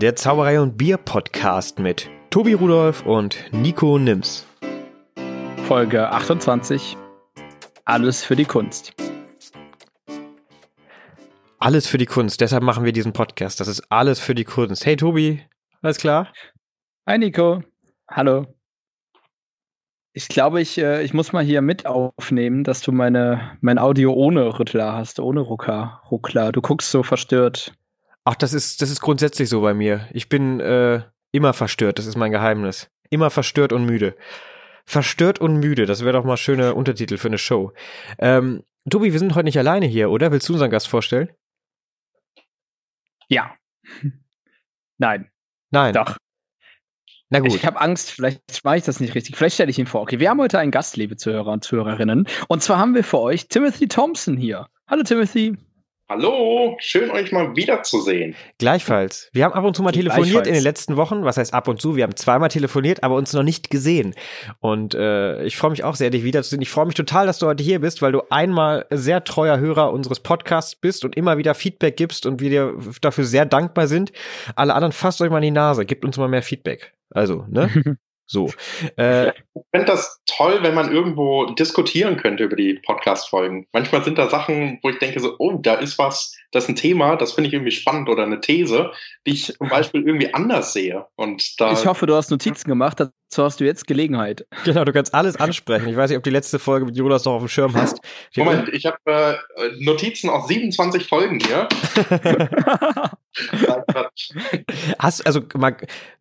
der 0.00 0.16
Zauberei 0.16 0.58
und 0.58 0.78
Bier 0.78 0.96
Podcast 0.96 1.78
mit 1.78 2.08
Tobi 2.30 2.54
Rudolf 2.54 3.04
und 3.04 3.36
Nico 3.52 3.98
Nims. 3.98 4.46
Folge 5.68 6.08
28. 6.10 6.96
Alles 7.84 8.24
für 8.24 8.34
die 8.34 8.46
Kunst. 8.46 8.94
Alles 11.58 11.86
für 11.86 11.98
die 11.98 12.06
Kunst, 12.06 12.40
deshalb 12.40 12.62
machen 12.62 12.86
wir 12.86 12.92
diesen 12.92 13.12
Podcast. 13.12 13.60
Das 13.60 13.68
ist 13.68 13.82
alles 13.90 14.20
für 14.20 14.34
die 14.34 14.44
Kunst. 14.44 14.86
Hey 14.86 14.96
Tobi, 14.96 15.42
alles 15.82 15.98
klar? 15.98 16.32
Hi 17.06 17.18
Nico. 17.18 17.62
Hallo. 18.10 18.46
Ich 20.14 20.28
glaube, 20.28 20.62
ich, 20.62 20.78
äh, 20.78 21.02
ich 21.02 21.12
muss 21.12 21.34
mal 21.34 21.44
hier 21.44 21.60
mit 21.60 21.84
aufnehmen, 21.84 22.64
dass 22.64 22.80
du 22.80 22.90
meine, 22.90 23.58
mein 23.60 23.78
Audio 23.78 24.14
ohne 24.14 24.58
Rüttler 24.58 24.94
hast, 24.94 25.20
ohne 25.20 25.40
Rucker, 25.40 26.00
Ruckler. 26.10 26.52
Du 26.52 26.62
guckst 26.62 26.90
so 26.90 27.02
verstört. 27.02 27.74
Ach, 28.24 28.34
das 28.34 28.52
ist, 28.52 28.82
das 28.82 28.90
ist 28.90 29.00
grundsätzlich 29.00 29.48
so 29.48 29.60
bei 29.60 29.74
mir. 29.74 30.08
Ich 30.12 30.28
bin 30.28 30.60
äh, 30.60 31.02
immer 31.32 31.52
verstört, 31.52 31.98
das 31.98 32.06
ist 32.06 32.16
mein 32.16 32.30
Geheimnis. 32.30 32.90
Immer 33.08 33.30
verstört 33.30 33.72
und 33.72 33.84
müde. 33.84 34.16
Verstört 34.84 35.40
und 35.40 35.56
müde, 35.56 35.86
das 35.86 36.04
wäre 36.04 36.12
doch 36.14 36.24
mal 36.24 36.36
schöne 36.36 36.74
Untertitel 36.74 37.16
für 37.16 37.28
eine 37.28 37.38
Show. 37.38 37.72
Ähm, 38.18 38.64
Tobi, 38.88 39.12
wir 39.12 39.18
sind 39.18 39.34
heute 39.34 39.44
nicht 39.44 39.58
alleine 39.58 39.86
hier, 39.86 40.10
oder? 40.10 40.32
Willst 40.32 40.48
du 40.48 40.54
unseren 40.54 40.70
Gast 40.70 40.88
vorstellen? 40.88 41.30
Ja. 43.28 43.54
Nein. 44.98 45.30
Nein. 45.70 45.94
Doch. 45.94 46.16
Na 47.30 47.38
gut. 47.38 47.54
Ich 47.54 47.64
habe 47.64 47.80
Angst, 47.80 48.10
vielleicht 48.10 48.64
mache 48.64 48.78
ich 48.78 48.82
das 48.84 48.98
nicht 48.98 49.14
richtig. 49.14 49.36
Vielleicht 49.36 49.54
stelle 49.54 49.70
ich 49.70 49.78
ihn 49.78 49.86
vor. 49.86 50.02
Okay, 50.02 50.18
wir 50.18 50.28
haben 50.30 50.40
heute 50.40 50.58
einen 50.58 50.72
Gast, 50.72 50.96
liebe 50.96 51.16
Zuhörer 51.16 51.52
und 51.52 51.62
Zuhörerinnen. 51.62 52.26
Und 52.48 52.62
zwar 52.62 52.78
haben 52.78 52.94
wir 52.94 53.04
für 53.04 53.20
euch 53.20 53.46
Timothy 53.46 53.86
Thompson 53.86 54.36
hier. 54.36 54.66
Hallo 54.88 55.04
Timothy. 55.04 55.56
Hallo, 56.10 56.76
schön 56.80 57.08
euch 57.12 57.30
mal 57.30 57.54
wiederzusehen. 57.54 58.34
Gleichfalls. 58.58 59.30
Wir 59.32 59.44
haben 59.44 59.52
ab 59.52 59.62
und 59.62 59.76
zu 59.76 59.82
mal 59.84 59.92
telefoniert 59.92 60.48
in 60.48 60.54
den 60.54 60.62
letzten 60.64 60.96
Wochen. 60.96 61.22
Was 61.22 61.36
heißt 61.36 61.54
ab 61.54 61.68
und 61.68 61.80
zu? 61.80 61.94
Wir 61.94 62.02
haben 62.02 62.16
zweimal 62.16 62.48
telefoniert, 62.48 63.04
aber 63.04 63.14
uns 63.14 63.32
noch 63.32 63.44
nicht 63.44 63.70
gesehen. 63.70 64.16
Und 64.58 64.92
äh, 64.94 65.44
ich 65.44 65.56
freue 65.56 65.70
mich 65.70 65.84
auch 65.84 65.94
sehr, 65.94 66.10
dich 66.10 66.24
wiederzusehen. 66.24 66.62
Ich 66.62 66.68
freue 66.68 66.86
mich 66.86 66.96
total, 66.96 67.26
dass 67.26 67.38
du 67.38 67.46
heute 67.46 67.62
hier 67.62 67.78
bist, 67.78 68.02
weil 68.02 68.10
du 68.10 68.22
einmal 68.28 68.86
sehr 68.90 69.22
treuer 69.22 69.60
Hörer 69.60 69.92
unseres 69.92 70.18
Podcasts 70.18 70.74
bist 70.74 71.04
und 71.04 71.14
immer 71.14 71.38
wieder 71.38 71.54
Feedback 71.54 71.96
gibst 71.96 72.26
und 72.26 72.40
wir 72.40 72.50
dir 72.50 72.74
dafür 73.00 73.22
sehr 73.22 73.46
dankbar 73.46 73.86
sind. 73.86 74.10
Alle 74.56 74.74
anderen 74.74 74.90
fasst 74.90 75.22
euch 75.22 75.30
mal 75.30 75.36
in 75.36 75.42
die 75.42 75.50
Nase, 75.52 75.86
gebt 75.86 76.04
uns 76.04 76.18
mal 76.18 76.26
mehr 76.26 76.42
Feedback. 76.42 76.92
Also, 77.10 77.46
ne? 77.48 77.96
So. 78.30 78.48
Äh, 78.96 79.30
ich 79.30 79.62
finde 79.72 79.86
das 79.86 80.22
toll, 80.24 80.60
wenn 80.62 80.74
man 80.74 80.92
irgendwo 80.92 81.46
diskutieren 81.46 82.16
könnte 82.16 82.44
über 82.44 82.54
die 82.54 82.74
Podcast-Folgen. 82.74 83.66
Manchmal 83.72 84.04
sind 84.04 84.18
da 84.18 84.30
Sachen, 84.30 84.78
wo 84.82 84.90
ich 84.90 85.00
denke 85.00 85.18
so, 85.18 85.34
oh, 85.40 85.58
da 85.60 85.74
ist 85.74 85.98
was, 85.98 86.36
das 86.52 86.64
ist 86.64 86.70
ein 86.70 86.76
Thema, 86.76 87.16
das 87.16 87.32
finde 87.32 87.48
ich 87.48 87.54
irgendwie 87.54 87.70
spannend 87.70 88.08
oder 88.08 88.24
eine 88.24 88.40
These, 88.40 88.90
die 89.26 89.32
ich 89.32 89.54
zum 89.54 89.68
Beispiel 89.68 90.06
irgendwie 90.06 90.32
anders 90.34 90.72
sehe. 90.72 91.06
Und 91.16 91.60
da 91.60 91.72
ich 91.72 91.86
hoffe, 91.86 92.06
du 92.06 92.14
hast 92.14 92.30
Notizen 92.30 92.68
gemacht, 92.68 92.98
dazu 92.98 93.44
hast 93.44 93.60
du 93.60 93.64
jetzt 93.64 93.86
Gelegenheit. 93.86 94.46
Genau, 94.64 94.84
du 94.84 94.92
kannst 94.92 95.14
alles 95.14 95.36
ansprechen. 95.36 95.88
Ich 95.88 95.96
weiß 95.96 96.10
nicht, 96.10 96.18
ob 96.18 96.24
die 96.24 96.30
letzte 96.30 96.58
Folge 96.58 96.86
mit 96.86 96.96
Jonas 96.96 97.24
noch 97.24 97.34
auf 97.34 97.42
dem 97.42 97.48
Schirm 97.48 97.74
hast. 97.74 98.00
Ich 98.32 98.38
Moment, 98.38 98.68
ich 98.70 98.86
habe 98.86 98.98
äh, 99.06 99.36
Notizen 99.78 100.28
aus 100.28 100.48
27 100.48 101.06
Folgen 101.06 101.38
hier. 101.40 101.68
hast, 104.98 105.26
also, 105.26 105.40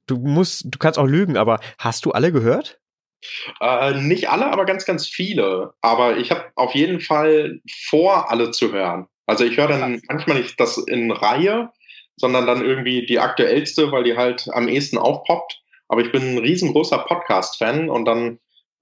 du 0.06 0.18
musst, 0.18 0.66
du 0.66 0.78
kannst 0.78 1.00
auch 1.00 1.08
lügen, 1.08 1.38
aber 1.38 1.60
hast 1.80 2.06
du 2.06 2.12
alle 2.12 2.32
gehört? 2.32 2.80
Äh, 3.60 4.00
nicht 4.02 4.30
alle, 4.30 4.48
aber 4.48 4.66
ganz, 4.66 4.86
ganz 4.86 5.08
viele. 5.08 5.74
Aber 5.82 6.18
ich 6.18 6.32
habe 6.32 6.46
auf 6.56 6.74
jeden 6.74 7.02
Fall 7.02 7.60
vor, 7.90 8.32
alle 8.32 8.52
zu 8.52 8.72
hören. 8.72 9.08
Also 9.30 9.46
ich 9.46 9.58
höre 9.58 9.68
dann 9.68 10.02
manchmal 10.08 10.40
nicht 10.40 10.60
das 10.60 10.80
in 10.80 11.12
Reihe, 11.12 11.70
sondern 12.18 12.48
dann 12.48 12.66
irgendwie 12.66 13.06
die 13.06 13.20
aktuellste, 13.20 13.92
weil 13.92 14.04
die 14.04 14.18
halt 14.18 14.48
am 14.54 14.68
ehesten 14.68 14.98
aufpoppt. 14.98 15.62
Aber 15.88 16.02
ich 16.02 16.12
bin 16.12 16.34
ein 16.34 16.38
riesengroßer 16.40 16.98
Podcast-Fan 16.98 17.92
und 17.92 18.06
dann 18.06 18.40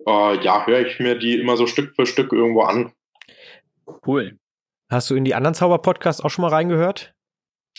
äh, 0.08 0.42
ja, 0.42 0.66
höre 0.66 0.88
ich 0.88 1.00
mir 1.00 1.20
die 1.20 1.38
immer 1.38 1.58
so 1.58 1.68
Stück 1.68 1.96
für 1.98 2.06
Stück 2.06 2.32
irgendwo 2.32 2.62
an. 2.62 2.94
Cool. 4.06 4.40
Hast 4.90 5.10
du 5.10 5.16
in 5.16 5.26
die 5.26 5.36
anderen 5.36 5.54
Zauber-Podcasts 5.54 6.22
auch 6.22 6.30
schon 6.30 6.44
mal 6.44 6.52
reingehört? 6.52 7.14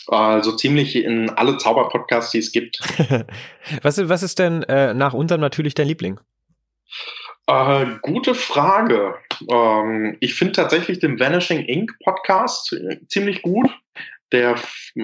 Also 0.05 0.55
ziemlich 0.55 0.95
in 0.95 1.31
alle 1.31 1.57
Zauber-Podcasts, 1.57 2.29
die 2.31 2.37
es 2.37 2.51
gibt. 2.51 2.79
was, 3.81 4.07
was 4.07 4.21
ist 4.21 4.37
denn 4.37 4.61
äh, 4.63 4.93
nach 4.93 5.15
unserem 5.15 5.41
natürlich 5.41 5.73
dein 5.73 5.87
Liebling? 5.87 6.19
Äh, 7.49 7.97
gute 8.03 8.35
Frage. 8.35 9.15
Ähm, 9.49 10.17
ich 10.19 10.35
finde 10.35 10.51
tatsächlich 10.51 10.99
den 10.99 11.19
Vanishing 11.19 11.65
Ink 11.65 11.97
Podcast 12.03 12.75
ziemlich 13.07 13.41
gut. 13.41 13.71
Der 14.31 14.55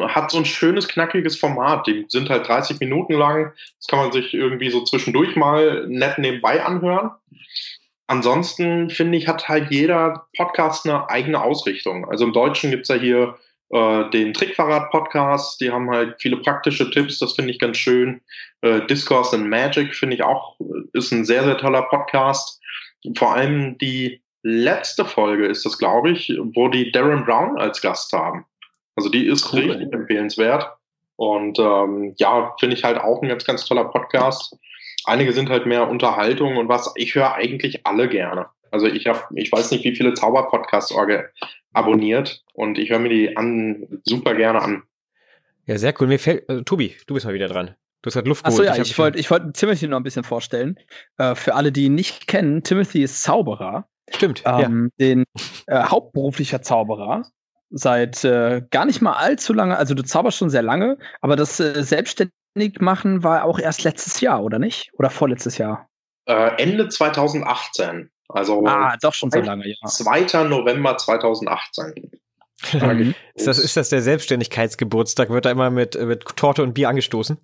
hat 0.10 0.30
so 0.30 0.38
ein 0.38 0.46
schönes, 0.46 0.88
knackiges 0.88 1.40
Format. 1.40 1.88
Die 1.88 2.06
sind 2.08 2.30
halt 2.30 2.48
30 2.48 2.80
Minuten 2.80 3.14
lang. 3.14 3.52
Das 3.80 3.88
kann 3.88 3.98
man 3.98 4.12
sich 4.12 4.36
irgendwie 4.36 4.70
so 4.70 4.84
zwischendurch 4.84 5.36
mal 5.36 5.88
nett 5.88 6.20
nebenbei 6.20 6.64
anhören. 6.64 7.10
Ansonsten 8.06 8.92
finde 8.92 9.18
ich, 9.18 9.28
hat 9.28 9.50
halt 9.50 9.72
jeder 9.72 10.28
Podcast 10.38 10.88
eine 10.88 11.10
eigene 11.10 11.42
Ausrichtung. 11.42 12.08
Also 12.08 12.26
im 12.26 12.34
Deutschen 12.34 12.70
gibt's 12.70 12.90
ja 12.90 12.96
hier 12.96 13.40
äh, 13.76 14.10
den 14.12 14.34
Trickverrat-Podcast, 14.34 15.60
die 15.60 15.70
haben 15.70 15.90
halt 15.90 16.16
viele 16.20 16.38
praktische 16.38 16.90
Tipps, 16.90 17.20
das 17.20 17.34
finde 17.34 17.52
ich 17.52 17.60
ganz 17.60 17.78
schön. 17.78 18.22
Äh, 18.62 18.86
Discourse 18.88 19.36
and 19.36 19.50
Magic 19.50 19.94
finde 19.94 20.16
ich 20.16 20.24
auch, 20.24 20.58
ist 20.94 21.12
ein 21.12 21.26
sehr, 21.26 21.44
sehr 21.44 21.58
toller 21.58 21.82
Podcast. 21.82 22.62
Vor 23.18 23.36
allem 23.36 23.78
die 23.78 24.22
letzte 24.44 25.04
Folge 25.04 25.46
ist 25.48 25.66
das, 25.66 25.78
glaube 25.78 26.12
ich, 26.12 26.34
wo 26.54 26.70
die 26.70 26.90
Darren 26.92 27.26
Brown 27.26 27.58
als 27.58 27.82
Gast 27.82 28.14
haben. 28.14 28.46
Also 28.96 29.10
die 29.10 29.28
ist 29.28 29.52
cool. 29.52 29.72
richtig 29.72 29.92
empfehlenswert. 29.92 30.72
Und 31.18 31.60
ähm, 31.60 32.14
ja, 32.18 32.56
finde 32.60 32.78
ich 32.78 32.84
halt 32.86 32.98
auch 32.98 33.22
ein 33.22 33.28
ganz, 33.28 33.44
ganz 33.44 33.66
toller 33.66 33.86
Podcast. 33.86 34.58
Einige 35.04 35.34
sind 35.34 35.50
halt 35.50 35.66
mehr 35.66 35.90
Unterhaltung 35.90 36.56
und 36.56 36.70
was. 36.70 36.94
Ich 36.96 37.14
höre 37.14 37.34
eigentlich 37.34 37.86
alle 37.86 38.08
gerne. 38.08 38.48
Also 38.72 38.88
ich 38.88 39.08
habe, 39.08 39.22
ich 39.36 39.52
weiß 39.52 39.72
nicht, 39.72 39.84
wie 39.84 39.96
viele 39.96 40.14
Zauber-Podcasts 40.14 40.94
abonniert 41.76 42.44
und 42.54 42.78
ich 42.78 42.90
höre 42.90 43.00
mir 43.00 43.10
die 43.10 43.38
an 43.38 44.02
super 44.04 44.34
gerne 44.36 44.62
an. 44.62 44.84
Ja, 45.66 45.78
sehr 45.78 45.94
cool. 46.00 46.08
Mir 46.08 46.20
fällt, 46.20 46.48
äh, 46.50 46.64
Tobi, 46.64 46.96
du 47.08 47.14
bist 47.14 47.26
mal 47.26 47.34
wieder 47.34 47.48
dran. 47.48 47.76
Du 48.02 48.08
hast 48.08 48.16
halt 48.16 48.28
Luft 48.28 48.44
geholt. 48.44 48.68
Achso, 48.68 48.76
ja, 48.76 48.82
ich, 48.82 48.92
ich 48.92 48.98
wollte 49.00 49.18
ich 49.18 49.32
wollt 49.32 49.56
Timothy 49.56 49.88
noch 49.88 49.98
ein 49.98 50.04
bisschen 50.04 50.24
vorstellen. 50.24 50.80
Äh, 51.18 51.34
für 51.36 51.56
alle, 51.56 51.72
die 51.72 51.86
ihn 51.86 51.96
nicht 51.96 52.28
kennen, 52.28 52.62
Timothy 52.64 53.02
ist 53.04 53.24
Zauberer. 53.24 53.88
Stimmt. 54.10 54.44
Ähm, 54.46 54.92
ja. 54.98 55.06
Den 55.06 55.24
äh, 55.66 55.84
hauptberuflicher 55.84 56.62
Zauberer. 56.62 57.24
Seit 57.72 58.24
äh, 58.24 58.62
gar 58.70 58.86
nicht 58.86 59.02
mal 59.02 59.14
allzu 59.14 59.54
lange, 59.54 59.76
also 59.76 59.96
du 59.96 60.04
zauberst 60.04 60.38
schon 60.38 60.52
sehr 60.52 60.62
lange, 60.62 61.00
aber 61.22 61.36
das 61.36 61.60
äh, 61.60 61.84
selbstständig 61.84 62.80
machen 62.80 63.24
war 63.24 63.44
auch 63.44 63.58
erst 63.58 63.84
letztes 63.84 64.22
Jahr, 64.22 64.44
oder 64.44 64.60
nicht? 64.60 64.92
Oder 64.94 65.10
vorletztes 65.10 65.58
Jahr? 65.58 65.90
Äh, 66.28 66.62
Ende 66.62 66.88
2018. 66.88 68.12
Also 68.30 68.66
ah, 68.66 68.96
doch 69.02 69.14
schon 69.14 69.32
so 69.32 69.40
lange, 69.40 69.68
ja. 69.68 69.76
2. 69.88 70.44
November 70.46 70.98
2018. 70.98 72.12
ist, 73.36 73.48
das, 73.48 73.60
ist 73.60 73.78
das 73.78 73.90
der 73.90 74.02
Selbstständigkeitsgeburtstag? 74.02 75.30
Wird 75.30 75.46
da 75.46 75.52
immer 75.52 75.70
mit, 75.70 76.00
mit 76.00 76.24
Torte 76.36 76.64
und 76.64 76.74
Bier 76.74 76.90
angestoßen? 76.90 77.38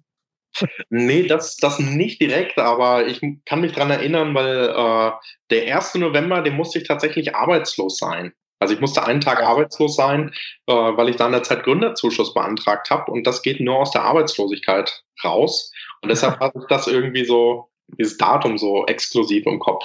Nee, 0.90 1.28
das, 1.28 1.58
das 1.58 1.80
nicht 1.80 2.22
direkt, 2.22 2.58
aber 2.58 3.08
ich 3.08 3.22
kann 3.46 3.62
mich 3.62 3.72
dran 3.72 3.90
erinnern, 3.90 4.34
weil 4.36 4.70
äh, 4.70 5.12
der 5.50 5.76
1. 5.76 5.96
November, 5.96 6.42
den 6.42 6.56
musste 6.56 6.80
ich 6.80 6.88
tatsächlich 6.88 7.36
arbeitslos 7.36 7.98
sein. 7.98 8.34
Also 8.60 8.74
ich 8.76 8.80
musste 8.80 9.04
einen 9.04 9.22
Tag 9.22 9.42
arbeitslos 9.42 9.96
sein, 9.96 10.34
äh, 10.68 10.74
weil 10.74 11.10
ich 11.10 11.16
da 11.16 11.26
in 11.26 11.32
der 11.32 11.44
Zeit 11.44 11.64
Gründerzuschuss 11.64 12.34
beantragt 12.34 12.90
habe 12.92 13.12
und 13.12 13.26
das 13.26 13.42
geht 13.42 13.60
nur 13.60 13.78
aus 13.78 13.92
der 13.92 14.04
Arbeitslosigkeit 14.04 15.04
raus. 15.24 15.72
Und 16.02 16.10
deshalb 16.10 16.40
hatte 16.40 16.60
ich 16.60 16.68
das 16.68 16.88
irgendwie 16.88 17.26
so, 17.26 17.70
dieses 17.98 18.18
Datum 18.18 18.58
so 18.58 18.86
exklusiv 18.86 19.46
im 19.46 19.60
Kopf. 19.60 19.84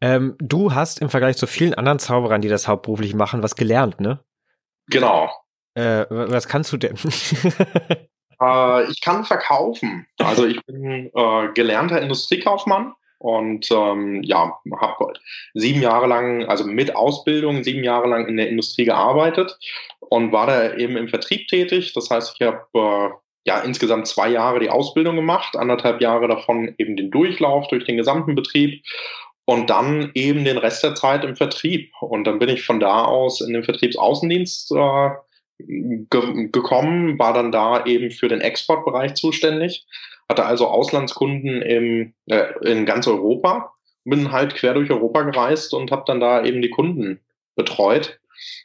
Ähm, 0.00 0.36
du 0.38 0.74
hast 0.74 1.00
im 1.00 1.10
Vergleich 1.10 1.36
zu 1.36 1.46
vielen 1.46 1.74
anderen 1.74 1.98
Zauberern, 1.98 2.40
die 2.40 2.48
das 2.48 2.68
hauptberuflich 2.68 3.14
machen, 3.14 3.42
was 3.42 3.56
gelernt, 3.56 4.00
ne? 4.00 4.20
Genau. 4.88 5.30
Äh, 5.74 6.06
was 6.08 6.48
kannst 6.48 6.72
du 6.72 6.76
denn? 6.76 6.96
äh, 8.40 8.90
ich 8.90 9.00
kann 9.00 9.24
verkaufen. 9.24 10.06
Also 10.18 10.46
ich 10.46 10.64
bin 10.66 11.10
äh, 11.14 11.48
gelernter 11.54 12.00
Industriekaufmann 12.00 12.94
und 13.18 13.68
ähm, 13.70 14.22
ja, 14.22 14.58
habe 14.80 15.12
sieben 15.54 15.82
Jahre 15.82 16.06
lang, 16.06 16.46
also 16.46 16.64
mit 16.64 16.94
Ausbildung, 16.94 17.64
sieben 17.64 17.82
Jahre 17.82 18.08
lang 18.08 18.26
in 18.26 18.36
der 18.36 18.48
Industrie 18.48 18.84
gearbeitet 18.84 19.58
und 20.00 20.32
war 20.32 20.46
da 20.46 20.74
eben 20.74 20.96
im 20.96 21.08
Vertrieb 21.08 21.48
tätig. 21.48 21.92
Das 21.94 22.10
heißt, 22.10 22.36
ich 22.38 22.46
habe 22.46 22.64
äh, 22.74 23.14
ja 23.46 23.60
insgesamt 23.60 24.06
zwei 24.06 24.28
Jahre 24.28 24.60
die 24.60 24.70
Ausbildung 24.70 25.16
gemacht, 25.16 25.56
anderthalb 25.56 26.00
Jahre 26.00 26.28
davon 26.28 26.74
eben 26.78 26.96
den 26.96 27.10
Durchlauf 27.10 27.66
durch 27.68 27.84
den 27.84 27.96
gesamten 27.96 28.34
Betrieb 28.34 28.84
und 29.48 29.70
dann 29.70 30.10
eben 30.12 30.44
den 30.44 30.58
Rest 30.58 30.84
der 30.84 30.94
Zeit 30.94 31.24
im 31.24 31.34
Vertrieb. 31.34 31.90
Und 32.02 32.24
dann 32.24 32.38
bin 32.38 32.50
ich 32.50 32.66
von 32.66 32.80
da 32.80 33.04
aus 33.04 33.40
in 33.40 33.54
den 33.54 33.64
Vertriebsaußendienst 33.64 34.72
äh, 34.72 35.08
ge 35.58 36.48
gekommen, 36.52 37.18
war 37.18 37.32
dann 37.32 37.50
da 37.50 37.86
eben 37.86 38.10
für 38.10 38.28
den 38.28 38.42
Exportbereich 38.42 39.14
zuständig, 39.14 39.86
hatte 40.28 40.44
also 40.44 40.66
Auslandskunden 40.66 41.62
im, 41.62 42.12
äh, 42.26 42.52
in 42.60 42.84
ganz 42.84 43.08
Europa, 43.08 43.72
bin 44.04 44.32
halt 44.32 44.54
quer 44.54 44.74
durch 44.74 44.90
Europa 44.90 45.22
gereist 45.22 45.72
und 45.72 45.90
habe 45.92 46.04
dann 46.06 46.20
da 46.20 46.44
eben 46.44 46.60
die 46.60 46.68
Kunden 46.68 47.18
betreut. 47.56 48.20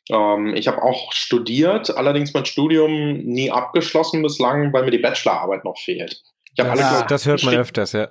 Ähm, 0.10 0.54
ich 0.54 0.68
habe 0.68 0.84
auch 0.84 1.14
studiert, 1.14 1.96
allerdings 1.96 2.34
mein 2.34 2.46
Studium 2.46 3.20
nie 3.20 3.50
abgeschlossen 3.50 4.22
bislang, 4.22 4.74
weil 4.74 4.84
mir 4.84 4.92
die 4.92 4.98
Bachelorarbeit 4.98 5.64
noch 5.64 5.78
fehlt. 5.78 6.22
Ich 6.52 6.56
das, 6.58 6.68
alle 6.68 7.06
das 7.08 7.26
hört 7.26 7.42
man 7.46 7.56
öfters, 7.56 7.94
ja. 7.94 8.10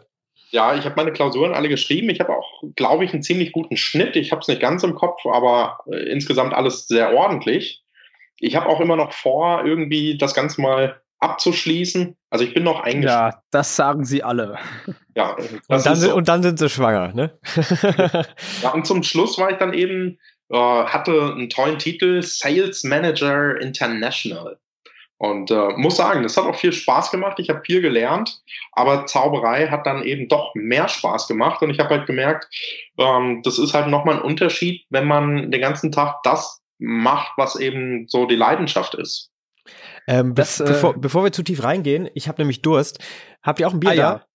Ja, 0.52 0.74
ich 0.74 0.84
habe 0.84 0.96
meine 0.96 1.12
Klausuren 1.12 1.54
alle 1.54 1.70
geschrieben. 1.70 2.10
Ich 2.10 2.20
habe 2.20 2.36
auch, 2.36 2.62
glaube 2.76 3.06
ich, 3.06 3.12
einen 3.12 3.22
ziemlich 3.22 3.52
guten 3.52 3.78
Schnitt. 3.78 4.16
Ich 4.16 4.32
habe 4.32 4.42
es 4.42 4.48
nicht 4.48 4.60
ganz 4.60 4.82
im 4.82 4.94
Kopf, 4.94 5.24
aber 5.24 5.78
äh, 5.90 5.96
insgesamt 6.10 6.52
alles 6.52 6.86
sehr 6.86 7.14
ordentlich. 7.14 7.82
Ich 8.38 8.54
habe 8.54 8.66
auch 8.66 8.80
immer 8.80 8.96
noch 8.96 9.12
vor, 9.12 9.64
irgendwie 9.64 10.18
das 10.18 10.34
Ganze 10.34 10.60
mal 10.60 11.00
abzuschließen. 11.20 12.16
Also 12.28 12.44
ich 12.44 12.52
bin 12.52 12.64
noch 12.64 12.80
eigentlich. 12.80 13.10
Ja, 13.10 13.42
das 13.50 13.76
sagen 13.76 14.04
sie 14.04 14.22
alle. 14.22 14.58
Ja, 15.14 15.36
und 15.68 15.86
dann, 15.86 15.96
so. 15.96 16.14
und 16.14 16.28
dann 16.28 16.42
sind 16.42 16.58
sie 16.58 16.68
schwanger, 16.68 17.12
ne? 17.14 17.38
ja, 18.62 18.70
und 18.70 18.86
zum 18.86 19.02
Schluss 19.02 19.38
war 19.38 19.50
ich 19.50 19.58
dann 19.58 19.72
eben, 19.72 20.18
äh, 20.50 20.56
hatte 20.56 21.34
einen 21.34 21.48
tollen 21.48 21.78
Titel, 21.78 22.22
Sales 22.22 22.82
Manager 22.82 23.60
International. 23.60 24.58
Und 25.22 25.52
äh, 25.52 25.68
muss 25.76 25.98
sagen, 25.98 26.24
das 26.24 26.36
hat 26.36 26.46
auch 26.46 26.56
viel 26.56 26.72
Spaß 26.72 27.12
gemacht. 27.12 27.38
Ich 27.38 27.48
habe 27.48 27.62
viel 27.64 27.80
gelernt, 27.80 28.42
aber 28.72 29.06
Zauberei 29.06 29.68
hat 29.68 29.86
dann 29.86 30.02
eben 30.02 30.26
doch 30.26 30.52
mehr 30.56 30.88
Spaß 30.88 31.28
gemacht. 31.28 31.62
Und 31.62 31.70
ich 31.70 31.78
habe 31.78 31.90
halt 31.90 32.08
gemerkt, 32.08 32.48
ähm, 32.98 33.40
das 33.44 33.56
ist 33.56 33.72
halt 33.72 33.86
nochmal 33.86 34.16
ein 34.16 34.22
Unterschied, 34.22 34.84
wenn 34.90 35.06
man 35.06 35.52
den 35.52 35.60
ganzen 35.60 35.92
Tag 35.92 36.24
das 36.24 36.60
macht, 36.80 37.34
was 37.36 37.54
eben 37.54 38.08
so 38.08 38.26
die 38.26 38.34
Leidenschaft 38.34 38.96
ist. 38.96 39.30
Ähm, 40.08 40.34
das, 40.34 40.58
be 40.58 40.64
äh, 40.64 40.66
bevor, 40.66 40.94
bevor 40.94 41.22
wir 41.22 41.30
zu 41.30 41.44
tief 41.44 41.62
reingehen, 41.62 42.10
ich 42.14 42.26
habe 42.26 42.42
nämlich 42.42 42.60
Durst. 42.60 42.98
Habt 43.44 43.60
ihr 43.60 43.68
auch 43.68 43.74
ein 43.74 43.78
Bier 43.78 43.90
ah, 43.90 43.94
da? 43.94 44.02
Ja. 44.02 44.26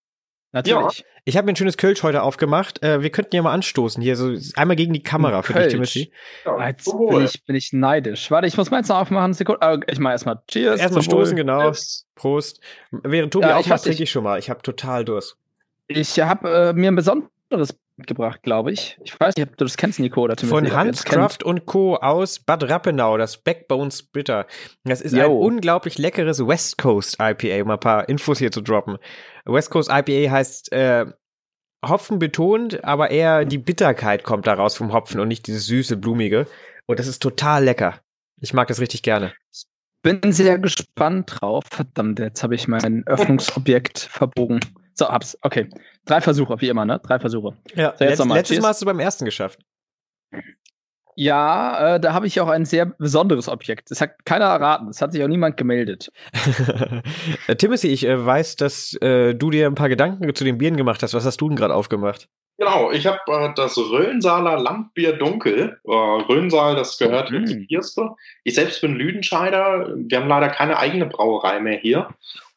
Natürlich. 0.51 0.99
Ja. 0.99 1.05
Ich 1.25 1.35
habe 1.35 1.45
mir 1.45 1.53
ein 1.53 1.55
schönes 1.57 1.75
Kölsch 1.77 2.03
heute 2.03 2.23
aufgemacht. 2.23 2.81
Äh, 2.81 3.01
wir 3.01 3.09
könnten 3.09 3.35
ja 3.35 3.41
mal 3.41 3.51
anstoßen 3.51 4.01
hier, 4.01 4.15
so 4.15 4.33
einmal 4.55 4.77
gegen 4.77 4.94
die 4.94 5.03
Kamera 5.03 5.41
für 5.41 5.53
dich, 5.53 5.67
Timothy. 5.67 6.11
Ja, 6.45 6.67
Jetzt 6.69 6.85
bin 6.85 7.21
ich, 7.21 7.45
bin 7.45 7.55
ich 7.55 7.73
neidisch. 7.73 8.31
Warte, 8.31 8.47
ich 8.47 8.55
muss 8.55 8.71
meins 8.71 8.88
noch 8.88 8.97
aufmachen. 8.97 9.33
Sekunde. 9.33 9.59
Äh, 9.61 9.79
ich 9.91 9.99
mache 9.99 10.13
erstmal 10.13 10.41
Cheers. 10.47 10.79
Erstmal 10.79 11.03
stoßen, 11.03 11.35
genau. 11.35 11.67
Yes. 11.67 12.05
Prost. 12.15 12.61
Während 12.91 13.33
Tobi 13.33 13.47
ja, 13.47 13.57
aufmacht, 13.57 13.83
trinke 13.83 14.03
ich 14.03 14.09
schon 14.09 14.23
mal. 14.23 14.39
Ich 14.39 14.49
habe 14.49 14.61
total 14.61 15.03
Durst. 15.03 15.38
Ich 15.88 16.19
habe 16.19 16.50
äh, 16.50 16.73
mir 16.73 16.91
ein 16.91 16.95
besonderes 16.95 17.77
mitgebracht, 17.97 18.44
glaube 18.44 18.71
ich. 18.71 18.97
Ich 19.03 19.19
weiß 19.19 19.35
nicht, 19.35 19.49
ob 19.49 19.57
du 19.57 19.65
das 19.65 19.75
kennst, 19.75 19.99
Nico 19.99 20.21
oder 20.21 20.35
Timothy. 20.35 20.67
Von 20.67 20.77
Hans 20.77 21.03
Kraft 21.03 21.44
und 21.44 21.65
Co. 21.65 21.95
aus 21.95 22.39
Bad 22.39 22.69
Rappenau, 22.69 23.17
das 23.17 23.38
Backbones 23.38 24.03
Bitter. 24.03 24.45
Das 24.83 25.01
ist 25.01 25.13
Yo. 25.13 25.23
ein 25.23 25.31
unglaublich 25.31 25.97
leckeres 25.97 26.45
West 26.45 26.77
Coast 26.77 27.17
IPA, 27.19 27.63
um 27.63 27.71
ein 27.71 27.79
paar 27.79 28.07
Infos 28.07 28.39
hier 28.39 28.51
zu 28.51 28.61
droppen. 28.61 28.97
West 29.45 29.71
Coast 29.71 29.89
IPA 29.91 30.31
heißt 30.31 30.71
äh, 30.71 31.05
Hopfen 31.85 32.19
betont, 32.19 32.83
aber 32.83 33.11
eher 33.11 33.45
die 33.45 33.57
Bitterkeit 33.57 34.23
kommt 34.23 34.47
daraus 34.47 34.75
vom 34.75 34.93
Hopfen 34.93 35.19
und 35.19 35.27
nicht 35.27 35.47
dieses 35.47 35.65
süße, 35.65 35.97
blumige. 35.97 36.47
Und 36.85 37.00
das 37.00 37.07
ist 37.07 37.21
total 37.21 37.63
lecker. 37.63 38.00
Ich 38.39 38.53
mag 38.53 38.67
das 38.67 38.79
richtig 38.79 39.03
gerne. 39.03 39.33
Bin 40.03 40.31
sehr 40.31 40.59
gespannt 40.59 41.33
drauf. 41.35 41.63
Verdammt, 41.69 42.19
jetzt 42.19 42.43
habe 42.43 42.55
ich 42.55 42.67
mein 42.67 43.05
Öffnungsobjekt 43.07 44.00
verbogen. 44.00 44.59
So, 44.97 45.07
hab's. 45.07 45.38
Okay. 45.41 45.69
Drei 46.05 46.21
Versuche, 46.21 46.59
wie 46.59 46.69
immer, 46.69 46.85
ne? 46.85 46.99
Drei 47.03 47.19
Versuche. 47.19 47.55
Ja, 47.75 47.94
so, 47.97 48.05
jetzt 48.05 48.19
Letz, 48.19 48.33
letztes 48.33 48.59
Mal 48.61 48.69
hast 48.69 48.81
du 48.81 48.85
beim 48.85 48.99
ersten 48.99 49.25
geschafft. 49.25 49.59
Ja, 51.19 51.95
äh, 51.95 51.99
da 51.99 52.13
habe 52.13 52.27
ich 52.27 52.39
auch 52.39 52.47
ein 52.47 52.65
sehr 52.65 52.85
besonderes 52.85 53.49
Objekt. 53.49 53.89
Das 53.89 54.01
hat 54.01 54.23
keiner 54.23 54.45
erraten. 54.45 54.85
Das 54.88 55.01
hat 55.01 55.13
sich 55.13 55.23
auch 55.23 55.27
niemand 55.27 55.57
gemeldet. 55.57 56.11
Äh, 57.47 57.55
Timothy, 57.55 57.88
ich 57.88 58.05
äh, 58.05 58.25
weiß, 58.25 58.57
dass 58.57 58.94
äh, 59.01 59.33
du 59.33 59.49
dir 59.49 59.67
ein 59.67 59.75
paar 59.75 59.89
Gedanken 59.89 60.33
zu 60.35 60.44
den 60.44 60.57
Bieren 60.57 60.75
gemacht 60.75 61.01
hast. 61.01 61.13
Was 61.13 61.25
hast 61.25 61.39
du 61.39 61.47
denn 61.47 61.55
gerade 61.55 61.73
aufgemacht? 61.73 62.27
Genau, 62.57 62.91
ich 62.91 63.05
habe 63.05 63.19
äh, 63.27 63.53
das 63.55 63.77
Rhönsaler 63.77 64.59
Landbier 64.59 65.13
Dunkel. 65.13 65.79
Äh, 65.85 65.91
Rhönsaal, 65.91 66.75
das 66.75 66.97
gehört 66.97 67.31
mhm. 67.31 67.45
zu 67.45 67.65
Kierspe. 67.65 68.15
Ich 68.43 68.55
selbst 68.55 68.81
bin 68.81 68.95
Lüdenscheider. 68.95 69.93
Wir 69.95 70.19
haben 70.19 70.27
leider 70.27 70.50
keine 70.50 70.77
eigene 70.77 71.05
Brauerei 71.05 71.59
mehr 71.59 71.77
hier. 71.77 72.09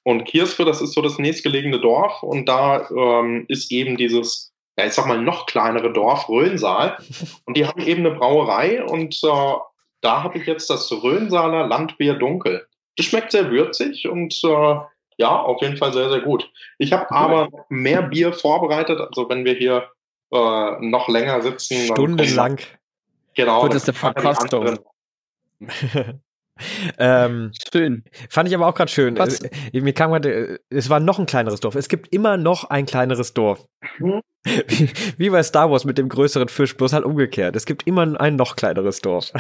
Und 0.02 0.24
Kierspe, 0.24 0.64
das 0.64 0.80
ist 0.80 0.94
so 0.94 1.02
das 1.02 1.18
nächstgelegene 1.18 1.80
Dorf. 1.80 2.22
Und 2.22 2.48
da 2.48 2.88
ähm, 2.90 3.44
ist 3.48 3.70
eben 3.70 3.96
dieses, 3.96 4.52
ja, 4.78 4.86
ich 4.86 4.92
sag 4.92 5.06
mal, 5.06 5.20
noch 5.20 5.46
kleinere 5.46 5.92
Dorf, 5.92 6.28
Rhönsaal. 6.28 6.96
Und 7.44 7.56
die 7.56 7.66
haben 7.66 7.80
eben 7.80 8.06
eine 8.06 8.16
Brauerei. 8.16 8.82
Und 8.82 9.20
äh, 9.22 9.54
da 10.00 10.22
habe 10.22 10.38
ich 10.38 10.46
jetzt 10.46 10.70
das 10.70 10.90
Rhönsaler 10.90 11.66
Landbier 11.66 12.14
Dunkel. 12.14 12.66
Das 12.96 13.06
schmeckt 13.06 13.32
sehr 13.32 13.50
würzig 13.50 14.08
und 14.08 14.42
äh, 14.44 14.76
ja, 15.16 15.40
auf 15.42 15.62
jeden 15.62 15.76
Fall 15.76 15.92
sehr, 15.92 16.10
sehr 16.10 16.20
gut. 16.20 16.50
Ich 16.78 16.92
habe 16.92 17.10
aber 17.10 17.48
mehr 17.68 18.02
Bier 18.02 18.32
vorbereitet. 18.32 19.00
Also 19.00 19.28
wenn 19.28 19.44
wir 19.44 19.54
hier 19.54 19.88
äh, 20.32 20.86
noch 20.86 21.08
länger 21.08 21.42
sitzen. 21.42 21.76
Stundenlang. 21.86 22.58
Genau. 23.34 23.62
Wird 23.62 23.74
es 23.74 23.88
eine 23.88 23.94
Verkostung. 23.94 24.78
ähm, 26.98 27.52
schön. 27.72 28.04
Fand 28.28 28.48
ich 28.48 28.54
aber 28.54 28.66
auch 28.66 28.74
gerade 28.74 28.90
schön. 28.90 29.18
Was? 29.18 29.40
Äh, 29.40 29.80
mir 29.80 29.92
kam 29.92 30.10
gerade, 30.10 30.32
äh, 30.32 30.58
es 30.70 30.90
war 30.90 31.00
noch 31.00 31.18
ein 31.18 31.26
kleineres 31.26 31.60
Dorf. 31.60 31.74
Es 31.74 31.88
gibt 31.88 32.12
immer 32.12 32.36
noch 32.36 32.64
ein 32.64 32.86
kleineres 32.86 33.34
Dorf. 33.34 33.66
Hm? 33.96 34.20
Wie, 34.44 34.90
wie, 35.18 35.30
bei 35.30 35.42
Star 35.42 35.70
Wars 35.70 35.84
mit 35.84 35.98
dem 35.98 36.08
größeren 36.08 36.48
Fisch, 36.48 36.76
bloß 36.76 36.92
halt 36.92 37.04
umgekehrt. 37.04 37.56
Es 37.56 37.66
gibt 37.66 37.86
immer 37.86 38.20
ein 38.20 38.36
noch 38.36 38.56
kleineres 38.56 39.00
Dorf. 39.00 39.32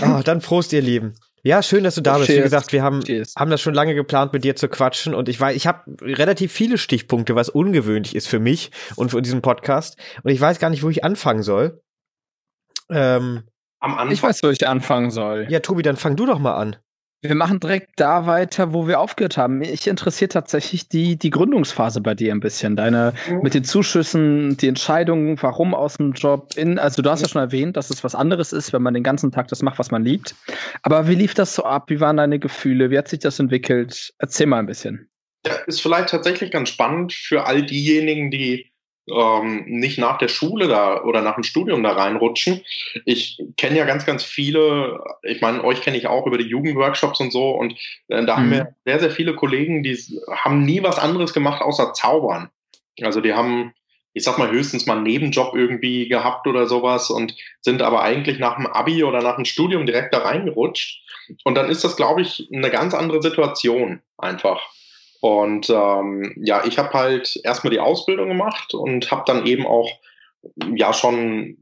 oh, 0.00 0.20
dann 0.24 0.40
Prost, 0.40 0.72
ihr 0.72 0.82
Lieben. 0.82 1.14
Ja, 1.46 1.62
schön, 1.62 1.84
dass 1.84 1.94
du 1.94 2.00
da 2.00 2.18
bist. 2.18 2.28
Wie 2.28 2.40
gesagt, 2.40 2.72
wir 2.72 2.82
haben, 2.82 3.02
haben 3.38 3.50
das 3.52 3.60
schon 3.60 3.72
lange 3.72 3.94
geplant, 3.94 4.32
mit 4.32 4.42
dir 4.42 4.56
zu 4.56 4.68
quatschen. 4.68 5.14
Und 5.14 5.28
ich 5.28 5.38
weiß, 5.38 5.54
ich 5.54 5.68
habe 5.68 5.80
relativ 6.02 6.52
viele 6.52 6.76
Stichpunkte, 6.76 7.36
was 7.36 7.48
ungewöhnlich 7.48 8.16
ist 8.16 8.26
für 8.26 8.40
mich 8.40 8.72
und 8.96 9.10
für 9.10 9.22
diesen 9.22 9.42
Podcast. 9.42 9.96
Und 10.24 10.32
ich 10.32 10.40
weiß 10.40 10.58
gar 10.58 10.70
nicht, 10.70 10.82
wo 10.82 10.88
ich 10.88 11.04
anfangen 11.04 11.44
soll. 11.44 11.80
Ähm, 12.90 13.44
am 13.80 13.92
Anfang. 13.92 14.12
Ich 14.12 14.22
weiß, 14.22 14.42
wo 14.42 14.48
ich 14.48 14.66
anfangen 14.66 15.10
soll. 15.10 15.46
Ja, 15.48 15.60
Tobi, 15.60 15.82
dann 15.82 15.96
fang 15.96 16.16
du 16.16 16.26
doch 16.26 16.38
mal 16.38 16.54
an. 16.54 16.76
Wir 17.22 17.34
machen 17.34 17.60
direkt 17.60 17.92
da 17.96 18.26
weiter, 18.26 18.72
wo 18.72 18.86
wir 18.86 19.00
aufgehört 19.00 19.36
haben. 19.36 19.58
Mich 19.58 19.86
interessiert 19.88 20.32
tatsächlich 20.32 20.88
die, 20.88 21.16
die 21.16 21.30
Gründungsphase 21.30 22.00
bei 22.00 22.14
dir 22.14 22.32
ein 22.32 22.40
bisschen. 22.40 22.76
Deine 22.76 23.14
mhm. 23.28 23.40
mit 23.42 23.54
den 23.54 23.64
Zuschüssen, 23.64 24.56
die 24.58 24.68
Entscheidungen, 24.68 25.40
warum 25.42 25.74
aus 25.74 25.96
dem 25.96 26.12
Job 26.12 26.52
in. 26.56 26.78
Also 26.78 27.02
du 27.02 27.10
hast 27.10 27.22
ja 27.22 27.28
schon 27.28 27.40
erwähnt, 27.40 27.76
dass 27.76 27.90
es 27.90 28.04
was 28.04 28.14
anderes 28.14 28.52
ist, 28.52 28.72
wenn 28.72 28.82
man 28.82 28.94
den 28.94 29.02
ganzen 29.02 29.32
Tag 29.32 29.48
das 29.48 29.62
macht, 29.62 29.78
was 29.78 29.90
man 29.90 30.04
liebt. 30.04 30.34
Aber 30.82 31.08
wie 31.08 31.14
lief 31.14 31.34
das 31.34 31.54
so 31.54 31.64
ab? 31.64 31.88
Wie 31.88 32.00
waren 32.00 32.18
deine 32.18 32.38
Gefühle? 32.38 32.90
Wie 32.90 32.98
hat 32.98 33.08
sich 33.08 33.20
das 33.20 33.38
entwickelt? 33.38 34.14
Erzähl 34.18 34.46
mal 34.46 34.58
ein 34.58 34.66
bisschen. 34.66 35.08
Ja, 35.46 35.54
ist 35.66 35.80
vielleicht 35.80 36.10
tatsächlich 36.10 36.50
ganz 36.50 36.68
spannend 36.68 37.12
für 37.12 37.46
all 37.46 37.64
diejenigen, 37.64 38.30
die 38.30 38.72
ähm, 39.08 39.64
nicht 39.66 39.98
nach 39.98 40.18
der 40.18 40.28
Schule 40.28 40.68
da 40.68 41.02
oder 41.02 41.22
nach 41.22 41.34
dem 41.34 41.44
Studium 41.44 41.82
da 41.82 41.92
reinrutschen. 41.92 42.62
Ich 43.04 43.40
kenne 43.56 43.78
ja 43.78 43.84
ganz, 43.84 44.04
ganz 44.04 44.24
viele, 44.24 45.00
ich 45.22 45.40
meine, 45.40 45.62
euch 45.64 45.80
kenne 45.80 45.96
ich 45.96 46.06
auch 46.06 46.26
über 46.26 46.38
die 46.38 46.48
Jugendworkshops 46.48 47.20
und 47.20 47.32
so 47.32 47.50
und 47.50 47.74
äh, 48.08 48.24
da 48.24 48.36
mhm. 48.36 48.40
haben 48.40 48.50
wir 48.50 48.74
sehr, 48.84 49.00
sehr 49.00 49.10
viele 49.10 49.34
Kollegen, 49.34 49.82
die 49.82 49.96
haben 50.30 50.64
nie 50.64 50.82
was 50.82 50.98
anderes 50.98 51.32
gemacht 51.32 51.62
außer 51.62 51.92
zaubern. 51.92 52.50
Also 53.02 53.20
die 53.20 53.34
haben, 53.34 53.74
ich 54.12 54.24
sag 54.24 54.38
mal, 54.38 54.50
höchstens 54.50 54.86
mal 54.86 54.94
einen 54.94 55.04
Nebenjob 55.04 55.54
irgendwie 55.54 56.08
gehabt 56.08 56.46
oder 56.46 56.66
sowas 56.66 57.10
und 57.10 57.36
sind 57.60 57.82
aber 57.82 58.02
eigentlich 58.02 58.38
nach 58.38 58.56
dem 58.56 58.66
Abi 58.66 59.04
oder 59.04 59.22
nach 59.22 59.36
dem 59.36 59.44
Studium 59.44 59.86
direkt 59.86 60.14
da 60.14 60.18
reingerutscht. 60.18 61.02
Und 61.44 61.56
dann 61.56 61.68
ist 61.68 61.84
das, 61.84 61.96
glaube 61.96 62.22
ich, 62.22 62.48
eine 62.52 62.70
ganz 62.70 62.94
andere 62.94 63.20
Situation 63.20 64.00
einfach. 64.16 64.62
Und 65.26 65.68
ähm, 65.70 66.34
ja, 66.36 66.64
ich 66.64 66.78
habe 66.78 66.92
halt 66.92 67.40
erstmal 67.42 67.72
die 67.72 67.80
Ausbildung 67.80 68.28
gemacht 68.28 68.72
und 68.74 69.10
habe 69.10 69.24
dann 69.26 69.44
eben 69.44 69.66
auch 69.66 69.90
ja 70.76 70.92
schon 70.92 71.56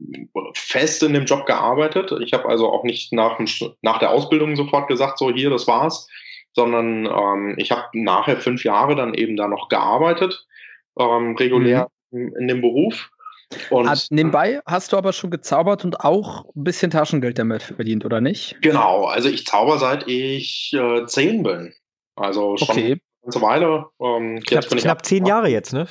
fest 0.53 1.01
in 1.01 1.13
dem 1.13 1.25
Job 1.25 1.47
gearbeitet. 1.47 2.13
Ich 2.21 2.31
habe 2.33 2.47
also 2.47 2.71
auch 2.71 2.83
nicht 2.83 3.11
nach, 3.11 3.39
nach 3.81 3.97
der 3.97 4.11
Ausbildung 4.11 4.55
sofort 4.55 4.87
gesagt, 4.87 5.17
so 5.17 5.33
hier, 5.33 5.49
das 5.49 5.65
war's, 5.65 6.07
sondern 6.53 7.07
ähm, 7.07 7.55
ich 7.57 7.71
habe 7.71 7.87
nachher 7.93 8.37
fünf 8.37 8.63
Jahre 8.63 8.95
dann 8.95 9.15
eben 9.15 9.35
da 9.35 9.47
noch 9.47 9.67
gearbeitet, 9.67 10.45
ähm, 10.99 11.35
regulär 11.35 11.87
mhm. 12.11 12.35
in 12.39 12.47
dem 12.47 12.61
Beruf. 12.61 13.09
Und 13.71 13.89
Hat, 13.89 14.05
nebenbei 14.11 14.59
hast 14.67 14.93
du 14.93 14.97
aber 14.97 15.11
schon 15.11 15.31
gezaubert 15.31 15.83
und 15.83 16.01
auch 16.01 16.45
ein 16.55 16.63
bisschen 16.63 16.91
Taschengeld 16.91 17.39
damit 17.39 17.63
verdient, 17.63 18.05
oder 18.05 18.21
nicht? 18.21 18.57
Genau, 18.61 19.05
also 19.05 19.27
ich 19.27 19.47
zauber 19.47 19.79
seit 19.79 20.07
ich 20.07 20.71
äh, 20.73 21.07
zehn 21.07 21.41
bin. 21.41 21.73
Also 22.15 22.57
schon 22.57 22.69
okay 22.69 23.01
ganze 23.25 23.41
Weile. 23.41 23.85
Ähm, 23.99 24.39
knapp, 24.45 24.65
knapp 24.69 25.05
zehn 25.05 25.25
Jahre 25.25 25.49
jetzt, 25.49 25.73
ne? 25.73 25.87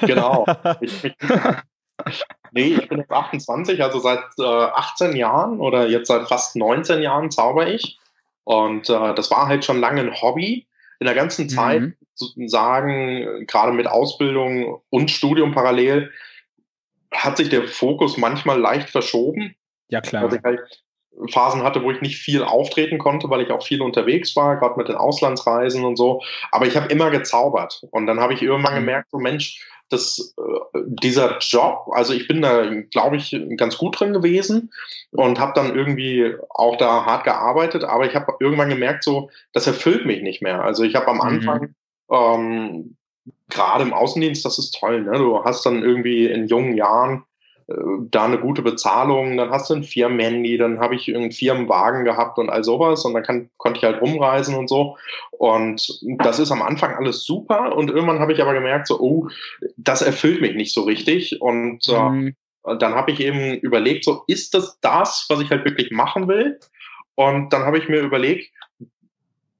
Genau. 0.00 0.44
ich, 0.80 1.04
ich, 1.04 2.24
nee, 2.52 2.74
ich 2.74 2.88
bin 2.88 2.98
jetzt 2.98 3.10
28, 3.10 3.82
also 3.82 4.00
seit 4.00 4.20
äh, 4.38 4.42
18 4.42 5.16
Jahren 5.16 5.60
oder 5.60 5.88
jetzt 5.88 6.08
seit 6.08 6.28
fast 6.28 6.56
19 6.56 7.02
Jahren 7.02 7.30
zauber 7.30 7.68
ich. 7.68 7.98
Und 8.44 8.88
äh, 8.88 9.14
das 9.14 9.30
war 9.30 9.46
halt 9.46 9.64
schon 9.64 9.80
lange 9.80 10.00
ein 10.00 10.20
Hobby. 10.20 10.66
In 11.00 11.06
der 11.06 11.14
ganzen 11.14 11.44
mhm. 11.44 11.48
Zeit 11.50 11.82
mhm. 11.82 12.48
sagen, 12.48 13.46
gerade 13.46 13.72
mit 13.72 13.86
Ausbildung 13.86 14.82
und 14.90 15.10
Studium 15.10 15.52
parallel, 15.52 16.10
hat 17.14 17.36
sich 17.36 17.48
der 17.48 17.68
Fokus 17.68 18.16
manchmal 18.16 18.60
leicht 18.60 18.90
verschoben. 18.90 19.54
Ja, 19.88 20.00
klar. 20.00 20.24
Also 20.24 20.38
halt 20.42 20.60
Phasen 21.30 21.62
hatte, 21.62 21.82
wo 21.82 21.90
ich 21.90 22.00
nicht 22.00 22.18
viel 22.18 22.42
auftreten 22.42 22.98
konnte, 22.98 23.30
weil 23.30 23.42
ich 23.42 23.50
auch 23.50 23.64
viel 23.64 23.82
unterwegs 23.82 24.36
war, 24.36 24.56
gerade 24.56 24.76
mit 24.76 24.88
den 24.88 24.96
Auslandsreisen 24.96 25.84
und 25.84 25.96
so. 25.96 26.22
Aber 26.52 26.66
ich 26.66 26.76
habe 26.76 26.92
immer 26.92 27.10
gezaubert. 27.10 27.82
Und 27.90 28.06
dann 28.06 28.20
habe 28.20 28.34
ich 28.34 28.42
irgendwann 28.42 28.74
mhm. 28.74 28.80
gemerkt, 28.80 29.10
so 29.10 29.18
Mensch, 29.18 29.64
dass 29.90 30.34
äh, 30.38 30.80
dieser 30.86 31.38
Job, 31.38 31.86
also 31.92 32.12
ich 32.12 32.28
bin 32.28 32.42
da, 32.42 32.66
glaube 32.90 33.16
ich, 33.16 33.36
ganz 33.56 33.78
gut 33.78 33.98
drin 33.98 34.12
gewesen 34.12 34.70
und 35.10 35.38
habe 35.38 35.52
dann 35.54 35.74
irgendwie 35.74 36.34
auch 36.50 36.76
da 36.76 37.06
hart 37.06 37.24
gearbeitet, 37.24 37.84
aber 37.84 38.06
ich 38.06 38.14
habe 38.14 38.34
irgendwann 38.40 38.68
gemerkt, 38.68 39.04
so, 39.04 39.30
das 39.52 39.66
erfüllt 39.66 40.04
mich 40.04 40.22
nicht 40.22 40.42
mehr. 40.42 40.62
Also 40.62 40.84
ich 40.84 40.94
habe 40.94 41.08
am 41.08 41.16
mhm. 41.16 41.22
Anfang 41.22 41.74
ähm, 42.10 42.96
gerade 43.48 43.84
im 43.84 43.94
Außendienst, 43.94 44.44
das 44.44 44.58
ist 44.58 44.78
toll, 44.78 45.02
ne? 45.02 45.12
Du 45.18 45.42
hast 45.44 45.64
dann 45.64 45.82
irgendwie 45.82 46.26
in 46.26 46.46
jungen 46.46 46.76
Jahren 46.76 47.24
da 48.10 48.24
eine 48.24 48.38
gute 48.38 48.62
Bezahlung, 48.62 49.36
dann 49.36 49.50
hast 49.50 49.68
du 49.68 49.74
ein 49.74 49.82
Firmenhandy, 49.82 50.56
dann 50.56 50.80
habe 50.80 50.94
ich 50.94 51.14
einen 51.14 51.32
Firmenwagen 51.32 52.04
gehabt 52.04 52.38
und 52.38 52.48
all 52.48 52.64
sowas 52.64 53.04
und 53.04 53.12
dann 53.12 53.22
kann, 53.22 53.50
konnte 53.58 53.78
ich 53.78 53.84
halt 53.84 54.00
rumreisen 54.00 54.54
und 54.54 54.68
so. 54.68 54.96
Und 55.32 56.00
das 56.02 56.38
ist 56.38 56.50
am 56.50 56.62
Anfang 56.62 56.94
alles 56.94 57.24
super 57.24 57.76
und 57.76 57.90
irgendwann 57.90 58.20
habe 58.20 58.32
ich 58.32 58.40
aber 58.40 58.54
gemerkt, 58.54 58.86
so, 58.86 58.98
oh, 58.98 59.28
das 59.76 60.00
erfüllt 60.00 60.40
mich 60.40 60.54
nicht 60.54 60.72
so 60.72 60.84
richtig. 60.84 61.42
Und 61.42 61.86
äh, 61.88 62.08
mhm. 62.08 62.36
dann 62.78 62.94
habe 62.94 63.10
ich 63.10 63.20
eben 63.20 63.54
überlegt, 63.56 64.04
so, 64.04 64.22
ist 64.26 64.54
das 64.54 64.78
das, 64.80 65.26
was 65.28 65.40
ich 65.40 65.50
halt 65.50 65.66
wirklich 65.66 65.90
machen 65.90 66.26
will? 66.26 66.58
Und 67.16 67.52
dann 67.52 67.64
habe 67.64 67.76
ich 67.76 67.88
mir 67.88 68.00
überlegt, 68.00 68.50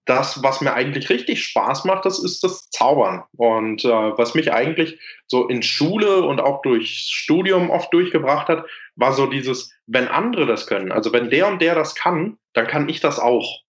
das, 0.08 0.42
was 0.42 0.62
mir 0.62 0.72
eigentlich 0.72 1.10
richtig 1.10 1.44
Spaß 1.44 1.84
macht, 1.84 2.06
das 2.06 2.18
ist 2.18 2.42
das 2.42 2.70
Zaubern. 2.70 3.24
Und 3.36 3.84
äh, 3.84 3.88
was 3.88 4.34
mich 4.34 4.52
eigentlich 4.52 4.98
so 5.26 5.46
in 5.48 5.62
Schule 5.62 6.22
und 6.22 6.40
auch 6.40 6.62
durch 6.62 7.10
Studium 7.10 7.68
oft 7.68 7.92
durchgebracht 7.92 8.48
hat, 8.48 8.64
war 8.96 9.12
so 9.12 9.26
dieses, 9.26 9.70
wenn 9.86 10.08
andere 10.08 10.46
das 10.46 10.66
können, 10.66 10.92
also 10.92 11.12
wenn 11.12 11.28
der 11.28 11.48
und 11.48 11.60
der 11.60 11.74
das 11.74 11.94
kann, 11.94 12.38
dann 12.54 12.66
kann 12.66 12.88
ich 12.88 13.00
das 13.00 13.18
auch. 13.18 13.60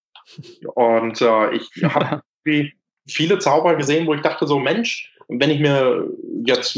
Und 0.76 1.22
äh, 1.22 1.56
ich 1.56 1.70
habe 1.84 2.22
viele 3.06 3.40
Zauber 3.40 3.76
gesehen, 3.76 4.08
wo 4.08 4.14
ich 4.14 4.22
dachte 4.22 4.48
so, 4.48 4.60
Mensch, 4.60 5.14
wenn 5.28 5.50
ich 5.50 5.60
mir 5.60 6.08
jetzt 6.46 6.78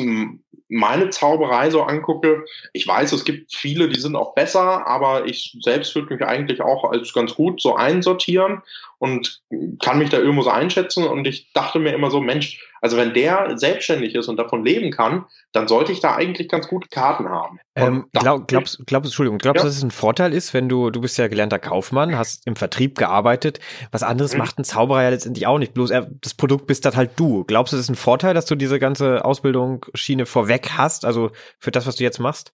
meine 0.68 1.10
Zauberei 1.10 1.70
so 1.70 1.84
angucke, 1.84 2.46
ich 2.74 2.88
weiß, 2.88 3.12
es 3.12 3.26
gibt 3.26 3.54
viele, 3.54 3.90
die 3.90 4.00
sind 4.00 4.16
auch 4.16 4.34
besser, 4.34 4.88
aber 4.88 5.26
ich 5.26 5.56
selbst 5.62 5.94
würde 5.96 6.14
mich 6.14 6.24
eigentlich 6.24 6.62
auch 6.62 6.90
als 6.90 7.14
ganz 7.14 7.36
gut 7.36 7.62
so 7.62 7.76
einsortieren 7.76 8.62
und 9.02 9.42
kann 9.82 9.98
mich 9.98 10.12
da 10.12 10.20
irgendwo 10.20 10.44
so 10.44 10.52
einschätzen. 10.52 11.08
Und 11.08 11.26
ich 11.26 11.52
dachte 11.54 11.80
mir 11.80 11.92
immer 11.92 12.12
so, 12.12 12.22
Mensch, 12.22 12.64
also 12.82 12.98
wenn 12.98 13.16
der 13.16 13.58
selbstständig 13.58 14.14
ist 14.14 14.28
und 14.28 14.38
davon 14.38 14.64
leben 14.64 14.92
kann, 14.92 15.26
dann 15.54 15.68
sollte 15.68 15.92
ich 15.92 16.02
da 16.02 16.14
eigentlich 16.14 16.48
ganz 16.48 16.68
gute 16.68 16.88
Karten 16.88 17.28
haben. 17.28 17.60
Ähm, 17.76 18.06
glaub, 18.14 18.48
glaubst, 18.48 18.86
glaubst, 18.86 19.08
Entschuldigung, 19.08 19.40
glaubst 19.40 19.64
du, 19.64 19.66
ja. 19.66 19.70
dass 19.70 19.78
es 19.78 19.84
ein 19.84 19.90
Vorteil 19.90 20.34
ist, 20.34 20.54
wenn 20.54 20.70
du, 20.70 20.92
du 20.92 21.02
bist 21.02 21.18
ja 21.18 21.28
gelernter 21.30 21.58
Kaufmann, 21.58 22.16
hast 22.16 22.46
im 22.46 22.56
Vertrieb 22.56 22.96
gearbeitet, 22.96 23.60
was 23.92 24.04
anderes 24.04 24.34
mhm. 24.34 24.40
macht 24.40 24.60
ein 24.60 24.66
Zauberer 24.66 25.02
ja 25.02 25.10
letztendlich 25.10 25.48
auch 25.48 25.58
nicht, 25.58 25.74
bloß 25.74 25.90
er, 25.90 26.08
das 26.22 26.36
Produkt 26.36 26.68
bist 26.68 26.86
dann 26.86 26.96
halt 26.96 27.14
du. 27.16 27.44
Glaubst 27.46 27.74
du, 27.74 27.78
es 27.78 27.84
ist 27.86 27.90
ein 27.90 27.96
Vorteil, 27.96 28.36
dass 28.36 28.46
du 28.46 28.54
diese 28.54 28.78
ganze 28.78 29.26
Ausbildung 29.26 29.84
Schiene 29.96 30.28
vorweg 30.28 30.74
hast, 30.78 31.06
also 31.06 31.32
für 31.58 31.72
das, 31.72 31.88
was 31.88 31.96
du 31.96 32.04
jetzt 32.04 32.20
machst? 32.20 32.54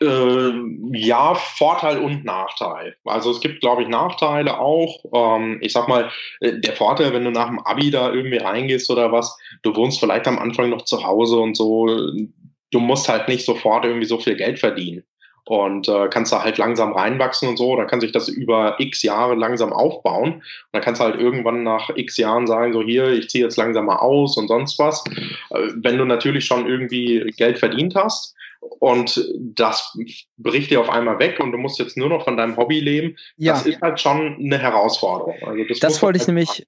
Äh, 0.00 0.52
ja, 0.92 1.34
Vorteil 1.34 1.98
und 1.98 2.24
Nachteil. 2.24 2.96
Also 3.04 3.30
es 3.30 3.40
gibt, 3.40 3.60
glaube 3.60 3.82
ich, 3.82 3.88
Nachteile 3.88 4.58
auch. 4.58 5.04
Ähm, 5.14 5.58
ich 5.60 5.72
sag 5.72 5.86
mal, 5.88 6.10
äh, 6.40 6.58
der 6.58 6.74
Vorteil, 6.74 7.12
wenn 7.12 7.24
du 7.24 7.30
nach 7.30 7.46
dem 7.46 7.60
Abi 7.60 7.90
da 7.90 8.12
irgendwie 8.12 8.38
reingehst 8.38 8.90
oder 8.90 9.12
was, 9.12 9.36
du 9.62 9.74
wohnst 9.76 10.00
vielleicht 10.00 10.26
am 10.26 10.38
Anfang 10.38 10.70
noch 10.70 10.82
zu 10.82 11.04
Hause 11.04 11.36
und 11.36 11.56
so, 11.56 11.86
du 11.86 12.80
musst 12.80 13.08
halt 13.08 13.28
nicht 13.28 13.44
sofort 13.44 13.84
irgendwie 13.84 14.06
so 14.06 14.18
viel 14.18 14.34
Geld 14.34 14.58
verdienen. 14.58 15.04
Und 15.44 15.88
äh, 15.88 16.08
kannst 16.08 16.32
da 16.32 16.42
halt 16.42 16.58
langsam 16.58 16.92
reinwachsen 16.92 17.48
und 17.48 17.56
so, 17.56 17.74
dann 17.76 17.88
kann 17.88 18.00
sich 18.00 18.12
das 18.12 18.28
über 18.28 18.76
x 18.78 19.02
Jahre 19.02 19.34
langsam 19.34 19.72
aufbauen. 19.72 20.34
Und 20.34 20.42
dann 20.72 20.82
kannst 20.82 21.00
du 21.00 21.04
halt 21.04 21.20
irgendwann 21.20 21.64
nach 21.64 21.90
x 21.94 22.16
Jahren 22.16 22.46
sagen, 22.46 22.72
so 22.72 22.82
hier, 22.82 23.08
ich 23.08 23.28
ziehe 23.28 23.44
jetzt 23.44 23.56
langsam 23.56 23.86
mal 23.86 23.96
aus 23.96 24.36
und 24.36 24.46
sonst 24.48 24.78
was. 24.78 25.02
Äh, 25.50 25.68
wenn 25.74 25.98
du 25.98 26.04
natürlich 26.04 26.44
schon 26.44 26.68
irgendwie 26.68 27.32
Geld 27.36 27.58
verdient 27.58 27.96
hast, 27.96 28.36
und 28.78 29.28
das 29.38 29.96
bricht 30.36 30.70
dir 30.70 30.80
auf 30.80 30.88
einmal 30.88 31.18
weg 31.18 31.40
und 31.40 31.52
du 31.52 31.58
musst 31.58 31.78
jetzt 31.78 31.96
nur 31.96 32.08
noch 32.08 32.24
von 32.24 32.36
deinem 32.36 32.56
Hobby 32.56 32.80
leben. 32.80 33.16
Ja. 33.36 33.54
Das 33.54 33.66
ist 33.66 33.80
halt 33.80 34.00
schon 34.00 34.36
eine 34.36 34.58
Herausforderung. 34.58 35.36
Also 35.42 35.64
das, 35.64 35.80
das 35.80 36.02
wollte 36.02 36.18
ich 36.18 36.22
halt 36.22 36.28
nämlich. 36.28 36.66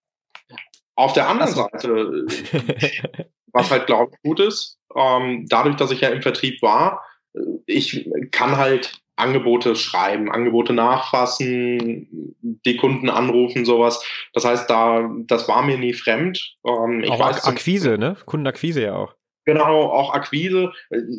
Auf 0.96 1.12
der 1.12 1.28
anderen 1.28 1.52
also. 1.52 1.68
Seite, 1.72 2.26
was 3.52 3.70
halt, 3.70 3.86
glaube 3.86 4.12
ich, 4.12 4.22
gut 4.22 4.40
ist, 4.40 4.78
ähm, 4.96 5.46
dadurch, 5.48 5.76
dass 5.76 5.90
ich 5.90 6.00
ja 6.00 6.08
im 6.10 6.22
Vertrieb 6.22 6.62
war, 6.62 7.02
ich 7.66 8.08
kann 8.30 8.56
halt 8.56 9.00
Angebote 9.16 9.76
schreiben, 9.76 10.30
Angebote 10.30 10.72
nachfassen, 10.72 12.34
die 12.40 12.76
Kunden 12.76 13.08
anrufen, 13.08 13.64
sowas. 13.64 14.04
Das 14.32 14.44
heißt, 14.44 14.68
da, 14.68 15.08
das 15.26 15.48
war 15.48 15.62
mir 15.62 15.78
nie 15.78 15.92
fremd. 15.92 16.56
Ähm, 16.66 17.02
ich 17.04 17.10
auch 17.10 17.20
weiß, 17.20 17.44
Akquise, 17.44 17.98
ne? 17.98 18.16
Kundenakquise 18.24 18.82
ja 18.82 18.96
auch. 18.96 19.14
Genau, 19.44 19.82
auch 19.90 20.14
Akquise. 20.14 20.72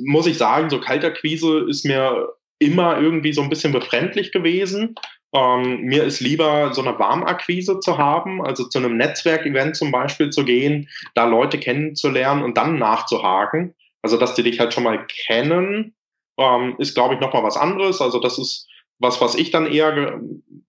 Muss 0.06 0.28
ich 0.28 0.38
sagen, 0.38 0.70
so 0.70 0.80
Kaltakquise 0.80 1.66
ist 1.70 1.86
mir 1.86 2.30
immer 2.60 3.00
irgendwie 3.00 3.34
so 3.34 3.42
ein 3.42 3.50
bisschen 3.50 3.72
befremdlich 3.72 4.32
gewesen. 4.32 4.96
Ähm, 5.34 5.82
mir 5.82 6.04
ist 6.04 6.22
lieber 6.22 6.74
so 6.74 6.82
eine 6.82 6.98
Warmakquise 6.98 7.80
zu 7.82 7.98
haben, 7.98 8.42
also 8.44 8.64
zu 8.70 8.80
einem 8.80 8.96
Netzwerkevent 8.98 9.76
zum 9.76 9.92
Beispiel 9.92 10.30
zu 10.30 10.46
gehen, 10.46 10.88
da 11.14 11.26
Leute 11.26 11.60
kennenzulernen 11.60 12.44
und 12.44 12.58
dann 12.58 12.80
nachzuhaken. 12.80 13.76
Also, 14.02 14.18
dass 14.18 14.36
die 14.36 14.44
dich 14.44 14.60
halt 14.60 14.74
schon 14.74 14.84
mal 14.84 15.06
kennen, 15.08 15.96
ähm, 16.40 16.76
ist, 16.78 16.96
glaube 16.96 17.16
ich, 17.16 17.20
nochmal 17.20 17.44
was 17.44 17.58
anderes. 17.58 18.02
Also, 18.02 18.20
das 18.20 18.38
ist 18.38 18.68
was, 19.00 19.22
was 19.22 19.36
ich 19.36 19.52
dann 19.52 19.68
eher, 19.68 20.20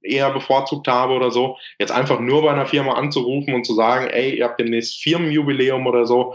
eher 0.02 0.30
bevorzugt 0.30 0.88
habe 0.88 1.14
oder 1.14 1.30
so, 1.30 1.56
jetzt 1.78 1.92
einfach 1.92 2.20
nur 2.20 2.42
bei 2.42 2.50
einer 2.50 2.66
Firma 2.66 2.94
anzurufen 2.94 3.54
und 3.54 3.64
zu 3.64 3.74
sagen, 3.74 4.08
ey, 4.08 4.36
ihr 4.38 4.44
habt 4.44 4.60
demnächst 4.60 5.02
Firmenjubiläum 5.02 5.86
oder 5.86 6.06
so, 6.06 6.34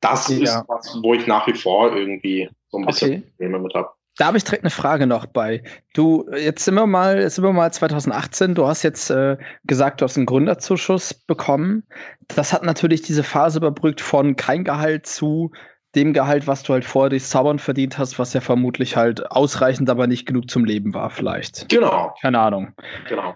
das 0.00 0.28
ja. 0.28 0.42
ist 0.42 0.64
was, 0.68 0.98
wo 1.02 1.14
ich 1.14 1.26
nach 1.26 1.46
wie 1.46 1.54
vor 1.54 1.94
irgendwie 1.94 2.48
so 2.68 2.78
ein 2.78 2.86
bisschen 2.86 3.10
okay. 3.10 3.22
Probleme 3.36 3.58
mit 3.58 3.74
habe. 3.74 3.90
Da 4.18 4.26
habe 4.26 4.36
ich 4.36 4.42
direkt 4.42 4.64
eine 4.64 4.70
Frage 4.70 5.06
noch 5.06 5.26
bei. 5.26 5.62
Du, 5.94 6.28
jetzt 6.36 6.64
sind 6.64 6.74
wir 6.74 6.88
mal, 6.88 7.20
jetzt 7.20 7.36
sind 7.36 7.44
wir 7.44 7.52
mal 7.52 7.72
2018. 7.72 8.56
Du 8.56 8.66
hast 8.66 8.82
jetzt 8.82 9.10
äh, 9.10 9.36
gesagt, 9.62 10.00
du 10.00 10.04
hast 10.04 10.16
einen 10.16 10.26
Gründerzuschuss 10.26 11.14
bekommen. 11.14 11.84
Das 12.26 12.52
hat 12.52 12.64
natürlich 12.64 13.02
diese 13.02 13.22
Phase 13.22 13.58
überbrückt 13.58 14.00
von 14.00 14.34
kein 14.34 14.64
Gehalt 14.64 15.06
zu 15.06 15.52
dem 15.94 16.12
Gehalt, 16.12 16.46
was 16.46 16.62
du 16.62 16.74
halt 16.74 16.84
vorher 16.84 17.10
durchs 17.10 17.30
Zaubern 17.30 17.58
verdient 17.58 17.98
hast, 17.98 18.18
was 18.18 18.34
ja 18.34 18.40
vermutlich 18.40 18.96
halt 18.96 19.30
ausreichend, 19.30 19.88
aber 19.88 20.06
nicht 20.06 20.26
genug 20.26 20.50
zum 20.50 20.64
Leben 20.64 20.94
war, 20.94 21.10
vielleicht. 21.10 21.68
Genau. 21.68 22.14
Keine 22.20 22.38
Ahnung. 22.38 22.74
Genau. 23.08 23.34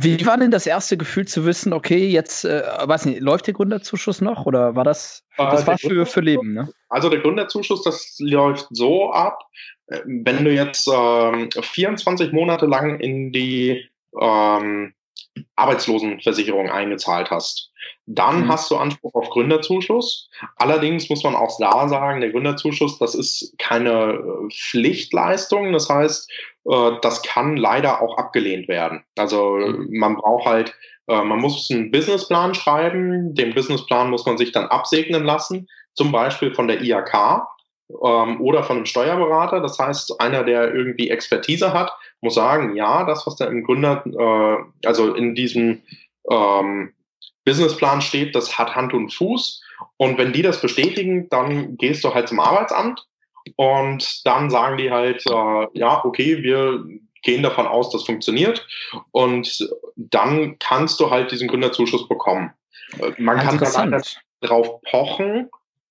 Wie 0.00 0.24
war 0.26 0.36
denn 0.36 0.52
das 0.52 0.66
erste 0.66 0.96
Gefühl 0.96 1.26
zu 1.26 1.44
wissen, 1.44 1.72
okay, 1.72 2.06
jetzt, 2.06 2.44
äh, 2.44 2.62
weiß 2.84 3.06
nicht, 3.06 3.20
läuft 3.20 3.48
der 3.48 3.54
Gründerzuschuss 3.54 4.20
noch 4.20 4.46
oder 4.46 4.76
war 4.76 4.84
das, 4.84 5.24
das 5.36 5.64
äh, 5.64 5.66
war 5.66 5.78
für, 5.78 6.06
für 6.06 6.20
Leben, 6.20 6.52
ne? 6.52 6.68
Also 6.88 7.08
der 7.08 7.18
Gründerzuschuss, 7.18 7.82
das 7.82 8.16
läuft 8.20 8.68
so 8.70 9.10
ab, 9.10 9.40
äh, 9.88 9.98
wenn 10.04 10.44
du 10.44 10.52
jetzt 10.52 10.88
ähm, 10.88 11.50
24 11.50 12.30
Monate 12.30 12.66
lang 12.66 13.00
in 13.00 13.32
die 13.32 13.90
ähm, 14.20 14.94
Arbeitslosenversicherung 15.56 16.70
eingezahlt 16.70 17.32
hast, 17.32 17.72
dann 18.10 18.44
mhm. 18.44 18.48
hast 18.48 18.70
du 18.70 18.76
Anspruch 18.76 19.14
auf 19.14 19.28
Gründerzuschuss. 19.28 20.30
Allerdings 20.56 21.10
muss 21.10 21.22
man 21.24 21.36
auch 21.36 21.54
da 21.58 21.88
sagen, 21.88 22.22
der 22.22 22.30
Gründerzuschuss, 22.30 22.98
das 22.98 23.14
ist 23.14 23.54
keine 23.58 24.14
äh, 24.14 24.48
Pflichtleistung. 24.50 25.74
Das 25.74 25.90
heißt, 25.90 26.30
äh, 26.70 26.92
das 27.02 27.22
kann 27.22 27.58
leider 27.58 28.00
auch 28.00 28.16
abgelehnt 28.16 28.66
werden. 28.66 29.04
Also 29.16 29.56
mhm. 29.56 29.88
man 29.90 30.16
braucht 30.16 30.46
halt, 30.46 30.74
äh, 31.06 31.22
man 31.22 31.38
muss 31.38 31.70
einen 31.70 31.90
Businessplan 31.90 32.54
schreiben. 32.54 33.34
Den 33.34 33.54
Businessplan 33.54 34.08
muss 34.08 34.24
man 34.24 34.38
sich 34.38 34.52
dann 34.52 34.66
absegnen 34.66 35.24
lassen, 35.24 35.68
zum 35.92 36.10
Beispiel 36.10 36.54
von 36.54 36.66
der 36.66 36.80
IAK 36.80 37.42
ähm, 38.02 38.40
oder 38.40 38.62
von 38.62 38.76
einem 38.76 38.86
Steuerberater. 38.86 39.60
Das 39.60 39.78
heißt, 39.78 40.18
einer, 40.18 40.44
der 40.44 40.74
irgendwie 40.74 41.10
Expertise 41.10 41.74
hat, 41.74 41.92
muss 42.22 42.36
sagen, 42.36 42.74
ja, 42.74 43.04
das, 43.04 43.26
was 43.26 43.36
da 43.36 43.44
im 43.44 43.64
Gründer, 43.64 44.02
also 44.84 45.14
in 45.14 45.36
diesem 45.36 45.82
ähm, 46.28 46.92
Businessplan 47.48 48.02
steht, 48.02 48.34
das 48.34 48.58
hat 48.58 48.76
Hand 48.76 48.92
und 48.92 49.12
Fuß. 49.14 49.62
Und 49.96 50.18
wenn 50.18 50.34
die 50.34 50.42
das 50.42 50.60
bestätigen, 50.60 51.28
dann 51.30 51.78
gehst 51.78 52.04
du 52.04 52.12
halt 52.12 52.28
zum 52.28 52.40
Arbeitsamt 52.40 53.06
und 53.56 54.26
dann 54.26 54.50
sagen 54.50 54.76
die 54.76 54.90
halt, 54.90 55.24
äh, 55.26 55.66
ja, 55.72 56.04
okay, 56.04 56.42
wir 56.42 56.84
gehen 57.22 57.42
davon 57.42 57.66
aus, 57.66 57.90
das 57.90 58.04
funktioniert. 58.04 58.66
Und 59.12 59.66
dann 59.96 60.58
kannst 60.58 61.00
du 61.00 61.10
halt 61.10 61.30
diesen 61.30 61.48
Gründerzuschuss 61.48 62.06
bekommen. 62.06 62.52
Äh, 62.98 63.12
man 63.16 63.38
kann 63.38 63.58
dann 63.58 64.02
drauf 64.42 64.82
pochen. 64.82 65.48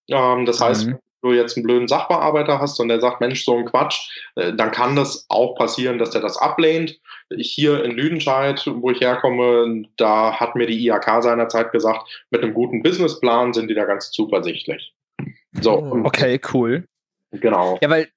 Ähm, 0.09 0.45
das 0.45 0.61
heißt, 0.61 0.87
mhm 0.87 0.99
du 1.21 1.33
jetzt 1.33 1.57
einen 1.57 1.65
blöden 1.65 1.87
Sachbearbeiter 1.87 2.59
hast 2.59 2.79
und 2.79 2.89
der 2.89 2.99
sagt, 2.99 3.21
Mensch, 3.21 3.43
so 3.43 3.57
ein 3.57 3.65
Quatsch, 3.65 4.09
äh, 4.35 4.53
dann 4.53 4.71
kann 4.71 4.95
das 4.95 5.25
auch 5.29 5.55
passieren, 5.55 5.97
dass 5.97 6.11
der 6.11 6.21
das 6.21 6.37
ablehnt. 6.37 6.99
Hier 7.35 7.83
in 7.83 7.91
Lüdenscheid, 7.91 8.63
wo 8.67 8.91
ich 8.91 9.01
herkomme, 9.01 9.83
da 9.97 10.39
hat 10.39 10.55
mir 10.55 10.67
die 10.67 10.85
IAK 10.85 11.23
seinerzeit 11.23 11.71
gesagt, 11.71 12.07
mit 12.29 12.41
einem 12.41 12.53
guten 12.53 12.83
Businessplan 12.83 13.53
sind 13.53 13.69
die 13.69 13.75
da 13.75 13.85
ganz 13.85 14.11
zuversichtlich. 14.11 14.93
So. 15.59 16.01
Okay, 16.03 16.39
cool. 16.53 16.85
Genau. 17.31 17.77
Ja, 17.81 17.89
weil 17.89 18.07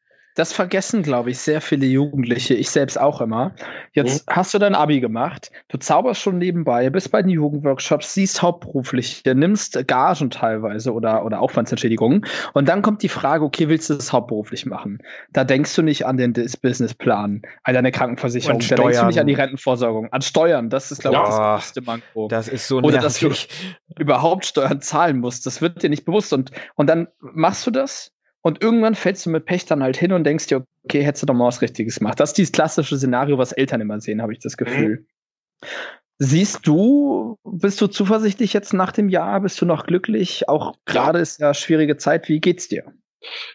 das 0.41 0.55
vergessen, 0.55 1.03
glaube 1.03 1.31
ich, 1.31 1.39
sehr 1.39 1.61
viele 1.61 1.85
Jugendliche, 1.85 2.55
ich 2.55 2.71
selbst 2.71 2.99
auch 2.99 3.21
immer. 3.21 3.53
Jetzt 3.93 4.27
mhm. 4.27 4.33
hast 4.33 4.55
du 4.55 4.59
dein 4.59 4.75
Abi 4.75 5.01
gemacht, 5.01 5.51
du 5.69 5.77
zauberst 5.77 6.23
schon 6.23 6.39
nebenbei, 6.39 6.89
bist 6.89 7.11
bei 7.11 7.21
den 7.21 7.29
Jugendworkshops, 7.29 8.15
siehst 8.15 8.41
hauptberuflich, 8.41 9.23
nimmst 9.27 9.87
Gagen 9.87 10.31
teilweise 10.31 10.95
oder, 10.95 11.27
oder 11.27 11.41
Aufwandsentschädigungen 11.41 12.25
und 12.55 12.69
dann 12.69 12.81
kommt 12.81 13.03
die 13.03 13.11
Frage, 13.11 13.45
okay, 13.45 13.69
willst 13.69 13.91
du 13.91 13.95
das 13.95 14.15
hauptberuflich 14.15 14.65
machen? 14.65 15.03
Da 15.31 15.45
denkst 15.45 15.75
du 15.77 15.83
nicht 15.83 16.07
an 16.07 16.17
den 16.17 16.33
Businessplan, 16.33 17.43
an 17.65 17.75
deine 17.75 17.93
Krankenversicherung, 17.93 18.61
da 18.61 18.77
denkst 18.77 18.99
du 18.99 19.07
nicht 19.07 19.21
an 19.21 19.27
die 19.27 19.35
Rentenvorsorgung, 19.35 20.11
an 20.11 20.23
Steuern, 20.23 20.71
das 20.71 20.91
ist, 20.91 21.03
glaube 21.03 21.19
ich, 21.19 21.23
das 21.23 21.37
größte 21.37 21.83
Manko. 21.83 22.29
Das 22.29 22.49
ist 22.49 22.67
so 22.67 22.81
nervig. 22.81 22.95
Oder 22.95 23.03
dass 23.03 23.19
du 23.21 23.31
überhaupt 23.99 24.47
Steuern 24.47 24.81
zahlen 24.81 25.19
musst, 25.19 25.45
das 25.45 25.61
wird 25.61 25.83
dir 25.83 25.91
nicht 25.91 26.07
bewusst 26.07 26.33
und, 26.33 26.51
und 26.77 26.87
dann 26.87 27.09
machst 27.21 27.67
du 27.67 27.71
das 27.71 28.13
und 28.43 28.63
irgendwann 28.63 28.95
fällst 28.95 29.27
du 29.27 29.31
mit 29.31 29.45
Pech 29.45 29.67
dann 29.67 29.83
halt 29.83 29.97
hin 29.97 30.13
und 30.13 30.25
denkst 30.25 30.47
dir, 30.47 30.65
okay, 30.85 31.03
hättest 31.03 31.23
du 31.23 31.27
doch 31.27 31.35
mal 31.35 31.47
was 31.47 31.63
Richtiges 31.63 31.99
gemacht. 31.99 32.19
Das 32.21 32.31
ist 32.31 32.39
dieses 32.39 32.53
klassische 32.53 32.97
Szenario, 32.97 33.39
was 33.39 33.53
Eltern 33.53 33.81
immer 33.81 34.01
sehen, 34.01 34.23
habe 34.23 34.33
ich 34.33 34.39
das 34.39 34.57
Gefühl. 34.57 35.07
Mhm. 35.63 35.69
Siehst 36.23 36.67
du, 36.67 37.39
bist 37.45 37.81
du 37.81 37.87
zuversichtlich 37.87 38.53
jetzt 38.53 38.75
nach 38.75 38.93
dem 38.93 39.09
Jahr? 39.09 39.41
Bist 39.41 39.61
du 39.61 39.67
noch 39.67 39.87
glücklich? 39.87 40.49
Auch 40.49 40.75
gerade 40.85 41.19
ja. 41.19 41.23
ist 41.23 41.41
ja 41.41 41.55
schwierige 41.55 41.97
Zeit. 41.97 42.29
Wie 42.29 42.41
geht's 42.41 42.69
dir? 42.69 42.85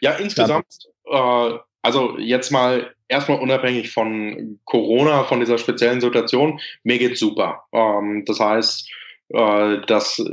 Ja, 0.01 0.13
insgesamt, 0.13 0.65
äh, 1.05 1.51
also 1.83 2.17
jetzt 2.17 2.51
mal 2.51 2.91
erstmal 3.07 3.39
unabhängig 3.39 3.91
von 3.91 4.59
Corona, 4.65 5.23
von 5.25 5.39
dieser 5.39 5.59
speziellen 5.59 6.01
Situation, 6.01 6.59
mir 6.83 6.97
geht's 6.97 7.19
super. 7.19 7.65
Ähm, 7.71 8.23
das 8.25 8.39
heißt, 8.39 8.89
äh, 9.29 9.77
das 9.87 10.23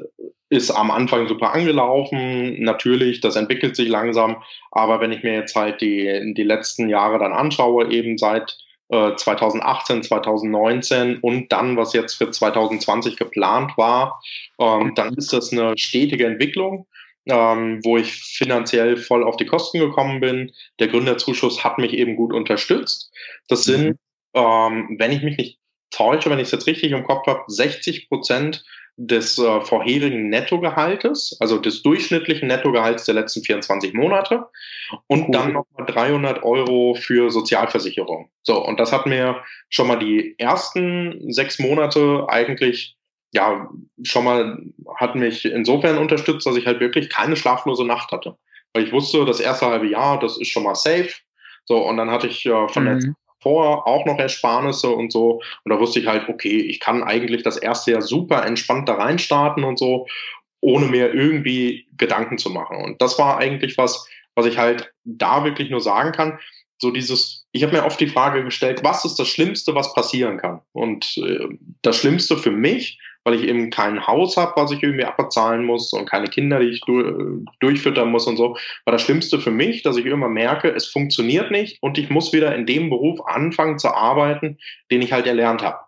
ist 0.52 0.70
am 0.70 0.90
Anfang 0.90 1.28
super 1.28 1.54
angelaufen. 1.54 2.62
Natürlich, 2.62 3.20
das 3.20 3.36
entwickelt 3.36 3.74
sich 3.74 3.88
langsam. 3.88 4.42
Aber 4.70 5.00
wenn 5.00 5.12
ich 5.12 5.22
mir 5.22 5.32
jetzt 5.32 5.56
halt 5.56 5.80
die, 5.80 6.34
die 6.36 6.42
letzten 6.42 6.90
Jahre 6.90 7.18
dann 7.18 7.32
anschaue, 7.32 7.90
eben 7.90 8.18
seit 8.18 8.58
äh, 8.90 9.16
2018, 9.16 10.02
2019 10.02 11.18
und 11.20 11.50
dann, 11.50 11.78
was 11.78 11.94
jetzt 11.94 12.14
für 12.14 12.30
2020 12.30 13.16
geplant 13.16 13.78
war, 13.78 14.22
ähm, 14.58 14.92
dann 14.94 15.14
ist 15.14 15.32
das 15.32 15.52
eine 15.52 15.76
stetige 15.78 16.26
Entwicklung. 16.26 16.86
Ähm, 17.24 17.78
wo 17.84 17.98
ich 17.98 18.14
finanziell 18.14 18.96
voll 18.96 19.22
auf 19.22 19.36
die 19.36 19.46
Kosten 19.46 19.78
gekommen 19.78 20.18
bin. 20.18 20.50
Der 20.80 20.88
Gründerzuschuss 20.88 21.62
hat 21.62 21.78
mich 21.78 21.92
eben 21.92 22.16
gut 22.16 22.32
unterstützt. 22.32 23.12
Das 23.46 23.62
sind, 23.62 23.90
mhm. 23.90 23.96
ähm, 24.34 24.96
wenn 24.98 25.12
ich 25.12 25.22
mich 25.22 25.36
nicht 25.36 25.60
täusche, 25.92 26.30
wenn 26.30 26.40
ich 26.40 26.46
es 26.46 26.50
jetzt 26.50 26.66
richtig 26.66 26.90
im 26.90 27.04
Kopf 27.04 27.28
habe, 27.28 27.44
60 27.46 28.08
Prozent 28.08 28.64
des 29.06 29.36
äh, 29.38 29.60
vorherigen 29.62 30.28
Nettogehaltes, 30.28 31.36
also 31.40 31.58
des 31.58 31.82
durchschnittlichen 31.82 32.46
Nettogehalts 32.46 33.04
der 33.04 33.14
letzten 33.14 33.42
24 33.42 33.94
Monate 33.94 34.46
und 35.08 35.24
cool. 35.24 35.32
dann 35.32 35.52
nochmal 35.52 35.86
300 35.86 36.42
Euro 36.44 36.94
für 36.94 37.30
Sozialversicherung. 37.30 38.30
So, 38.42 38.64
und 38.64 38.78
das 38.78 38.92
hat 38.92 39.06
mir 39.06 39.42
schon 39.70 39.88
mal 39.88 39.98
die 39.98 40.36
ersten 40.38 41.32
sechs 41.32 41.58
Monate 41.58 42.26
eigentlich, 42.28 42.96
ja, 43.32 43.68
schon 44.04 44.24
mal, 44.24 44.58
hat 44.96 45.16
mich 45.16 45.44
insofern 45.46 45.98
unterstützt, 45.98 46.46
dass 46.46 46.56
ich 46.56 46.66
halt 46.66 46.78
wirklich 46.78 47.08
keine 47.08 47.36
schlaflose 47.36 47.84
Nacht 47.84 48.12
hatte. 48.12 48.36
Weil 48.72 48.84
ich 48.84 48.92
wusste, 48.92 49.24
das 49.24 49.40
erste 49.40 49.66
halbe 49.66 49.88
Jahr, 49.88 50.20
das 50.20 50.38
ist 50.38 50.48
schon 50.48 50.62
mal 50.62 50.76
safe. 50.76 51.10
So, 51.64 51.78
und 51.78 51.96
dann 51.96 52.10
hatte 52.10 52.28
ich 52.28 52.46
äh, 52.46 52.68
von 52.68 52.84
mhm. 52.84 53.00
der 53.00 53.14
vor 53.42 53.86
auch 53.86 54.06
noch 54.06 54.18
Ersparnisse 54.18 54.88
und 54.88 55.12
so. 55.12 55.42
Und 55.64 55.70
da 55.70 55.78
wusste 55.78 56.00
ich 56.00 56.06
halt, 56.06 56.28
okay, 56.28 56.58
ich 56.58 56.80
kann 56.80 57.02
eigentlich 57.02 57.42
das 57.42 57.56
erste 57.56 57.92
Jahr 57.92 58.02
super 58.02 58.46
entspannt 58.46 58.88
da 58.88 58.94
reinstarten 58.94 59.64
und 59.64 59.78
so, 59.78 60.06
ohne 60.60 60.86
mir 60.86 61.12
irgendwie 61.12 61.86
Gedanken 61.96 62.38
zu 62.38 62.50
machen. 62.50 62.76
Und 62.76 63.02
das 63.02 63.18
war 63.18 63.38
eigentlich 63.38 63.76
was, 63.76 64.08
was 64.34 64.46
ich 64.46 64.58
halt 64.58 64.92
da 65.04 65.44
wirklich 65.44 65.70
nur 65.70 65.80
sagen 65.80 66.12
kann. 66.12 66.38
So 66.78 66.90
dieses, 66.90 67.46
ich 67.52 67.62
habe 67.62 67.72
mir 67.72 67.84
oft 67.84 68.00
die 68.00 68.08
Frage 68.08 68.42
gestellt, 68.42 68.82
was 68.82 69.04
ist 69.04 69.16
das 69.16 69.28
Schlimmste, 69.28 69.74
was 69.74 69.94
passieren 69.94 70.38
kann? 70.38 70.60
Und 70.72 71.16
äh, 71.18 71.46
das 71.82 71.96
Schlimmste 71.96 72.36
für 72.36 72.50
mich 72.50 72.98
weil 73.24 73.34
ich 73.34 73.44
eben 73.44 73.70
kein 73.70 74.06
Haus 74.06 74.36
habe, 74.36 74.52
was 74.56 74.72
ich 74.72 74.82
irgendwie 74.82 75.04
abbezahlen 75.04 75.64
muss 75.64 75.92
und 75.92 76.08
keine 76.08 76.28
Kinder, 76.28 76.58
die 76.60 76.70
ich 76.70 76.80
du 76.82 77.44
durchfüttern 77.60 78.10
muss 78.10 78.26
und 78.26 78.36
so, 78.36 78.56
war 78.84 78.92
das 78.92 79.02
Schlimmste 79.02 79.38
für 79.38 79.50
mich, 79.50 79.82
dass 79.82 79.96
ich 79.96 80.06
immer 80.06 80.28
merke, 80.28 80.68
es 80.70 80.86
funktioniert 80.86 81.50
nicht 81.50 81.82
und 81.82 81.98
ich 81.98 82.10
muss 82.10 82.32
wieder 82.32 82.54
in 82.54 82.66
dem 82.66 82.90
Beruf 82.90 83.20
anfangen 83.26 83.78
zu 83.78 83.94
arbeiten, 83.94 84.58
den 84.90 85.02
ich 85.02 85.12
halt 85.12 85.26
erlernt 85.26 85.62
habe. 85.62 85.78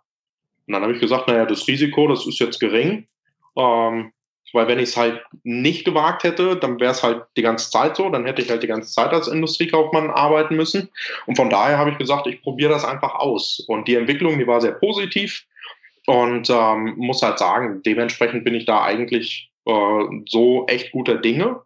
Und 0.67 0.73
dann 0.73 0.83
habe 0.83 0.93
ich 0.93 1.01
gesagt, 1.01 1.27
naja, 1.27 1.45
das 1.45 1.67
Risiko, 1.67 2.07
das 2.07 2.25
ist 2.25 2.39
jetzt 2.39 2.59
gering, 2.59 3.07
ähm, 3.55 4.11
weil 4.53 4.67
wenn 4.69 4.79
ich 4.79 4.89
es 4.89 4.97
halt 4.97 5.21
nicht 5.43 5.83
gewagt 5.83 6.23
hätte, 6.23 6.55
dann 6.55 6.79
wäre 6.79 6.91
es 6.91 7.03
halt 7.03 7.23
die 7.35 7.41
ganze 7.41 7.69
Zeit 7.69 7.97
so, 7.97 8.09
dann 8.09 8.25
hätte 8.25 8.41
ich 8.41 8.49
halt 8.49 8.63
die 8.63 8.67
ganze 8.67 8.91
Zeit 8.91 9.11
als 9.11 9.27
Industriekaufmann 9.27 10.09
arbeiten 10.09 10.55
müssen. 10.55 10.89
Und 11.25 11.35
von 11.35 11.49
daher 11.49 11.77
habe 11.77 11.91
ich 11.91 11.97
gesagt, 11.97 12.25
ich 12.27 12.41
probiere 12.41 12.71
das 12.71 12.85
einfach 12.85 13.15
aus. 13.15 13.59
Und 13.67 13.87
die 13.89 13.95
Entwicklung, 13.95 14.39
die 14.39 14.47
war 14.47 14.61
sehr 14.61 14.71
positiv. 14.71 15.45
Und 16.07 16.49
ähm, 16.49 16.93
muss 16.97 17.21
halt 17.21 17.39
sagen, 17.39 17.81
dementsprechend 17.83 18.43
bin 18.43 18.53
ich 18.53 18.65
da 18.65 18.83
eigentlich 18.83 19.51
äh, 19.65 20.03
so 20.27 20.65
echt 20.67 20.91
guter 20.91 21.15
Dinge. 21.15 21.61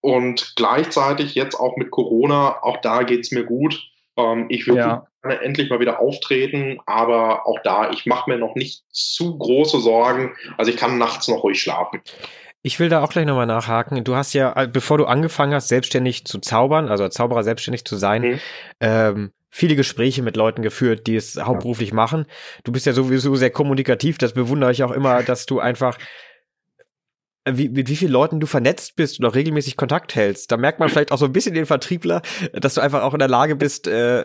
Und 0.00 0.52
gleichzeitig 0.56 1.34
jetzt 1.34 1.54
auch 1.54 1.76
mit 1.76 1.90
Corona, 1.90 2.62
auch 2.62 2.78
da 2.82 3.04
geht's 3.04 3.32
mir 3.32 3.44
gut. 3.44 3.82
Ähm, 4.18 4.46
ich 4.50 4.66
würde 4.66 4.80
ja. 4.80 5.06
gerne 5.22 5.40
endlich 5.40 5.70
mal 5.70 5.80
wieder 5.80 5.98
auftreten, 5.98 6.78
aber 6.84 7.46
auch 7.46 7.58
da, 7.64 7.90
ich 7.90 8.04
mache 8.04 8.30
mir 8.30 8.38
noch 8.38 8.54
nicht 8.54 8.84
zu 8.90 9.38
große 9.38 9.80
Sorgen. 9.80 10.34
Also 10.58 10.70
ich 10.70 10.76
kann 10.76 10.98
nachts 10.98 11.28
noch 11.28 11.42
ruhig 11.42 11.60
schlafen. 11.60 12.02
Ich 12.62 12.80
will 12.80 12.88
da 12.88 13.02
auch 13.02 13.10
gleich 13.10 13.26
nochmal 13.26 13.46
nachhaken. 13.46 14.04
Du 14.04 14.16
hast 14.16 14.32
ja, 14.32 14.52
bevor 14.66 14.98
du 14.98 15.04
angefangen 15.04 15.54
hast, 15.54 15.68
selbstständig 15.68 16.24
zu 16.24 16.38
zaubern, 16.38 16.88
also 16.88 17.04
als 17.04 17.14
Zauberer 17.14 17.42
selbstständig 17.42 17.84
zu 17.84 17.96
sein, 17.96 18.22
mhm. 18.22 18.40
ähm, 18.80 19.32
viele 19.54 19.76
Gespräche 19.76 20.20
mit 20.20 20.36
Leuten 20.36 20.62
geführt, 20.62 21.06
die 21.06 21.14
es 21.14 21.36
hauptberuflich 21.36 21.92
machen. 21.92 22.26
Du 22.64 22.72
bist 22.72 22.86
ja 22.86 22.92
sowieso 22.92 23.36
sehr 23.36 23.50
kommunikativ, 23.50 24.18
das 24.18 24.32
bewundere 24.32 24.72
ich 24.72 24.82
auch 24.82 24.90
immer, 24.90 25.22
dass 25.22 25.46
du 25.46 25.60
einfach 25.60 25.96
wie, 27.48 27.68
mit 27.68 27.88
wie 27.88 27.94
vielen 27.94 28.10
Leuten 28.10 28.40
du 28.40 28.48
vernetzt 28.48 28.96
bist 28.96 29.20
und 29.20 29.26
auch 29.26 29.36
regelmäßig 29.36 29.76
Kontakt 29.76 30.16
hältst. 30.16 30.50
Da 30.50 30.56
merkt 30.56 30.80
man 30.80 30.88
vielleicht 30.88 31.12
auch 31.12 31.18
so 31.18 31.26
ein 31.26 31.32
bisschen 31.32 31.54
den 31.54 31.66
Vertriebler, 31.66 32.22
dass 32.52 32.74
du 32.74 32.80
einfach 32.80 33.02
auch 33.02 33.12
in 33.12 33.20
der 33.20 33.28
Lage 33.28 33.54
bist, 33.54 33.86
äh, 33.86 34.24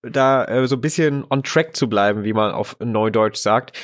da 0.00 0.46
äh, 0.46 0.66
so 0.66 0.76
ein 0.76 0.80
bisschen 0.80 1.26
on 1.28 1.42
track 1.42 1.76
zu 1.76 1.86
bleiben, 1.86 2.24
wie 2.24 2.32
man 2.32 2.50
auf 2.50 2.78
Neudeutsch 2.80 3.36
sagt. 3.36 3.78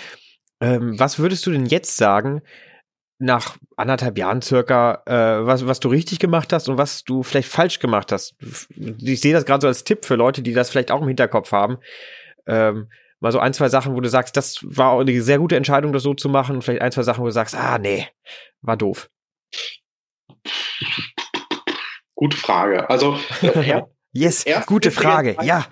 Ähm, 0.62 0.98
was 0.98 1.18
würdest 1.18 1.44
du 1.44 1.50
denn 1.50 1.66
jetzt 1.66 1.98
sagen, 1.98 2.40
nach 3.18 3.56
anderthalb 3.76 4.18
Jahren 4.18 4.42
circa, 4.42 5.02
äh, 5.06 5.46
was, 5.46 5.66
was 5.66 5.80
du 5.80 5.88
richtig 5.88 6.18
gemacht 6.18 6.52
hast 6.52 6.68
und 6.68 6.76
was 6.76 7.04
du 7.04 7.22
vielleicht 7.22 7.48
falsch 7.48 7.78
gemacht 7.78 8.12
hast. 8.12 8.34
Ich 8.98 9.20
sehe 9.20 9.32
das 9.32 9.46
gerade 9.46 9.62
so 9.62 9.68
als 9.68 9.84
Tipp 9.84 10.04
für 10.04 10.16
Leute, 10.16 10.42
die 10.42 10.52
das 10.52 10.70
vielleicht 10.70 10.90
auch 10.90 11.00
im 11.00 11.08
Hinterkopf 11.08 11.52
haben. 11.52 11.78
Ähm, 12.46 12.90
mal 13.20 13.32
so 13.32 13.38
ein, 13.38 13.54
zwei 13.54 13.68
Sachen, 13.68 13.94
wo 13.94 14.00
du 14.00 14.08
sagst, 14.08 14.36
das 14.36 14.58
war 14.62 14.90
auch 14.92 15.00
eine 15.00 15.22
sehr 15.22 15.38
gute 15.38 15.56
Entscheidung, 15.56 15.92
das 15.92 16.02
so 16.02 16.14
zu 16.14 16.28
machen. 16.28 16.56
Und 16.56 16.62
vielleicht 16.62 16.82
ein, 16.82 16.92
zwei 16.92 17.02
Sachen, 17.02 17.22
wo 17.22 17.26
du 17.26 17.32
sagst, 17.32 17.54
ah, 17.54 17.78
nee, 17.78 18.06
war 18.60 18.76
doof. 18.76 19.08
Gute 22.14 22.36
Frage. 22.36 22.88
Also, 22.90 23.18
äh, 23.42 23.82
yes, 24.12 24.44
gute 24.66 24.90
Frage, 24.90 25.36
ja. 25.42 25.66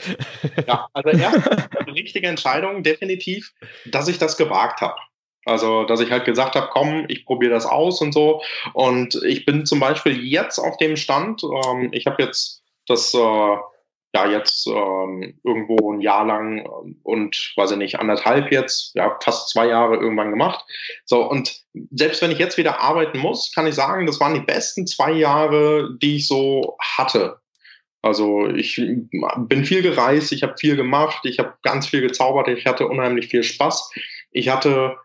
ja, 0.66 0.88
also 0.92 1.10
erste 1.10 1.68
richtige 1.86 2.26
Entscheidung, 2.26 2.82
definitiv, 2.82 3.52
dass 3.86 4.08
ich 4.08 4.18
das 4.18 4.36
gewagt 4.36 4.80
habe. 4.80 4.96
Also, 5.44 5.84
dass 5.84 6.00
ich 6.00 6.10
halt 6.10 6.24
gesagt 6.24 6.56
habe, 6.56 6.68
komm, 6.72 7.04
ich 7.08 7.26
probiere 7.26 7.52
das 7.52 7.66
aus 7.66 8.00
und 8.00 8.12
so. 8.12 8.42
Und 8.72 9.20
ich 9.24 9.44
bin 9.44 9.66
zum 9.66 9.80
Beispiel 9.80 10.24
jetzt 10.24 10.58
auf 10.58 10.76
dem 10.78 10.96
Stand, 10.96 11.42
ähm, 11.42 11.90
ich 11.92 12.06
habe 12.06 12.22
jetzt 12.22 12.62
das 12.86 13.14
äh, 13.14 13.56
ja 14.14 14.30
jetzt 14.30 14.66
ähm, 14.68 15.38
irgendwo 15.42 15.92
ein 15.92 16.00
Jahr 16.00 16.24
lang 16.24 16.64
und 17.02 17.52
weiß 17.56 17.72
ich 17.72 17.78
nicht, 17.78 17.98
anderthalb 17.98 18.52
jetzt, 18.52 18.94
ja, 18.94 19.18
fast 19.22 19.50
zwei 19.50 19.66
Jahre 19.66 19.96
irgendwann 19.96 20.30
gemacht. 20.30 20.64
So, 21.04 21.28
und 21.28 21.62
selbst 21.90 22.22
wenn 22.22 22.30
ich 22.30 22.38
jetzt 22.38 22.56
wieder 22.56 22.80
arbeiten 22.80 23.18
muss, 23.18 23.52
kann 23.52 23.66
ich 23.66 23.74
sagen, 23.74 24.06
das 24.06 24.20
waren 24.20 24.34
die 24.34 24.40
besten 24.40 24.86
zwei 24.86 25.12
Jahre, 25.12 25.96
die 26.00 26.16
ich 26.16 26.28
so 26.28 26.76
hatte. 26.80 27.40
Also 28.02 28.48
ich 28.48 28.76
bin 28.76 29.64
viel 29.64 29.82
gereist, 29.82 30.30
ich 30.30 30.42
habe 30.42 30.56
viel 30.58 30.76
gemacht, 30.76 31.24
ich 31.24 31.38
habe 31.38 31.54
ganz 31.62 31.88
viel 31.88 32.02
gezaubert, 32.02 32.48
ich 32.48 32.66
hatte 32.66 32.86
unheimlich 32.86 33.28
viel 33.28 33.42
Spaß. 33.42 33.90
Ich 34.30 34.48
hatte 34.48 34.96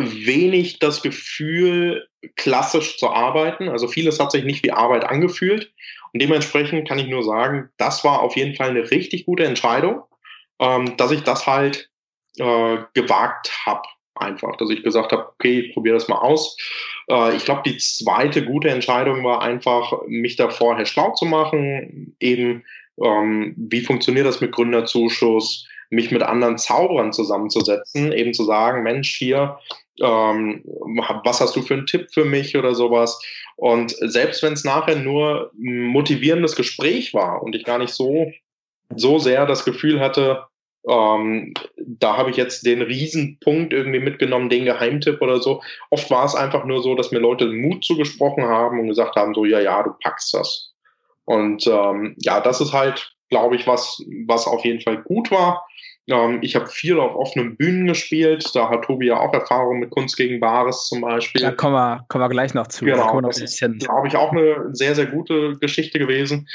wenig 0.00 0.78
das 0.78 1.02
Gefühl, 1.02 2.06
klassisch 2.36 2.98
zu 2.98 3.08
arbeiten. 3.08 3.68
Also 3.68 3.88
vieles 3.88 4.20
hat 4.20 4.32
sich 4.32 4.44
nicht 4.44 4.62
wie 4.64 4.72
Arbeit 4.72 5.04
angefühlt. 5.04 5.72
Und 6.12 6.22
dementsprechend 6.22 6.88
kann 6.88 6.98
ich 6.98 7.08
nur 7.08 7.22
sagen, 7.22 7.70
das 7.76 8.04
war 8.04 8.20
auf 8.20 8.36
jeden 8.36 8.54
Fall 8.56 8.70
eine 8.70 8.90
richtig 8.90 9.26
gute 9.26 9.44
Entscheidung, 9.44 10.02
ähm, 10.60 10.96
dass 10.96 11.10
ich 11.10 11.22
das 11.22 11.46
halt 11.46 11.90
äh, 12.38 12.78
gewagt 12.94 13.50
habe. 13.64 13.82
Einfach, 14.14 14.56
dass 14.56 14.68
ich 14.70 14.82
gesagt 14.82 15.12
habe, 15.12 15.28
okay, 15.28 15.60
ich 15.60 15.72
probiere 15.72 15.94
das 15.94 16.08
mal 16.08 16.18
aus. 16.18 16.56
Äh, 17.08 17.36
ich 17.36 17.44
glaube, 17.44 17.62
die 17.64 17.78
zweite 17.78 18.44
gute 18.44 18.68
Entscheidung 18.68 19.24
war 19.24 19.40
einfach, 19.40 19.92
mich 20.06 20.36
da 20.36 20.50
vorher 20.50 20.84
schlau 20.84 21.12
zu 21.14 21.24
machen. 21.24 22.16
Eben, 22.20 22.64
ähm, 23.02 23.54
wie 23.56 23.80
funktioniert 23.80 24.26
das 24.26 24.40
mit 24.40 24.52
Gründerzuschuss? 24.52 25.66
mich 25.90 26.10
mit 26.12 26.22
anderen 26.22 26.56
Zauberern 26.56 27.12
zusammenzusetzen, 27.12 28.12
eben 28.12 28.32
zu 28.32 28.44
sagen, 28.44 28.82
Mensch, 28.84 29.16
hier, 29.16 29.58
ähm, 30.00 30.62
was 31.24 31.40
hast 31.40 31.56
du 31.56 31.62
für 31.62 31.74
einen 31.74 31.86
Tipp 31.86 32.08
für 32.12 32.24
mich 32.24 32.56
oder 32.56 32.74
sowas. 32.74 33.20
Und 33.56 33.94
selbst 34.00 34.42
wenn 34.42 34.54
es 34.54 34.64
nachher 34.64 34.96
nur 34.96 35.50
ein 35.54 35.82
motivierendes 35.82 36.56
Gespräch 36.56 37.14
war 37.14 37.42
und 37.42 37.54
ich 37.54 37.64
gar 37.64 37.78
nicht 37.78 37.92
so, 37.92 38.32
so 38.96 39.18
sehr 39.18 39.46
das 39.46 39.64
Gefühl 39.64 40.00
hatte, 40.00 40.44
ähm, 40.88 41.52
da 41.76 42.16
habe 42.16 42.30
ich 42.30 42.36
jetzt 42.36 42.64
den 42.64 42.82
Riesenpunkt 42.82 43.72
irgendwie 43.72 44.00
mitgenommen, 44.00 44.48
den 44.48 44.64
Geheimtipp 44.64 45.20
oder 45.20 45.40
so. 45.40 45.62
Oft 45.90 46.10
war 46.10 46.24
es 46.24 46.34
einfach 46.34 46.64
nur 46.64 46.82
so, 46.82 46.94
dass 46.94 47.10
mir 47.10 47.18
Leute 47.18 47.46
Mut 47.46 47.84
zugesprochen 47.84 48.44
haben 48.44 48.80
und 48.80 48.88
gesagt 48.88 49.16
haben, 49.16 49.34
so, 49.34 49.44
ja, 49.44 49.60
ja, 49.60 49.82
du 49.82 49.92
packst 50.02 50.32
das. 50.32 50.72
Und 51.24 51.66
ähm, 51.66 52.16
ja, 52.18 52.40
das 52.40 52.60
ist 52.60 52.72
halt, 52.72 53.14
glaube 53.28 53.56
ich, 53.56 53.66
was, 53.66 54.02
was 54.26 54.46
auf 54.46 54.64
jeden 54.64 54.80
Fall 54.80 55.02
gut 55.02 55.30
war. 55.30 55.66
Ähm, 56.08 56.38
ich 56.42 56.56
habe 56.56 56.66
viel 56.66 56.98
auf 56.98 57.14
offenen 57.14 57.56
Bühnen 57.56 57.86
gespielt. 57.86 58.50
Da 58.54 58.68
hat 58.68 58.82
Tobi 58.84 59.06
ja 59.06 59.18
auch 59.18 59.32
Erfahrung 59.32 59.80
mit 59.80 59.90
Kunst 59.90 60.16
gegen 60.16 60.40
Bares 60.40 60.86
zum 60.88 61.00
Beispiel. 61.00 61.42
Da 61.42 61.52
kommen 61.52 61.74
wir, 61.74 62.04
kommen 62.08 62.24
wir 62.24 62.28
gleich 62.28 62.54
noch 62.54 62.66
zu. 62.68 62.84
Genau, 62.84 63.20
das 63.20 63.40
ist, 63.40 63.60
glaube 63.60 64.08
ich, 64.08 64.16
auch 64.16 64.32
eine 64.32 64.70
sehr, 64.72 64.94
sehr 64.94 65.06
gute 65.06 65.56
Geschichte 65.58 65.98
gewesen. 65.98 66.48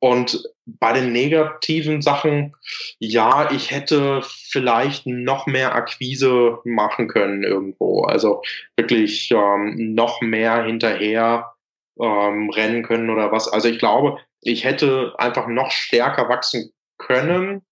Und 0.00 0.42
bei 0.66 0.92
den 0.92 1.12
negativen 1.12 2.02
Sachen, 2.02 2.54
ja, 2.98 3.50
ich 3.50 3.70
hätte 3.70 4.20
vielleicht 4.22 5.06
noch 5.06 5.46
mehr 5.46 5.74
Akquise 5.74 6.58
machen 6.64 7.08
können 7.08 7.42
irgendwo. 7.42 8.02
Also 8.02 8.42
wirklich 8.76 9.30
ähm, 9.30 9.94
noch 9.94 10.20
mehr 10.20 10.64
hinterher 10.64 11.54
ähm, 11.98 12.50
rennen 12.50 12.82
können 12.82 13.08
oder 13.08 13.32
was. 13.32 13.48
Also 13.48 13.68
ich 13.68 13.78
glaube, 13.78 14.18
ich 14.42 14.64
hätte 14.64 15.14
einfach 15.16 15.46
noch 15.46 15.70
stärker 15.70 16.28
wachsen 16.28 16.70
können 16.98 17.62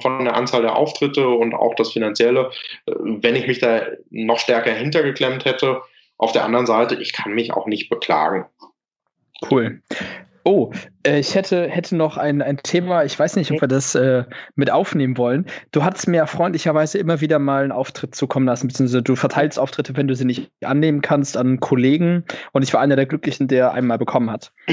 von 0.00 0.24
der 0.24 0.34
Anzahl 0.34 0.62
der 0.62 0.76
Auftritte 0.76 1.28
und 1.28 1.54
auch 1.54 1.74
das 1.74 1.92
Finanzielle, 1.92 2.50
äh, 2.86 2.92
wenn 2.96 3.36
ich 3.36 3.46
mich 3.46 3.58
da 3.58 3.82
noch 4.10 4.38
stärker 4.38 4.72
hintergeklemmt 4.72 5.44
hätte. 5.44 5.82
Auf 6.16 6.32
der 6.32 6.44
anderen 6.44 6.66
Seite, 6.66 6.96
ich 6.96 7.12
kann 7.12 7.32
mich 7.32 7.52
auch 7.52 7.66
nicht 7.66 7.88
beklagen. 7.88 8.46
Cool. 9.48 9.80
Oh, 10.44 10.72
äh, 11.02 11.18
ich 11.18 11.34
hätte, 11.34 11.68
hätte 11.68 11.94
noch 11.94 12.16
ein, 12.16 12.40
ein 12.40 12.56
Thema, 12.56 13.04
ich 13.04 13.18
weiß 13.18 13.36
nicht, 13.36 13.52
ob 13.52 13.60
wir 13.60 13.68
das 13.68 13.94
äh, 13.94 14.24
mit 14.54 14.70
aufnehmen 14.70 15.18
wollen. 15.18 15.44
Du 15.72 15.84
hattest 15.84 16.08
mir 16.08 16.26
freundlicherweise 16.26 16.98
immer 16.98 17.20
wieder 17.20 17.38
mal 17.38 17.62
einen 17.62 17.72
Auftritt 17.72 18.14
zukommen 18.14 18.46
lassen, 18.46 18.68
beziehungsweise 18.68 19.02
du 19.02 19.14
verteilst 19.14 19.58
Auftritte, 19.58 19.94
wenn 19.96 20.08
du 20.08 20.16
sie 20.16 20.24
nicht 20.24 20.50
annehmen 20.64 21.02
kannst, 21.02 21.36
an 21.36 21.60
Kollegen. 21.60 22.24
Und 22.52 22.62
ich 22.62 22.72
war 22.72 22.80
einer 22.80 22.96
der 22.96 23.06
Glücklichen, 23.06 23.46
der 23.46 23.72
einmal 23.72 23.98
bekommen 23.98 24.30
hat. 24.30 24.52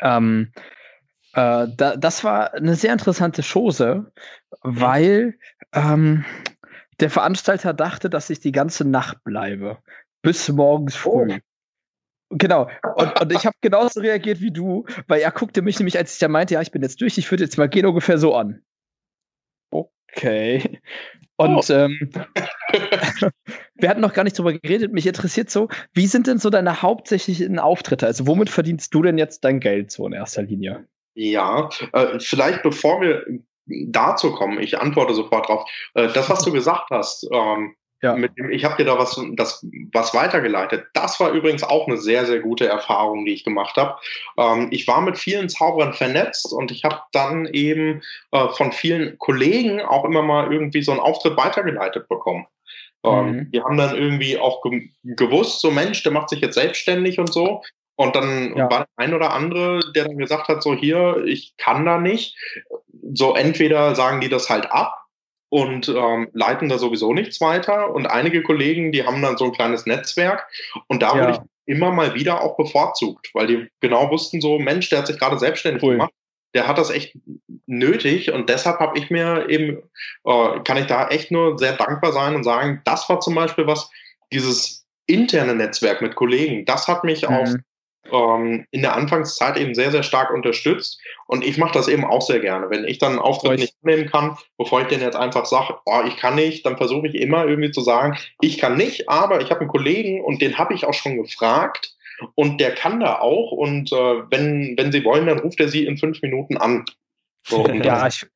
Ähm, 0.00 0.52
äh, 1.34 1.66
da, 1.76 1.96
das 1.96 2.24
war 2.24 2.54
eine 2.54 2.74
sehr 2.74 2.92
interessante 2.92 3.42
Chose, 3.42 4.12
weil 4.62 5.38
ähm, 5.72 6.24
der 7.00 7.10
Veranstalter 7.10 7.72
dachte, 7.74 8.10
dass 8.10 8.30
ich 8.30 8.40
die 8.40 8.52
ganze 8.52 8.88
Nacht 8.88 9.24
bleibe. 9.24 9.78
Bis 10.22 10.48
morgens 10.50 10.94
früh. 10.94 11.32
Oh. 11.32 11.38
Genau. 12.30 12.70
Und, 12.96 13.20
und 13.20 13.32
ich 13.32 13.44
habe 13.44 13.56
genauso 13.60 14.00
reagiert 14.00 14.40
wie 14.40 14.52
du, 14.52 14.86
weil 15.06 15.20
er 15.20 15.30
guckte 15.30 15.62
mich 15.62 15.78
nämlich, 15.78 15.98
als 15.98 16.14
ich 16.14 16.18
da 16.18 16.28
meinte, 16.28 16.54
ja, 16.54 16.62
ich 16.62 16.70
bin 16.70 16.82
jetzt 16.82 17.00
durch, 17.00 17.18
ich 17.18 17.30
würde 17.30 17.44
jetzt 17.44 17.58
mal 17.58 17.68
gehen, 17.68 17.86
ungefähr 17.86 18.18
so 18.18 18.34
an. 18.34 18.62
Okay. 19.70 20.80
Und 21.36 21.70
oh. 21.70 21.72
ähm, 21.72 22.10
wir 23.74 23.88
hatten 23.88 24.00
noch 24.00 24.12
gar 24.12 24.24
nicht 24.24 24.38
drüber 24.38 24.52
geredet. 24.52 24.92
Mich 24.92 25.06
interessiert 25.06 25.50
so, 25.50 25.68
wie 25.92 26.06
sind 26.06 26.26
denn 26.26 26.38
so 26.38 26.50
deine 26.50 26.82
hauptsächlichen 26.82 27.58
Auftritte? 27.58 28.06
Also 28.06 28.26
womit 28.26 28.48
verdienst 28.48 28.94
du 28.94 29.02
denn 29.02 29.18
jetzt 29.18 29.44
dein 29.44 29.60
Geld 29.60 29.90
so 29.90 30.06
in 30.06 30.12
erster 30.12 30.42
Linie? 30.42 30.86
Ja, 31.14 31.68
äh, 31.92 32.18
vielleicht 32.20 32.62
bevor 32.62 33.00
wir 33.00 33.24
dazu 33.66 34.34
kommen, 34.34 34.60
ich 34.60 34.78
antworte 34.78 35.14
sofort 35.14 35.48
drauf. 35.48 35.68
Äh, 35.94 36.08
das, 36.12 36.30
was 36.30 36.44
du 36.44 36.52
gesagt 36.52 36.90
hast, 36.90 37.28
ähm, 37.32 37.74
ja. 38.02 38.16
Mit 38.16 38.36
dem, 38.36 38.50
ich 38.50 38.64
habe 38.64 38.76
dir 38.76 38.84
da 38.84 38.98
was, 38.98 39.20
das, 39.34 39.64
was 39.92 40.12
weitergeleitet. 40.12 40.86
Das 40.92 41.20
war 41.20 41.30
übrigens 41.30 41.62
auch 41.62 41.86
eine 41.86 41.98
sehr, 41.98 42.26
sehr 42.26 42.40
gute 42.40 42.66
Erfahrung, 42.66 43.24
die 43.24 43.32
ich 43.32 43.44
gemacht 43.44 43.76
habe. 43.76 43.96
Ähm, 44.36 44.68
ich 44.72 44.88
war 44.88 45.00
mit 45.00 45.16
vielen 45.16 45.48
Zauberern 45.48 45.94
vernetzt 45.94 46.52
und 46.52 46.72
ich 46.72 46.82
habe 46.82 47.00
dann 47.12 47.46
eben 47.46 48.02
äh, 48.32 48.48
von 48.48 48.72
vielen 48.72 49.16
Kollegen 49.18 49.80
auch 49.80 50.04
immer 50.04 50.22
mal 50.22 50.52
irgendwie 50.52 50.82
so 50.82 50.90
einen 50.90 51.00
Auftritt 51.00 51.36
weitergeleitet 51.36 52.08
bekommen. 52.08 52.46
Ähm, 53.04 53.30
mhm. 53.30 53.50
Die 53.52 53.62
haben 53.62 53.76
dann 53.76 53.96
irgendwie 53.96 54.36
auch 54.36 54.62
ge 54.62 54.90
gewusst, 55.04 55.60
so 55.60 55.70
Mensch, 55.70 56.02
der 56.02 56.10
macht 56.10 56.28
sich 56.28 56.40
jetzt 56.40 56.54
selbstständig 56.54 57.20
und 57.20 57.32
so. 57.32 57.62
Und 57.96 58.16
dann 58.16 58.56
ja. 58.56 58.70
war 58.70 58.86
ein 58.96 59.14
oder 59.14 59.32
andere, 59.32 59.80
der 59.94 60.04
dann 60.04 60.18
gesagt 60.18 60.48
hat, 60.48 60.62
so 60.62 60.74
hier, 60.74 61.22
ich 61.26 61.54
kann 61.56 61.84
da 61.84 61.98
nicht. 61.98 62.36
So 63.12 63.34
entweder 63.34 63.94
sagen 63.94 64.20
die 64.20 64.28
das 64.28 64.48
halt 64.48 64.70
ab 64.70 65.02
und 65.50 65.88
ähm, 65.88 66.28
leiten 66.32 66.70
da 66.70 66.78
sowieso 66.78 67.12
nichts 67.12 67.40
weiter. 67.40 67.94
Und 67.94 68.06
einige 68.06 68.42
Kollegen, 68.42 68.90
die 68.90 69.04
haben 69.04 69.20
dann 69.20 69.36
so 69.36 69.44
ein 69.44 69.52
kleines 69.52 69.84
Netzwerk 69.84 70.46
und 70.88 71.02
da 71.02 71.14
ja. 71.14 71.20
wurde 71.20 71.32
ich 71.32 71.74
immer 71.74 71.92
mal 71.92 72.14
wieder 72.14 72.40
auch 72.40 72.56
bevorzugt, 72.56 73.30
weil 73.34 73.46
die 73.46 73.68
genau 73.80 74.10
wussten 74.10 74.40
so, 74.40 74.58
Mensch, 74.58 74.88
der 74.88 75.00
hat 75.00 75.06
sich 75.06 75.18
gerade 75.18 75.38
selbstständig 75.38 75.82
cool. 75.82 75.92
gemacht, 75.92 76.12
der 76.54 76.66
hat 76.66 76.78
das 76.78 76.90
echt 76.90 77.16
nötig 77.66 78.32
und 78.32 78.48
deshalb 78.48 78.78
habe 78.78 78.98
ich 78.98 79.10
mir 79.10 79.48
eben, 79.48 79.82
äh, 80.24 80.60
kann 80.64 80.78
ich 80.78 80.86
da 80.86 81.08
echt 81.08 81.30
nur 81.30 81.58
sehr 81.58 81.74
dankbar 81.74 82.12
sein 82.12 82.34
und 82.34 82.44
sagen, 82.44 82.80
das 82.84 83.08
war 83.08 83.20
zum 83.20 83.34
Beispiel 83.34 83.66
was, 83.66 83.90
dieses 84.32 84.86
interne 85.06 85.54
Netzwerk 85.54 86.02
mit 86.02 86.14
Kollegen, 86.14 86.64
das 86.64 86.88
hat 86.88 87.04
mich 87.04 87.28
mhm. 87.28 87.34
auch 87.34 87.48
ähm, 88.12 88.66
in 88.70 88.82
der 88.82 88.94
Anfangszeit 88.94 89.56
eben 89.56 89.74
sehr, 89.74 89.90
sehr 89.90 90.02
stark 90.02 90.30
unterstützt. 90.30 91.00
Und 91.26 91.44
ich 91.44 91.58
mache 91.58 91.74
das 91.74 91.88
eben 91.88 92.04
auch 92.04 92.22
sehr 92.22 92.40
gerne. 92.40 92.70
Wenn 92.70 92.84
ich 92.84 92.98
dann 92.98 93.12
einen 93.12 93.18
Auftritt 93.20 93.58
nicht 93.58 93.82
nehmen 93.84 94.10
kann, 94.10 94.36
bevor 94.58 94.82
ich 94.82 94.88
den 94.88 95.00
jetzt 95.00 95.16
einfach 95.16 95.46
sage, 95.46 95.74
oh, 95.86 96.02
ich 96.06 96.16
kann 96.16 96.34
nicht, 96.34 96.66
dann 96.66 96.76
versuche 96.76 97.08
ich 97.08 97.14
immer 97.14 97.46
irgendwie 97.46 97.70
zu 97.70 97.80
sagen, 97.80 98.18
ich 98.40 98.58
kann 98.58 98.76
nicht, 98.76 99.08
aber 99.08 99.40
ich 99.40 99.50
habe 99.50 99.60
einen 99.60 99.70
Kollegen 99.70 100.22
und 100.22 100.42
den 100.42 100.58
habe 100.58 100.74
ich 100.74 100.84
auch 100.84 100.94
schon 100.94 101.16
gefragt 101.16 101.96
und 102.34 102.60
der 102.60 102.74
kann 102.74 103.00
da 103.00 103.18
auch. 103.18 103.52
Und 103.52 103.92
äh, 103.92 104.22
wenn, 104.30 104.74
wenn 104.76 104.92
Sie 104.92 105.04
wollen, 105.04 105.26
dann 105.26 105.40
ruft 105.40 105.60
er 105.60 105.68
Sie 105.68 105.86
in 105.86 105.98
fünf 105.98 106.22
Minuten 106.22 106.56
an. 106.56 106.84
So, 107.46 107.66
ja, 107.82 108.06
ich, 108.06 108.26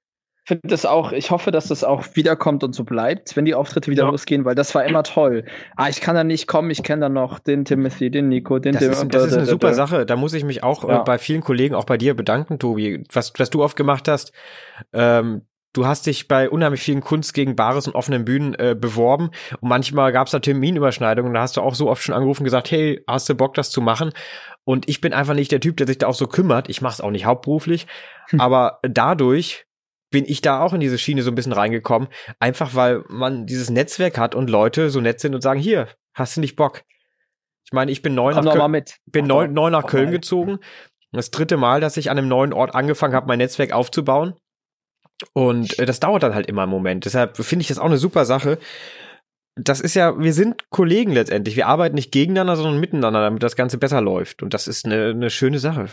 finde 0.46 0.68
das 0.68 0.86
auch, 0.86 1.12
ich 1.12 1.30
hoffe, 1.30 1.50
dass 1.50 1.68
das 1.68 1.82
auch 1.82 2.04
wiederkommt 2.14 2.62
und 2.62 2.72
so 2.72 2.84
bleibt, 2.84 3.36
wenn 3.36 3.44
die 3.44 3.54
Auftritte 3.54 3.90
wieder 3.90 4.04
ja. 4.04 4.10
losgehen, 4.10 4.44
weil 4.44 4.54
das 4.54 4.74
war 4.74 4.84
immer 4.84 5.02
toll. 5.02 5.44
Ah, 5.76 5.88
ich 5.88 6.00
kann 6.00 6.14
da 6.14 6.24
nicht 6.24 6.46
kommen, 6.46 6.70
ich 6.70 6.82
kenne 6.82 7.00
da 7.02 7.08
noch 7.08 7.40
den 7.40 7.64
Timothy, 7.64 8.10
den 8.10 8.28
Nico, 8.28 8.58
den 8.58 8.72
Das, 8.72 8.82
Tim, 8.82 8.92
ist, 8.92 9.14
das 9.14 9.26
ist 9.26 9.32
eine 9.34 9.46
super 9.46 9.74
Sache. 9.74 10.06
Da 10.06 10.16
muss 10.16 10.34
ich 10.34 10.44
mich 10.44 10.62
auch 10.62 10.84
äh, 10.84 10.88
ja. 10.88 11.02
bei 11.02 11.18
vielen 11.18 11.42
Kollegen, 11.42 11.74
auch 11.74 11.84
bei 11.84 11.98
dir 11.98 12.14
bedanken, 12.14 12.58
Tobi. 12.58 13.04
Was, 13.12 13.32
was 13.36 13.50
du 13.50 13.62
oft 13.62 13.76
gemacht 13.76 14.08
hast, 14.08 14.32
ähm, 14.92 15.42
Du 15.72 15.86
hast 15.86 16.06
dich 16.06 16.26
bei 16.26 16.48
unheimlich 16.48 16.80
vielen 16.80 17.02
Kunst 17.02 17.34
gegen 17.34 17.54
Bares 17.54 17.86
und 17.86 17.94
offenen 17.94 18.24
Bühnen 18.24 18.54
äh, 18.54 18.74
beworben 18.74 19.28
und 19.60 19.68
manchmal 19.68 20.10
gab 20.10 20.26
es 20.26 20.30
da 20.30 20.38
Terminüberschneidungen 20.38 21.28
und 21.28 21.34
da 21.34 21.42
hast 21.42 21.58
du 21.58 21.60
auch 21.60 21.74
so 21.74 21.90
oft 21.90 22.02
schon 22.02 22.14
angerufen 22.14 22.40
und 22.40 22.44
gesagt, 22.44 22.70
hey, 22.70 23.04
hast 23.06 23.28
du 23.28 23.34
Bock, 23.34 23.52
das 23.52 23.70
zu 23.70 23.82
machen? 23.82 24.12
Und 24.64 24.88
ich 24.88 25.02
bin 25.02 25.12
einfach 25.12 25.34
nicht 25.34 25.52
der 25.52 25.60
Typ, 25.60 25.76
der 25.76 25.86
sich 25.86 25.98
da 25.98 26.06
auch 26.06 26.14
so 26.14 26.28
kümmert. 26.28 26.70
Ich 26.70 26.80
mache 26.80 26.94
es 26.94 27.00
auch 27.02 27.10
nicht 27.10 27.26
hauptberuflich, 27.26 27.86
hm. 28.30 28.40
aber 28.40 28.78
dadurch 28.84 29.65
bin 30.16 30.24
ich 30.26 30.40
da 30.40 30.62
auch 30.62 30.72
in 30.72 30.80
diese 30.80 30.96
Schiene 30.96 31.22
so 31.22 31.30
ein 31.30 31.34
bisschen 31.34 31.52
reingekommen. 31.52 32.08
Einfach 32.40 32.74
weil 32.74 33.04
man 33.10 33.44
dieses 33.44 33.68
Netzwerk 33.68 34.16
hat 34.16 34.34
und 34.34 34.48
Leute 34.48 34.88
so 34.88 34.98
nett 35.02 35.20
sind 35.20 35.34
und 35.34 35.42
sagen, 35.42 35.60
hier, 35.60 35.88
hast 36.14 36.38
du 36.38 36.40
nicht 36.40 36.56
Bock? 36.56 36.84
Ich 37.66 37.74
meine, 37.74 37.92
ich 37.92 38.00
bin 38.00 38.14
neu 38.14 38.32
nach, 38.32 38.54
Köln, 38.54 38.84
bin 39.04 39.26
neu, 39.26 39.46
neu 39.46 39.68
nach 39.68 39.86
Köln 39.86 40.10
gezogen. 40.10 40.58
Das 41.12 41.30
dritte 41.30 41.58
Mal, 41.58 41.82
dass 41.82 41.98
ich 41.98 42.08
an 42.08 42.16
einem 42.16 42.28
neuen 42.28 42.54
Ort 42.54 42.74
angefangen 42.74 43.14
habe, 43.14 43.26
mein 43.26 43.36
Netzwerk 43.36 43.72
aufzubauen. 43.72 44.32
Und 45.34 45.78
äh, 45.78 45.84
das 45.84 46.00
dauert 46.00 46.22
dann 46.22 46.34
halt 46.34 46.46
immer 46.46 46.62
einen 46.62 46.70
Moment. 46.70 47.04
Deshalb 47.04 47.36
finde 47.36 47.60
ich 47.60 47.68
das 47.68 47.78
auch 47.78 47.84
eine 47.84 47.98
super 47.98 48.24
Sache. 48.24 48.56
Das 49.54 49.82
ist 49.82 49.92
ja, 49.92 50.18
wir 50.18 50.32
sind 50.32 50.70
Kollegen 50.70 51.12
letztendlich. 51.12 51.56
Wir 51.56 51.66
arbeiten 51.66 51.96
nicht 51.96 52.10
gegeneinander, 52.10 52.56
sondern 52.56 52.80
miteinander, 52.80 53.20
damit 53.20 53.42
das 53.42 53.54
Ganze 53.54 53.76
besser 53.76 54.00
läuft. 54.00 54.42
Und 54.42 54.54
das 54.54 54.66
ist 54.66 54.86
eine, 54.86 55.10
eine 55.10 55.28
schöne 55.28 55.58
Sache. 55.58 55.90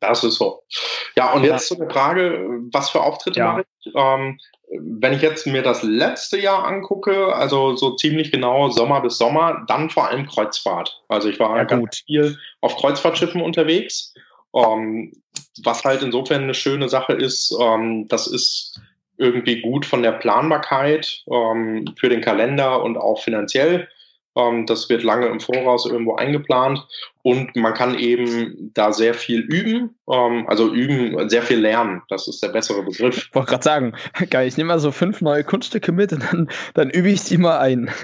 Das 0.00 0.22
ist 0.22 0.36
so. 0.36 0.62
Ja, 1.16 1.32
und 1.32 1.44
jetzt 1.44 1.68
zu 1.68 1.74
der 1.74 1.90
Frage, 1.90 2.46
was 2.72 2.90
für 2.90 3.00
Auftritte 3.00 3.40
ja. 3.40 3.52
mache 3.52 3.64
ich? 3.80 3.92
Ähm, 3.94 4.38
wenn 4.70 5.12
ich 5.12 5.22
jetzt 5.22 5.46
mir 5.46 5.62
das 5.62 5.82
letzte 5.82 6.38
Jahr 6.38 6.64
angucke, 6.64 7.34
also 7.34 7.74
so 7.74 7.96
ziemlich 7.96 8.30
genau 8.30 8.68
Sommer 8.70 9.00
bis 9.00 9.18
Sommer, 9.18 9.64
dann 9.66 9.90
vor 9.90 10.08
allem 10.08 10.26
Kreuzfahrt. 10.26 11.02
Also 11.08 11.28
ich 11.28 11.40
war 11.40 11.56
ja, 11.56 11.64
ganz 11.64 11.80
gut. 11.80 12.02
viel 12.06 12.38
auf 12.60 12.76
Kreuzfahrtschiffen 12.76 13.40
unterwegs, 13.40 14.14
ähm, 14.54 15.12
was 15.64 15.84
halt 15.84 16.02
insofern 16.02 16.42
eine 16.42 16.54
schöne 16.54 16.88
Sache 16.88 17.14
ist. 17.14 17.56
Ähm, 17.60 18.06
das 18.08 18.26
ist 18.26 18.80
irgendwie 19.16 19.60
gut 19.60 19.86
von 19.86 20.02
der 20.02 20.12
Planbarkeit 20.12 21.24
ähm, 21.30 21.92
für 21.98 22.08
den 22.08 22.20
Kalender 22.20 22.82
und 22.82 22.96
auch 22.96 23.20
finanziell. 23.20 23.88
Ähm, 24.38 24.66
das 24.66 24.88
wird 24.88 25.02
lange 25.02 25.26
im 25.26 25.40
Voraus 25.40 25.84
irgendwo 25.84 26.14
eingeplant 26.14 26.86
und 27.22 27.54
man 27.56 27.74
kann 27.74 27.98
eben 27.98 28.70
da 28.72 28.92
sehr 28.92 29.14
viel 29.14 29.40
üben, 29.40 29.96
ähm, 30.10 30.46
also 30.46 30.72
üben, 30.72 31.28
sehr 31.28 31.42
viel 31.42 31.58
lernen. 31.58 32.02
Das 32.08 32.28
ist 32.28 32.42
der 32.42 32.48
bessere 32.48 32.82
Begriff. 32.84 33.28
Ich 33.28 33.34
wollte 33.34 33.50
gerade 33.50 33.64
sagen, 33.64 33.92
geil, 34.30 34.46
ich 34.46 34.56
nehme 34.56 34.68
mal 34.68 34.78
so 34.78 34.92
fünf 34.92 35.20
neue 35.20 35.44
Kunststücke 35.44 35.92
mit 35.92 36.12
und 36.12 36.22
dann, 36.32 36.48
dann 36.74 36.90
übe 36.90 37.08
ich 37.08 37.24
die 37.24 37.38
mal 37.38 37.58
ein. 37.58 37.90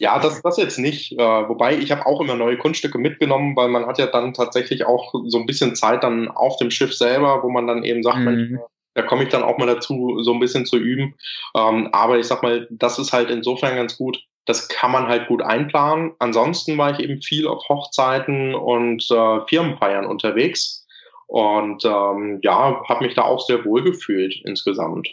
Ja, 0.00 0.20
das, 0.20 0.42
das 0.42 0.56
jetzt 0.58 0.78
nicht. 0.78 1.10
Äh, 1.14 1.18
wobei 1.18 1.76
ich 1.76 1.90
habe 1.90 2.06
auch 2.06 2.20
immer 2.20 2.36
neue 2.36 2.56
Kunststücke 2.56 2.98
mitgenommen, 2.98 3.56
weil 3.56 3.66
man 3.66 3.84
hat 3.84 3.98
ja 3.98 4.06
dann 4.06 4.32
tatsächlich 4.32 4.86
auch 4.86 5.12
so 5.26 5.38
ein 5.38 5.46
bisschen 5.46 5.74
Zeit 5.74 6.04
dann 6.04 6.28
auf 6.28 6.56
dem 6.58 6.70
Schiff 6.70 6.94
selber, 6.94 7.42
wo 7.42 7.50
man 7.50 7.66
dann 7.66 7.82
eben 7.82 8.04
sagt, 8.04 8.18
mhm. 8.18 8.24
Mensch, 8.24 8.60
da 8.94 9.02
komme 9.02 9.24
ich 9.24 9.28
dann 9.28 9.42
auch 9.42 9.58
mal 9.58 9.66
dazu, 9.66 10.18
so 10.22 10.32
ein 10.32 10.38
bisschen 10.38 10.66
zu 10.66 10.76
üben. 10.76 11.14
Ähm, 11.56 11.88
aber 11.92 12.18
ich 12.18 12.26
sag 12.26 12.44
mal, 12.44 12.68
das 12.70 13.00
ist 13.00 13.12
halt 13.12 13.28
insofern 13.28 13.74
ganz 13.74 13.96
gut, 13.96 14.24
Das 14.48 14.66
kann 14.68 14.90
man 14.90 15.08
halt 15.08 15.28
gut 15.28 15.42
einplanen. 15.42 16.12
Ansonsten 16.18 16.78
war 16.78 16.90
ich 16.92 17.00
eben 17.00 17.20
viel 17.20 17.46
auf 17.46 17.68
Hochzeiten 17.68 18.54
und 18.54 19.06
äh, 19.10 19.46
Firmenfeiern 19.46 20.06
unterwegs 20.06 20.86
und 21.26 21.84
ähm, 21.84 22.38
ja, 22.40 22.82
habe 22.88 23.04
mich 23.04 23.14
da 23.14 23.22
auch 23.22 23.40
sehr 23.40 23.62
wohl 23.66 23.84
gefühlt 23.84 24.34
insgesamt. 24.46 25.10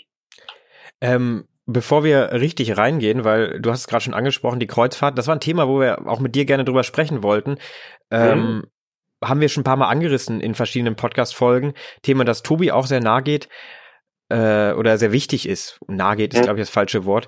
Ähm, 1.01 1.49
bevor 1.65 2.05
wir 2.05 2.31
richtig 2.31 2.77
reingehen, 2.77 3.25
weil 3.25 3.59
du 3.59 3.71
hast 3.71 3.81
es 3.81 3.87
gerade 3.87 4.05
schon 4.05 4.13
angesprochen, 4.13 4.61
die 4.61 4.67
Kreuzfahrt, 4.67 5.17
das 5.17 5.27
war 5.27 5.35
ein 5.35 5.41
Thema, 5.41 5.67
wo 5.67 5.81
wir 5.81 6.07
auch 6.07 6.21
mit 6.21 6.33
dir 6.33 6.45
gerne 6.45 6.63
drüber 6.63 6.85
sprechen 6.85 7.21
wollten. 7.21 7.57
Ähm, 8.11 8.39
mhm. 8.39 8.63
haben 9.21 9.41
wir 9.41 9.49
schon 9.49 9.61
ein 9.61 9.65
paar 9.65 9.75
Mal 9.75 9.89
angerissen 9.89 10.39
in 10.39 10.55
verschiedenen 10.55 10.95
Podcast-Folgen. 10.95 11.73
Thema, 12.03 12.23
das 12.23 12.41
Tobi 12.41 12.71
auch 12.71 12.85
sehr 12.85 13.01
nahe 13.01 13.21
geht 13.21 13.49
äh, 14.29 14.71
oder 14.71 14.97
sehr 14.97 15.11
wichtig 15.11 15.49
ist. 15.49 15.77
Nahe 15.89 16.15
geht 16.15 16.33
ist, 16.33 16.39
mhm. 16.39 16.43
glaube 16.45 16.59
ich, 16.61 16.67
das 16.67 16.73
falsche 16.73 17.03
Wort. 17.03 17.27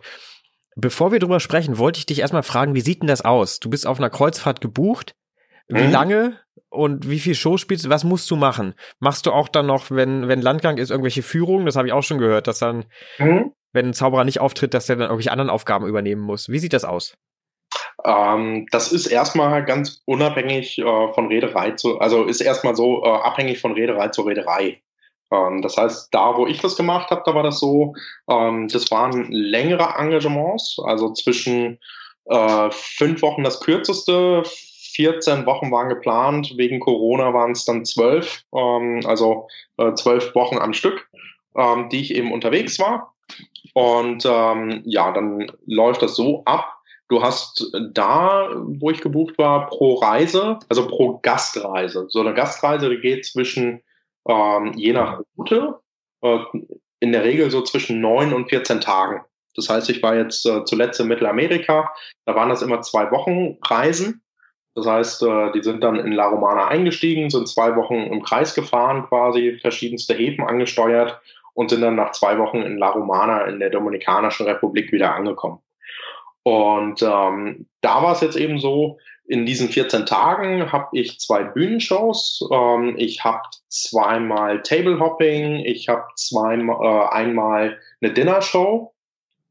Bevor 0.79 1.11
wir 1.11 1.17
drüber 1.17 1.39
sprechen, 1.39 1.79
wollte 1.79 1.97
ich 1.97 2.05
dich 2.05 2.19
erstmal 2.19 2.43
fragen, 2.43 2.75
wie 2.75 2.81
sieht 2.81 3.01
denn 3.01 3.07
das 3.07 3.25
aus? 3.25 3.59
Du 3.59 3.67
bist 3.67 3.87
auf 3.87 3.97
einer 3.97 4.11
Kreuzfahrt 4.11 4.61
gebucht. 4.61 5.15
Wie 5.67 5.81
mhm. 5.81 5.91
lange 5.91 6.39
und 6.69 7.09
wie 7.09 7.19
viel 7.19 7.33
Show 7.33 7.57
spielst 7.57 7.85
du? 7.85 7.89
Was 7.89 8.03
musst 8.03 8.29
du 8.29 8.35
machen? 8.35 8.75
Machst 8.99 9.25
du 9.25 9.31
auch 9.31 9.47
dann 9.47 9.65
noch, 9.65 9.89
wenn, 9.89 10.27
wenn 10.27 10.39
Landgang 10.39 10.77
ist, 10.77 10.91
irgendwelche 10.91 11.23
Führungen? 11.23 11.65
Das 11.65 11.75
habe 11.75 11.87
ich 11.87 11.93
auch 11.93 12.03
schon 12.03 12.19
gehört, 12.19 12.45
dass 12.45 12.59
dann, 12.59 12.85
mhm. 13.17 13.53
wenn 13.73 13.87
ein 13.87 13.93
Zauberer 13.95 14.23
nicht 14.23 14.39
auftritt, 14.39 14.75
dass 14.75 14.85
der 14.85 14.97
dann 14.97 15.07
irgendwelche 15.07 15.31
anderen 15.31 15.49
Aufgaben 15.49 15.87
übernehmen 15.87 16.21
muss. 16.21 16.47
Wie 16.47 16.59
sieht 16.59 16.73
das 16.73 16.85
aus? 16.85 17.17
Ähm, 18.05 18.67
das 18.71 18.91
ist 18.91 19.07
erstmal 19.07 19.65
ganz 19.65 20.03
unabhängig 20.05 20.77
äh, 20.77 21.13
von 21.13 21.27
Rederei 21.27 21.71
zu, 21.71 21.99
also 21.99 22.23
ist 22.25 22.41
erstmal 22.41 22.75
so 22.75 23.03
äh, 23.03 23.09
abhängig 23.09 23.59
von 23.59 23.73
Rederei 23.73 24.09
zu 24.09 24.21
Rederei. 24.21 24.81
Ähm, 25.31 25.61
das 25.61 25.77
heißt, 25.77 26.13
da, 26.13 26.37
wo 26.37 26.47
ich 26.47 26.59
das 26.59 26.75
gemacht 26.75 27.11
habe, 27.11 27.23
da 27.25 27.35
war 27.35 27.43
das 27.43 27.59
so, 27.59 27.93
ähm, 28.29 28.67
das 28.67 28.89
waren 28.91 29.31
längere 29.31 29.95
Engagements, 29.97 30.77
also 30.83 31.13
zwischen 31.13 31.79
äh, 32.25 32.69
fünf 32.71 33.21
Wochen 33.21 33.43
das 33.43 33.59
kürzeste, 33.61 34.43
14 34.95 35.45
Wochen 35.45 35.71
waren 35.71 35.89
geplant, 35.89 36.53
wegen 36.57 36.79
Corona 36.79 37.33
waren 37.33 37.51
es 37.51 37.65
dann 37.65 37.85
zwölf, 37.85 38.43
ähm, 38.55 39.01
also 39.05 39.47
äh, 39.77 39.93
zwölf 39.93 40.33
Wochen 40.33 40.57
am 40.57 40.73
Stück, 40.73 41.07
ähm, 41.55 41.89
die 41.89 42.01
ich 42.01 42.15
eben 42.15 42.31
unterwegs 42.31 42.79
war. 42.79 43.13
Und 43.73 44.25
ähm, 44.25 44.81
ja, 44.85 45.11
dann 45.11 45.51
läuft 45.67 46.01
das 46.01 46.15
so 46.15 46.41
ab. 46.45 46.73
Du 47.09 47.21
hast 47.21 47.71
da, 47.93 48.49
wo 48.55 48.89
ich 48.89 49.01
gebucht 49.01 49.37
war, 49.37 49.67
pro 49.67 49.95
Reise, 49.95 50.57
also 50.67 50.87
pro 50.87 51.19
Gastreise. 51.19 52.07
So 52.09 52.21
eine 52.21 52.33
Gastreise 52.33 52.89
die 52.89 52.99
geht 52.99 53.25
zwischen, 53.25 53.81
ähm, 54.27 54.73
je 54.75 54.93
nach 54.93 55.21
Route, 55.37 55.79
äh, 56.21 56.39
in 56.99 57.11
der 57.11 57.23
Regel 57.23 57.51
so 57.51 57.61
zwischen 57.61 58.01
neun 58.01 58.33
und 58.33 58.49
14 58.49 58.81
Tagen. 58.81 59.21
Das 59.55 59.69
heißt, 59.69 59.89
ich 59.89 60.01
war 60.03 60.15
jetzt 60.15 60.45
äh, 60.45 60.65
zuletzt 60.65 60.99
in 60.99 61.07
Mittelamerika, 61.07 61.91
da 62.25 62.35
waren 62.35 62.49
das 62.49 62.61
immer 62.61 62.81
zwei 62.81 63.11
Wochen 63.11 63.57
Reisen 63.63 64.21
das 64.77 64.85
heißt, 64.85 65.23
äh, 65.23 65.51
die 65.53 65.63
sind 65.63 65.83
dann 65.83 65.95
in 65.95 66.11
La 66.11 66.27
Romana 66.27 66.67
eingestiegen, 66.67 67.31
sind 67.31 67.49
zwei 67.49 67.75
Wochen 67.75 67.95
im 67.95 68.21
Kreis 68.21 68.53
gefahren, 68.53 69.07
quasi 69.07 69.57
verschiedenste 69.59 70.13
Häfen 70.13 70.45
angesteuert 70.45 71.19
und 71.55 71.71
sind 71.71 71.81
dann 71.81 71.95
nach 71.95 72.11
zwei 72.11 72.37
Wochen 72.37 72.61
in 72.61 72.77
La 72.77 72.89
Romana 72.89 73.45
in 73.45 73.59
der 73.59 73.71
Dominikanischen 73.71 74.45
Republik 74.45 74.91
wieder 74.91 75.15
angekommen. 75.15 75.57
Und 76.43 77.01
ähm, 77.01 77.67
da 77.81 78.03
war 78.03 78.11
es 78.11 78.21
jetzt 78.21 78.37
eben 78.37 78.59
so, 78.59 78.99
in 79.27 79.45
diesen 79.45 79.69
14 79.69 80.05
Tagen 80.05 80.71
habe 80.71 80.87
ich 80.93 81.19
zwei 81.19 81.43
Bühnenshows, 81.43 82.47
ähm, 82.51 82.95
ich 82.97 83.23
habe 83.23 83.43
zweimal 83.67 84.61
Tablehopping, 84.61 85.57
ich 85.65 85.89
habe 85.89 86.05
zweimal 86.15 86.77
äh, 86.81 87.09
einmal 87.13 87.77
eine 88.01 88.13
Dinnershow 88.13 88.93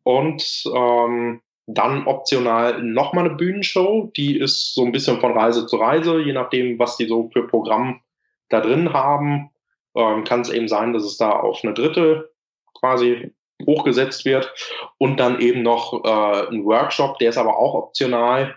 und 0.02 0.64
ähm, 0.74 1.42
dann 1.66 2.06
optional 2.06 2.82
nochmal 2.82 3.26
eine 3.26 3.34
Bühnenshow, 3.34 4.10
die 4.16 4.38
ist 4.38 4.74
so 4.74 4.84
ein 4.84 4.92
bisschen 4.92 5.20
von 5.20 5.32
Reise 5.32 5.66
zu 5.66 5.76
Reise, 5.76 6.20
je 6.20 6.32
nachdem, 6.32 6.78
was 6.78 6.96
die 6.96 7.06
so 7.06 7.28
für 7.32 7.46
Programm 7.46 8.00
da 8.48 8.60
drin 8.60 8.92
haben. 8.92 9.50
Ähm, 9.94 10.24
Kann 10.24 10.42
es 10.42 10.50
eben 10.50 10.68
sein, 10.68 10.92
dass 10.92 11.04
es 11.04 11.16
da 11.16 11.30
auf 11.30 11.60
eine 11.64 11.74
dritte 11.74 12.30
quasi 12.78 13.32
hochgesetzt 13.64 14.24
wird 14.24 14.52
und 14.98 15.18
dann 15.18 15.40
eben 15.40 15.62
noch 15.62 16.04
äh, 16.04 16.48
ein 16.48 16.64
Workshop, 16.64 17.18
der 17.18 17.30
ist 17.30 17.38
aber 17.38 17.58
auch 17.58 17.74
optional. 17.74 18.54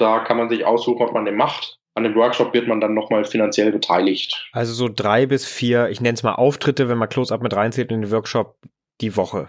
Da 0.00 0.20
kann 0.20 0.38
man 0.38 0.48
sich 0.48 0.64
aussuchen, 0.64 1.02
ob 1.02 1.12
man 1.12 1.26
den 1.26 1.36
macht. 1.36 1.78
An 1.94 2.04
dem 2.04 2.14
Workshop 2.14 2.54
wird 2.54 2.66
man 2.66 2.80
dann 2.80 2.94
nochmal 2.94 3.24
finanziell 3.24 3.70
beteiligt. 3.70 4.48
Also 4.52 4.72
so 4.72 4.88
drei 4.88 5.26
bis 5.26 5.44
vier, 5.44 5.90
ich 5.90 6.00
nenne 6.00 6.14
es 6.14 6.22
mal 6.22 6.34
Auftritte, 6.34 6.88
wenn 6.88 6.96
man 6.96 7.08
Close-Up 7.08 7.42
mit 7.42 7.54
reinzieht 7.54 7.90
in 7.90 8.00
den 8.00 8.10
Workshop 8.10 8.56
die 9.00 9.16
Woche. 9.16 9.48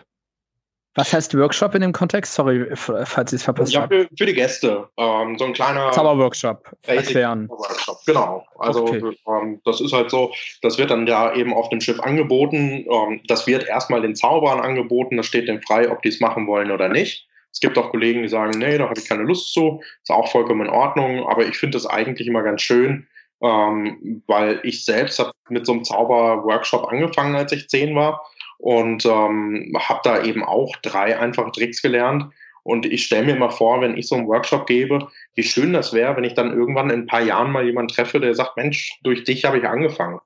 Was 0.96 1.14
heißt 1.14 1.38
Workshop 1.38 1.74
in 1.76 1.82
dem 1.82 1.94
Kontext? 1.94 2.34
Sorry, 2.34 2.66
falls 2.76 3.32
ich 3.32 3.38
es 3.38 3.44
verpasst 3.44 3.74
habe. 3.78 3.96
Ja, 3.96 4.02
für, 4.02 4.10
für, 4.18 4.26
die 4.26 4.34
Gäste. 4.34 4.90
Ähm, 4.98 5.38
so 5.38 5.46
ein 5.46 5.54
kleiner 5.54 5.92
Zauberworkshop. 5.92 6.70
Erklären. 6.86 7.48
Workshop, 7.48 8.00
genau. 8.06 8.44
Also 8.60 8.82
okay. 8.82 9.02
ähm, 9.26 9.62
das 9.64 9.80
ist 9.80 9.94
halt 9.94 10.12
so, 10.12 10.34
das 10.62 10.78
wird 10.78 10.92
dann 10.92 11.08
ja 11.08 11.34
eben 11.34 11.54
auf 11.54 11.70
dem 11.70 11.80
Schiff 11.80 12.02
angeboten. 12.02 12.86
Ähm, 12.92 13.22
das 13.28 13.48
wird 13.48 13.66
erstmal 13.66 14.02
den 14.02 14.16
Zauberern 14.16 14.60
angeboten, 14.60 15.16
das 15.16 15.28
steht 15.28 15.48
denen 15.48 15.62
frei, 15.62 15.90
ob 15.90 16.02
die 16.02 16.10
es 16.10 16.20
machen 16.20 16.46
wollen 16.48 16.72
oder 16.72 16.90
nicht. 16.90 17.26
Es 17.52 17.60
gibt 17.60 17.78
auch 17.78 17.92
Kollegen, 17.92 18.22
die 18.22 18.30
sagen, 18.30 18.58
nee, 18.58 18.78
da 18.78 18.90
habe 18.90 19.00
ich 19.00 19.08
keine 19.08 19.24
Lust 19.24 19.54
zu. 19.54 19.82
Ist 20.02 20.12
auch 20.12 20.32
vollkommen 20.32 20.68
in 20.68 20.74
Ordnung, 20.74 21.28
aber 21.28 21.46
ich 21.46 21.58
finde 21.58 21.78
das 21.78 21.86
eigentlich 21.86 22.28
immer 22.28 22.44
ganz 22.44 22.62
schön, 22.62 23.08
ähm, 23.42 24.24
weil 24.28 24.60
ich 24.64 24.86
selbst 24.86 25.20
habe 25.20 25.32
mit 25.50 25.66
so 25.66 25.74
einem 25.74 25.84
Zauberworkshop 25.84 26.88
angefangen, 26.92 27.36
als 27.36 27.52
ich 27.52 27.68
zehn 27.68 27.96
war 27.96 28.22
und 28.58 29.06
ähm, 29.06 29.74
habe 29.78 30.02
da 30.04 30.24
eben 30.24 30.44
auch 30.44 30.76
drei 30.78 31.20
einfache 31.20 31.52
Tricks 31.52 31.82
gelernt. 31.82 32.26
Und 32.64 32.86
ich 32.86 33.06
stelle 33.06 33.26
mir 33.26 33.36
immer 33.36 33.50
vor, 33.50 33.82
wenn 33.82 33.98
ich 33.98 34.08
so 34.08 34.16
einen 34.16 34.28
Workshop 34.28 34.68
gebe, 34.68 35.08
wie 35.34 35.44
schön 35.44 35.74
das 35.74 35.94
wäre, 35.94 36.16
wenn 36.16 36.24
ich 36.24 36.36
dann 36.36 36.54
irgendwann 36.54 36.92
in 36.92 37.02
ein 37.02 37.08
paar 37.08 37.22
Jahren 37.22 37.52
mal 37.52 37.66
jemanden 37.66 37.94
treffe, 37.94 38.20
der 38.20 38.36
sagt, 38.36 38.56
Mensch, 38.56 39.00
durch 39.04 39.24
dich 39.24 39.46
habe 39.46 39.58
ich 39.58 39.68
angefangen. 39.68 40.20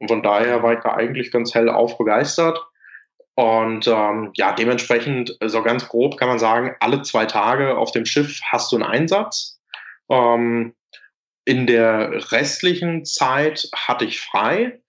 Und 0.00 0.08
von 0.08 0.22
daher 0.22 0.62
war 0.62 0.72
ich 0.72 0.80
da 0.80 0.94
eigentlich 0.94 1.30
ganz 1.30 1.54
hell 1.54 1.68
aufbegeistert. 1.68 2.58
Und 3.38 3.86
ähm, 3.86 4.32
ja, 4.34 4.52
dementsprechend, 4.52 5.38
so 5.44 5.62
ganz 5.62 5.88
grob 5.88 6.16
kann 6.16 6.26
man 6.26 6.40
sagen, 6.40 6.74
alle 6.80 7.02
zwei 7.02 7.24
Tage 7.24 7.78
auf 7.78 7.92
dem 7.92 8.04
Schiff 8.04 8.40
hast 8.50 8.72
du 8.72 8.76
einen 8.76 8.84
Einsatz. 8.84 9.60
Ähm, 10.10 10.74
in 11.44 11.68
der 11.68 12.32
restlichen 12.32 13.04
Zeit 13.04 13.68
hatte 13.76 14.06
ich 14.06 14.20
frei. 14.20 14.80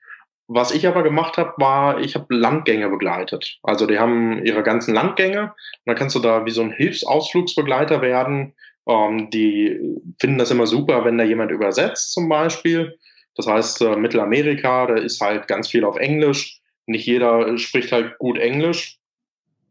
Was 0.48 0.72
ich 0.72 0.88
aber 0.88 1.04
gemacht 1.04 1.38
habe, 1.38 1.54
war, 1.58 2.00
ich 2.00 2.16
habe 2.16 2.26
Landgänge 2.34 2.90
begleitet. 2.90 3.60
Also 3.62 3.86
die 3.86 4.00
haben 4.00 4.44
ihre 4.44 4.64
ganzen 4.64 4.96
Landgänge. 4.96 5.44
Und 5.44 5.54
dann 5.86 5.96
kannst 5.96 6.16
du 6.16 6.20
da 6.20 6.44
wie 6.44 6.52
so 6.52 6.64
ein 6.64 6.72
Hilfsausflugsbegleiter 6.72 8.02
werden. 8.02 8.56
Ähm, 8.88 9.30
die 9.30 9.80
finden 10.20 10.40
das 10.40 10.50
immer 10.50 10.66
super, 10.66 11.06
wenn 11.06 11.20
da 11.20 11.24
jemand 11.24 11.52
übersetzt 11.52 12.14
zum 12.14 12.28
Beispiel. 12.28 12.98
Das 13.36 13.46
heißt, 13.46 13.82
äh, 13.82 13.96
Mittelamerika, 13.96 14.88
da 14.88 14.96
ist 14.96 15.22
halt 15.22 15.48
ganz 15.48 15.68
viel 15.68 15.86
auf 15.86 15.98
Englisch. 15.98 16.59
Nicht 16.90 17.06
jeder 17.06 17.58
spricht 17.58 17.92
halt 17.92 18.18
gut 18.18 18.38
Englisch. 18.38 18.98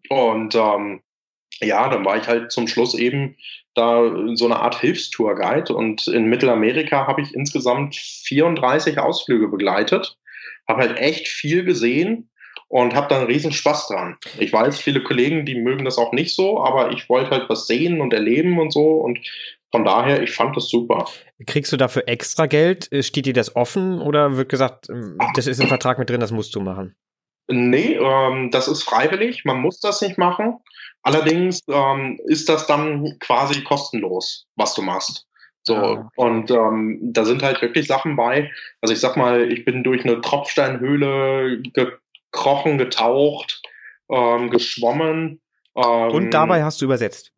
Und 0.09 0.55
ähm, 0.55 1.03
ja, 1.61 1.89
dann 1.89 2.05
war 2.05 2.17
ich 2.17 2.27
halt 2.27 2.53
zum 2.53 2.69
Schluss 2.69 2.95
eben 2.95 3.37
da 3.75 4.11
so 4.35 4.47
eine 4.47 4.61
Art 4.61 4.81
Hilfstourguide. 4.81 5.75
Und 5.75 6.07
in 6.09 6.27
Mittelamerika 6.27 7.07
habe 7.07 7.23
ich 7.23 7.35
insgesamt 7.35 7.97
34 7.97 8.99
Ausflüge 8.99 9.49
begleitet 9.49 10.17
habe 10.69 10.83
halt 10.83 10.99
echt 10.99 11.27
viel 11.27 11.65
gesehen 11.65 12.29
und 12.69 12.95
habe 12.95 13.09
da 13.09 13.17
einen 13.17 13.27
riesen 13.27 13.53
Spaß 13.53 13.89
dran. 13.89 14.17
Ich 14.39 14.53
weiß, 14.53 14.79
viele 14.79 15.03
Kollegen, 15.03 15.47
die 15.47 15.55
mögen 15.55 15.85
das 15.85 15.97
auch 15.97 16.13
nicht 16.13 16.35
so, 16.35 16.61
aber 16.61 16.93
ich 16.93 17.09
wollte 17.09 17.31
halt 17.31 17.49
was 17.49 17.67
sehen 17.67 18.01
und 18.01 18.13
erleben 18.13 18.61
und 18.61 18.73
so 18.73 18.99
und 18.99 19.19
von 19.71 19.85
daher, 19.85 20.23
ich 20.23 20.31
fand 20.31 20.57
das 20.57 20.69
super. 20.69 21.07
Kriegst 21.47 21.73
du 21.73 21.77
dafür 21.77 22.05
extra 22.07 22.47
Geld? 22.47 22.89
Steht 23.01 23.27
dir 23.27 23.35
das 23.35 23.55
offen 23.55 24.01
oder 24.01 24.39
wird 24.39 24.49
gesagt, 24.49 24.89
ähm, 24.89 25.19
das 25.35 25.47
ist 25.47 25.61
im 25.61 25.69
Vertrag 25.69 25.99
mit 25.99 26.09
drin, 26.09 26.21
das 26.21 26.31
musst 26.31 26.55
du 26.55 26.61
machen? 26.61 26.97
Nee, 27.49 27.95
ähm, 27.95 28.51
das 28.51 28.69
ist 28.69 28.83
freiwillig, 28.83 29.45
man 29.45 29.61
muss 29.61 29.81
das 29.81 30.03
nicht 30.03 30.19
machen. 30.19 30.59
Allerdings 31.03 31.63
ähm, 31.69 32.21
ist 32.27 32.49
das 32.49 32.67
dann 32.67 33.19
quasi 33.21 33.63
kostenlos, 33.63 34.47
was 34.57 34.75
du 34.75 34.83
machst. 34.83 35.27
So, 35.63 35.75
ja. 35.75 36.11
und 36.17 36.51
ähm, 36.51 36.99
da 37.01 37.25
sind 37.25 37.43
halt 37.43 37.61
wirklich 37.63 37.87
Sachen 37.87 38.17
bei. 38.17 38.51
Also 38.81 38.95
ich 38.95 39.01
sag 39.01 39.17
mal, 39.17 39.51
ich 39.51 39.65
bin 39.65 39.85
durch 39.85 40.05
eine 40.05 40.21
Tropfsteinhöhle 40.21 41.63
gekrochen, 41.63 42.79
getaucht, 42.79 43.63
ähm, 44.11 44.51
geschwommen. 44.51 45.41
Ähm, 45.77 46.11
und 46.11 46.31
dabei 46.31 46.65
hast 46.65 46.81
du 46.81 46.87
übersetzt? 46.87 47.33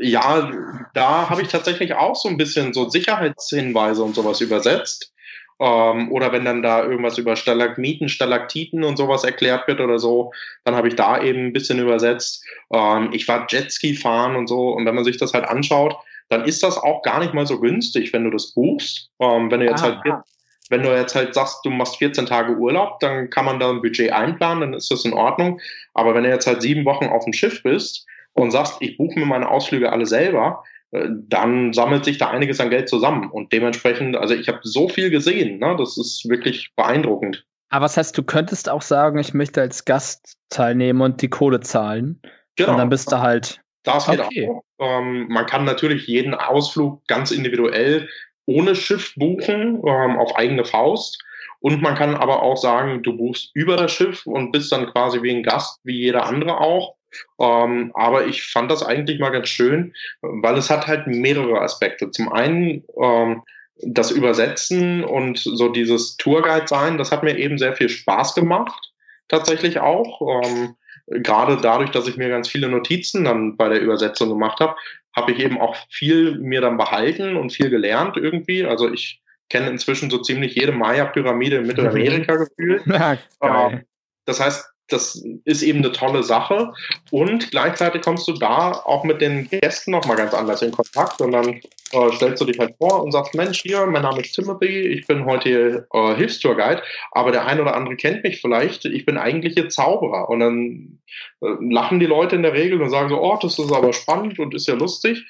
Ja, 0.00 0.50
da 0.94 1.30
habe 1.30 1.42
ich 1.42 1.48
tatsächlich 1.48 1.94
auch 1.94 2.16
so 2.16 2.28
ein 2.28 2.36
bisschen 2.36 2.72
so 2.72 2.88
Sicherheitshinweise 2.88 4.02
und 4.02 4.14
sowas 4.14 4.40
übersetzt. 4.40 5.12
Ähm, 5.58 6.12
oder 6.12 6.32
wenn 6.32 6.44
dann 6.44 6.62
da 6.62 6.84
irgendwas 6.84 7.18
über 7.18 7.36
Stalagmiten, 7.36 8.08
Stalaktiten 8.08 8.84
und 8.84 8.96
sowas 8.96 9.24
erklärt 9.24 9.66
wird 9.68 9.80
oder 9.80 9.98
so, 9.98 10.32
dann 10.64 10.74
habe 10.74 10.88
ich 10.88 10.96
da 10.96 11.22
eben 11.22 11.46
ein 11.46 11.52
bisschen 11.52 11.78
übersetzt. 11.78 12.44
Ähm, 12.72 13.10
ich 13.12 13.26
war 13.26 13.46
Jetski 13.48 13.94
fahren 13.94 14.36
und 14.36 14.48
so. 14.48 14.70
Und 14.70 14.84
wenn 14.86 14.94
man 14.94 15.04
sich 15.04 15.16
das 15.16 15.32
halt 15.32 15.44
anschaut, 15.44 15.96
dann 16.28 16.44
ist 16.44 16.62
das 16.62 16.76
auch 16.76 17.02
gar 17.02 17.20
nicht 17.20 17.34
mal 17.34 17.46
so 17.46 17.60
günstig, 17.60 18.12
wenn 18.12 18.24
du 18.24 18.30
das 18.30 18.52
buchst. 18.52 19.10
Ähm, 19.20 19.50
wenn 19.50 19.60
du 19.60 19.66
jetzt 19.66 19.82
ah, 19.82 20.02
halt, 20.04 20.24
wenn 20.68 20.82
du 20.82 20.94
jetzt 20.94 21.14
halt 21.14 21.34
sagst, 21.34 21.64
du 21.64 21.70
machst 21.70 21.96
14 21.98 22.26
Tage 22.26 22.56
Urlaub, 22.56 23.00
dann 23.00 23.30
kann 23.30 23.44
man 23.44 23.60
da 23.60 23.70
ein 23.70 23.80
Budget 23.80 24.12
einplanen, 24.12 24.60
dann 24.60 24.74
ist 24.74 24.90
das 24.90 25.04
in 25.04 25.14
Ordnung. 25.14 25.60
Aber 25.94 26.14
wenn 26.14 26.24
du 26.24 26.28
jetzt 26.28 26.46
halt 26.46 26.60
sieben 26.60 26.84
Wochen 26.84 27.06
auf 27.06 27.24
dem 27.24 27.32
Schiff 27.32 27.62
bist, 27.62 28.06
und 28.36 28.50
sagst, 28.50 28.76
ich 28.80 28.96
buche 28.98 29.18
mir 29.18 29.26
meine 29.26 29.48
Ausflüge 29.48 29.90
alle 29.90 30.06
selber, 30.06 30.62
dann 30.92 31.72
sammelt 31.72 32.04
sich 32.04 32.18
da 32.18 32.30
einiges 32.30 32.60
an 32.60 32.70
Geld 32.70 32.88
zusammen. 32.88 33.30
Und 33.30 33.52
dementsprechend, 33.52 34.16
also 34.16 34.34
ich 34.34 34.48
habe 34.48 34.60
so 34.62 34.88
viel 34.88 35.10
gesehen, 35.10 35.58
ne? 35.58 35.76
das 35.78 35.98
ist 35.98 36.28
wirklich 36.28 36.72
beeindruckend. 36.76 37.44
Aber 37.68 37.84
was 37.84 37.96
heißt, 37.96 38.16
du 38.16 38.22
könntest 38.22 38.68
auch 38.68 38.82
sagen, 38.82 39.18
ich 39.18 39.34
möchte 39.34 39.60
als 39.60 39.84
Gast 39.84 40.38
teilnehmen 40.50 41.00
und 41.00 41.20
die 41.20 41.28
Kohle 41.28 41.60
zahlen. 41.60 42.20
Genau. 42.56 42.72
Und 42.72 42.78
dann 42.78 42.88
bist 42.88 43.10
du 43.10 43.18
halt. 43.18 43.60
Das 43.82 44.06
geht 44.06 44.20
okay. 44.20 44.48
auch. 44.48 44.62
Ähm, 44.78 45.26
man 45.28 45.46
kann 45.46 45.64
natürlich 45.64 46.06
jeden 46.06 46.34
Ausflug 46.34 47.04
ganz 47.06 47.30
individuell 47.30 48.08
ohne 48.46 48.74
Schiff 48.76 49.14
buchen, 49.16 49.82
ähm, 49.84 50.16
auf 50.16 50.36
eigene 50.36 50.64
Faust. 50.64 51.22
Und 51.60 51.82
man 51.82 51.96
kann 51.96 52.14
aber 52.14 52.42
auch 52.42 52.56
sagen, 52.56 53.02
du 53.02 53.16
buchst 53.16 53.50
über 53.54 53.76
das 53.76 53.92
Schiff 53.92 54.26
und 54.26 54.52
bist 54.52 54.70
dann 54.70 54.86
quasi 54.86 55.22
wie 55.22 55.34
ein 55.34 55.42
Gast, 55.42 55.80
wie 55.82 55.98
jeder 55.98 56.26
andere 56.26 56.60
auch. 56.60 56.94
Ähm, 57.38 57.92
aber 57.94 58.26
ich 58.26 58.44
fand 58.44 58.70
das 58.70 58.82
eigentlich 58.82 59.18
mal 59.18 59.30
ganz 59.30 59.48
schön, 59.48 59.94
weil 60.20 60.56
es 60.56 60.70
hat 60.70 60.86
halt 60.86 61.06
mehrere 61.06 61.60
Aspekte. 61.60 62.10
Zum 62.10 62.32
einen 62.32 62.84
ähm, 63.00 63.42
das 63.82 64.10
Übersetzen 64.10 65.04
und 65.04 65.38
so 65.38 65.68
dieses 65.68 66.16
Tourguide 66.16 66.66
sein, 66.66 66.98
das 66.98 67.12
hat 67.12 67.22
mir 67.22 67.36
eben 67.36 67.58
sehr 67.58 67.74
viel 67.74 67.88
Spaß 67.88 68.34
gemacht, 68.34 68.92
tatsächlich 69.28 69.80
auch. 69.80 70.42
Ähm, 70.42 70.76
gerade 71.06 71.58
dadurch, 71.60 71.90
dass 71.90 72.08
ich 72.08 72.16
mir 72.16 72.28
ganz 72.28 72.48
viele 72.48 72.68
Notizen 72.68 73.24
dann 73.24 73.56
bei 73.56 73.68
der 73.68 73.80
Übersetzung 73.80 74.28
gemacht 74.28 74.60
habe, 74.60 74.76
habe 75.14 75.32
ich 75.32 75.38
eben 75.38 75.60
auch 75.60 75.76
viel 75.88 76.38
mir 76.38 76.60
dann 76.60 76.76
behalten 76.76 77.36
und 77.36 77.52
viel 77.52 77.70
gelernt 77.70 78.16
irgendwie. 78.16 78.64
Also 78.64 78.92
ich 78.92 79.22
kenne 79.48 79.70
inzwischen 79.70 80.10
so 80.10 80.18
ziemlich 80.18 80.54
jede 80.54 80.72
Maya-Pyramide 80.72 81.56
in 81.56 81.66
Mittelamerika 81.66 82.36
gefühlt. 82.36 82.82
Ja, 82.86 83.18
ähm, 83.42 83.84
das 84.24 84.40
heißt, 84.40 84.66
das 84.88 85.24
ist 85.44 85.62
eben 85.62 85.78
eine 85.78 85.92
tolle 85.92 86.22
Sache. 86.22 86.72
Und 87.10 87.50
gleichzeitig 87.50 88.02
kommst 88.02 88.28
du 88.28 88.32
da 88.32 88.72
auch 88.72 89.04
mit 89.04 89.20
den 89.20 89.48
Gästen 89.48 89.90
nochmal 89.90 90.16
ganz 90.16 90.34
anders 90.34 90.62
in 90.62 90.72
Kontakt. 90.72 91.20
Und 91.20 91.32
dann 91.32 91.60
äh, 91.92 92.12
stellst 92.12 92.40
du 92.40 92.46
dich 92.46 92.58
halt 92.58 92.74
vor 92.78 93.02
und 93.02 93.12
sagst, 93.12 93.34
Mensch, 93.34 93.62
hier, 93.62 93.84
mein 93.86 94.02
Name 94.02 94.20
ist 94.20 94.34
Timothy, 94.34 94.86
ich 94.88 95.06
bin 95.06 95.24
heute 95.24 95.86
äh, 95.92 96.14
Hilfstourguide, 96.14 96.82
aber 97.12 97.32
der 97.32 97.46
ein 97.46 97.60
oder 97.60 97.74
andere 97.74 97.96
kennt 97.96 98.22
mich 98.24 98.40
vielleicht, 98.40 98.84
ich 98.84 99.06
bin 99.06 99.18
eigentlich 99.18 99.54
hier 99.54 99.68
Zauberer. 99.68 100.28
Und 100.28 100.40
dann 100.40 100.98
äh, 101.40 101.48
lachen 101.60 102.00
die 102.00 102.06
Leute 102.06 102.36
in 102.36 102.42
der 102.42 102.54
Regel 102.54 102.80
und 102.80 102.90
sagen 102.90 103.08
so, 103.08 103.20
oh, 103.20 103.38
das 103.40 103.58
ist 103.58 103.72
aber 103.72 103.92
spannend 103.92 104.38
und 104.38 104.54
ist 104.54 104.68
ja 104.68 104.74
lustig. 104.74 105.24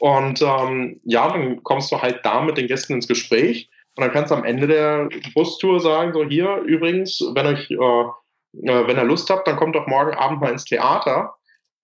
Und 0.00 0.42
ähm, 0.42 1.00
ja, 1.04 1.28
dann 1.28 1.62
kommst 1.62 1.92
du 1.92 2.00
halt 2.00 2.20
da 2.24 2.42
mit 2.42 2.56
den 2.56 2.66
Gästen 2.66 2.94
ins 2.94 3.08
Gespräch. 3.08 3.68
Und 3.94 4.04
dann 4.04 4.12
kannst 4.12 4.30
du 4.30 4.34
am 4.34 4.44
Ende 4.44 4.66
der 4.66 5.08
Bustour 5.34 5.78
sagen, 5.80 6.14
so 6.14 6.24
hier 6.24 6.56
übrigens, 6.64 7.22
wenn 7.34 7.46
euch 7.46 7.70
äh, 7.70 8.10
äh, 8.54 8.86
wenn 8.86 8.96
ihr 8.96 9.04
Lust 9.04 9.30
habt, 9.30 9.46
dann 9.46 9.56
kommt 9.56 9.76
doch 9.76 9.86
morgen 9.86 10.14
Abend 10.14 10.40
mal 10.40 10.52
ins 10.52 10.64
Theater. 10.64 11.34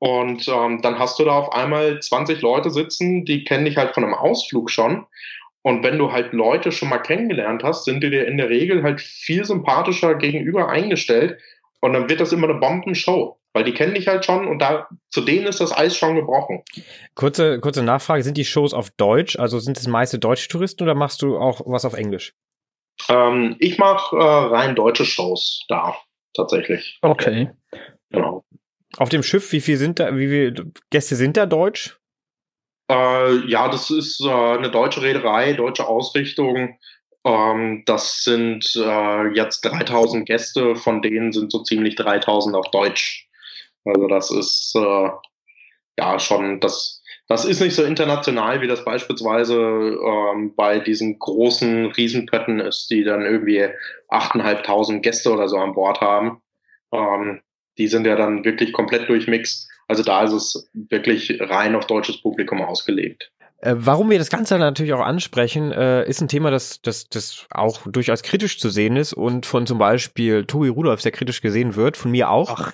Und 0.00 0.46
ähm, 0.48 0.80
dann 0.80 0.98
hast 0.98 1.18
du 1.18 1.24
da 1.24 1.32
auf 1.32 1.52
einmal 1.52 2.00
20 2.00 2.40
Leute 2.40 2.70
sitzen, 2.70 3.24
die 3.24 3.44
kennen 3.44 3.64
dich 3.64 3.76
halt 3.76 3.94
von 3.94 4.04
einem 4.04 4.14
Ausflug 4.14 4.70
schon. 4.70 5.06
Und 5.62 5.82
wenn 5.82 5.98
du 5.98 6.12
halt 6.12 6.32
Leute 6.32 6.70
schon 6.70 6.88
mal 6.88 6.98
kennengelernt 6.98 7.64
hast, 7.64 7.84
sind 7.84 8.02
die 8.02 8.10
dir 8.10 8.26
in 8.26 8.38
der 8.38 8.48
Regel 8.48 8.82
halt 8.84 9.00
viel 9.00 9.44
sympathischer 9.44 10.14
gegenüber 10.14 10.68
eingestellt. 10.68 11.40
Und 11.80 11.92
dann 11.94 12.08
wird 12.08 12.20
das 12.20 12.32
immer 12.32 12.48
eine 12.48 12.58
Bombenshow. 12.58 13.38
Weil 13.54 13.64
die 13.64 13.72
kennen 13.72 13.94
dich 13.94 14.06
halt 14.06 14.24
schon 14.24 14.46
und 14.46 14.60
da 14.60 14.88
zu 15.10 15.22
denen 15.22 15.46
ist 15.46 15.60
das 15.60 15.76
Eis 15.76 15.96
schon 15.96 16.14
gebrochen. 16.14 16.62
Kurze, 17.14 17.58
kurze 17.60 17.82
Nachfrage, 17.82 18.22
sind 18.22 18.36
die 18.36 18.44
Shows 18.44 18.74
auf 18.74 18.90
Deutsch? 18.90 19.38
Also 19.38 19.58
sind 19.58 19.78
es 19.78 19.86
meiste 19.86 20.18
deutsche 20.18 20.48
Touristen 20.48 20.82
oder 20.82 20.94
machst 20.94 21.22
du 21.22 21.38
auch 21.38 21.62
was 21.64 21.86
auf 21.86 21.94
Englisch? 21.94 22.34
Ähm, 23.08 23.56
ich 23.58 23.78
mache 23.78 24.16
äh, 24.16 24.22
rein 24.22 24.76
deutsche 24.76 25.06
Shows 25.06 25.64
da 25.68 25.96
tatsächlich. 26.34 26.98
Okay. 27.02 27.50
Genau. 28.10 28.44
Auf 28.96 29.08
dem 29.08 29.22
Schiff, 29.22 29.52
wie 29.52 29.60
viel 29.60 29.76
sind 29.76 30.00
da, 30.00 30.16
wie 30.16 30.28
viele 30.28 30.72
Gäste 30.90 31.16
sind 31.16 31.36
da 31.36 31.46
deutsch? 31.46 31.98
Äh, 32.90 33.46
ja, 33.46 33.68
das 33.68 33.90
ist 33.90 34.20
äh, 34.24 34.28
eine 34.30 34.70
deutsche 34.70 35.02
Reederei, 35.02 35.52
deutsche 35.52 35.86
Ausrichtung. 35.86 36.78
Ähm, 37.24 37.82
das 37.84 38.24
sind 38.24 38.74
äh, 38.76 39.34
jetzt 39.34 39.60
3000 39.62 40.26
Gäste, 40.26 40.74
von 40.74 41.02
denen 41.02 41.32
sind 41.32 41.52
so 41.52 41.62
ziemlich 41.62 41.96
3000 41.96 42.56
auf 42.56 42.70
Deutsch. 42.70 43.28
Also 43.84 44.06
das 44.06 44.30
ist 44.30 44.74
äh, 44.74 45.10
ja 45.98 46.18
schon, 46.18 46.60
das, 46.60 46.97
das 47.28 47.44
ist 47.44 47.60
nicht 47.60 47.74
so 47.74 47.84
international, 47.84 48.62
wie 48.62 48.66
das 48.66 48.84
beispielsweise 48.84 49.54
ähm, 49.54 50.54
bei 50.56 50.80
diesen 50.80 51.18
großen 51.18 51.86
Riesenpötten 51.92 52.58
ist, 52.58 52.90
die 52.90 53.04
dann 53.04 53.22
irgendwie 53.22 53.66
8.500 54.08 55.00
Gäste 55.00 55.30
oder 55.30 55.46
so 55.46 55.58
an 55.58 55.74
Bord 55.74 56.00
haben. 56.00 56.40
Ähm, 56.90 57.40
die 57.76 57.86
sind 57.86 58.06
ja 58.06 58.16
dann 58.16 58.44
wirklich 58.44 58.72
komplett 58.72 59.08
durchmixed. 59.10 59.68
Also 59.88 60.02
da 60.02 60.24
ist 60.24 60.32
es 60.32 60.70
wirklich 60.72 61.38
rein 61.40 61.74
auf 61.74 61.86
deutsches 61.86 62.20
Publikum 62.22 62.62
ausgelegt. 62.62 63.30
Äh, 63.60 63.74
warum 63.76 64.08
wir 64.08 64.18
das 64.18 64.30
Ganze 64.30 64.58
natürlich 64.58 64.94
auch 64.94 65.04
ansprechen, 65.04 65.70
äh, 65.70 66.08
ist 66.08 66.22
ein 66.22 66.28
Thema, 66.28 66.50
das, 66.50 66.80
das, 66.80 67.08
das 67.08 67.46
auch 67.50 67.86
durchaus 67.86 68.22
kritisch 68.22 68.58
zu 68.58 68.70
sehen 68.70 68.96
ist 68.96 69.12
und 69.12 69.44
von 69.44 69.66
zum 69.66 69.78
Beispiel 69.78 70.46
Tobi 70.46 70.68
Rudolf 70.68 71.02
sehr 71.02 71.12
kritisch 71.12 71.42
gesehen 71.42 71.76
wird, 71.76 71.98
von 71.98 72.10
mir 72.10 72.30
auch. 72.30 72.58
Ach. 72.58 72.72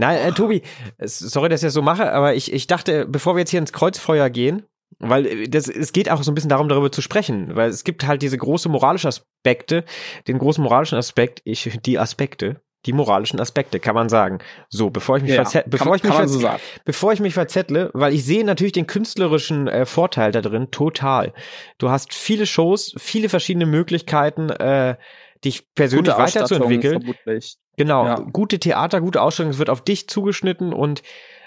Nein, 0.00 0.16
äh, 0.16 0.32
Tobi, 0.32 0.62
sorry, 0.98 1.50
dass 1.50 1.62
ich 1.62 1.66
das 1.66 1.74
so 1.74 1.82
mache, 1.82 2.10
aber 2.12 2.34
ich, 2.34 2.52
ich 2.52 2.66
dachte, 2.66 3.06
bevor 3.06 3.34
wir 3.34 3.40
jetzt 3.40 3.50
hier 3.50 3.60
ins 3.60 3.72
Kreuzfeuer 3.72 4.30
gehen, 4.30 4.62
weil 4.98 5.26
äh, 5.26 5.48
das, 5.48 5.68
es 5.68 5.92
geht 5.92 6.10
auch 6.10 6.22
so 6.22 6.32
ein 6.32 6.34
bisschen 6.34 6.48
darum, 6.48 6.68
darüber 6.68 6.90
zu 6.90 7.02
sprechen, 7.02 7.54
weil 7.54 7.68
es 7.68 7.84
gibt 7.84 8.06
halt 8.06 8.22
diese 8.22 8.38
große 8.38 8.70
moralische 8.70 9.08
Aspekte, 9.08 9.84
den 10.26 10.38
großen 10.38 10.64
moralischen 10.64 10.96
Aspekt, 10.96 11.42
ich, 11.44 11.78
die 11.84 11.98
Aspekte, 11.98 12.62
die 12.86 12.94
moralischen 12.94 13.40
Aspekte, 13.40 13.78
kann 13.78 13.94
man 13.94 14.08
sagen. 14.08 14.38
So, 14.70 14.88
bevor 14.88 15.18
ich 15.18 15.22
mich, 15.22 15.32
ja, 15.32 15.44
bevor, 15.66 15.96
ich 15.96 16.02
mich 16.02 16.14
so 16.24 16.48
bevor 16.86 17.12
ich 17.12 17.20
mich 17.20 17.34
verzettle, 17.34 17.90
weil 17.92 18.14
ich 18.14 18.24
sehe 18.24 18.42
natürlich 18.42 18.72
den 18.72 18.86
künstlerischen 18.86 19.68
äh, 19.68 19.84
Vorteil 19.84 20.32
da 20.32 20.40
drin 20.40 20.70
total. 20.70 21.34
Du 21.76 21.90
hast 21.90 22.14
viele 22.14 22.46
Shows, 22.46 22.94
viele 22.96 23.28
verschiedene 23.28 23.66
Möglichkeiten, 23.66 24.48
äh, 24.48 24.96
dich 25.44 25.74
persönlich 25.74 26.16
weiterzuentwickeln. 26.16 27.02
Vermutlich. 27.02 27.58
Genau, 27.80 28.04
ja. 28.04 28.16
gute 28.16 28.58
Theater, 28.58 29.00
gute 29.00 29.22
Ausstellungen, 29.22 29.54
es 29.54 29.58
wird 29.58 29.70
auf 29.70 29.82
dich 29.82 30.06
zugeschnitten 30.06 30.74
und 30.74 31.00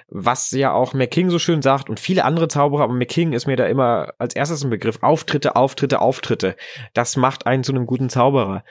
was 0.07 0.49
ja 0.49 0.73
auch 0.73 0.95
McKing 0.95 1.29
so 1.29 1.37
schön 1.37 1.61
sagt 1.61 1.91
und 1.91 1.99
viele 1.99 2.25
andere 2.25 2.47
Zauberer, 2.47 2.85
aber 2.85 2.93
McKing 2.93 3.33
ist 3.33 3.45
mir 3.45 3.55
da 3.55 3.67
immer 3.67 4.15
als 4.17 4.35
erstes 4.35 4.63
ein 4.63 4.71
Begriff. 4.71 4.97
Auftritte, 5.03 5.55
Auftritte, 5.55 6.01
Auftritte. 6.01 6.55
Das 6.95 7.17
macht 7.17 7.45
einen 7.45 7.63
zu 7.63 7.71
einem 7.71 7.85
guten 7.85 8.09
Zauberer. 8.09 8.63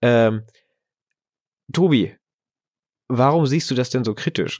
Ähm, 0.00 0.44
Tobi, 1.70 2.16
warum 3.08 3.44
siehst 3.44 3.70
du 3.70 3.74
das 3.74 3.90
denn 3.90 4.04
so 4.04 4.14
kritisch? 4.14 4.56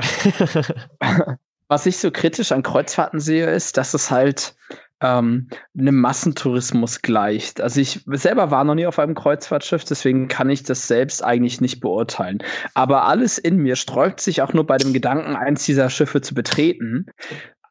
Was 1.68 1.86
ich 1.86 1.96
so 1.96 2.10
kritisch 2.10 2.52
an 2.52 2.62
Kreuzfahrten 2.62 3.18
sehe, 3.18 3.48
ist, 3.48 3.78
dass 3.78 3.94
es 3.94 4.10
halt 4.10 4.54
ähm, 5.02 5.48
einem 5.76 6.00
Massentourismus 6.00 7.02
gleicht. 7.02 7.60
Also 7.60 7.80
ich 7.80 8.00
selber 8.06 8.50
war 8.50 8.64
noch 8.64 8.74
nie 8.74 8.86
auf 8.86 8.98
einem 8.98 9.14
Kreuzfahrtschiff, 9.14 9.84
deswegen 9.84 10.28
kann 10.28 10.48
ich 10.48 10.62
das 10.62 10.86
selbst 10.86 11.24
eigentlich 11.24 11.60
nicht 11.60 11.80
beurteilen. 11.80 12.42
Aber 12.74 13.04
alles 13.04 13.38
in 13.38 13.56
mir 13.56 13.76
sträubt 13.76 14.20
sich 14.20 14.42
auch 14.42 14.52
nur 14.52 14.66
bei 14.66 14.78
dem 14.78 14.92
Gedanken, 14.92 15.36
eins 15.36 15.64
dieser 15.64 15.90
Schiffe 15.90 16.20
zu 16.20 16.34
betreten. 16.34 17.06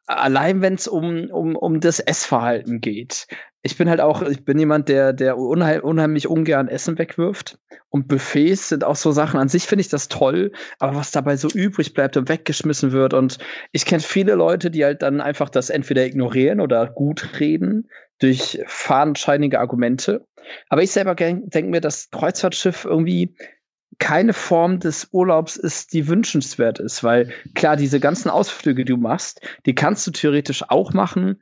Allein 0.06 0.60
wenn 0.60 0.74
es 0.74 0.86
um, 0.88 1.30
um, 1.30 1.56
um 1.56 1.80
das 1.80 1.98
Essverhalten 2.00 2.80
geht 2.80 3.26
ich 3.62 3.76
bin 3.76 3.88
halt 3.88 4.00
auch, 4.00 4.22
ich 4.22 4.44
bin 4.44 4.58
jemand, 4.58 4.88
der, 4.88 5.12
der 5.12 5.38
unheim, 5.38 5.82
unheimlich 5.82 6.26
ungern 6.28 6.68
Essen 6.68 6.98
wegwirft. 6.98 7.58
Und 7.90 8.08
Buffets 8.08 8.70
sind 8.70 8.84
auch 8.84 8.96
so 8.96 9.12
Sachen. 9.12 9.38
An 9.38 9.48
sich 9.48 9.64
finde 9.64 9.82
ich 9.82 9.88
das 9.88 10.08
toll, 10.08 10.52
aber 10.78 10.96
was 10.96 11.12
dabei 11.12 11.36
so 11.36 11.48
übrig 11.48 11.94
bleibt 11.94 12.16
und 12.16 12.28
weggeschmissen 12.28 12.90
wird. 12.90 13.14
Und 13.14 13.38
ich 13.70 13.84
kenne 13.84 14.02
viele 14.02 14.34
Leute, 14.34 14.70
die 14.70 14.84
halt 14.84 15.02
dann 15.02 15.20
einfach 15.20 15.48
das 15.48 15.70
entweder 15.70 16.04
ignorieren 16.04 16.60
oder 16.60 16.86
gut 16.86 17.38
reden 17.38 17.88
durch 18.18 18.60
fadenscheinige 18.66 19.60
Argumente. 19.60 20.26
Aber 20.68 20.82
ich 20.82 20.90
selber 20.90 21.14
denke 21.14 21.62
mir, 21.62 21.80
dass 21.80 22.10
Kreuzfahrtschiff 22.10 22.84
irgendwie 22.84 23.36
keine 23.98 24.32
Form 24.32 24.80
des 24.80 25.08
Urlaubs 25.12 25.56
ist, 25.56 25.92
die 25.92 26.08
wünschenswert 26.08 26.80
ist, 26.80 27.04
weil 27.04 27.32
klar, 27.54 27.76
diese 27.76 28.00
ganzen 28.00 28.30
Ausflüge, 28.30 28.84
die 28.84 28.92
du 28.92 28.98
machst, 28.98 29.40
die 29.66 29.74
kannst 29.74 30.06
du 30.06 30.10
theoretisch 30.10 30.64
auch 30.68 30.92
machen, 30.92 31.40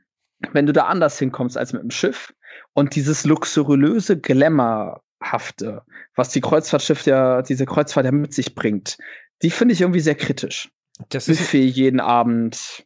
wenn 0.53 0.67
du 0.67 0.73
da 0.73 0.87
anders 0.87 1.19
hinkommst 1.19 1.57
als 1.57 1.73
mit 1.73 1.83
dem 1.83 1.91
Schiff 1.91 2.33
und 2.73 2.95
dieses 2.97 3.25
luxuriöse 3.25 4.19
Glamourhafte, 4.19 5.83
was 6.15 6.31
die 6.31 6.41
Kreuzfahrtschiff 6.41 7.07
ja, 7.07 7.43
diese 7.43 7.67
Kreuzfahrt 7.67 8.07
ja 8.07 8.13
mit 8.13 8.35
sich 8.35 8.55
bringt, 8.55 8.99
die 9.43 9.51
finde 9.51 9.75
ich 9.75 9.81
irgendwie 9.81 10.01
sehr 10.01 10.15
kritisch. 10.15 10.71
Das 11.09 11.27
Buffet 11.27 11.65
jeden 11.65 12.01
Abend. 12.01 12.85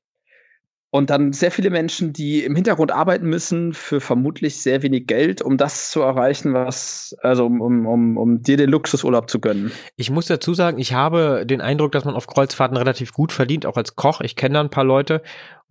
Und 0.95 1.11
dann 1.11 1.33
sehr 1.33 1.51
viele 1.51 1.71
Menschen, 1.71 2.13
die 2.13 2.45
im 2.45 2.55
Hintergrund 2.55 2.93
arbeiten 2.93 3.27
müssen 3.27 3.75
für 3.75 4.01
vermutlich 4.01 4.63
sehr 4.63 4.85
wenig 4.85 5.09
Geld, 5.09 5.43
um 5.43 5.57
das 5.57 5.91
zu 5.91 6.03
erreichen, 6.03 6.55
was, 6.55 7.17
also 7.21 7.47
um, 7.47 7.61
um, 7.61 7.87
um, 7.89 8.17
um 8.17 8.43
dir 8.45 8.57
den 8.57 8.71
Luxusurlaub 8.71 9.29
zu 9.29 9.41
gönnen. 9.41 9.73
Ich 9.97 10.11
muss 10.11 10.27
dazu 10.27 10.55
sagen, 10.55 10.79
ich 10.79 10.93
habe 10.93 11.47
den 11.47 11.61
Eindruck, 11.61 11.91
dass 11.91 12.05
man 12.05 12.15
auf 12.15 12.29
Kreuzfahrten 12.29 12.77
relativ 12.77 13.13
gut 13.13 13.33
verdient, 13.33 13.67
auch 13.67 13.77
als 13.77 13.97
Koch. 13.97 14.21
Ich 14.21 14.37
kenne 14.37 14.55
da 14.55 14.61
ein 14.61 14.71
paar 14.71 14.85
Leute, 14.85 15.23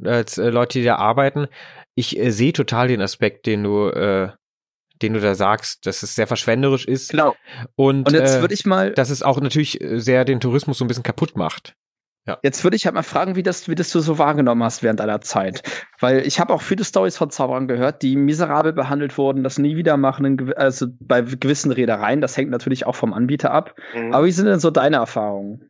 als 0.04 0.38
äh, 0.38 0.50
Leute, 0.50 0.80
die 0.80 0.84
da 0.84 0.98
arbeiten. 0.98 1.48
Ich 1.96 2.20
äh, 2.20 2.32
sehe 2.32 2.52
total 2.52 2.90
den 2.90 3.00
Aspekt, 3.00 3.46
den 3.46 3.64
du, 3.64 3.88
äh, 3.92 4.28
den 5.02 5.14
du 5.14 5.22
da 5.22 5.36
sagst, 5.36 5.86
dass 5.86 6.04
es 6.04 6.16
sehr 6.16 6.28
verschwenderisch 6.28 6.84
ist. 6.84 7.12
Genau. 7.12 7.34
Und, 7.76 8.10
Und 8.10 8.14
jetzt 8.14 8.36
äh, 8.36 8.42
würde 8.42 8.56
ich 8.56 8.66
mal, 8.66 8.92
dass 8.92 9.10
es 9.10 9.24
auch 9.24 9.40
natürlich 9.40 9.80
äh, 9.80 10.02
sehr 10.02 10.26
den 10.26 10.42
Tourismus 10.42 10.80
so 10.80 10.84
ein 10.84 10.90
bisschen 10.90 11.04
kaputt 11.04 11.38
macht. 11.38 11.78
Ja. 12.26 12.38
Jetzt 12.42 12.64
würde 12.64 12.78
ich 12.78 12.86
halt 12.86 12.96
mal 12.96 13.04
fragen, 13.04 13.36
wie 13.36 13.44
das, 13.44 13.68
wie 13.68 13.76
das 13.76 13.90
du 13.92 14.00
so 14.00 14.18
wahrgenommen 14.18 14.64
hast 14.64 14.82
während 14.82 15.02
deiner 15.02 15.20
Zeit. 15.20 15.62
Weil 16.00 16.26
ich 16.26 16.40
habe 16.40 16.54
auch 16.54 16.62
viele 16.62 16.86
Stories 16.86 17.18
von 17.18 17.30
Zauberern 17.30 17.68
gehört, 17.68 18.02
die 18.02 18.16
miserabel 18.16 18.72
behandelt 18.72 19.18
wurden, 19.18 19.44
das 19.44 19.58
nie 19.58 19.76
wieder 19.76 19.98
machen, 19.98 20.54
also 20.56 20.88
bei 21.02 21.22
gewissen 21.22 21.72
Reedereien. 21.72 22.22
Das 22.22 22.38
hängt 22.38 22.50
natürlich 22.50 22.86
auch 22.86 22.96
vom 22.96 23.14
Anbieter 23.14 23.52
ab. 23.52 23.76
Mhm. 23.94 24.14
Aber 24.14 24.26
wie 24.26 24.32
sind 24.32 24.46
denn 24.46 24.62
so 24.62 24.72
deine 24.72 24.98
Erfahrungen? 24.98 25.70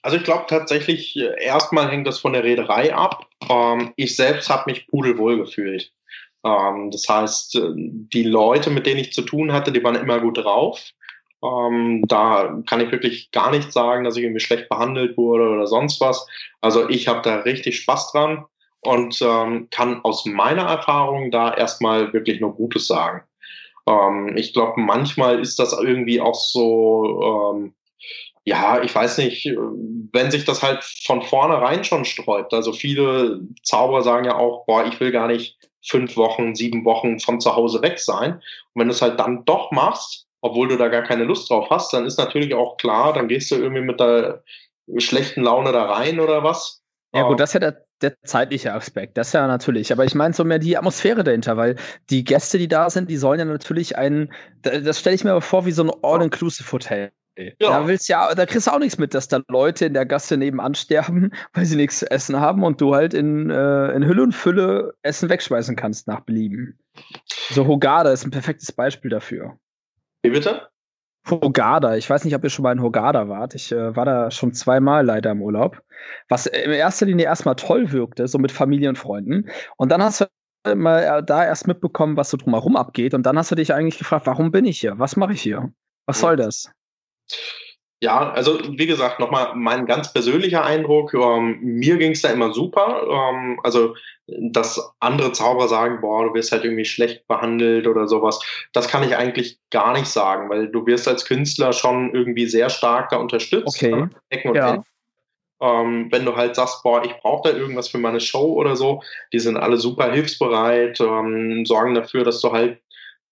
Also 0.00 0.16
ich 0.16 0.24
glaube 0.24 0.44
tatsächlich, 0.48 1.16
äh, 1.16 1.44
erstmal 1.44 1.90
hängt 1.90 2.06
das 2.06 2.20
von 2.20 2.32
der 2.32 2.44
Reederei 2.44 2.94
ab. 2.94 3.26
Ähm, 3.50 3.92
ich 3.96 4.16
selbst 4.16 4.48
habe 4.48 4.70
mich 4.70 4.86
pudelwohl 4.86 5.36
gefühlt. 5.36 5.92
Ähm, 6.44 6.90
das 6.90 7.08
heißt, 7.08 7.56
äh, 7.56 7.72
die 7.74 8.22
Leute, 8.22 8.70
mit 8.70 8.86
denen 8.86 9.00
ich 9.00 9.12
zu 9.12 9.22
tun 9.22 9.52
hatte, 9.52 9.72
die 9.72 9.82
waren 9.82 9.96
immer 9.96 10.20
gut 10.20 10.38
drauf. 10.38 10.80
Ähm, 11.42 12.04
da 12.06 12.62
kann 12.66 12.80
ich 12.80 12.90
wirklich 12.92 13.30
gar 13.30 13.50
nicht 13.50 13.72
sagen, 13.72 14.04
dass 14.04 14.16
ich 14.16 14.24
irgendwie 14.24 14.40
schlecht 14.40 14.68
behandelt 14.68 15.16
wurde 15.16 15.48
oder 15.48 15.66
sonst 15.66 16.00
was. 16.00 16.26
Also 16.60 16.88
ich 16.88 17.08
habe 17.08 17.22
da 17.22 17.36
richtig 17.40 17.80
Spaß 17.80 18.12
dran 18.12 18.44
und 18.80 19.20
ähm, 19.20 19.68
kann 19.70 20.02
aus 20.04 20.24
meiner 20.24 20.62
Erfahrung 20.62 21.30
da 21.30 21.52
erstmal 21.52 22.12
wirklich 22.12 22.40
nur 22.40 22.54
Gutes 22.54 22.86
sagen. 22.86 23.22
Ähm, 23.86 24.36
ich 24.36 24.52
glaube, 24.52 24.80
manchmal 24.80 25.40
ist 25.40 25.58
das 25.58 25.72
irgendwie 25.72 26.20
auch 26.20 26.34
so, 26.34 27.54
ähm, 27.54 27.74
ja, 28.44 28.82
ich 28.82 28.94
weiß 28.94 29.18
nicht, 29.18 29.46
wenn 30.12 30.30
sich 30.30 30.44
das 30.44 30.62
halt 30.62 30.84
von 30.84 31.22
vornherein 31.22 31.84
schon 31.84 32.04
sträubt. 32.04 32.54
Also 32.54 32.72
viele 32.72 33.40
Zauberer 33.62 34.02
sagen 34.02 34.24
ja 34.24 34.36
auch, 34.36 34.66
boah, 34.66 34.86
ich 34.86 35.00
will 35.00 35.10
gar 35.10 35.26
nicht 35.26 35.58
fünf 35.84 36.16
Wochen, 36.16 36.54
sieben 36.54 36.84
Wochen 36.84 37.18
von 37.18 37.40
zu 37.40 37.54
Hause 37.56 37.82
weg 37.82 37.98
sein. 37.98 38.34
Und 38.34 38.80
wenn 38.80 38.88
du 38.88 38.94
es 38.94 39.02
halt 39.02 39.18
dann 39.18 39.44
doch 39.44 39.72
machst, 39.72 40.25
obwohl 40.40 40.68
du 40.68 40.76
da 40.76 40.88
gar 40.88 41.02
keine 41.02 41.24
Lust 41.24 41.50
drauf 41.50 41.68
hast, 41.70 41.92
dann 41.92 42.06
ist 42.06 42.18
natürlich 42.18 42.54
auch 42.54 42.76
klar, 42.76 43.12
dann 43.12 43.28
gehst 43.28 43.50
du 43.50 43.56
irgendwie 43.56 43.82
mit 43.82 44.00
der 44.00 44.42
schlechten 44.98 45.42
Laune 45.42 45.72
da 45.72 45.84
rein 45.84 46.20
oder 46.20 46.44
was. 46.44 46.82
Ja, 47.14 47.22
gut, 47.22 47.40
das 47.40 47.50
ist 47.50 47.54
ja 47.54 47.60
der, 47.60 47.86
der 48.02 48.20
zeitliche 48.22 48.74
Aspekt, 48.74 49.16
das 49.16 49.28
ist 49.28 49.32
ja 49.32 49.46
natürlich. 49.46 49.92
Aber 49.92 50.04
ich 50.04 50.14
meine 50.14 50.34
so 50.34 50.44
mehr 50.44 50.58
die 50.58 50.76
Atmosphäre 50.76 51.24
dahinter, 51.24 51.56
weil 51.56 51.76
die 52.10 52.24
Gäste, 52.24 52.58
die 52.58 52.68
da 52.68 52.90
sind, 52.90 53.10
die 53.10 53.16
sollen 53.16 53.38
ja 53.38 53.44
natürlich 53.44 53.96
einen, 53.96 54.32
das 54.62 55.00
stelle 55.00 55.16
ich 55.16 55.24
mir 55.24 55.30
aber 55.30 55.40
vor, 55.40 55.66
wie 55.66 55.72
so 55.72 55.82
ein 55.82 55.90
All-Inclusive-Hotel. 56.02 57.10
Ja. 57.38 57.52
Da 57.58 57.86
willst 57.86 58.08
ja, 58.08 58.34
da 58.34 58.46
kriegst 58.46 58.66
du 58.66 58.70
auch 58.70 58.78
nichts 58.78 58.96
mit, 58.96 59.12
dass 59.12 59.28
da 59.28 59.40
Leute 59.48 59.84
in 59.84 59.94
der 59.94 60.06
Gasse 60.06 60.36
nebenan 60.36 60.74
sterben, 60.74 61.32
weil 61.52 61.66
sie 61.66 61.76
nichts 61.76 61.98
zu 61.98 62.10
essen 62.10 62.40
haben 62.40 62.64
und 62.64 62.80
du 62.80 62.94
halt 62.94 63.12
in, 63.12 63.50
äh, 63.50 63.92
in 63.92 64.06
Hülle 64.06 64.22
und 64.22 64.32
Fülle 64.32 64.94
Essen 65.02 65.28
wegschmeißen 65.28 65.76
kannst 65.76 66.06
nach 66.06 66.20
Belieben. 66.20 66.78
So 67.50 67.66
Hogada 67.66 68.10
ist 68.10 68.24
ein 68.24 68.30
perfektes 68.30 68.72
Beispiel 68.72 69.10
dafür. 69.10 69.58
Wie 70.26 70.30
bitte? 70.30 70.68
Hogada. 71.30 71.96
Ich 71.96 72.10
weiß 72.10 72.24
nicht, 72.24 72.34
ob 72.34 72.42
ihr 72.42 72.50
schon 72.50 72.64
mal 72.64 72.72
in 72.72 72.82
Hogada 72.82 73.28
wart. 73.28 73.54
Ich 73.54 73.70
äh, 73.70 73.94
war 73.94 74.04
da 74.04 74.32
schon 74.32 74.52
zweimal 74.54 75.04
leider 75.06 75.30
im 75.30 75.40
Urlaub. 75.40 75.82
Was 76.28 76.46
in 76.46 76.72
erster 76.72 77.06
Linie 77.06 77.26
erstmal 77.26 77.54
toll 77.54 77.92
wirkte, 77.92 78.26
so 78.26 78.38
mit 78.38 78.50
Familie 78.50 78.88
und 78.88 78.98
Freunden. 78.98 79.48
Und 79.76 79.92
dann 79.92 80.02
hast 80.02 80.22
du 80.64 80.74
mal 80.74 81.02
äh, 81.04 81.22
da 81.24 81.44
erst 81.44 81.68
mitbekommen, 81.68 82.16
was 82.16 82.30
so 82.30 82.36
drumherum 82.36 82.74
abgeht. 82.74 83.14
Und 83.14 83.24
dann 83.24 83.38
hast 83.38 83.52
du 83.52 83.54
dich 83.54 83.72
eigentlich 83.72 83.98
gefragt, 83.98 84.26
warum 84.26 84.50
bin 84.50 84.64
ich 84.64 84.80
hier? 84.80 84.98
Was 84.98 85.14
mache 85.14 85.32
ich 85.32 85.42
hier? 85.42 85.72
Was 86.06 86.18
soll 86.18 86.34
das? 86.34 86.72
Ja, 88.00 88.30
also 88.30 88.58
wie 88.76 88.86
gesagt, 88.86 89.20
nochmal 89.20 89.52
mein 89.54 89.86
ganz 89.86 90.12
persönlicher 90.12 90.64
Eindruck. 90.64 91.14
Ähm, 91.14 91.58
mir 91.62 91.96
ging 91.96 92.12
es 92.12 92.22
da 92.22 92.28
immer 92.28 92.52
super. 92.52 93.06
Ähm, 93.10 93.58
also, 93.62 93.94
dass 94.26 94.92
andere 95.00 95.32
Zauberer 95.32 95.68
sagen, 95.68 96.00
boah, 96.02 96.24
du 96.24 96.34
wirst 96.34 96.52
halt 96.52 96.64
irgendwie 96.64 96.84
schlecht 96.84 97.26
behandelt 97.26 97.86
oder 97.86 98.06
sowas, 98.06 98.40
das 98.72 98.88
kann 98.88 99.02
ich 99.02 99.16
eigentlich 99.16 99.58
gar 99.70 99.92
nicht 99.92 100.08
sagen, 100.08 100.50
weil 100.50 100.68
du 100.68 100.86
wirst 100.86 101.08
als 101.08 101.24
Künstler 101.24 101.72
schon 101.72 102.14
irgendwie 102.14 102.46
sehr 102.46 102.68
stark 102.68 103.08
da 103.10 103.16
unterstützt. 103.16 103.82
Okay. 103.82 104.08
Ja. 104.52 104.82
Ähm, 105.58 106.08
wenn 106.10 106.26
du 106.26 106.36
halt 106.36 106.54
sagst, 106.54 106.82
boah, 106.82 107.02
ich 107.02 107.14
brauche 107.22 107.50
da 107.50 107.56
irgendwas 107.56 107.88
für 107.88 107.98
meine 107.98 108.20
Show 108.20 108.52
oder 108.52 108.76
so, 108.76 109.02
die 109.32 109.38
sind 109.38 109.56
alle 109.56 109.78
super 109.78 110.12
hilfsbereit, 110.12 111.00
ähm, 111.00 111.64
sorgen 111.64 111.94
dafür, 111.94 112.24
dass 112.24 112.42
du 112.42 112.52
halt 112.52 112.78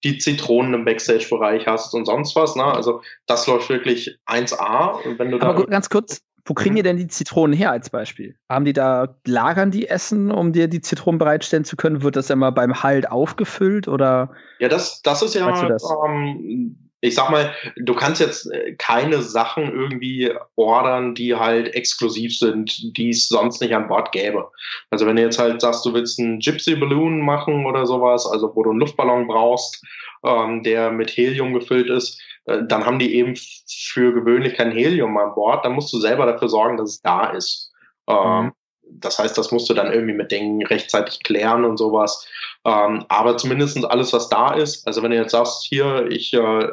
die 0.04 0.18
Zitronen 0.18 0.74
im 0.74 0.84
Backstage-Bereich 0.84 1.66
hast 1.66 1.94
und 1.94 2.04
sonst 2.04 2.36
was. 2.36 2.54
Ne? 2.56 2.64
Also 2.64 3.00
das 3.26 3.46
läuft 3.46 3.68
wirklich 3.70 4.18
1A. 4.26 5.02
Und 5.04 5.18
wenn 5.18 5.30
du 5.30 5.40
Aber 5.40 5.66
ganz 5.66 5.88
kurz, 5.88 6.20
wo 6.44 6.52
kriegen 6.52 6.74
mhm. 6.74 6.76
ihr 6.76 6.82
denn 6.82 6.96
die 6.98 7.08
Zitronen 7.08 7.56
her 7.56 7.70
als 7.70 7.88
Beispiel? 7.88 8.36
Haben 8.50 8.66
die 8.66 8.74
da, 8.74 9.16
lagern 9.26 9.70
die 9.70 9.88
Essen, 9.88 10.30
um 10.30 10.52
dir 10.52 10.68
die 10.68 10.82
Zitronen 10.82 11.18
bereitstellen 11.18 11.64
zu 11.64 11.76
können? 11.76 12.02
Wird 12.02 12.16
das 12.16 12.28
immer 12.28 12.52
beim 12.52 12.82
Halt 12.82 13.10
aufgefüllt 13.10 13.88
oder? 13.88 14.30
Ja, 14.58 14.68
das, 14.68 15.00
das 15.02 15.22
ist 15.22 15.34
ja, 15.34 15.50
das? 15.66 15.82
Ähm, 16.06 16.83
ich 17.04 17.14
sag 17.14 17.28
mal, 17.28 17.54
du 17.76 17.94
kannst 17.94 18.20
jetzt 18.20 18.50
äh, 18.50 18.74
keine 18.76 19.20
Sachen 19.20 19.64
irgendwie 19.64 20.32
ordern, 20.56 21.14
die 21.14 21.34
halt 21.34 21.74
exklusiv 21.74 22.36
sind, 22.38 22.96
die 22.96 23.10
es 23.10 23.28
sonst 23.28 23.60
nicht 23.60 23.74
an 23.74 23.88
Bord 23.88 24.10
gäbe. 24.12 24.50
Also 24.90 25.06
wenn 25.06 25.16
du 25.16 25.22
jetzt 25.22 25.38
halt 25.38 25.60
sagst, 25.60 25.84
du 25.84 25.92
willst 25.92 26.18
einen 26.18 26.38
Gypsy 26.38 26.76
Balloon 26.76 27.20
machen 27.20 27.66
oder 27.66 27.84
sowas, 27.84 28.26
also 28.26 28.56
wo 28.56 28.62
du 28.62 28.70
einen 28.70 28.80
Luftballon 28.80 29.26
brauchst, 29.26 29.84
ähm, 30.24 30.62
der 30.62 30.90
mit 30.90 31.10
Helium 31.10 31.52
gefüllt 31.52 31.90
ist, 31.90 32.18
äh, 32.46 32.62
dann 32.66 32.86
haben 32.86 32.98
die 32.98 33.14
eben 33.14 33.34
für 33.68 34.14
gewöhnlich 34.14 34.54
kein 34.54 34.72
Helium 34.72 35.16
an 35.18 35.34
Bord. 35.34 35.62
Dann 35.62 35.74
musst 35.74 35.92
du 35.92 36.00
selber 36.00 36.24
dafür 36.24 36.48
sorgen, 36.48 36.78
dass 36.78 36.88
es 36.88 37.02
da 37.02 37.26
ist. 37.26 37.70
Ähm, 38.08 38.46
mhm. 38.46 38.52
Das 39.00 39.18
heißt, 39.18 39.36
das 39.36 39.52
musst 39.52 39.68
du 39.68 39.74
dann 39.74 39.92
irgendwie 39.92 40.14
mit 40.14 40.30
denen 40.30 40.62
rechtzeitig 40.62 41.22
klären 41.22 41.64
und 41.64 41.76
sowas. 41.76 42.26
Ähm, 42.64 43.04
aber 43.08 43.36
zumindest 43.36 43.84
alles, 43.84 44.12
was 44.12 44.28
da 44.28 44.54
ist, 44.54 44.86
also 44.86 45.02
wenn 45.02 45.10
du 45.10 45.16
jetzt 45.16 45.32
sagst, 45.32 45.64
hier, 45.64 46.06
ich 46.10 46.32
äh, 46.32 46.68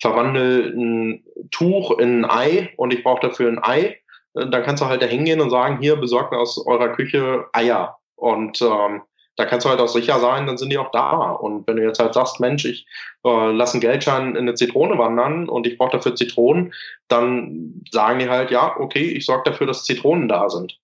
verwandle 0.00 0.72
ein 0.74 1.24
Tuch 1.50 1.98
in 1.98 2.24
ein 2.24 2.30
Ei 2.30 2.70
und 2.76 2.92
ich 2.92 3.02
brauche 3.02 3.28
dafür 3.28 3.48
ein 3.48 3.62
Ei, 3.62 4.00
äh, 4.34 4.48
dann 4.48 4.62
kannst 4.62 4.82
du 4.82 4.86
halt 4.86 5.02
da 5.02 5.06
hingehen 5.06 5.40
und 5.40 5.50
sagen, 5.50 5.78
hier, 5.80 5.96
besorgt 5.96 6.32
mir 6.32 6.38
aus 6.38 6.64
eurer 6.66 6.90
Küche 6.90 7.46
Eier. 7.52 7.98
Und 8.16 8.60
ähm, 8.60 9.02
da 9.36 9.46
kannst 9.46 9.64
du 9.64 9.70
halt 9.70 9.80
auch 9.80 9.88
sicher 9.88 10.20
sein, 10.20 10.46
dann 10.46 10.58
sind 10.58 10.70
die 10.70 10.78
auch 10.78 10.90
da. 10.90 11.30
Und 11.30 11.66
wenn 11.66 11.76
du 11.76 11.82
jetzt 11.82 11.98
halt 11.98 12.14
sagst, 12.14 12.40
Mensch, 12.40 12.64
ich 12.66 12.86
äh, 13.24 13.50
lasse 13.52 13.74
einen 13.74 13.80
Geldschein 13.80 14.30
in 14.30 14.42
eine 14.42 14.54
Zitrone 14.54 14.98
wandern 14.98 15.48
und 15.48 15.66
ich 15.66 15.78
brauche 15.78 15.92
dafür 15.92 16.14
Zitronen, 16.14 16.74
dann 17.08 17.82
sagen 17.90 18.18
die 18.18 18.28
halt, 18.28 18.50
ja, 18.50 18.76
okay, 18.78 19.04
ich 19.04 19.24
sorge 19.24 19.50
dafür, 19.50 19.66
dass 19.66 19.84
Zitronen 19.84 20.28
da 20.28 20.50
sind. 20.50 20.78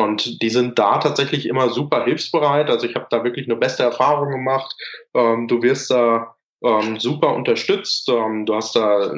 Und 0.00 0.42
die 0.42 0.50
sind 0.50 0.76
da 0.76 0.98
tatsächlich 0.98 1.46
immer 1.46 1.70
super 1.70 2.04
hilfsbereit. 2.04 2.68
Also 2.68 2.86
ich 2.88 2.96
habe 2.96 3.06
da 3.10 3.22
wirklich 3.22 3.46
eine 3.46 3.54
beste 3.54 3.84
Erfahrung 3.84 4.28
gemacht. 4.28 4.74
Ähm, 5.14 5.46
du 5.46 5.62
wirst 5.62 5.88
da 5.88 6.34
ähm, 6.64 6.98
super 6.98 7.32
unterstützt. 7.32 8.08
Ähm, 8.08 8.44
du 8.44 8.56
hast 8.56 8.74
da 8.74 9.14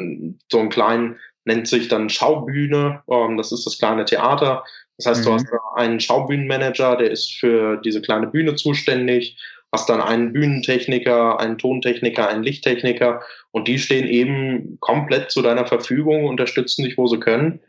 so 0.52 0.58
einen 0.58 0.68
kleinen, 0.68 1.16
nennt 1.46 1.66
sich 1.66 1.88
dann 1.88 2.10
Schaubühne. 2.10 3.02
Ähm, 3.10 3.38
das 3.38 3.52
ist 3.52 3.64
das 3.64 3.78
kleine 3.78 4.04
Theater. 4.04 4.64
Das 4.98 5.06
heißt, 5.06 5.20
mhm. 5.20 5.24
du 5.24 5.32
hast 5.32 5.46
da 5.50 5.58
einen 5.76 5.98
Schaubühnenmanager, 5.98 6.96
der 6.96 7.10
ist 7.10 7.32
für 7.32 7.78
diese 7.78 8.02
kleine 8.02 8.26
Bühne 8.26 8.54
zuständig. 8.54 9.38
Hast 9.72 9.88
dann 9.88 10.02
einen 10.02 10.34
Bühnentechniker, 10.34 11.40
einen 11.40 11.56
Tontechniker, 11.56 12.28
einen 12.28 12.42
Lichttechniker. 12.42 13.22
Und 13.50 13.66
die 13.66 13.78
stehen 13.78 14.06
eben 14.06 14.76
komplett 14.80 15.30
zu 15.30 15.40
deiner 15.40 15.66
Verfügung, 15.66 16.26
unterstützen 16.26 16.84
dich, 16.84 16.98
wo 16.98 17.06
sie 17.06 17.18
können. 17.18 17.60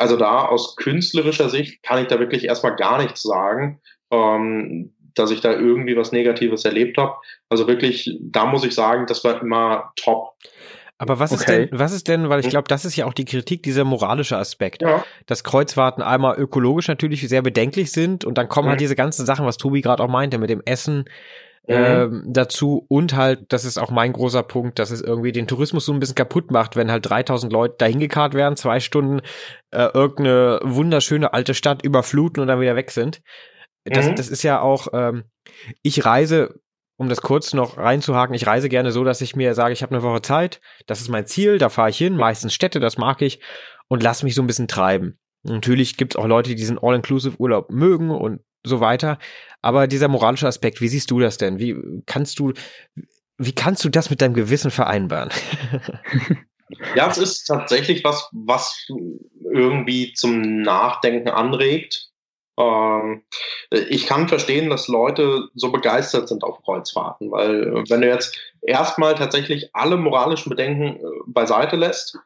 Also 0.00 0.16
da 0.16 0.46
aus 0.46 0.76
künstlerischer 0.76 1.48
Sicht 1.48 1.82
kann 1.82 2.00
ich 2.00 2.08
da 2.08 2.18
wirklich 2.18 2.44
erstmal 2.44 2.76
gar 2.76 3.02
nichts 3.02 3.22
sagen, 3.22 3.80
ähm, 4.10 4.94
dass 5.14 5.30
ich 5.30 5.40
da 5.40 5.52
irgendwie 5.52 5.96
was 5.96 6.12
Negatives 6.12 6.64
erlebt 6.64 6.98
habe. 6.98 7.14
Also 7.48 7.66
wirklich, 7.66 8.18
da 8.20 8.46
muss 8.46 8.64
ich 8.64 8.74
sagen, 8.74 9.06
das 9.06 9.24
war 9.24 9.40
immer 9.40 9.92
top. 9.96 10.34
Aber 10.98 11.18
was 11.18 11.32
okay. 11.32 11.40
ist 11.40 11.48
denn, 11.48 11.68
was 11.72 11.92
ist 11.92 12.08
denn, 12.08 12.28
weil 12.30 12.40
ich 12.40 12.46
hm? 12.46 12.50
glaube, 12.50 12.68
das 12.68 12.84
ist 12.86 12.96
ja 12.96 13.04
auch 13.04 13.12
die 13.12 13.26
Kritik, 13.26 13.62
dieser 13.62 13.84
moralische 13.84 14.38
Aspekt, 14.38 14.80
ja. 14.80 15.04
dass 15.26 15.44
Kreuzfahrten 15.44 16.02
einmal 16.02 16.38
ökologisch 16.38 16.88
natürlich 16.88 17.28
sehr 17.28 17.42
bedenklich 17.42 17.92
sind 17.92 18.24
und 18.24 18.38
dann 18.38 18.48
kommen 18.48 18.66
mhm. 18.66 18.70
halt 18.70 18.80
hm. 18.80 18.84
diese 18.84 18.96
ganzen 18.96 19.26
Sachen, 19.26 19.44
was 19.44 19.58
Tobi 19.58 19.82
gerade 19.82 20.02
auch 20.02 20.08
meinte, 20.08 20.38
mit 20.38 20.48
dem 20.48 20.62
Essen. 20.64 21.04
Ähm, 21.68 22.24
dazu 22.28 22.86
und 22.88 23.16
halt, 23.16 23.52
das 23.52 23.64
ist 23.64 23.76
auch 23.78 23.90
mein 23.90 24.12
großer 24.12 24.44
Punkt, 24.44 24.78
dass 24.78 24.90
es 24.90 25.00
irgendwie 25.00 25.32
den 25.32 25.48
Tourismus 25.48 25.84
so 25.84 25.92
ein 25.92 25.98
bisschen 25.98 26.14
kaputt 26.14 26.50
macht, 26.50 26.76
wenn 26.76 26.90
halt 26.90 27.08
3000 27.08 27.52
Leute 27.52 27.74
dahin 27.78 27.98
gekarrt 27.98 28.34
werden, 28.34 28.56
zwei 28.56 28.78
Stunden 28.78 29.20
äh, 29.72 29.88
irgendeine 29.92 30.60
wunderschöne 30.62 31.32
alte 31.32 31.54
Stadt 31.54 31.84
überfluten 31.84 32.40
und 32.40 32.46
dann 32.46 32.60
wieder 32.60 32.76
weg 32.76 32.92
sind. 32.92 33.20
Das, 33.84 34.06
mhm. 34.06 34.14
das 34.14 34.28
ist 34.28 34.42
ja 34.42 34.60
auch, 34.60 34.88
ähm, 34.92 35.24
ich 35.82 36.04
reise, 36.04 36.60
um 36.96 37.08
das 37.08 37.20
kurz 37.20 37.52
noch 37.52 37.78
reinzuhaken, 37.78 38.34
ich 38.34 38.46
reise 38.46 38.68
gerne 38.68 38.92
so, 38.92 39.04
dass 39.04 39.20
ich 39.20 39.36
mir 39.36 39.54
sage, 39.54 39.72
ich 39.72 39.82
habe 39.82 39.94
eine 39.94 40.04
Woche 40.04 40.22
Zeit, 40.22 40.60
das 40.86 41.00
ist 41.00 41.08
mein 41.08 41.26
Ziel, 41.26 41.58
da 41.58 41.68
fahre 41.68 41.90
ich 41.90 41.98
hin, 41.98 42.16
meistens 42.16 42.54
Städte, 42.54 42.80
das 42.80 42.96
mag 42.96 43.22
ich 43.22 43.40
und 43.88 44.02
lass 44.02 44.22
mich 44.22 44.34
so 44.34 44.42
ein 44.42 44.46
bisschen 44.46 44.68
treiben. 44.68 45.18
Natürlich 45.42 45.96
gibt's 45.96 46.16
auch 46.16 46.26
Leute, 46.26 46.50
die 46.50 46.56
diesen 46.56 46.78
All-Inclusive-Urlaub 46.78 47.70
mögen 47.70 48.10
und 48.10 48.40
so 48.68 48.80
weiter. 48.80 49.18
Aber 49.62 49.86
dieser 49.86 50.08
moralische 50.08 50.46
Aspekt, 50.46 50.80
wie 50.80 50.88
siehst 50.88 51.10
du 51.10 51.18
das 51.18 51.38
denn? 51.38 51.58
Wie 51.58 51.76
kannst 52.06 52.38
du, 52.38 52.52
wie 53.38 53.52
kannst 53.52 53.84
du 53.84 53.88
das 53.88 54.10
mit 54.10 54.20
deinem 54.20 54.34
Gewissen 54.34 54.70
vereinbaren? 54.70 55.30
ja, 56.94 57.08
es 57.08 57.18
ist 57.18 57.44
tatsächlich 57.44 58.04
was, 58.04 58.28
was 58.32 58.86
irgendwie 59.52 60.12
zum 60.14 60.62
Nachdenken 60.62 61.28
anregt. 61.28 62.10
Ähm, 62.58 63.24
ich 63.70 64.06
kann 64.06 64.28
verstehen, 64.28 64.70
dass 64.70 64.88
Leute 64.88 65.48
so 65.54 65.70
begeistert 65.70 66.28
sind 66.28 66.42
auf 66.42 66.62
Kreuzfahrten, 66.62 67.30
weil 67.30 67.84
wenn 67.88 68.00
du 68.00 68.08
jetzt 68.08 68.38
erstmal 68.62 69.14
tatsächlich 69.14 69.74
alle 69.74 69.96
moralischen 69.96 70.50
Bedenken 70.50 70.96
äh, 70.96 71.00
beiseite 71.26 71.76
lässt, 71.76 72.18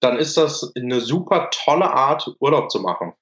dann 0.00 0.16
ist 0.18 0.36
das 0.36 0.72
eine 0.76 1.00
super 1.00 1.50
tolle 1.52 1.90
Art, 1.90 2.28
Urlaub 2.40 2.70
zu 2.70 2.80
machen. 2.80 3.12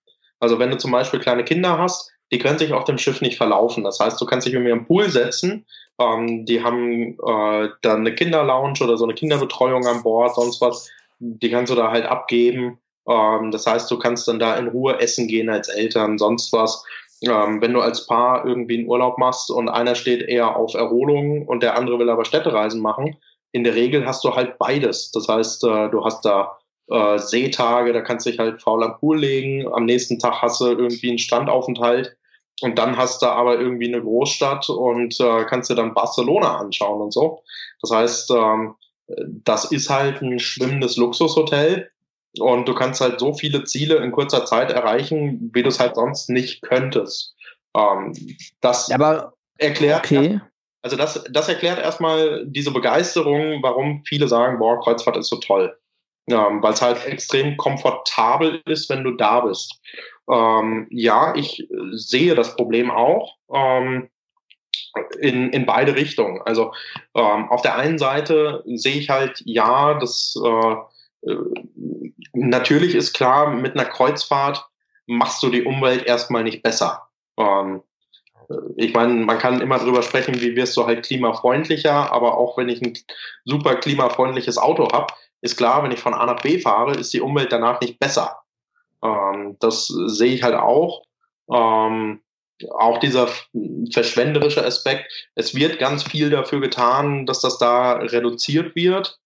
Also 0.40 0.58
wenn 0.58 0.70
du 0.70 0.78
zum 0.78 0.90
Beispiel 0.90 1.20
kleine 1.20 1.44
Kinder 1.44 1.78
hast, 1.78 2.10
die 2.32 2.38
können 2.38 2.58
sich 2.58 2.72
auf 2.72 2.84
dem 2.84 2.98
Schiff 2.98 3.20
nicht 3.20 3.36
verlaufen. 3.36 3.84
Das 3.84 4.00
heißt, 4.00 4.20
du 4.20 4.26
kannst 4.26 4.46
dich 4.46 4.54
mit 4.54 4.64
mir 4.64 4.72
im 4.72 4.86
Pool 4.86 5.08
setzen. 5.08 5.66
Ähm, 6.00 6.44
die 6.46 6.62
haben 6.62 7.18
äh, 7.24 7.68
dann 7.82 8.00
eine 8.00 8.14
Kinderlounge 8.14 8.82
oder 8.82 8.96
so 8.96 9.04
eine 9.04 9.14
Kinderbetreuung 9.14 9.86
an 9.86 10.02
Bord, 10.02 10.34
sonst 10.34 10.60
was. 10.60 10.90
Die 11.18 11.50
kannst 11.50 11.70
du 11.70 11.76
da 11.76 11.90
halt 11.90 12.06
abgeben. 12.06 12.78
Ähm, 13.08 13.50
das 13.50 13.66
heißt, 13.66 13.90
du 13.90 13.98
kannst 13.98 14.26
dann 14.26 14.38
da 14.38 14.56
in 14.56 14.68
Ruhe 14.68 14.98
essen 15.00 15.28
gehen 15.28 15.48
als 15.48 15.68
Eltern, 15.68 16.18
sonst 16.18 16.52
was. 16.52 16.84
Ähm, 17.22 17.60
wenn 17.60 17.72
du 17.72 17.80
als 17.80 18.06
Paar 18.06 18.44
irgendwie 18.44 18.78
einen 18.78 18.88
Urlaub 18.88 19.18
machst 19.18 19.50
und 19.50 19.68
einer 19.68 19.94
steht 19.94 20.22
eher 20.22 20.56
auf 20.56 20.74
Erholung 20.74 21.46
und 21.46 21.62
der 21.62 21.76
andere 21.76 21.98
will 21.98 22.10
aber 22.10 22.24
Städtereisen 22.24 22.80
machen, 22.80 23.16
in 23.52 23.64
der 23.64 23.74
Regel 23.74 24.06
hast 24.06 24.24
du 24.24 24.34
halt 24.34 24.58
beides. 24.58 25.12
Das 25.12 25.28
heißt, 25.28 25.64
äh, 25.64 25.88
du 25.90 26.04
hast 26.04 26.24
da 26.24 26.58
äh, 26.88 27.18
Seetage, 27.18 27.92
da 27.92 28.00
kannst 28.00 28.26
du 28.26 28.30
dich 28.30 28.38
halt 28.38 28.62
faul 28.62 28.82
am 28.84 28.98
Pool 28.98 29.18
legen. 29.18 29.66
Am 29.72 29.84
nächsten 29.84 30.18
Tag 30.18 30.42
hast 30.42 30.60
du 30.60 30.66
irgendwie 30.66 31.08
einen 31.08 31.18
Strandaufenthalt. 31.18 32.16
Und 32.60 32.78
dann 32.78 32.96
hast 32.96 33.20
du 33.22 33.26
aber 33.26 33.58
irgendwie 33.58 33.92
eine 33.92 34.00
Großstadt 34.00 34.68
und 34.68 35.18
äh, 35.20 35.44
kannst 35.44 35.70
dir 35.70 35.74
dann 35.74 35.94
Barcelona 35.94 36.58
anschauen 36.58 37.00
und 37.00 37.12
so. 37.12 37.42
Das 37.82 37.90
heißt, 37.90 38.30
ähm, 38.30 38.74
das 39.44 39.70
ist 39.70 39.90
halt 39.90 40.22
ein 40.22 40.38
schwimmendes 40.38 40.96
Luxushotel. 40.96 41.90
Und 42.38 42.66
du 42.66 42.74
kannst 42.74 43.00
halt 43.00 43.20
so 43.20 43.32
viele 43.32 43.64
Ziele 43.64 43.96
in 43.96 44.12
kurzer 44.12 44.44
Zeit 44.44 44.70
erreichen, 44.70 45.50
wie 45.52 45.62
du 45.62 45.68
es 45.68 45.78
halt 45.78 45.94
sonst 45.94 46.30
nicht 46.30 46.62
könntest. 46.62 47.34
Ähm, 47.76 48.12
das 48.60 48.90
aber 48.90 49.34
erklärt, 49.58 50.04
okay. 50.04 50.40
also 50.82 50.96
das, 50.96 51.24
das 51.30 51.48
erklärt 51.48 51.78
erstmal 51.78 52.44
diese 52.46 52.72
Begeisterung, 52.72 53.62
warum 53.62 54.02
viele 54.04 54.26
sagen, 54.26 54.58
boah, 54.58 54.80
Kreuzfahrt 54.80 55.16
ist 55.16 55.28
so 55.28 55.36
toll. 55.36 55.76
Ähm, 56.28 56.62
Weil 56.62 56.72
es 56.72 56.82
halt 56.82 57.04
extrem 57.06 57.56
komfortabel 57.56 58.62
ist, 58.66 58.88
wenn 58.88 59.04
du 59.04 59.12
da 59.12 59.40
bist. 59.40 59.80
Ähm, 60.30 60.86
ja, 60.90 61.34
ich 61.34 61.66
sehe 61.92 62.34
das 62.34 62.56
Problem 62.56 62.90
auch. 62.90 63.36
Ähm, 63.52 64.08
in, 65.20 65.50
in 65.50 65.66
beide 65.66 65.94
Richtungen. 65.96 66.40
Also 66.44 66.72
ähm, 67.14 67.48
auf 67.50 67.62
der 67.62 67.76
einen 67.76 67.98
Seite 67.98 68.62
sehe 68.66 68.96
ich 68.96 69.10
halt, 69.10 69.42
ja, 69.44 69.94
das 69.94 70.34
äh, 70.42 70.76
äh, 71.30 71.36
natürlich 72.32 72.94
ist 72.94 73.14
klar, 73.14 73.50
mit 73.50 73.74
einer 73.74 73.88
Kreuzfahrt 73.88 74.64
machst 75.06 75.42
du 75.42 75.50
die 75.50 75.64
Umwelt 75.64 76.06
erstmal 76.06 76.44
nicht 76.44 76.62
besser. 76.62 77.08
Ähm, 77.38 77.82
ich 78.76 78.92
meine, 78.92 79.14
man 79.14 79.38
kann 79.38 79.60
immer 79.60 79.78
drüber 79.78 80.02
sprechen, 80.02 80.40
wie 80.40 80.54
wirst 80.54 80.76
du 80.76 80.86
halt 80.86 81.04
klimafreundlicher, 81.04 82.12
aber 82.12 82.36
auch 82.36 82.58
wenn 82.58 82.68
ich 82.68 82.82
ein 82.82 82.92
super 83.44 83.76
klimafreundliches 83.76 84.58
Auto 84.58 84.88
habe, 84.92 85.14
ist 85.44 85.58
klar, 85.58 85.82
wenn 85.82 85.92
ich 85.92 86.00
von 86.00 86.14
A 86.14 86.24
nach 86.24 86.40
B 86.40 86.58
fahre, 86.58 86.92
ist 86.92 87.12
die 87.12 87.20
Umwelt 87.20 87.52
danach 87.52 87.78
nicht 87.82 87.98
besser. 87.98 88.38
Ähm, 89.02 89.56
das 89.60 89.88
sehe 89.88 90.32
ich 90.32 90.42
halt 90.42 90.54
auch. 90.54 91.04
Ähm, 91.52 92.22
auch 92.70 92.98
dieser 92.98 93.28
verschwenderische 93.92 94.64
Aspekt. 94.64 95.12
Es 95.34 95.54
wird 95.54 95.78
ganz 95.78 96.02
viel 96.02 96.30
dafür 96.30 96.62
getan, 96.62 97.26
dass 97.26 97.40
das 97.40 97.58
da 97.58 97.92
reduziert 97.92 98.74
wird. 98.74 99.20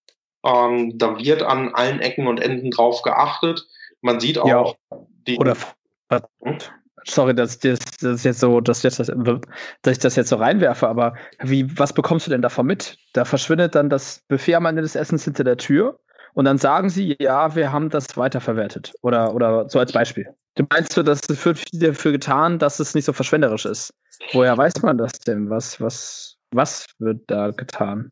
Ähm, 0.44 0.98
da 0.98 1.20
wird 1.20 1.44
an 1.44 1.72
allen 1.74 2.00
Ecken 2.00 2.26
und 2.26 2.40
Enden 2.40 2.72
drauf 2.72 3.02
geachtet. 3.02 3.68
Man 4.00 4.18
sieht 4.18 4.38
auch 4.38 4.48
ja, 4.48 4.98
die. 5.28 5.38
Oder 5.38 5.56
hm? 6.42 6.58
sorry, 7.04 7.32
dass 7.32 7.60
das, 7.60 7.78
das 8.00 8.24
jetzt 8.24 8.40
so, 8.40 8.60
dass, 8.60 8.82
das, 8.82 8.96
dass 8.96 9.08
ich 9.08 9.98
das 10.00 10.16
jetzt 10.16 10.30
so 10.30 10.36
reinwerfe, 10.36 10.88
aber 10.88 11.14
wie, 11.40 11.78
was 11.78 11.92
bekommst 11.92 12.26
du 12.26 12.32
denn 12.32 12.42
davon 12.42 12.66
mit? 12.66 12.98
Da 13.12 13.24
verschwindet 13.24 13.76
dann 13.76 13.88
das 13.88 14.24
Buffet 14.26 14.56
am 14.56 14.66
Ende 14.66 14.82
des 14.82 14.96
Essens 14.96 15.22
hinter 15.24 15.44
der 15.44 15.58
Tür 15.58 16.00
und 16.34 16.44
dann 16.44 16.58
sagen 16.58 16.90
sie, 16.90 17.16
ja, 17.20 17.54
wir 17.54 17.72
haben 17.72 17.90
das 17.90 18.16
weiterverwertet. 18.16 18.92
Oder, 19.02 19.34
oder 19.34 19.68
so 19.68 19.78
als 19.78 19.92
Beispiel. 19.92 20.28
Du 20.54 20.64
meinst 20.70 20.96
dass 20.96 21.20
es 21.28 21.44
wird 21.44 21.58
viel 21.58 21.80
dafür 21.80 22.12
getan, 22.12 22.58
dass 22.58 22.80
es 22.80 22.94
nicht 22.94 23.04
so 23.04 23.12
verschwenderisch 23.12 23.64
ist. 23.64 23.92
Woher 24.32 24.56
weiß 24.56 24.82
man 24.82 24.98
das 24.98 25.12
denn? 25.12 25.50
Was, 25.50 25.80
was, 25.80 26.36
was 26.50 26.86
wird 26.98 27.22
da 27.28 27.50
getan? 27.50 28.10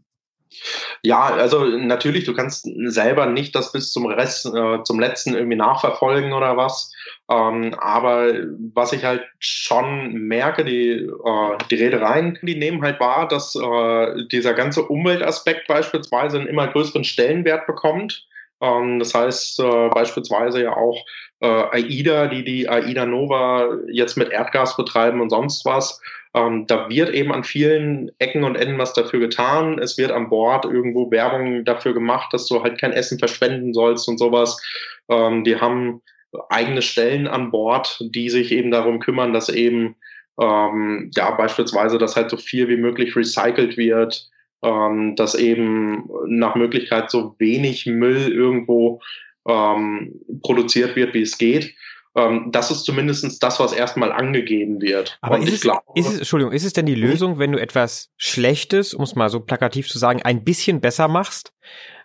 Ja, 1.03 1.24
also 1.24 1.64
natürlich, 1.64 2.24
du 2.24 2.34
kannst 2.34 2.68
selber 2.86 3.26
nicht 3.26 3.55
das 3.55 3.72
bis 3.72 3.92
zum 3.92 4.07
Rest, 4.07 4.47
äh, 4.47 4.82
zum 4.84 4.99
letzten 4.99 5.34
irgendwie 5.34 5.57
nachverfolgen 5.57 6.32
oder 6.32 6.57
was. 6.57 6.92
Ähm, 7.30 7.74
aber 7.78 8.32
was 8.74 8.92
ich 8.92 9.05
halt 9.05 9.24
schon 9.38 10.12
merke, 10.12 10.64
die, 10.64 10.92
äh, 10.92 11.59
die 11.70 11.74
Reedereien, 11.74 12.38
die 12.42 12.57
nehmen 12.57 12.82
halt 12.82 13.01
wahr, 13.01 13.28
dass 13.28 13.55
äh, 13.55 14.26
dieser 14.30 14.55
ganze 14.55 14.82
Umweltaspekt 14.82 15.66
beispielsweise 15.68 16.38
einen 16.38 16.49
immer 16.49 16.68
größeren 16.68 17.05
Stellenwert 17.05 17.66
bekommt. 17.66 18.26
Ähm, 18.61 18.99
das 18.99 19.14
heißt 19.14 19.61
äh, 19.61 19.88
beispielsweise 19.88 20.62
ja 20.62 20.76
auch 20.76 21.05
äh, 21.40 21.47
AIDA, 21.47 22.28
die 22.28 22.44
die 22.44 22.68
AIDA 22.68 23.07
Nova 23.07 23.76
jetzt 23.92 24.16
mit 24.16 24.30
Erdgas 24.30 24.76
betreiben 24.76 25.20
und 25.20 25.30
sonst 25.30 25.64
was. 25.64 26.01
Ähm, 26.37 26.66
da 26.66 26.89
wird 26.91 27.14
eben 27.14 27.32
an 27.32 27.45
vielen 27.45 28.12
Ecken 28.18 28.45
und 28.45 28.57
Enden 28.57 28.78
was 28.78 28.93
dafür 28.93 29.20
getan. 29.20 29.78
Es 29.78 29.97
wird 29.97 30.12
an 30.12 30.28
Bord 30.28 30.66
irgendwo 30.66 31.11
Werbung 31.11 31.64
dafür 31.64 31.95
gemacht, 31.95 32.32
dass 32.32 32.47
du 32.47 32.62
halt 32.62 32.78
kein 32.78 32.93
Essen 32.93 33.18
verschwenden 33.18 33.72
sollst 33.72 34.07
und 34.07 34.18
sowas. 34.18 34.62
Ähm, 35.09 35.45
die 35.45 35.57
haben 35.57 36.03
eigene 36.51 36.82
Stellen 36.82 37.26
an 37.26 37.51
Bord, 37.51 37.99
die 38.01 38.28
sich 38.28 38.53
eben 38.53 38.70
darum 38.70 39.01
kümmern, 39.01 39.32
dass 39.32 39.49
eben 39.49 39.97
ähm, 40.39 41.11
ja 41.16 41.30
beispielsweise, 41.30 41.97
dass 41.97 42.16
halt 42.16 42.28
so 42.28 42.37
viel 42.37 42.68
wie 42.68 42.76
möglich 42.76 43.16
recycelt 43.16 43.78
wird, 43.78 44.28
ähm, 44.62 45.16
dass 45.16 45.34
eben 45.34 46.07
nach 46.26 46.55
Möglichkeit 46.55 47.11
so 47.11 47.34
wenig 47.39 47.87
Müll 47.87 48.30
irgendwo 48.30 49.01
ähm, 49.49 50.20
produziert 50.43 50.97
wird, 50.97 51.14
wie 51.14 51.22
es 51.22 51.39
geht. 51.39 51.74
Ähm, 52.16 52.50
das 52.50 52.70
ist 52.70 52.84
zumindest 52.84 53.42
das, 53.42 53.60
was 53.60 53.74
erstmal 53.74 54.10
angegeben 54.10 54.80
wird. 54.80 55.18
Aber 55.20 55.38
ist 55.38 55.52
es, 55.52 55.60
glaube, 55.60 55.82
ist 55.94 56.08
es, 56.08 56.18
Entschuldigung, 56.18 56.52
ist 56.52 56.64
es 56.64 56.72
denn 56.72 56.86
die 56.86 56.96
mhm. 56.96 57.02
Lösung, 57.02 57.38
wenn 57.38 57.52
du 57.52 57.60
etwas 57.60 58.10
Schlechtes, 58.16 58.94
um 58.94 59.02
es 59.04 59.14
mal 59.14 59.28
so 59.28 59.40
plakativ 59.40 59.88
zu 59.88 59.98
sagen, 59.98 60.22
ein 60.22 60.42
bisschen 60.42 60.80
besser 60.80 61.08
machst, 61.08 61.52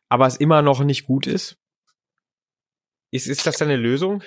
aber 0.09 0.27
es 0.27 0.35
immer 0.35 0.61
noch 0.61 0.83
nicht 0.83 1.05
gut 1.05 1.27
ist? 1.27 1.57
Ist, 3.11 3.27
ist 3.27 3.47
das 3.47 3.61
eine 3.61 3.77
Lösung? 3.77 4.21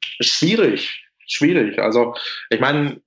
Schwierig, 0.00 1.06
schwierig. 1.26 1.78
Also 1.78 2.14
ich 2.50 2.60
meine, 2.60 3.00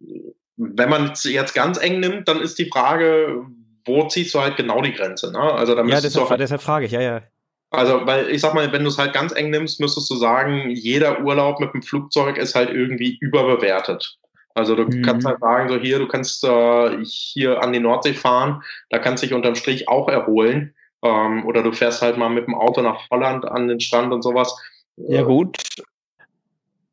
wenn 0.56 0.90
man 0.90 1.12
es 1.12 1.26
jetzt 1.26 1.54
ganz 1.54 1.78
eng 1.78 2.00
nimmt, 2.00 2.30
dann 2.30 2.42
ist 2.42 2.58
die 2.58 2.70
Frage, 2.70 3.46
wo 3.86 4.08
ziehst 4.08 4.34
du 4.34 4.40
halt 4.40 4.56
genau 4.56 4.82
die 4.82 4.94
Grenze? 4.94 5.32
Ne? 5.32 5.40
Also 5.40 5.76
da 5.76 5.84
ja, 5.84 6.00
deshalb, 6.00 6.30
halt, 6.30 6.40
deshalb 6.40 6.62
frage 6.62 6.86
ich, 6.86 6.92
ja, 6.94 7.02
ja. 7.02 7.22
Also, 7.70 8.06
weil 8.06 8.30
ich 8.30 8.42
sag 8.42 8.54
mal, 8.54 8.72
wenn 8.72 8.84
du 8.84 8.90
es 8.90 8.98
halt 8.98 9.14
ganz 9.14 9.34
eng 9.34 9.50
nimmst, 9.50 9.80
müsstest 9.80 10.10
du 10.10 10.16
sagen, 10.16 10.70
jeder 10.70 11.22
Urlaub 11.24 11.60
mit 11.60 11.74
dem 11.74 11.82
Flugzeug 11.82 12.38
ist 12.38 12.56
halt 12.56 12.70
irgendwie 12.70 13.18
überbewertet. 13.20 14.18
Also 14.54 14.76
du 14.76 14.86
mhm. 14.86 15.04
kannst 15.04 15.28
halt 15.28 15.40
sagen, 15.40 15.70
so 15.70 15.78
hier, 15.78 16.00
du 16.00 16.08
kannst 16.08 16.44
äh, 16.44 17.04
hier 17.04 17.62
an 17.62 17.74
die 17.74 17.80
Nordsee 17.80 18.14
fahren, 18.14 18.64
da 18.90 18.98
kannst 18.98 19.22
du 19.22 19.28
dich 19.28 19.36
unterm 19.36 19.56
Strich 19.56 19.88
auch 19.88 20.08
erholen. 20.08 20.74
Ähm, 21.04 21.46
oder 21.46 21.62
du 21.62 21.72
fährst 21.72 22.02
halt 22.02 22.18
mal 22.18 22.30
mit 22.30 22.48
dem 22.48 22.56
Auto 22.56 22.82
nach 22.82 23.10
Holland 23.12 23.46
an 23.46 23.68
den 23.68 23.80
Strand 23.80 24.12
und 24.12 24.24
sowas. 24.24 24.58
Ja, 24.96 25.22
gut. 25.22 25.58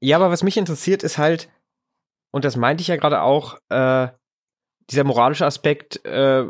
Ja, 0.00 0.16
aber 0.16 0.30
was 0.30 0.42
mich 0.42 0.58
interessiert, 0.58 1.02
ist 1.02 1.16
halt, 1.16 1.48
und 2.32 2.44
das 2.44 2.56
meinte 2.56 2.82
ich 2.82 2.88
ja 2.88 2.96
gerade 2.96 3.22
auch, 3.22 3.58
äh, 3.70 4.08
dieser 4.90 5.04
moralische 5.04 5.46
Aspekt, 5.46 6.04
äh, 6.04 6.44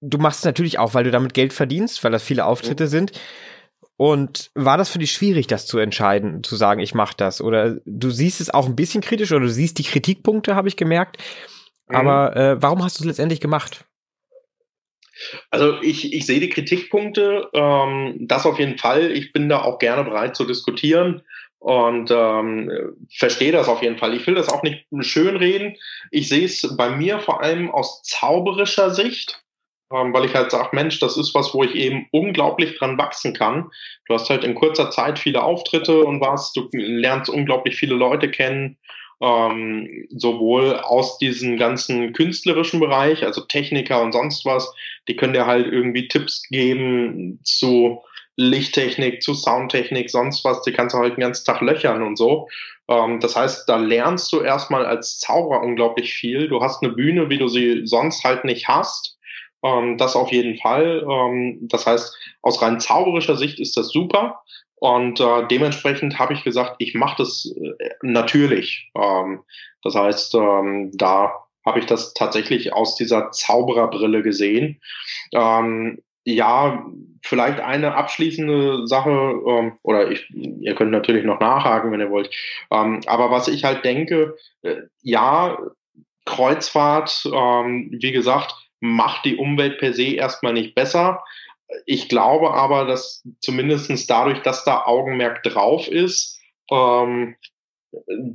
du 0.00 0.18
machst 0.18 0.40
es 0.40 0.44
natürlich 0.44 0.78
auch, 0.78 0.94
weil 0.94 1.04
du 1.04 1.10
damit 1.10 1.34
Geld 1.34 1.52
verdienst, 1.52 2.02
weil 2.02 2.12
das 2.12 2.22
viele 2.22 2.46
Auftritte 2.46 2.84
mhm. 2.84 2.88
sind. 2.88 3.12
Und 3.96 4.50
war 4.54 4.78
das 4.78 4.88
für 4.88 4.98
dich 4.98 5.12
schwierig, 5.12 5.46
das 5.46 5.66
zu 5.66 5.78
entscheiden, 5.78 6.42
zu 6.42 6.56
sagen, 6.56 6.80
ich 6.80 6.94
mache 6.94 7.14
das? 7.18 7.42
Oder 7.42 7.76
du 7.84 8.10
siehst 8.10 8.40
es 8.40 8.48
auch 8.48 8.64
ein 8.64 8.76
bisschen 8.76 9.02
kritisch 9.02 9.30
oder 9.30 9.42
du 9.42 9.50
siehst 9.50 9.78
die 9.78 9.84
Kritikpunkte, 9.84 10.54
habe 10.54 10.68
ich 10.68 10.76
gemerkt. 10.76 11.18
Mhm. 11.88 11.96
Aber 11.96 12.36
äh, 12.36 12.62
warum 12.62 12.82
hast 12.82 12.98
du 12.98 13.02
es 13.02 13.08
letztendlich 13.08 13.40
gemacht? 13.40 13.84
Also 15.50 15.82
ich, 15.82 16.14
ich 16.14 16.24
sehe 16.24 16.40
die 16.40 16.48
Kritikpunkte, 16.48 17.50
ähm, 17.52 18.16
das 18.20 18.46
auf 18.46 18.58
jeden 18.58 18.78
Fall. 18.78 19.10
Ich 19.10 19.34
bin 19.34 19.50
da 19.50 19.60
auch 19.60 19.78
gerne 19.78 20.04
bereit 20.04 20.34
zu 20.34 20.46
diskutieren 20.46 21.20
und 21.58 22.10
ähm, 22.10 22.96
verstehe 23.14 23.52
das 23.52 23.68
auf 23.68 23.82
jeden 23.82 23.98
Fall. 23.98 24.14
Ich 24.14 24.26
will 24.26 24.34
das 24.34 24.48
auch 24.48 24.62
nicht 24.62 24.86
schönreden. 25.00 25.76
Ich 26.10 26.30
sehe 26.30 26.46
es 26.46 26.74
bei 26.74 26.88
mir 26.88 27.20
vor 27.20 27.42
allem 27.42 27.70
aus 27.70 28.00
zauberischer 28.02 28.94
Sicht 28.94 29.42
weil 29.90 30.24
ich 30.24 30.34
halt 30.34 30.50
sage, 30.50 30.68
Mensch, 30.72 31.00
das 31.00 31.16
ist 31.16 31.34
was, 31.34 31.52
wo 31.52 31.64
ich 31.64 31.74
eben 31.74 32.06
unglaublich 32.12 32.78
dran 32.78 32.96
wachsen 32.96 33.34
kann. 33.34 33.70
Du 34.06 34.14
hast 34.14 34.30
halt 34.30 34.44
in 34.44 34.54
kurzer 34.54 34.90
Zeit 34.90 35.18
viele 35.18 35.42
Auftritte 35.42 36.04
und 36.04 36.20
was, 36.20 36.52
du 36.52 36.68
lernst 36.72 37.28
unglaublich 37.28 37.76
viele 37.76 37.96
Leute 37.96 38.30
kennen, 38.30 38.78
ähm, 39.20 40.06
sowohl 40.10 40.76
aus 40.76 41.18
diesem 41.18 41.58
ganzen 41.58 42.12
künstlerischen 42.12 42.80
Bereich, 42.80 43.24
also 43.24 43.42
Techniker 43.42 44.00
und 44.00 44.12
sonst 44.12 44.44
was, 44.44 44.72
die 45.08 45.16
können 45.16 45.34
dir 45.34 45.46
halt 45.46 45.66
irgendwie 45.66 46.08
Tipps 46.08 46.44
geben 46.48 47.40
zu 47.44 48.00
Lichttechnik, 48.36 49.22
zu 49.22 49.34
Soundtechnik, 49.34 50.08
sonst 50.08 50.44
was, 50.44 50.62
die 50.62 50.72
kannst 50.72 50.94
du 50.94 50.98
halt 50.98 51.16
den 51.16 51.22
ganzen 51.22 51.44
Tag 51.44 51.60
löchern 51.60 52.02
und 52.02 52.16
so. 52.16 52.48
Ähm, 52.88 53.20
das 53.20 53.36
heißt, 53.36 53.68
da 53.68 53.76
lernst 53.76 54.32
du 54.32 54.40
erstmal 54.40 54.86
als 54.86 55.18
Zauberer 55.18 55.62
unglaublich 55.62 56.14
viel. 56.14 56.48
Du 56.48 56.62
hast 56.62 56.82
eine 56.82 56.92
Bühne, 56.92 57.28
wie 57.28 57.38
du 57.38 57.48
sie 57.48 57.82
sonst 57.84 58.24
halt 58.24 58.44
nicht 58.44 58.68
hast. 58.68 59.18
Ähm, 59.62 59.98
das 59.98 60.16
auf 60.16 60.32
jeden 60.32 60.56
Fall. 60.58 61.04
Ähm, 61.08 61.58
das 61.62 61.86
heißt, 61.86 62.16
aus 62.42 62.62
rein 62.62 62.80
zauberischer 62.80 63.36
Sicht 63.36 63.60
ist 63.60 63.76
das 63.76 63.88
super. 63.88 64.42
Und 64.76 65.20
äh, 65.20 65.46
dementsprechend 65.48 66.18
habe 66.18 66.32
ich 66.32 66.42
gesagt, 66.42 66.76
ich 66.78 66.94
mache 66.94 67.16
das 67.18 67.54
äh, 67.54 67.88
natürlich. 68.02 68.90
Ähm, 68.94 69.42
das 69.82 69.94
heißt, 69.94 70.34
ähm, 70.34 70.90
da 70.94 71.32
habe 71.66 71.78
ich 71.78 71.86
das 71.86 72.14
tatsächlich 72.14 72.72
aus 72.72 72.96
dieser 72.96 73.30
Zaubererbrille 73.30 74.22
gesehen. 74.22 74.80
Ähm, 75.32 76.02
ja, 76.24 76.86
vielleicht 77.22 77.60
eine 77.60 77.94
abschließende 77.94 78.86
Sache, 78.86 79.10
ähm, 79.10 79.78
oder 79.82 80.10
ich, 80.10 80.30
ihr 80.30 80.74
könnt 80.74 80.90
natürlich 80.90 81.24
noch 81.24 81.40
nachhaken, 81.40 81.92
wenn 81.92 82.00
ihr 82.00 82.10
wollt. 82.10 82.30
Ähm, 82.70 83.00
aber 83.06 83.30
was 83.30 83.48
ich 83.48 83.64
halt 83.64 83.84
denke, 83.84 84.36
äh, 84.62 84.76
ja, 85.02 85.58
Kreuzfahrt, 86.24 87.28
ähm, 87.32 87.90
wie 88.00 88.12
gesagt, 88.12 88.54
macht 88.80 89.24
die 89.24 89.36
Umwelt 89.36 89.78
per 89.78 89.92
se 89.92 90.14
erstmal 90.14 90.52
nicht 90.52 90.74
besser. 90.74 91.22
Ich 91.86 92.08
glaube 92.08 92.52
aber, 92.52 92.84
dass 92.84 93.22
zumindestens 93.40 94.06
dadurch, 94.06 94.40
dass 94.42 94.64
da 94.64 94.82
Augenmerk 94.84 95.42
drauf 95.42 95.86
ist, 95.86 96.40
ähm, 96.70 97.36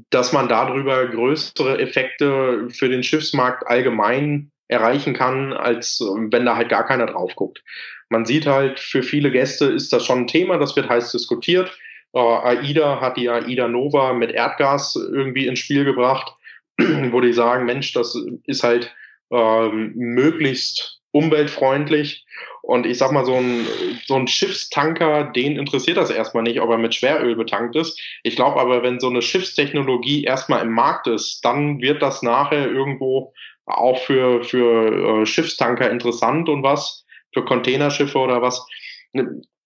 dass 0.10 0.34
man 0.34 0.48
darüber 0.48 1.08
größere 1.08 1.80
Effekte 1.80 2.70
für 2.70 2.90
den 2.90 3.04
Schiffsmarkt 3.04 3.68
allgemein 3.68 4.52
erreichen 4.68 5.14
kann, 5.14 5.54
als 5.54 6.00
wenn 6.00 6.46
da 6.46 6.56
halt 6.56 6.70
gar 6.70 6.86
keiner 6.86 7.06
drauf 7.06 7.36
guckt. 7.36 7.64
Man 8.10 8.26
sieht 8.26 8.46
halt, 8.46 8.80
für 8.80 9.04
viele 9.04 9.32
Gäste 9.32 9.66
ist 9.66 9.94
das 9.94 10.06
schon 10.06 10.22
ein 10.22 10.28
Thema, 10.28 10.58
das 10.58 10.76
wird 10.76 10.90
heiß 10.90 11.12
diskutiert. 11.12 11.78
Äh, 12.14 12.20
AIDA 12.20 13.02
hat 13.02 13.18
die 13.18 13.30
AIDA 13.30 13.68
Nova 13.68 14.14
mit 14.14 14.32
Erdgas 14.32 14.96
irgendwie 14.96 15.48
ins 15.48 15.60
Spiel 15.60 15.86
gebracht, 15.86 16.34
wo 16.78 17.22
die 17.22 17.34
sagen, 17.34 17.66
Mensch, 17.66 17.94
das 17.94 18.18
ist 18.46 18.64
halt 18.64 18.94
ähm, 19.32 19.94
möglichst 19.96 21.02
umweltfreundlich. 21.12 22.26
Und 22.62 22.86
ich 22.86 22.98
sag 22.98 23.12
mal, 23.12 23.26
so 23.26 23.36
ein, 23.36 23.66
so 24.06 24.16
ein 24.16 24.28
Schiffstanker, 24.28 25.26
den 25.26 25.56
interessiert 25.58 25.98
das 25.98 26.10
erstmal 26.10 26.44
nicht, 26.44 26.60
ob 26.60 26.70
er 26.72 26.78
mit 26.78 26.96
Schweröl 26.96 27.36
betankt 27.36 27.76
ist. 27.76 28.00
Ich 28.24 28.36
glaube 28.36 28.60
aber, 28.60 28.84
wenn 28.84 29.00
so 29.00 29.08
eine 29.08 29.22
Schiffstechnologie 29.22 30.24
erstmal 30.24 30.62
im 30.62 30.74
Markt 30.74 31.08
ist, 31.08 31.46
dann 31.46 31.80
wird 31.80 32.02
das 32.02 32.22
nachher 32.22 32.70
irgendwo 32.70 33.34
auch 33.66 34.00
für, 34.00 34.44
für 34.44 35.22
äh, 35.22 35.26
Schiffstanker 35.26 35.90
interessant 35.90 36.50
und 36.50 36.64
was, 36.64 37.06
für 37.34 37.46
Containerschiffe 37.46 38.18
oder 38.18 38.42
was. 38.42 38.66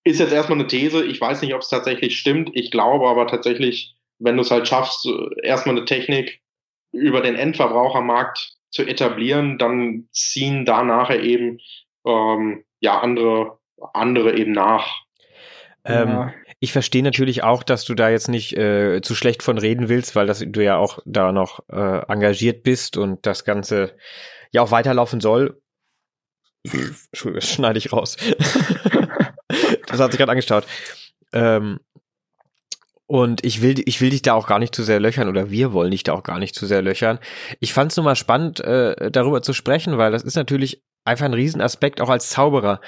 Ist 0.03 0.20
jetzt 0.20 0.34
erstmal 0.34 0.60
eine 0.60 0.68
These. 0.68 1.03
Ich 1.05 1.20
weiß 1.20 1.41
nicht, 1.41 1.53
ob 1.53 1.62
es 1.62 1.70
tatsächlich 1.70 2.18
stimmt. 2.18 2.51
Ich 2.53 2.70
glaube 2.70 3.07
aber 3.07 3.28
tatsächlich, 3.28 3.95
wenn 4.20 4.36
du 4.36 4.41
es 4.41 4.51
halt 4.51 4.68
schaffst, 4.68 5.07
erstmal 5.43 5.76
eine 5.76 5.86
Technik 5.86 6.41
über 6.91 7.22
den 7.22 7.36
Endverbrauchermarkt 7.36 8.59
zu 8.72 8.84
etablieren, 8.84 9.57
dann 9.57 10.07
ziehen 10.11 10.65
da 10.65 10.84
nachher 10.84 11.22
eben 11.22 11.59
ähm, 12.05 12.63
ja 12.80 12.99
andere, 12.99 13.57
andere 13.93 14.38
eben 14.38 14.51
nach. 14.51 15.03
Ähm, 15.86 16.09
ja. 16.09 16.34
Ich 16.59 16.74
verstehe 16.74 17.03
natürlich 17.03 17.43
auch, 17.43 17.63
dass 17.63 17.86
du 17.86 17.95
da 17.95 18.09
jetzt 18.09 18.28
nicht 18.28 18.55
äh, 18.57 19.01
zu 19.01 19.15
schlecht 19.15 19.43
von 19.43 19.57
reden 19.57 19.88
willst, 19.88 20.15
weil 20.15 20.28
das, 20.28 20.43
du 20.45 20.63
ja 20.63 20.78
auch 20.78 20.99
da 21.05 21.32
noch 21.32 21.61
äh, 21.70 21.99
engagiert 22.11 22.63
bist 22.63 22.97
und 22.97 23.26
das 23.26 23.45
Ganze 23.45 23.95
ja 24.51 24.61
auch 24.61 24.72
weiterlaufen 24.72 25.22
soll. 25.22 25.61
Entschuldigung, 26.63 27.39
das 27.39 27.49
schneide 27.49 27.78
ich 27.78 27.93
raus. 27.93 28.17
das 29.88 29.99
hat 29.99 30.11
sich 30.11 30.20
gerade 30.20 30.32
angeschaut. 30.32 30.65
Ähm, 31.32 31.80
und 33.10 33.43
ich 33.43 33.64
will, 33.64 33.82
ich 33.86 34.01
will 34.01 34.12
dich 34.12 34.22
da 34.22 34.36
auch 34.36 34.45
gar 34.45 34.60
nicht 34.60 34.76
zu 34.76 34.84
sehr 34.84 34.99
löchern 34.99 35.30
oder 35.30 35.49
wir 35.49 35.74
wollen 35.74 35.89
dich 35.89 36.03
da 36.03 36.14
auch 36.14 36.22
gar 36.22 36.38
nicht 36.38 36.53
zu 36.53 36.68
sehr 36.68 36.84
löchern. 36.84 37.18
Ich 37.60 37.74
fand 37.74 37.89
es 37.91 37.97
nur 37.97 38.03
mal 38.03 38.16
spannend, 38.16 38.60
äh, 38.60 39.10
darüber 39.10 39.41
zu 39.41 39.53
sprechen, 39.53 39.97
weil 39.97 40.12
das 40.12 40.22
ist 40.22 40.36
natürlich 40.36 40.84
einfach 41.05 41.26
ein 41.26 41.34
Riesenaspekt 41.34 42.01
auch 42.01 42.10
als 42.10 42.30
Zauberer. 42.30 42.82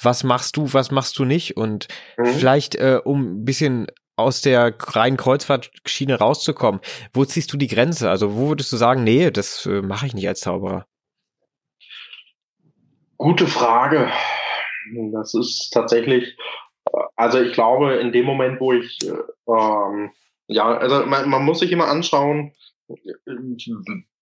Was 0.00 0.22
machst 0.22 0.56
du, 0.56 0.72
was 0.72 0.92
machst 0.92 1.18
du 1.18 1.24
nicht? 1.24 1.56
Und 1.56 1.88
mhm. 2.16 2.26
vielleicht, 2.26 2.76
äh, 2.76 3.00
um 3.02 3.40
ein 3.40 3.44
bisschen 3.44 3.88
aus 4.14 4.42
der 4.42 4.76
reinen 4.78 5.16
Kreuzfahrtschiene 5.16 6.20
rauszukommen, 6.20 6.80
wo 7.12 7.24
ziehst 7.24 7.52
du 7.52 7.56
die 7.56 7.66
Grenze? 7.66 8.10
Also 8.10 8.36
wo 8.36 8.50
würdest 8.50 8.70
du 8.70 8.76
sagen, 8.76 9.02
nee, 9.02 9.32
das 9.32 9.66
äh, 9.66 9.82
mache 9.82 10.06
ich 10.06 10.14
nicht 10.14 10.28
als 10.28 10.38
Zauberer? 10.38 10.86
Gute 13.16 13.48
Frage. 13.48 14.08
Das 15.12 15.34
ist 15.34 15.70
tatsächlich 15.72 16.36
also 17.16 17.40
ich 17.40 17.52
glaube, 17.52 17.94
in 17.94 18.12
dem 18.12 18.24
Moment, 18.24 18.60
wo 18.60 18.72
ich, 18.72 18.98
ähm, 19.48 20.10
ja, 20.46 20.76
also 20.76 21.06
man, 21.06 21.28
man 21.28 21.44
muss 21.44 21.60
sich 21.60 21.72
immer 21.72 21.88
anschauen, 21.88 22.52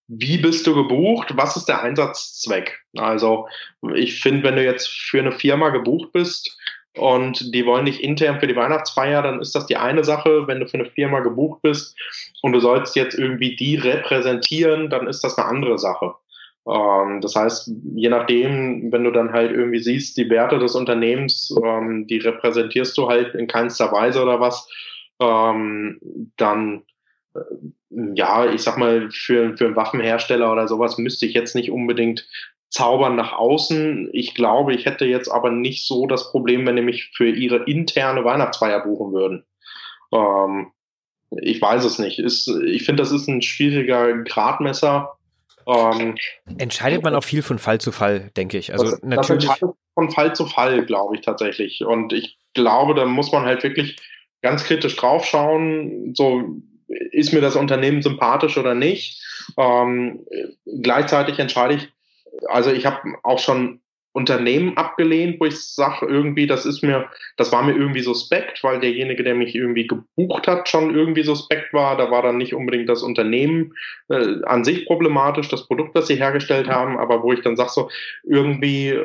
wie 0.09 0.39
bist 0.39 0.67
du 0.67 0.75
gebucht? 0.75 1.37
Was 1.37 1.57
ist 1.57 1.67
der 1.67 1.83
Einsatzzweck? 1.83 2.81
Also 2.97 3.49
ich 3.95 4.21
finde, 4.21 4.45
wenn 4.45 4.57
du 4.57 4.65
jetzt 4.65 4.89
für 4.89 5.21
eine 5.21 5.33
Firma 5.33 5.71
gebucht 5.71 6.13
bist 6.13 6.57
und 6.97 7.55
die 7.55 7.65
wollen 7.65 7.87
dich 7.87 8.03
intern 8.03 8.39
für 8.39 8.47
die 8.47 8.57
Weihnachtsfeier, 8.57 9.23
dann 9.23 9.41
ist 9.41 9.55
das 9.55 9.67
die 9.67 9.77
eine 9.77 10.05
Sache. 10.05 10.47
Wenn 10.47 10.61
du 10.61 10.69
für 10.69 10.79
eine 10.79 10.91
Firma 10.91 11.21
gebucht 11.21 11.63
bist 11.63 11.97
und 12.43 12.53
du 12.53 12.61
sollst 12.61 12.95
jetzt 12.95 13.19
irgendwie 13.19 13.57
die 13.57 13.77
repräsentieren, 13.77 14.91
dann 14.91 15.07
ist 15.07 15.25
das 15.25 15.39
eine 15.39 15.49
andere 15.49 15.79
Sache. 15.79 16.15
Ähm, 16.67 17.21
das 17.21 17.35
heißt, 17.35 17.73
je 17.95 18.09
nachdem, 18.09 18.93
wenn 18.93 19.05
du 19.05 19.11
dann 19.11 19.33
halt 19.33 19.51
irgendwie 19.51 19.81
siehst, 19.81 20.17
die 20.17 20.31
Werte 20.31 20.59
des 20.59 20.75
Unternehmens, 20.75 21.55
ähm, 21.63 22.07
die 22.07 22.19
repräsentierst 22.19 22.97
du 22.97 23.09
halt 23.09 23.35
in 23.35 23.47
keinster 23.47 23.91
Weise 23.93 24.23
oder 24.23 24.41
was, 24.41 24.69
ähm, 25.21 25.99
dann 26.37 26.83
äh, 27.35 27.41
ja, 28.15 28.51
ich 28.51 28.63
sag 28.63 28.79
mal, 28.79 29.11
für, 29.11 29.57
für 29.57 29.67
einen 29.67 29.77
Waffenhersteller 29.77 30.51
oder 30.51 30.69
sowas 30.69 30.99
müsste 30.99 31.27
ich 31.27 31.35
jetzt 31.35 31.55
nicht 31.55 31.71
unbedingt 31.71 32.27
zaubern 32.71 33.17
nach 33.17 33.33
außen. 33.33 34.09
Ich 34.13 34.35
glaube, 34.35 34.75
ich 34.75 34.87
hätte 34.87 35.05
jetzt 35.05 35.29
aber 35.29 35.51
nicht 35.51 35.87
so 35.87 36.07
das 36.07 36.31
Problem, 36.31 36.67
wenn 36.67 36.83
mich 36.85 37.11
für 37.15 37.29
ihre 37.29 37.65
interne 37.65 38.25
Weihnachtsfeier 38.25 38.81
buchen 38.81 39.13
würden. 39.13 39.45
Ähm, 40.13 40.73
ich 41.31 41.61
weiß 41.61 41.85
es 41.85 41.99
nicht. 41.99 42.19
Ist, 42.19 42.49
ich 42.65 42.85
finde, 42.85 43.03
das 43.03 43.13
ist 43.13 43.29
ein 43.29 43.43
schwieriger 43.43 44.23
Gradmesser. 44.23 45.19
Ähm, 45.67 46.17
Entscheidet 46.59 47.03
man 47.03 47.15
auch 47.15 47.25
viel 47.25 47.43
von 47.43 47.59
Fall 47.59 47.81
zu 47.81 47.93
Fall, 47.93 48.31
denke 48.37 48.59
ich. 48.59 48.73
Also 48.73 48.91
das, 48.91 49.03
natürlich. 49.03 49.47
Das 49.47 49.61
von 49.95 50.11
Fall 50.11 50.35
zu 50.35 50.47
Fall, 50.47 50.85
glaube 50.87 51.17
ich 51.17 51.21
tatsächlich. 51.21 51.85
Und 51.85 52.13
ich 52.13 52.39
glaube, 52.55 52.95
da 52.95 53.05
muss 53.05 53.31
man 53.31 53.45
halt 53.45 53.63
wirklich 53.63 53.99
ganz 54.41 54.65
kritisch 54.65 54.97
draufschauen. 54.97 56.15
So 56.15 56.63
ist 57.11 57.33
mir 57.33 57.41
das 57.41 57.57
Unternehmen 57.57 58.03
sympathisch 58.03 58.57
oder 58.57 58.75
nicht. 58.75 59.23
Ähm, 59.59 60.25
gleichzeitig 60.83 61.39
entscheide 61.39 61.75
ich, 61.75 61.89
also 62.49 62.71
ich 62.71 62.87
habe 62.87 62.99
auch 63.23 63.39
schon 63.39 63.82
Unternehmen 64.13 64.77
abgelehnt, 64.77 65.41
wo 65.41 65.47
ich 65.47 65.59
sage, 65.59 66.07
irgendwie, 66.07 66.47
das 66.47 66.67
ist 66.67 66.83
mir, 66.83 67.09
das 67.37 67.51
war 67.51 67.63
mir 67.63 67.75
irgendwie 67.75 68.03
suspekt, 68.03 68.63
weil 68.63 68.79
derjenige, 68.79 69.25
der 69.25 69.35
mich 69.35 69.55
irgendwie 69.55 69.87
gebucht 69.87 70.47
hat, 70.47 70.69
schon 70.69 70.95
irgendwie 70.95 71.23
suspekt 71.23 71.73
war. 71.73 71.97
Da 71.97 72.11
war 72.11 72.23
dann 72.23 72.37
nicht 72.37 72.55
unbedingt 72.55 72.89
das 72.89 73.03
Unternehmen 73.03 73.73
äh, 74.11 74.43
an 74.45 74.65
sich 74.65 74.87
problematisch, 74.87 75.49
das 75.49 75.67
Produkt, 75.67 75.97
das 75.97 76.09
sie 76.09 76.17
hergestellt 76.17 76.69
haben, 76.69 76.99
aber 76.99 77.23
wo 77.23 77.33
ich 77.33 77.41
dann 77.41 77.57
sage, 77.57 77.71
so, 77.71 77.91
irgendwie 78.25 78.99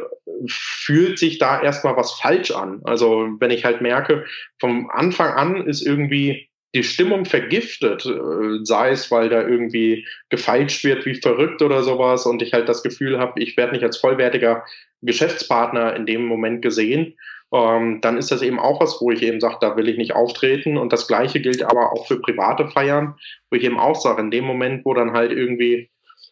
fühlt 0.48 1.18
sich 1.18 1.38
da 1.38 1.62
erstmal 1.62 1.96
was 1.96 2.14
falsch 2.14 2.52
an. 2.52 2.82
Also 2.84 3.30
wenn 3.40 3.52
ich 3.52 3.64
halt 3.64 3.82
merke, 3.82 4.26
vom 4.60 4.90
Anfang 4.90 5.34
an 5.34 5.68
ist 5.68 5.86
irgendwie 5.86 6.47
die 6.78 6.84
Stimmung 6.84 7.26
vergiftet, 7.26 8.06
äh, 8.06 8.64
sei 8.64 8.92
es, 8.92 9.10
weil 9.10 9.30
da 9.30 9.42
irgendwie 9.42 10.08
gefeilscht 10.30 10.84
wird 10.84 11.06
wie 11.08 11.16
verrückt 11.16 11.64
oder 11.64 11.82
sowas 11.82 12.28
und 12.28 12.42
ich 12.44 12.54
halt 12.54 12.70
das 12.70 12.84
Gefühl 12.84 13.18
habe, 13.18 13.42
ich 13.42 13.58
werde 13.58 13.74
nicht 13.74 13.84
als 13.84 13.98
vollwertiger 13.98 14.64
Geschäftspartner 15.02 15.96
in 15.96 16.06
dem 16.06 16.26
Moment 16.26 16.62
gesehen, 16.62 17.16
ähm, 17.52 18.00
dann 18.02 18.18
ist 18.18 18.32
das 18.32 18.44
eben 18.44 18.60
auch 18.60 18.80
was, 18.80 19.02
wo 19.02 19.10
ich 19.10 19.24
eben 19.24 19.40
sage, 19.40 19.58
da 19.60 19.76
will 19.76 19.90
ich 19.90 19.98
nicht 19.98 20.14
auftreten. 20.14 20.78
Und 20.78 20.94
das 20.94 21.08
Gleiche 21.08 21.40
gilt 21.40 21.64
aber 21.64 21.94
auch 21.94 22.06
für 22.06 22.20
private 22.20 22.68
Feiern, 22.68 23.16
wo 23.50 23.58
ich 23.58 23.64
eben 23.64 23.80
auch 23.80 23.96
sage, 23.96 24.22
in 24.22 24.32
dem 24.32 24.44
Moment, 24.44 24.86
wo 24.86 24.94
dann 24.94 25.14
halt 25.14 25.32
irgendwie 25.32 25.90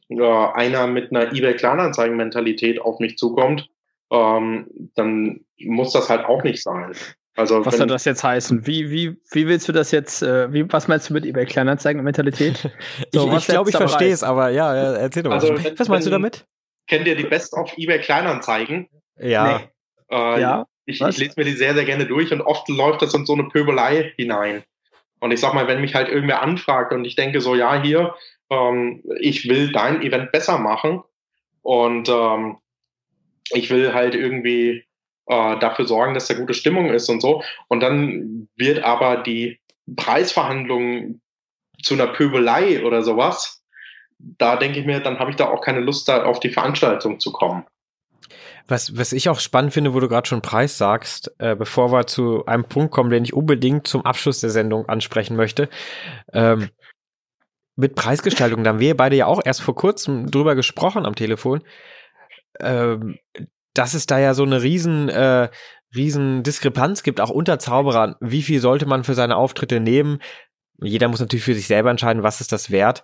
äh, 0.10 0.22
einer 0.22 0.88
mit 0.88 1.12
einer 1.12 1.34
eBay-Kleinanzeigen-Mentalität 1.34 2.82
auf 2.82 3.00
mich 3.00 3.18
zukommt, 3.18 3.70
ähm, 4.12 4.68
dann 4.94 5.42
muss 5.58 5.94
das 5.94 6.10
halt 6.10 6.26
auch 6.26 6.44
nicht 6.44 6.62
sein. 6.62 6.94
Also 7.38 7.66
was 7.66 7.78
soll 7.78 7.88
das 7.88 8.06
jetzt 8.06 8.24
heißen? 8.24 8.66
Wie, 8.66 8.90
wie, 8.90 9.18
wie 9.32 9.48
willst 9.48 9.68
du 9.68 9.74
das 9.74 9.92
jetzt, 9.92 10.24
äh, 10.24 10.52
wie, 10.54 10.72
was 10.72 10.88
meinst 10.88 11.10
du 11.10 11.14
mit 11.14 11.26
eBay 11.26 11.46
Kleinanzeigen-Mentalität? 11.46 12.72
So, 13.14 13.30
ich, 13.30 13.38
ich 13.40 13.48
glaube, 13.48 13.70
ich 13.70 13.76
verstehe 13.76 14.12
es, 14.12 14.24
aber 14.24 14.50
ja, 14.50 14.74
erzähl 14.74 15.24
doch 15.24 15.30
mal. 15.30 15.36
Also, 15.36 15.54
was, 15.54 15.80
was 15.80 15.88
meinst 15.90 16.08
du 16.08 16.12
damit? 16.12 16.46
Kennt 16.88 17.08
ihr 17.08 17.16
die 17.16 17.26
Best 17.26 17.54
of 17.54 17.72
eBay 17.78 18.00
Kleinanzeigen? 18.00 18.88
Ja. 19.18 19.60
Nee. 20.10 20.16
Äh, 20.16 20.42
ja. 20.42 20.66
Ich, 20.86 21.02
ich, 21.02 21.18
lese 21.18 21.34
mir 21.38 21.46
die 21.46 21.54
sehr, 21.54 21.74
sehr 21.74 21.86
gerne 21.86 22.06
durch 22.06 22.32
und 22.32 22.42
oft 22.42 22.70
läuft 22.70 23.02
das 23.02 23.14
in 23.14 23.26
so 23.26 23.34
eine 23.34 23.46
Pöbelei 23.46 24.14
hinein. 24.18 24.64
Und 25.20 25.32
ich 25.32 25.40
sag 25.40 25.54
mal, 25.54 25.68
wenn 25.68 25.82
mich 25.82 25.96
halt 25.96 26.10
irgendwer 26.10 26.42
anfragt 26.42 26.94
und 26.94 27.06
ich 27.06 27.16
denke 27.16 27.42
so, 27.42 27.56
ja, 27.56 27.82
hier, 27.82 28.14
ähm, 28.50 29.04
ich 29.20 29.50
will 29.50 29.72
dein 29.72 30.02
Event 30.04 30.32
besser 30.32 30.58
machen 30.60 31.04
und 31.64 32.08
ähm, 32.10 32.58
ich 33.52 33.70
will 33.70 33.94
halt 33.94 34.14
irgendwie 34.14 34.86
äh, 35.28 35.60
dafür 35.60 35.86
sorgen, 35.86 36.14
dass 36.14 36.28
da 36.28 36.34
gute 36.34 36.54
Stimmung 36.54 36.90
ist 36.90 37.10
und 37.10 37.22
so. 37.22 37.44
Und 37.68 37.82
dann 37.82 38.48
wird 38.56 38.84
aber 38.84 39.18
die 39.18 39.60
Preisverhandlung 39.96 41.22
zu 41.82 41.94
einer 41.94 42.08
Pöbelei 42.08 42.84
oder 42.84 43.04
sowas. 43.04 43.64
Da 44.18 44.56
denke 44.56 44.80
ich 44.80 44.86
mir, 44.86 45.00
dann 45.02 45.20
habe 45.20 45.32
ich 45.32 45.38
da 45.38 45.50
auch 45.50 45.62
keine 45.62 45.82
Lust, 45.82 46.08
da 46.08 46.24
auf 46.24 46.40
die 46.40 46.50
Veranstaltung 46.50 47.20
zu 47.20 47.32
kommen. 47.32 47.66
Was, 48.68 48.98
was 48.98 49.14
ich 49.14 49.30
auch 49.30 49.40
spannend 49.40 49.74
finde, 49.74 49.94
wo 49.94 50.00
du 50.00 50.08
gerade 50.08 50.28
schon 50.28 50.42
Preis 50.42 50.78
sagst, 50.78 51.32
äh, 51.38 51.56
bevor 51.56 51.92
wir 51.92 52.08
zu 52.08 52.46
einem 52.48 52.64
Punkt 52.64 52.92
kommen, 52.92 53.12
den 53.12 53.24
ich 53.24 53.34
unbedingt 53.34 53.88
zum 53.88 54.04
Abschluss 54.04 54.40
der 54.40 54.50
Sendung 54.50 54.90
ansprechen 54.90 55.36
möchte. 55.36 55.70
Ähm, 56.34 56.70
mit 57.76 57.94
Preisgestaltung, 57.94 58.64
da 58.64 58.72
haben 58.72 58.80
wir 58.80 58.98
beide 58.98 59.18
ja 59.18 59.28
auch 59.28 59.42
erst 59.44 59.62
vor 59.62 59.76
kurzem 59.76 60.32
drüber 60.32 60.56
gesprochen 60.56 61.06
am 61.06 61.14
Telefon, 61.14 61.62
ähm, 62.60 63.20
dass 63.76 63.94
es 63.94 64.08
da 64.08 64.18
ja 64.18 64.34
so 64.34 64.44
eine 64.44 64.64
riesen, 64.64 65.10
äh, 65.10 65.50
riesen 65.96 66.42
Diskrepanz 66.44 67.04
gibt, 67.04 67.22
auch 67.22 67.30
unter 67.30 67.60
Zauberern. 67.60 68.16
Wie 68.20 68.42
viel 68.42 68.60
sollte 68.60 68.86
man 68.86 69.04
für 69.04 69.14
seine 69.14 69.36
Auftritte 69.36 69.80
nehmen? 69.80 70.20
Jeder 70.82 71.08
muss 71.08 71.20
natürlich 71.20 71.46
für 71.46 71.56
sich 71.56 71.68
selber 71.68 71.92
entscheiden, 71.92 72.24
was 72.24 72.42
ist 72.42 72.52
das 72.52 72.72
wert. 72.72 73.04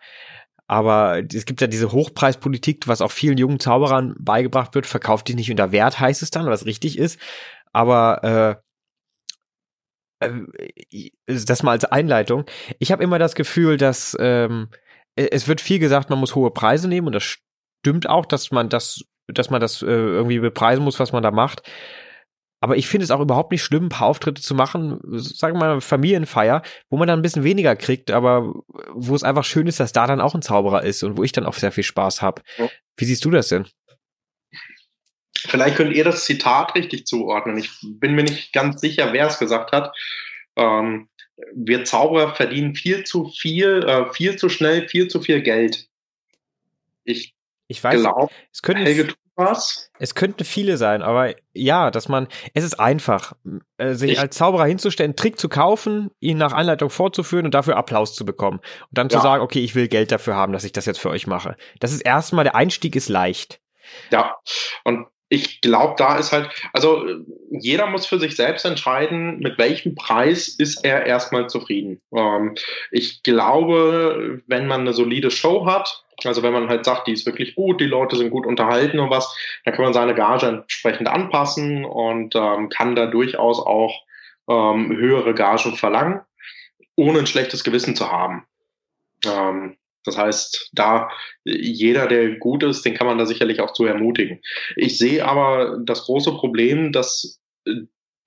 Aber 0.68 1.22
es 1.34 1.46
gibt 1.46 1.62
ja 1.62 1.68
diese 1.68 1.92
Hochpreispolitik, 1.92 2.88
was 2.88 3.02
auch 3.02 3.12
vielen 3.12 3.38
jungen 3.38 3.60
Zauberern 3.60 4.16
beigebracht 4.20 4.74
wird, 4.74 4.86
verkauft 4.86 5.28
die 5.28 5.36
nicht 5.36 5.52
unter 5.52 5.72
Wert, 5.72 6.00
heißt 6.00 6.24
es 6.24 6.32
dann, 6.32 6.46
was 6.48 6.66
richtig 6.66 6.98
ist. 6.98 7.20
Aber 7.74 8.62
äh, 10.22 10.28
äh, 10.28 11.12
das 11.28 11.64
mal 11.64 11.72
als 11.72 11.86
Einleitung. 11.86 12.46
Ich 12.80 12.92
habe 12.92 13.04
immer 13.04 13.20
das 13.20 13.36
Gefühl, 13.36 13.78
dass 13.78 14.16
ähm, 14.20 14.70
es 15.16 15.48
wird 15.48 15.60
viel 15.62 15.80
gesagt, 15.80 16.10
man 16.10 16.20
muss 16.20 16.36
hohe 16.36 16.52
Preise 16.52 16.88
nehmen 16.88 17.08
und 17.08 17.14
das 17.14 17.38
stimmt 17.82 18.08
auch, 18.08 18.26
dass 18.26 18.52
man 18.52 18.70
das, 18.70 19.04
dass 19.34 19.50
man 19.50 19.62
das 19.62 19.82
äh, 19.82 19.86
irgendwie 19.86 20.40
bepreisen 20.40 20.84
muss, 20.84 21.00
was 21.00 21.12
man 21.12 21.24
da 21.24 21.32
macht. 21.32 21.64
Aber 22.64 22.78
ich 22.78 22.88
finde 22.88 23.04
es 23.04 23.12
auch 23.12 23.22
überhaupt 23.22 23.52
nicht 23.52 23.64
schlimm, 23.64 23.86
ein 23.86 23.90
paar 23.90 24.08
Auftritte 24.08 24.42
zu 24.42 24.54
machen, 24.54 25.00
sagen 25.18 25.56
wir 25.56 25.60
mal 25.60 25.82
Familienfeier, 25.82 26.62
wo 26.90 26.98
man 26.98 27.08
dann 27.08 27.20
ein 27.20 27.24
bisschen 27.24 27.44
weniger 27.44 27.76
kriegt, 27.76 28.12
aber 28.12 28.54
wo 28.94 29.16
es 29.16 29.24
einfach 29.24 29.44
schön 29.44 29.66
ist, 29.66 29.80
dass 29.80 29.94
da 29.94 30.06
dann 30.06 30.22
auch 30.22 30.36
ein 30.36 30.44
Zauberer 30.44 30.84
ist 30.84 31.02
und 31.02 31.18
wo 31.18 31.24
ich 31.24 31.32
dann 31.32 31.48
auch 31.48 31.56
sehr 31.56 31.72
viel 31.72 31.84
Spaß 31.84 32.22
habe. 32.22 32.44
Wie 32.98 33.06
siehst 33.06 33.26
du 33.26 33.32
das 33.32 33.50
denn? 33.50 33.66
Vielleicht 35.36 35.78
könnt 35.78 35.96
ihr 35.96 36.04
das 36.04 36.26
Zitat 36.26 36.76
richtig 36.76 37.08
zuordnen. 37.08 37.58
Ich 37.58 37.72
bin 37.82 38.14
mir 38.14 38.24
nicht 38.24 38.54
ganz 38.54 38.80
sicher, 38.80 39.12
wer 39.12 39.26
es 39.26 39.40
gesagt 39.40 39.72
hat. 39.72 39.96
Ähm, 40.56 41.10
wir 41.56 41.84
Zauberer 41.84 42.36
verdienen 42.36 42.76
viel 42.76 43.04
zu 43.06 43.26
viel, 43.26 43.84
äh, 43.88 44.14
viel 44.14 44.36
zu 44.36 44.50
schnell, 44.50 44.88
viel 44.88 45.08
zu 45.08 45.20
viel 45.20 45.42
Geld. 45.42 45.88
Ich, 47.04 47.34
ich 47.68 47.84
weiß, 47.84 48.02
glaub, 48.02 48.32
es 48.52 48.62
könnte 48.62 48.84
Helge 48.84 49.14
was? 49.36 49.92
Es 50.00 50.16
könnten 50.16 50.44
viele 50.44 50.78
sein, 50.78 51.02
aber 51.02 51.34
ja, 51.54 51.92
dass 51.92 52.10
man, 52.10 52.28
es 52.54 52.64
ist 52.64 52.80
einfach, 52.80 53.34
äh, 53.78 53.94
sich 53.94 54.14
ich, 54.14 54.20
als 54.20 54.36
Zauberer 54.38 54.66
hinzustellen, 54.66 55.16
Trick 55.16 55.40
zu 55.40 55.50
kaufen, 55.50 56.12
ihn 56.20 56.38
nach 56.38 56.54
Anleitung 56.54 56.90
vorzuführen 56.90 57.46
und 57.46 57.54
dafür 57.54 57.78
Applaus 57.78 58.14
zu 58.14 58.26
bekommen. 58.26 58.60
Und 58.60 58.98
dann 58.98 59.08
ja. 59.10 59.18
zu 59.18 59.24
sagen, 59.24 59.44
okay, 59.44 59.64
ich 59.64 59.76
will 59.76 59.88
Geld 59.88 60.12
dafür 60.12 60.36
haben, 60.36 60.54
dass 60.54 60.64
ich 60.64 60.74
das 60.74 60.86
jetzt 60.86 61.00
für 61.00 61.10
euch 61.10 61.28
mache. 61.28 61.56
Das 61.80 61.92
ist 61.92 62.02
erstmal, 62.02 62.44
der 62.44 62.56
Einstieg 62.56 62.96
ist 62.96 63.10
leicht. 63.10 63.60
Ja, 64.12 64.38
und 64.84 65.08
ich 65.32 65.62
glaube, 65.62 65.96
da 65.98 66.18
ist 66.18 66.34
halt, 66.34 66.50
also 66.74 67.06
jeder 67.50 67.88
muss 67.88 68.06
für 68.06 68.20
sich 68.20 68.36
selbst 68.36 68.66
entscheiden, 68.66 69.40
mit 69.40 69.58
welchem 69.58 69.96
Preis 69.96 70.50
ist 70.50 70.84
er 70.84 71.06
erstmal 71.06 71.48
zufrieden. 71.48 72.02
Ähm, 72.14 72.56
ich 72.92 73.24
glaube, 73.24 74.42
wenn 74.48 74.68
man 74.68 74.82
eine 74.82 74.94
solide 74.94 75.32
Show 75.32 75.66
hat, 75.66 76.04
also 76.26 76.44
wenn 76.44 76.54
man 76.54 76.70
halt 76.70 76.86
sagt, 76.86 77.08
die 77.08 77.14
ist 77.14 77.26
wirklich 77.26 77.56
gut, 77.56 77.82
die 77.82 77.86
Leute 77.86 78.16
sind 78.16 78.30
gut 78.30 78.46
unterhalten 78.46 79.00
und 79.00 79.10
was, 79.10 79.36
dann 79.66 79.74
kann 79.74 79.84
man 79.84 79.94
seine 79.94 80.16
Gage 80.16 80.48
entsprechend 80.48 81.08
anpassen 81.08 81.86
und 81.86 82.36
ähm, 82.36 82.70
kann 82.70 82.96
da 82.96 83.08
durchaus 83.08 83.60
auch 83.60 84.04
ähm, 84.50 84.96
höhere 84.96 85.34
Gagen 85.34 85.76
verlangen, 85.76 86.22
ohne 86.96 87.20
ein 87.20 87.28
schlechtes 87.28 87.64
Gewissen 87.64 87.96
zu 87.96 88.12
haben. 88.12 88.46
Ähm, 89.26 89.78
das 90.04 90.18
heißt, 90.18 90.72
da 90.74 91.10
jeder, 91.44 92.08
der 92.08 92.38
gut 92.38 92.64
ist, 92.64 92.84
den 92.84 92.96
kann 92.96 93.08
man 93.08 93.18
da 93.18 93.26
sicherlich 93.26 93.62
auch 93.62 93.74
zu 93.74 93.86
ermutigen. 93.86 94.42
Ich 94.76 94.98
sehe 94.98 95.26
aber 95.26 95.78
das 95.84 96.06
große 96.06 96.34
Problem, 96.34 96.92
dass 96.92 97.40
äh, 97.66 97.74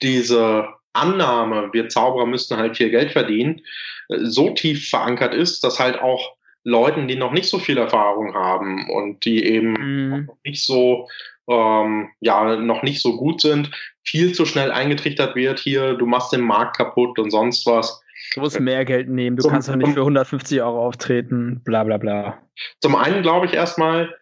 diese 0.03 0.69
Annahme, 0.93 1.71
wir 1.73 1.89
Zauberer 1.89 2.27
müssten 2.27 2.57
halt 2.57 2.77
viel 2.77 2.91
Geld 2.91 3.13
verdienen, 3.13 3.63
äh, 4.09 4.19
so 4.23 4.51
tief 4.51 4.89
verankert 4.89 5.35
ist, 5.35 5.65
dass 5.65 5.81
halt 5.81 6.01
auch 6.01 6.34
Leuten, 6.65 7.09
die 7.09 7.17
noch 7.17 7.33
nicht 7.33 7.49
so 7.49 7.59
viel 7.59 7.79
Erfahrung 7.79 8.35
haben 8.35 8.89
und 8.91 9.25
die 9.25 9.45
eben 9.45 9.73
mhm. 9.73 10.31
nicht 10.45 10.65
so 10.65 11.09
ähm, 11.49 12.11
ja 12.21 12.57
noch 12.57 12.83
nicht 12.83 13.03
so 13.03 13.17
gut 13.17 13.41
sind, 13.41 13.71
viel 14.03 14.33
zu 14.33 14.47
schnell 14.47 14.71
eingetrichtert 14.71 15.35
wird. 15.37 15.59
Hier, 15.59 15.95
du 15.95 16.07
machst 16.07 16.33
den 16.33 16.41
Markt 16.41 16.77
kaputt 16.77 17.19
und 17.19 17.31
sonst 17.31 17.67
was. 17.67 18.03
Du 18.35 18.41
musst 18.41 18.59
mehr 18.59 18.85
Geld 18.85 19.09
nehmen, 19.09 19.37
du 19.37 19.43
zum, 19.43 19.53
kannst 19.53 19.69
doch 19.69 19.77
nicht 19.77 19.93
für 19.93 20.01
150 20.01 20.63
Euro 20.63 20.87
auftreten, 20.87 21.61
bla 21.65 21.85
bla 21.85 21.99
bla. 21.99 22.39
Zum 22.81 22.97
einen 22.97 23.23
glaube 23.23 23.47
ich 23.47 23.53
erstmal, 23.53 24.15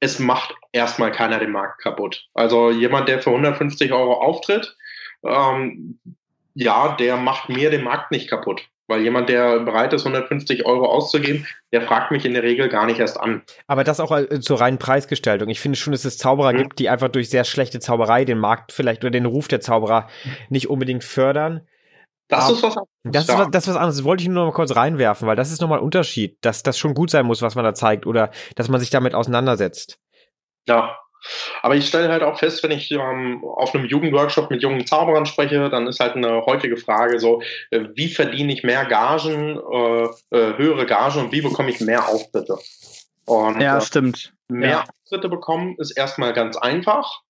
es 0.00 0.18
macht 0.18 0.54
erstmal 0.72 1.10
keiner 1.10 1.38
den 1.38 1.50
Markt 1.50 1.80
kaputt. 1.82 2.28
Also 2.34 2.70
jemand, 2.70 3.08
der 3.08 3.20
für 3.20 3.30
150 3.30 3.92
Euro 3.92 4.14
auftritt, 4.14 4.76
ähm, 5.24 5.98
ja, 6.54 6.96
der 6.96 7.16
macht 7.16 7.48
mir 7.48 7.70
den 7.70 7.84
Markt 7.84 8.10
nicht 8.10 8.28
kaputt. 8.28 8.68
Weil 8.88 9.02
jemand, 9.02 9.28
der 9.28 9.60
bereit 9.60 9.92
ist, 9.92 10.06
150 10.06 10.64
Euro 10.64 10.86
auszugeben, 10.86 11.46
der 11.72 11.82
fragt 11.82 12.10
mich 12.10 12.24
in 12.24 12.32
der 12.32 12.42
Regel 12.42 12.70
gar 12.70 12.86
nicht 12.86 12.98
erst 12.98 13.20
an. 13.20 13.42
Aber 13.66 13.84
das 13.84 14.00
auch 14.00 14.10
äh, 14.10 14.40
zur 14.40 14.60
reinen 14.60 14.78
Preisgestaltung. 14.78 15.50
Ich 15.50 15.60
finde 15.60 15.76
schon, 15.76 15.92
dass 15.92 16.06
es 16.06 16.16
Zauberer 16.16 16.54
mhm. 16.54 16.56
gibt, 16.56 16.78
die 16.78 16.88
einfach 16.88 17.08
durch 17.08 17.28
sehr 17.28 17.44
schlechte 17.44 17.80
Zauberei 17.80 18.24
den 18.24 18.38
Markt 18.38 18.72
vielleicht 18.72 19.04
oder 19.04 19.10
den 19.10 19.26
Ruf 19.26 19.46
der 19.46 19.60
Zauberer 19.60 20.08
nicht 20.48 20.70
unbedingt 20.70 21.04
fördern. 21.04 21.66
Das 22.28 22.44
Aber 22.44 22.52
ist 22.54 22.62
was 22.62 22.76
anderes. 22.76 22.88
Das 23.04 23.28
ist, 23.28 23.38
was, 23.38 23.50
das 23.50 23.64
ist 23.64 23.68
was 23.70 23.76
anderes. 23.76 23.96
Das 23.96 24.04
wollte 24.04 24.22
ich 24.22 24.28
nur 24.28 24.36
noch 24.36 24.52
mal 24.52 24.56
kurz 24.56 24.74
reinwerfen, 24.74 25.28
weil 25.28 25.36
das 25.36 25.52
ist 25.52 25.60
nochmal 25.60 25.78
ein 25.78 25.84
Unterschied, 25.84 26.38
dass 26.42 26.62
das 26.62 26.78
schon 26.78 26.94
gut 26.94 27.10
sein 27.10 27.26
muss, 27.26 27.42
was 27.42 27.54
man 27.54 27.64
da 27.64 27.74
zeigt 27.74 28.06
oder 28.06 28.30
dass 28.54 28.68
man 28.68 28.80
sich 28.80 28.90
damit 28.90 29.14
auseinandersetzt. 29.14 29.98
Ja. 30.66 30.98
Aber 31.62 31.74
ich 31.74 31.86
stelle 31.86 32.08
halt 32.08 32.22
auch 32.22 32.38
fest, 32.38 32.62
wenn 32.62 32.70
ich 32.70 32.90
ähm, 32.90 33.44
auf 33.44 33.74
einem 33.74 33.84
Jugendworkshop 33.84 34.50
mit 34.50 34.62
jungen 34.62 34.86
Zauberern 34.86 35.26
spreche, 35.26 35.68
dann 35.70 35.86
ist 35.86 36.00
halt 36.00 36.16
eine 36.16 36.44
häufige 36.46 36.76
Frage 36.76 37.18
so, 37.18 37.42
äh, 37.70 37.80
wie 37.94 38.08
verdiene 38.08 38.52
ich 38.52 38.62
mehr 38.62 38.84
Gagen, 38.84 39.58
äh, 39.58 40.04
äh, 40.36 40.56
höhere 40.56 40.86
Gagen 40.86 41.20
und 41.20 41.32
wie 41.32 41.40
bekomme 41.40 41.70
ich 41.70 41.80
mehr 41.80 42.08
Auftritte? 42.08 42.58
Und, 43.24 43.60
ja, 43.60 43.78
äh, 43.78 43.80
stimmt. 43.80 44.32
Mehr 44.48 44.70
ja. 44.70 44.84
Auftritte 45.04 45.28
bekommen 45.28 45.76
ist 45.78 45.90
erstmal 45.90 46.32
ganz 46.32 46.56
einfach. 46.56 47.22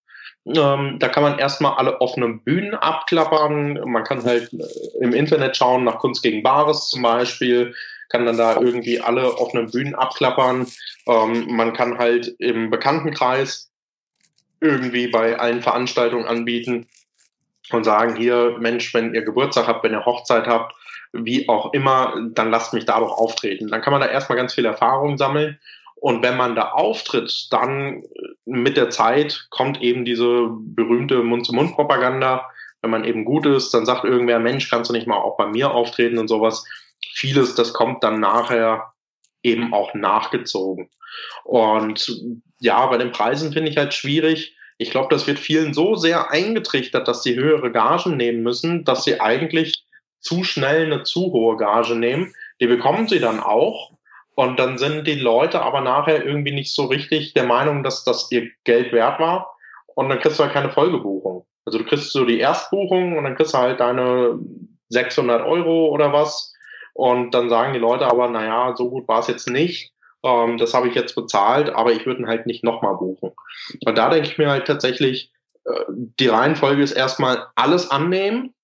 Ähm, 0.46 0.98
da 0.98 1.08
kann 1.08 1.22
man 1.22 1.38
erstmal 1.38 1.74
alle 1.74 2.00
offenen 2.00 2.42
Bühnen 2.42 2.74
abklappern. 2.74 3.80
Man 3.84 4.04
kann 4.04 4.24
halt 4.24 4.52
äh, 4.52 4.64
im 5.00 5.12
Internet 5.12 5.56
schauen 5.56 5.84
nach 5.84 5.98
Kunst 5.98 6.22
gegen 6.22 6.42
Bares 6.42 6.88
zum 6.88 7.02
Beispiel, 7.02 7.74
kann 8.08 8.24
dann 8.24 8.38
da 8.38 8.58
irgendwie 8.58 9.00
alle 9.00 9.36
offenen 9.36 9.70
Bühnen 9.70 9.94
abklappern. 9.94 10.66
Ähm, 11.06 11.46
man 11.48 11.72
kann 11.72 11.98
halt 11.98 12.34
im 12.38 12.70
Bekanntenkreis 12.70 13.67
irgendwie 14.60 15.08
bei 15.08 15.38
allen 15.38 15.62
Veranstaltungen 15.62 16.26
anbieten 16.26 16.88
und 17.70 17.84
sagen, 17.84 18.16
hier, 18.16 18.56
Mensch, 18.58 18.92
wenn 18.94 19.14
ihr 19.14 19.22
Geburtstag 19.22 19.66
habt, 19.66 19.84
wenn 19.84 19.92
ihr 19.92 20.06
Hochzeit 20.06 20.46
habt, 20.46 20.74
wie 21.12 21.48
auch 21.48 21.72
immer, 21.72 22.14
dann 22.32 22.50
lasst 22.50 22.74
mich 22.74 22.84
da 22.84 23.00
doch 23.00 23.12
auftreten. 23.18 23.68
Dann 23.68 23.80
kann 23.80 23.92
man 23.92 24.00
da 24.00 24.08
erstmal 24.08 24.38
ganz 24.38 24.54
viel 24.54 24.64
Erfahrung 24.64 25.16
sammeln 25.16 25.58
und 26.00 26.22
wenn 26.22 26.36
man 26.36 26.54
da 26.54 26.70
auftritt, 26.70 27.48
dann 27.50 28.04
mit 28.44 28.76
der 28.76 28.90
Zeit 28.90 29.48
kommt 29.50 29.82
eben 29.82 30.04
diese 30.04 30.48
berühmte 30.50 31.22
Mund-zu-Mund-Propaganda. 31.22 32.48
Wenn 32.82 32.90
man 32.90 33.04
eben 33.04 33.24
gut 33.24 33.46
ist, 33.46 33.74
dann 33.74 33.84
sagt 33.84 34.04
irgendwer, 34.04 34.38
Mensch, 34.38 34.70
kannst 34.70 34.90
du 34.90 34.94
nicht 34.94 35.08
mal 35.08 35.16
auch 35.16 35.36
bei 35.36 35.46
mir 35.46 35.72
auftreten 35.72 36.18
und 36.18 36.28
sowas. 36.28 36.64
Vieles, 37.14 37.56
das 37.56 37.72
kommt 37.72 38.04
dann 38.04 38.20
nachher 38.20 38.92
eben 39.42 39.72
auch 39.72 39.94
nachgezogen. 39.94 40.88
Und 41.44 42.12
ja, 42.60 42.86
bei 42.86 42.98
den 42.98 43.12
Preisen 43.12 43.52
finde 43.52 43.70
ich 43.70 43.76
halt 43.76 43.94
schwierig. 43.94 44.56
Ich 44.78 44.90
glaube, 44.90 45.08
das 45.10 45.26
wird 45.26 45.38
vielen 45.38 45.74
so 45.74 45.96
sehr 45.96 46.30
eingetrichtert, 46.30 47.08
dass 47.08 47.22
sie 47.22 47.34
höhere 47.36 47.72
Gagen 47.72 48.16
nehmen 48.16 48.42
müssen, 48.42 48.84
dass 48.84 49.04
sie 49.04 49.20
eigentlich 49.20 49.84
zu 50.20 50.44
schnell 50.44 50.86
eine 50.86 51.02
zu 51.02 51.32
hohe 51.32 51.56
Gage 51.56 51.96
nehmen. 51.96 52.32
Die 52.60 52.66
bekommen 52.66 53.08
sie 53.08 53.20
dann 53.20 53.40
auch, 53.40 53.98
und 54.38 54.60
dann 54.60 54.78
sind 54.78 55.08
die 55.08 55.16
Leute 55.16 55.62
aber 55.62 55.80
nachher 55.80 56.24
irgendwie 56.24 56.52
nicht 56.52 56.72
so 56.72 56.84
richtig 56.84 57.34
der 57.34 57.42
Meinung, 57.42 57.82
dass 57.82 58.04
das 58.04 58.30
ihr 58.30 58.48
Geld 58.62 58.92
wert 58.92 59.18
war. 59.18 59.56
Und 59.96 60.10
dann 60.10 60.20
kriegst 60.20 60.38
du 60.38 60.44
halt 60.44 60.52
keine 60.52 60.70
Folgebuchung. 60.70 61.44
Also 61.64 61.80
du 61.80 61.84
kriegst 61.84 62.12
so 62.12 62.24
die 62.24 62.38
Erstbuchung 62.38 63.18
und 63.18 63.24
dann 63.24 63.34
kriegst 63.34 63.52
du 63.52 63.58
halt 63.58 63.80
deine 63.80 64.38
600 64.90 65.44
Euro 65.44 65.88
oder 65.88 66.12
was. 66.12 66.54
Und 66.94 67.34
dann 67.34 67.48
sagen 67.48 67.72
die 67.72 67.80
Leute 67.80 68.06
aber, 68.06 68.28
naja, 68.28 68.76
so 68.76 68.90
gut 68.90 69.08
war 69.08 69.18
es 69.18 69.26
jetzt 69.26 69.50
nicht. 69.50 69.92
Ähm, 70.24 70.58
das 70.58 70.74
habe 70.74 70.88
ich 70.88 70.94
jetzt 70.94 71.14
bezahlt, 71.14 71.70
aber 71.70 71.92
ich 71.92 72.06
würde 72.06 72.20
ihn 72.20 72.28
halt 72.28 72.46
nicht 72.46 72.64
nochmal 72.64 72.96
buchen. 72.96 73.32
Und 73.84 73.98
da 73.98 74.10
denke 74.10 74.28
ich 74.28 74.38
mir 74.38 74.50
halt 74.50 74.66
tatsächlich, 74.66 75.32
äh, 75.64 75.84
die 75.88 76.28
Reihenfolge 76.28 76.82
ist 76.82 76.92
erstmal 76.92 77.46
alles 77.54 77.90
annehmen 77.90 78.54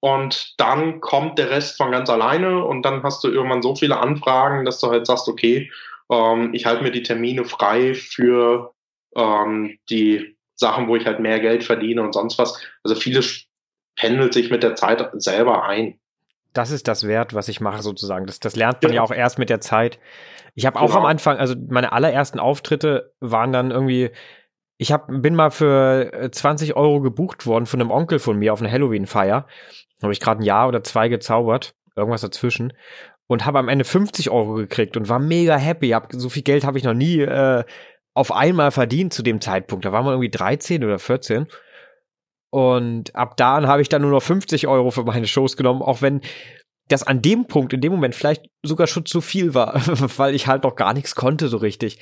und 0.00 0.54
dann 0.58 1.00
kommt 1.00 1.38
der 1.38 1.50
Rest 1.50 1.76
von 1.78 1.90
ganz 1.90 2.10
alleine 2.10 2.64
und 2.64 2.82
dann 2.82 3.02
hast 3.02 3.24
du 3.24 3.28
irgendwann 3.28 3.62
so 3.62 3.74
viele 3.74 3.98
Anfragen, 3.98 4.64
dass 4.64 4.80
du 4.80 4.88
halt 4.88 5.06
sagst, 5.06 5.28
okay, 5.28 5.70
ähm, 6.10 6.52
ich 6.52 6.66
halte 6.66 6.82
mir 6.82 6.92
die 6.92 7.02
Termine 7.02 7.44
frei 7.44 7.94
für 7.94 8.74
ähm, 9.16 9.78
die 9.90 10.36
Sachen, 10.54 10.88
wo 10.88 10.96
ich 10.96 11.06
halt 11.06 11.20
mehr 11.20 11.40
Geld 11.40 11.64
verdiene 11.64 12.02
und 12.02 12.12
sonst 12.12 12.38
was. 12.38 12.60
Also 12.82 12.94
vieles 12.94 13.46
pendelt 13.96 14.34
sich 14.34 14.50
mit 14.50 14.62
der 14.62 14.74
Zeit 14.74 15.08
selber 15.14 15.64
ein. 15.64 15.98
Das 16.52 16.70
ist 16.70 16.88
das 16.88 17.06
Wert, 17.06 17.34
was 17.34 17.48
ich 17.48 17.60
mache 17.60 17.82
sozusagen. 17.82 18.26
Das, 18.26 18.40
das 18.40 18.56
lernt 18.56 18.82
man 18.82 18.92
ja. 18.92 18.96
ja 18.96 19.02
auch 19.02 19.12
erst 19.12 19.38
mit 19.38 19.50
der 19.50 19.60
Zeit. 19.60 19.98
Ich 20.56 20.66
habe 20.66 20.80
auch 20.80 20.88
genau. 20.88 21.00
am 21.00 21.06
Anfang, 21.06 21.36
also 21.36 21.54
meine 21.68 21.92
allerersten 21.92 22.40
Auftritte 22.40 23.14
waren 23.20 23.52
dann 23.52 23.70
irgendwie 23.70 24.10
ich 24.78 24.92
hab, 24.92 25.06
bin 25.08 25.34
mal 25.34 25.50
für 25.50 26.28
20 26.30 26.70
äh, 26.70 26.72
Euro 26.74 27.00
gebucht 27.00 27.46
worden 27.46 27.66
von 27.66 27.80
einem 27.80 27.90
Onkel 27.90 28.18
von 28.18 28.38
mir 28.38 28.52
auf 28.52 28.60
eine 28.60 28.70
Halloween-Feier. 28.70 29.46
Habe 30.02 30.12
ich 30.12 30.20
gerade 30.20 30.42
ein 30.42 30.44
Jahr 30.44 30.68
oder 30.68 30.82
zwei 30.82 31.08
gezaubert, 31.08 31.74
irgendwas 31.94 32.20
dazwischen. 32.20 32.74
Und 33.26 33.44
habe 33.46 33.58
am 33.58 33.68
Ende 33.68 33.84
50 33.84 34.30
Euro 34.30 34.54
gekriegt 34.54 34.96
und 34.96 35.08
war 35.08 35.18
mega 35.18 35.56
happy. 35.56 35.90
Hab, 35.90 36.12
so 36.12 36.28
viel 36.28 36.42
Geld 36.42 36.64
habe 36.64 36.78
ich 36.78 36.84
noch 36.84 36.94
nie 36.94 37.20
äh, 37.20 37.64
auf 38.14 38.32
einmal 38.32 38.70
verdient 38.70 39.12
zu 39.12 39.22
dem 39.22 39.40
Zeitpunkt. 39.40 39.84
Da 39.84 39.92
war 39.92 40.02
man 40.02 40.12
irgendwie 40.12 40.30
13 40.30 40.84
oder 40.84 40.98
14. 40.98 41.46
Und 42.50 43.14
ab 43.16 43.36
da 43.36 43.66
habe 43.66 43.82
ich 43.82 43.88
dann 43.88 44.02
nur 44.02 44.10
noch 44.10 44.22
50 44.22 44.68
Euro 44.68 44.90
für 44.90 45.04
meine 45.04 45.26
Shows 45.26 45.56
genommen, 45.56 45.82
auch 45.82 46.02
wenn 46.02 46.20
das 46.88 47.02
an 47.02 47.22
dem 47.22 47.46
Punkt, 47.46 47.72
in 47.72 47.80
dem 47.80 47.92
Moment 47.92 48.14
vielleicht 48.14 48.46
sogar 48.62 48.86
schon 48.86 49.06
zu 49.06 49.20
viel 49.20 49.54
war, 49.54 49.74
weil 50.18 50.34
ich 50.34 50.46
halt 50.46 50.64
noch 50.64 50.76
gar 50.76 50.94
nichts 50.94 51.14
konnte 51.14 51.48
so 51.48 51.56
richtig. 51.56 51.98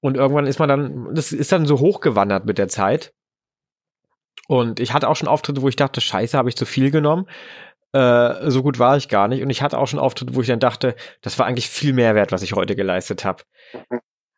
Und 0.00 0.16
irgendwann 0.16 0.46
ist 0.46 0.58
man 0.58 0.68
dann, 0.68 1.14
das 1.14 1.32
ist 1.32 1.52
dann 1.52 1.66
so 1.66 1.80
hochgewandert 1.80 2.44
mit 2.44 2.58
der 2.58 2.68
Zeit. 2.68 3.12
Und 4.48 4.80
ich 4.80 4.92
hatte 4.92 5.08
auch 5.08 5.16
schon 5.16 5.28
Auftritte, 5.28 5.62
wo 5.62 5.68
ich 5.68 5.76
dachte, 5.76 6.00
scheiße, 6.00 6.36
habe 6.36 6.48
ich 6.48 6.56
zu 6.56 6.66
viel 6.66 6.90
genommen. 6.90 7.26
Äh, 7.92 8.50
so 8.50 8.62
gut 8.62 8.78
war 8.78 8.96
ich 8.96 9.08
gar 9.08 9.28
nicht. 9.28 9.42
Und 9.42 9.50
ich 9.50 9.62
hatte 9.62 9.78
auch 9.78 9.86
schon 9.86 10.00
Auftritte, 10.00 10.34
wo 10.34 10.40
ich 10.40 10.48
dann 10.48 10.60
dachte, 10.60 10.94
das 11.22 11.38
war 11.38 11.46
eigentlich 11.46 11.70
viel 11.70 11.92
mehr 11.92 12.14
wert, 12.14 12.32
was 12.32 12.42
ich 12.42 12.52
heute 12.52 12.76
geleistet 12.76 13.24
habe. 13.24 13.44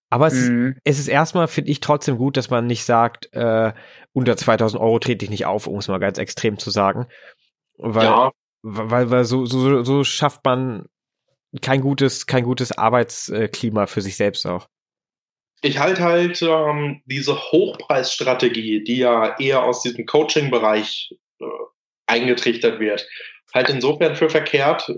Aber 0.08 0.28
es, 0.28 0.34
mhm. 0.34 0.76
es 0.84 0.98
ist 0.98 1.08
erstmal, 1.08 1.48
finde 1.48 1.70
ich, 1.70 1.80
trotzdem 1.80 2.16
gut, 2.16 2.36
dass 2.36 2.50
man 2.50 2.66
nicht 2.66 2.84
sagt, 2.84 3.32
äh, 3.32 3.72
unter 4.12 4.36
2000 4.36 4.80
Euro 4.80 4.98
trete 4.98 5.24
ich 5.24 5.30
nicht 5.30 5.46
auf, 5.46 5.66
um 5.66 5.78
es 5.78 5.88
mal 5.88 5.98
ganz 5.98 6.18
extrem 6.18 6.58
zu 6.58 6.70
sagen. 6.70 7.06
Weil, 7.76 8.04
ja. 8.04 8.30
Weil, 8.68 9.10
weil 9.10 9.24
so, 9.24 9.46
so, 9.46 9.84
so 9.84 10.02
schafft 10.02 10.44
man 10.44 10.86
kein 11.62 11.80
gutes, 11.80 12.26
kein 12.26 12.42
gutes 12.42 12.76
Arbeitsklima 12.76 13.86
für 13.86 14.02
sich 14.02 14.16
selbst 14.16 14.44
auch. 14.44 14.66
Ich 15.62 15.78
halte 15.78 16.02
halt 16.02 16.42
ähm, 16.42 17.00
diese 17.06 17.36
Hochpreisstrategie, 17.36 18.82
die 18.84 18.98
ja 18.98 19.38
eher 19.38 19.62
aus 19.62 19.82
diesem 19.82 20.04
Coaching-Bereich 20.04 21.14
äh, 21.40 21.44
eingetrichtert 22.06 22.80
wird, 22.80 23.08
halt 23.54 23.70
insofern 23.70 24.16
für 24.16 24.28
verkehrt. 24.28 24.92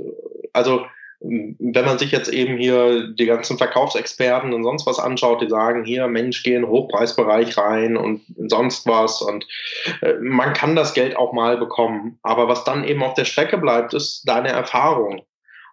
Also 0.53 0.87
wenn 1.21 1.85
man 1.85 1.99
sich 1.99 2.13
jetzt 2.13 2.29
eben 2.29 2.57
hier 2.57 3.09
die 3.09 3.27
ganzen 3.27 3.59
Verkaufsexperten 3.59 4.53
und 4.53 4.63
sonst 4.63 4.87
was 4.87 5.01
anschaut, 5.01 5.43
die 5.43 5.49
sagen, 5.49 5.85
hier, 5.85 6.07
Mensch, 6.07 6.45
geh 6.45 6.55
in 6.55 6.63
den 6.63 6.71
Hochpreisbereich 6.71 7.59
rein 7.59 7.97
und 7.97 8.23
sonst 8.47 8.87
was 8.87 9.21
und 9.21 9.47
äh, 10.01 10.15
man 10.21 10.53
kann 10.53 10.77
das 10.77 10.95
Geld 10.95 11.17
auch 11.17 11.33
mal 11.33 11.57
bekommen. 11.57 12.19
Aber 12.23 12.47
was 12.47 12.65
dann 12.65 12.85
eben 12.85 13.03
auf 13.03 13.15
der 13.15 13.25
Strecke 13.25 13.59
bleibt, 13.59 13.95
ist 13.95 14.29
deine 14.29 14.49
Erfahrung. 14.49 15.23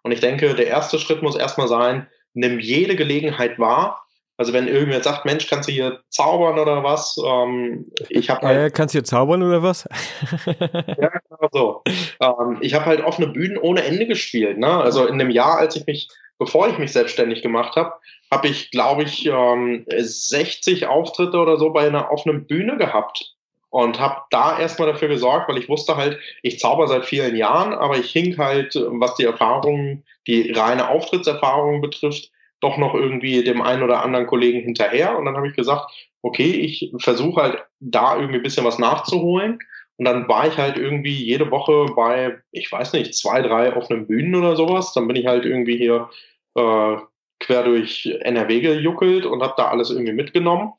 Und 0.01 0.11
ich 0.11 0.19
denke, 0.19 0.55
der 0.55 0.67
erste 0.67 0.97
Schritt 0.97 1.21
muss 1.21 1.35
erstmal 1.35 1.67
sein, 1.67 2.07
nimm 2.33 2.59
jede 2.59 2.95
Gelegenheit 2.95 3.59
wahr, 3.59 4.04
also 4.37 4.51
wenn 4.51 4.67
irgendwer 4.67 5.01
sagt, 5.01 5.25
Mensch, 5.25 5.47
kannst 5.47 5.69
du 5.69 5.73
hier 5.73 6.01
zaubern 6.09 6.59
oder 6.59 6.83
was? 6.83 7.15
Ähm, 7.25 7.85
ich 8.09 8.29
habe 8.29 8.45
halt, 8.45 8.59
äh, 8.59 8.69
kannst 8.69 8.93
du 8.93 8.97
hier 8.97 9.05
zaubern 9.05 9.41
oder 9.41 9.63
was? 9.63 9.87
ja, 10.45 11.11
genau 11.29 11.49
so. 11.51 11.83
Ähm, 12.19 12.57
ich 12.59 12.73
habe 12.73 12.85
halt 12.85 13.01
offene 13.01 13.27
Bühnen 13.27 13.57
ohne 13.57 13.83
Ende 13.83 14.05
gespielt. 14.05 14.57
Ne? 14.57 14.67
Also 14.67 15.05
in 15.05 15.19
dem 15.19 15.29
Jahr, 15.29 15.57
als 15.57 15.75
ich 15.77 15.85
mich, 15.85 16.09
bevor 16.37 16.67
ich 16.67 16.77
mich 16.77 16.91
selbstständig 16.91 17.41
gemacht 17.41 17.77
habe, 17.77 17.93
habe 18.29 18.47
ich, 18.47 18.71
glaube 18.71 19.03
ich, 19.03 19.25
ähm, 19.25 19.85
60 19.87 20.87
Auftritte 20.87 21.37
oder 21.37 21.57
so 21.57 21.71
bei 21.71 21.87
einer 21.87 22.11
offenen 22.11 22.45
Bühne 22.45 22.77
gehabt 22.77 23.35
und 23.69 23.99
habe 23.99 24.21
da 24.31 24.59
erstmal 24.59 24.91
dafür 24.91 25.07
gesorgt, 25.07 25.47
weil 25.47 25.57
ich 25.57 25.69
wusste 25.69 25.95
halt, 25.95 26.19
ich 26.43 26.59
zauber 26.59 26.87
seit 26.87 27.05
vielen 27.05 27.37
Jahren, 27.37 27.73
aber 27.73 27.97
ich 27.97 28.11
hink 28.11 28.37
halt, 28.37 28.75
was 28.75 29.15
die 29.15 29.25
Erfahrung, 29.25 30.03
die 30.27 30.51
reine 30.51 30.89
Auftrittserfahrung 30.89 31.81
betrifft, 31.81 32.31
doch 32.61 32.77
noch 32.77 32.93
irgendwie 32.93 33.43
dem 33.43 33.61
einen 33.61 33.83
oder 33.83 34.03
anderen 34.03 34.27
Kollegen 34.27 34.61
hinterher. 34.61 35.17
Und 35.17 35.25
dann 35.25 35.35
habe 35.35 35.47
ich 35.47 35.55
gesagt, 35.55 35.91
okay, 36.21 36.51
ich 36.51 36.91
versuche 36.99 37.41
halt 37.41 37.63
da 37.79 38.15
irgendwie 38.15 38.37
ein 38.37 38.43
bisschen 38.43 38.65
was 38.65 38.79
nachzuholen. 38.79 39.59
Und 39.97 40.05
dann 40.05 40.27
war 40.27 40.47
ich 40.47 40.57
halt 40.57 40.77
irgendwie 40.77 41.13
jede 41.13 41.51
Woche 41.51 41.85
bei, 41.95 42.37
ich 42.51 42.71
weiß 42.71 42.93
nicht, 42.93 43.15
zwei, 43.15 43.41
drei 43.41 43.75
offenen 43.75 44.07
Bühnen 44.07 44.35
oder 44.35 44.55
sowas. 44.55 44.93
Dann 44.93 45.07
bin 45.07 45.15
ich 45.15 45.25
halt 45.25 45.45
irgendwie 45.45 45.77
hier 45.77 46.09
äh, 46.55 46.97
quer 47.39 47.63
durch 47.63 48.05
NRW 48.21 48.59
gejuckelt 48.61 49.25
und 49.25 49.41
habe 49.41 49.53
da 49.57 49.67
alles 49.67 49.89
irgendwie 49.89 50.13
mitgenommen. 50.13 50.73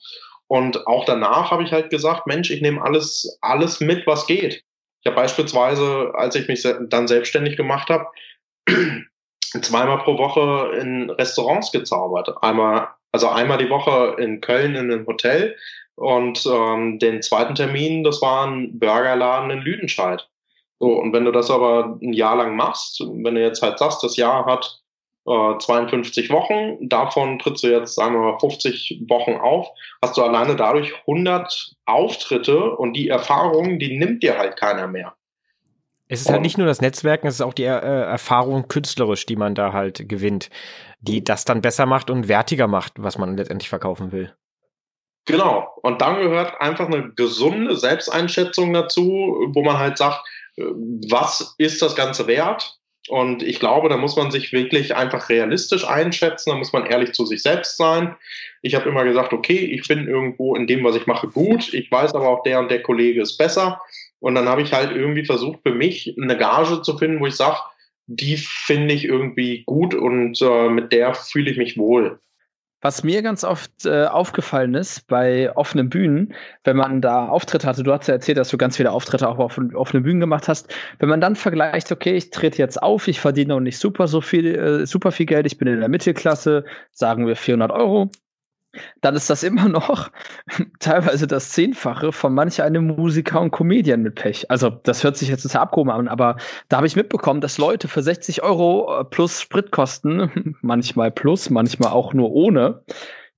Und 0.48 0.86
auch 0.86 1.04
danach 1.04 1.50
habe 1.50 1.62
ich 1.62 1.72
halt 1.72 1.90
gesagt, 1.90 2.26
Mensch, 2.26 2.50
ich 2.50 2.60
nehme 2.60 2.82
alles, 2.82 3.38
alles 3.40 3.80
mit, 3.80 4.06
was 4.06 4.26
geht. 4.26 4.62
Habe 5.06 5.16
beispielsweise, 5.16 6.12
als 6.14 6.34
ich 6.34 6.48
mich 6.48 6.62
dann 6.62 7.06
selbstständig 7.06 7.56
gemacht 7.56 7.88
habe, 7.90 8.06
zweimal 9.62 9.98
pro 9.98 10.18
Woche 10.18 10.76
in 10.78 11.10
Restaurants 11.10 11.72
gezaubert. 11.72 12.32
Einmal, 12.42 12.88
also 13.12 13.28
einmal 13.28 13.58
die 13.58 13.70
Woche 13.70 14.16
in 14.18 14.40
Köln 14.40 14.74
in 14.74 14.90
einem 14.90 15.06
Hotel 15.06 15.56
und 15.96 16.46
ähm, 16.46 16.98
den 16.98 17.22
zweiten 17.22 17.54
Termin, 17.54 18.04
das 18.04 18.20
war 18.20 18.46
ein 18.46 18.78
Burgerladen 18.78 19.50
in 19.50 19.60
Lüdenscheid. 19.60 20.28
So, 20.78 20.88
und 20.88 21.12
wenn 21.12 21.24
du 21.24 21.32
das 21.32 21.50
aber 21.50 21.98
ein 22.02 22.12
Jahr 22.12 22.36
lang 22.36 22.54
machst, 22.54 23.00
wenn 23.00 23.34
du 23.34 23.40
jetzt 23.40 23.62
halt 23.62 23.78
sagst, 23.78 24.02
das 24.02 24.16
Jahr 24.16 24.44
hat 24.44 24.82
äh, 25.26 25.58
52 25.58 26.30
Wochen, 26.30 26.88
davon 26.88 27.38
trittst 27.38 27.64
du 27.64 27.68
jetzt, 27.68 27.94
sagen 27.94 28.14
wir 28.14 28.32
mal, 28.32 28.38
50 28.38 29.04
Wochen 29.08 29.34
auf, 29.34 29.68
hast 30.02 30.16
du 30.18 30.22
alleine 30.22 30.54
dadurch 30.54 30.94
100 31.00 31.76
Auftritte 31.86 32.76
und 32.76 32.92
die 32.92 33.08
Erfahrung, 33.08 33.78
die 33.78 33.96
nimmt 33.96 34.22
dir 34.22 34.36
halt 34.36 34.56
keiner 34.56 34.86
mehr. 34.86 35.15
Es 36.08 36.20
ist 36.20 36.30
halt 36.30 36.42
nicht 36.42 36.56
nur 36.56 36.66
das 36.66 36.80
Netzwerken, 36.80 37.26
es 37.26 37.34
ist 37.36 37.40
auch 37.40 37.54
die 37.54 37.64
äh, 37.64 37.66
Erfahrung 37.68 38.68
künstlerisch, 38.68 39.26
die 39.26 39.36
man 39.36 39.54
da 39.54 39.72
halt 39.72 40.08
gewinnt, 40.08 40.50
die 41.00 41.24
das 41.24 41.44
dann 41.44 41.62
besser 41.62 41.86
macht 41.86 42.10
und 42.10 42.28
wertiger 42.28 42.68
macht, 42.68 42.92
was 42.96 43.18
man 43.18 43.36
letztendlich 43.36 43.68
verkaufen 43.68 44.12
will. 44.12 44.32
Genau. 45.26 45.68
Und 45.82 46.00
dann 46.00 46.20
gehört 46.20 46.60
einfach 46.60 46.86
eine 46.86 47.12
gesunde 47.14 47.76
Selbsteinschätzung 47.76 48.72
dazu, 48.72 49.50
wo 49.52 49.64
man 49.64 49.78
halt 49.78 49.98
sagt, 49.98 50.24
äh, 50.56 50.62
was 51.10 51.56
ist 51.58 51.82
das 51.82 51.96
Ganze 51.96 52.28
wert? 52.28 52.78
Und 53.08 53.42
ich 53.42 53.60
glaube, 53.60 53.88
da 53.88 53.96
muss 53.96 54.16
man 54.16 54.30
sich 54.30 54.52
wirklich 54.52 54.96
einfach 54.96 55.28
realistisch 55.28 55.86
einschätzen, 55.86 56.50
da 56.50 56.56
muss 56.56 56.72
man 56.72 56.86
ehrlich 56.86 57.12
zu 57.12 57.24
sich 57.24 57.42
selbst 57.42 57.76
sein. 57.76 58.16
Ich 58.62 58.74
habe 58.74 58.88
immer 58.88 59.04
gesagt, 59.04 59.32
okay, 59.32 59.58
ich 59.58 59.86
bin 59.86 60.08
irgendwo 60.08 60.56
in 60.56 60.66
dem, 60.66 60.82
was 60.82 60.96
ich 60.96 61.06
mache, 61.06 61.28
gut. 61.28 61.72
Ich 61.72 61.90
weiß 61.90 62.14
aber 62.14 62.28
auch, 62.28 62.42
der 62.42 62.58
und 62.58 62.70
der 62.70 62.82
Kollege 62.82 63.22
ist 63.22 63.36
besser. 63.36 63.80
Und 64.20 64.34
dann 64.34 64.48
habe 64.48 64.62
ich 64.62 64.72
halt 64.72 64.92
irgendwie 64.92 65.24
versucht, 65.24 65.60
für 65.62 65.74
mich 65.74 66.16
eine 66.20 66.36
Gage 66.36 66.82
zu 66.82 66.96
finden, 66.96 67.20
wo 67.20 67.26
ich 67.26 67.36
sage, 67.36 67.58
die 68.06 68.36
finde 68.36 68.94
ich 68.94 69.04
irgendwie 69.04 69.64
gut 69.66 69.94
und 69.94 70.40
äh, 70.40 70.68
mit 70.68 70.92
der 70.92 71.14
fühle 71.14 71.50
ich 71.50 71.58
mich 71.58 71.76
wohl. 71.76 72.20
Was 72.82 73.02
mir 73.02 73.22
ganz 73.22 73.42
oft 73.42 73.86
äh, 73.86 74.04
aufgefallen 74.04 74.74
ist 74.74 75.08
bei 75.08 75.54
offenen 75.56 75.88
Bühnen, 75.88 76.34
wenn 76.62 76.76
man 76.76 77.00
da 77.00 77.26
Auftritte 77.26 77.66
hatte, 77.66 77.82
du 77.82 77.92
hast 77.92 78.06
ja 78.06 78.14
erzählt, 78.14 78.38
dass 78.38 78.50
du 78.50 78.58
ganz 78.58 78.76
viele 78.76 78.92
Auftritte 78.92 79.28
auch 79.28 79.38
auf 79.38 79.58
offenen 79.74 80.04
Bühnen 80.04 80.20
gemacht 80.20 80.46
hast, 80.46 80.72
wenn 80.98 81.08
man 81.08 81.20
dann 81.20 81.36
vergleicht, 81.36 81.90
okay, 81.90 82.14
ich 82.14 82.30
trete 82.30 82.58
jetzt 82.58 82.80
auf, 82.80 83.08
ich 83.08 83.18
verdiene 83.18 83.54
noch 83.54 83.60
nicht 83.60 83.78
super 83.78 84.06
so 84.06 84.20
viel, 84.20 84.54
äh, 84.54 84.86
super 84.86 85.10
viel 85.10 85.26
Geld, 85.26 85.46
ich 85.46 85.58
bin 85.58 85.68
in 85.68 85.80
der 85.80 85.88
Mittelklasse, 85.88 86.64
sagen 86.92 87.26
wir 87.26 87.34
400 87.34 87.72
Euro, 87.72 88.10
dann 89.00 89.14
ist 89.14 89.30
das 89.30 89.42
immer 89.42 89.68
noch 89.68 90.10
teilweise 90.80 91.26
das 91.26 91.50
Zehnfache 91.50 92.12
von 92.12 92.34
manch 92.34 92.62
einem 92.62 92.86
Musiker 92.86 93.40
und 93.40 93.50
Comedian 93.50 94.02
mit 94.02 94.14
Pech. 94.14 94.50
Also, 94.50 94.70
das 94.70 95.04
hört 95.04 95.16
sich 95.16 95.28
jetzt 95.28 95.42
total 95.42 95.62
abgehoben 95.62 95.90
an, 95.90 96.08
aber 96.08 96.36
da 96.68 96.78
habe 96.78 96.86
ich 96.86 96.96
mitbekommen, 96.96 97.40
dass 97.40 97.58
Leute 97.58 97.88
für 97.88 98.02
60 98.02 98.42
Euro 98.42 99.00
äh, 99.00 99.04
plus 99.04 99.40
Spritkosten, 99.40 100.56
manchmal 100.62 101.10
plus, 101.10 101.50
manchmal 101.50 101.92
auch 101.92 102.14
nur 102.14 102.32
ohne, 102.32 102.84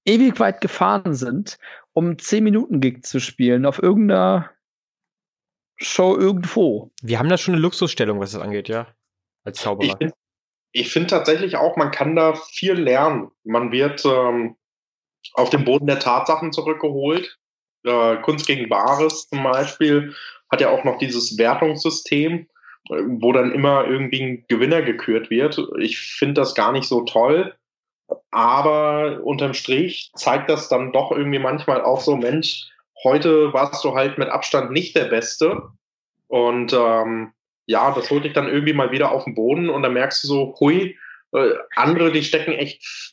ewig 0.04 0.40
weit 0.40 0.60
gefahren 0.60 1.14
sind, 1.14 1.58
um 1.92 2.18
10 2.18 2.44
Minuten 2.44 2.80
Gig 2.80 3.04
zu 3.04 3.20
spielen 3.20 3.66
auf 3.66 3.82
irgendeiner 3.82 4.50
Show 5.76 6.16
irgendwo. 6.16 6.90
Wir 7.02 7.18
haben 7.18 7.28
da 7.28 7.38
schon 7.38 7.54
eine 7.54 7.62
Luxusstellung, 7.62 8.18
was 8.20 8.32
das 8.32 8.40
angeht, 8.40 8.68
ja. 8.68 8.88
Als 9.44 9.58
Zauberer. 9.60 9.96
Ich, 10.00 10.10
ich 10.72 10.92
finde 10.92 11.08
tatsächlich 11.08 11.56
auch, 11.56 11.76
man 11.76 11.90
kann 11.90 12.16
da 12.16 12.34
viel 12.34 12.74
lernen. 12.74 13.30
Man 13.44 13.72
wird 13.72 14.04
ähm, 14.04 14.56
auf 15.34 15.50
den 15.50 15.64
Boden 15.64 15.86
der 15.86 15.98
Tatsachen 15.98 16.52
zurückgeholt. 16.52 17.38
Äh, 17.84 18.16
Kunst 18.18 18.46
gegen 18.46 18.68
Bares 18.68 19.28
zum 19.28 19.42
Beispiel 19.42 20.14
hat 20.50 20.60
ja 20.60 20.70
auch 20.70 20.84
noch 20.84 20.98
dieses 20.98 21.38
Wertungssystem, 21.38 22.48
äh, 22.90 23.02
wo 23.06 23.32
dann 23.32 23.52
immer 23.52 23.86
irgendwie 23.86 24.22
ein 24.22 24.44
Gewinner 24.48 24.82
gekürt 24.82 25.30
wird. 25.30 25.60
Ich 25.78 25.98
finde 25.98 26.34
das 26.34 26.54
gar 26.54 26.72
nicht 26.72 26.88
so 26.88 27.02
toll. 27.02 27.54
Aber 28.30 29.20
unterm 29.22 29.54
Strich 29.54 30.10
zeigt 30.14 30.48
das 30.48 30.68
dann 30.68 30.92
doch 30.92 31.12
irgendwie 31.12 31.38
manchmal 31.38 31.82
auch 31.82 32.00
so, 32.00 32.16
Mensch, 32.16 32.66
heute 33.04 33.52
warst 33.52 33.84
du 33.84 33.94
halt 33.94 34.18
mit 34.18 34.28
Abstand 34.28 34.70
nicht 34.70 34.96
der 34.96 35.04
Beste. 35.04 35.62
Und 36.26 36.72
ähm, 36.72 37.32
ja, 37.66 37.90
das 37.92 38.10
holt 38.10 38.24
dich 38.24 38.32
dann 38.32 38.48
irgendwie 38.48 38.72
mal 38.72 38.92
wieder 38.92 39.12
auf 39.12 39.24
den 39.24 39.34
Boden 39.34 39.68
und 39.68 39.82
dann 39.82 39.92
merkst 39.92 40.24
du 40.24 40.28
so, 40.28 40.56
hui, 40.58 40.96
äh, 41.32 41.54
andere, 41.76 42.12
die 42.12 42.22
stecken 42.22 42.52
echt 42.52 43.12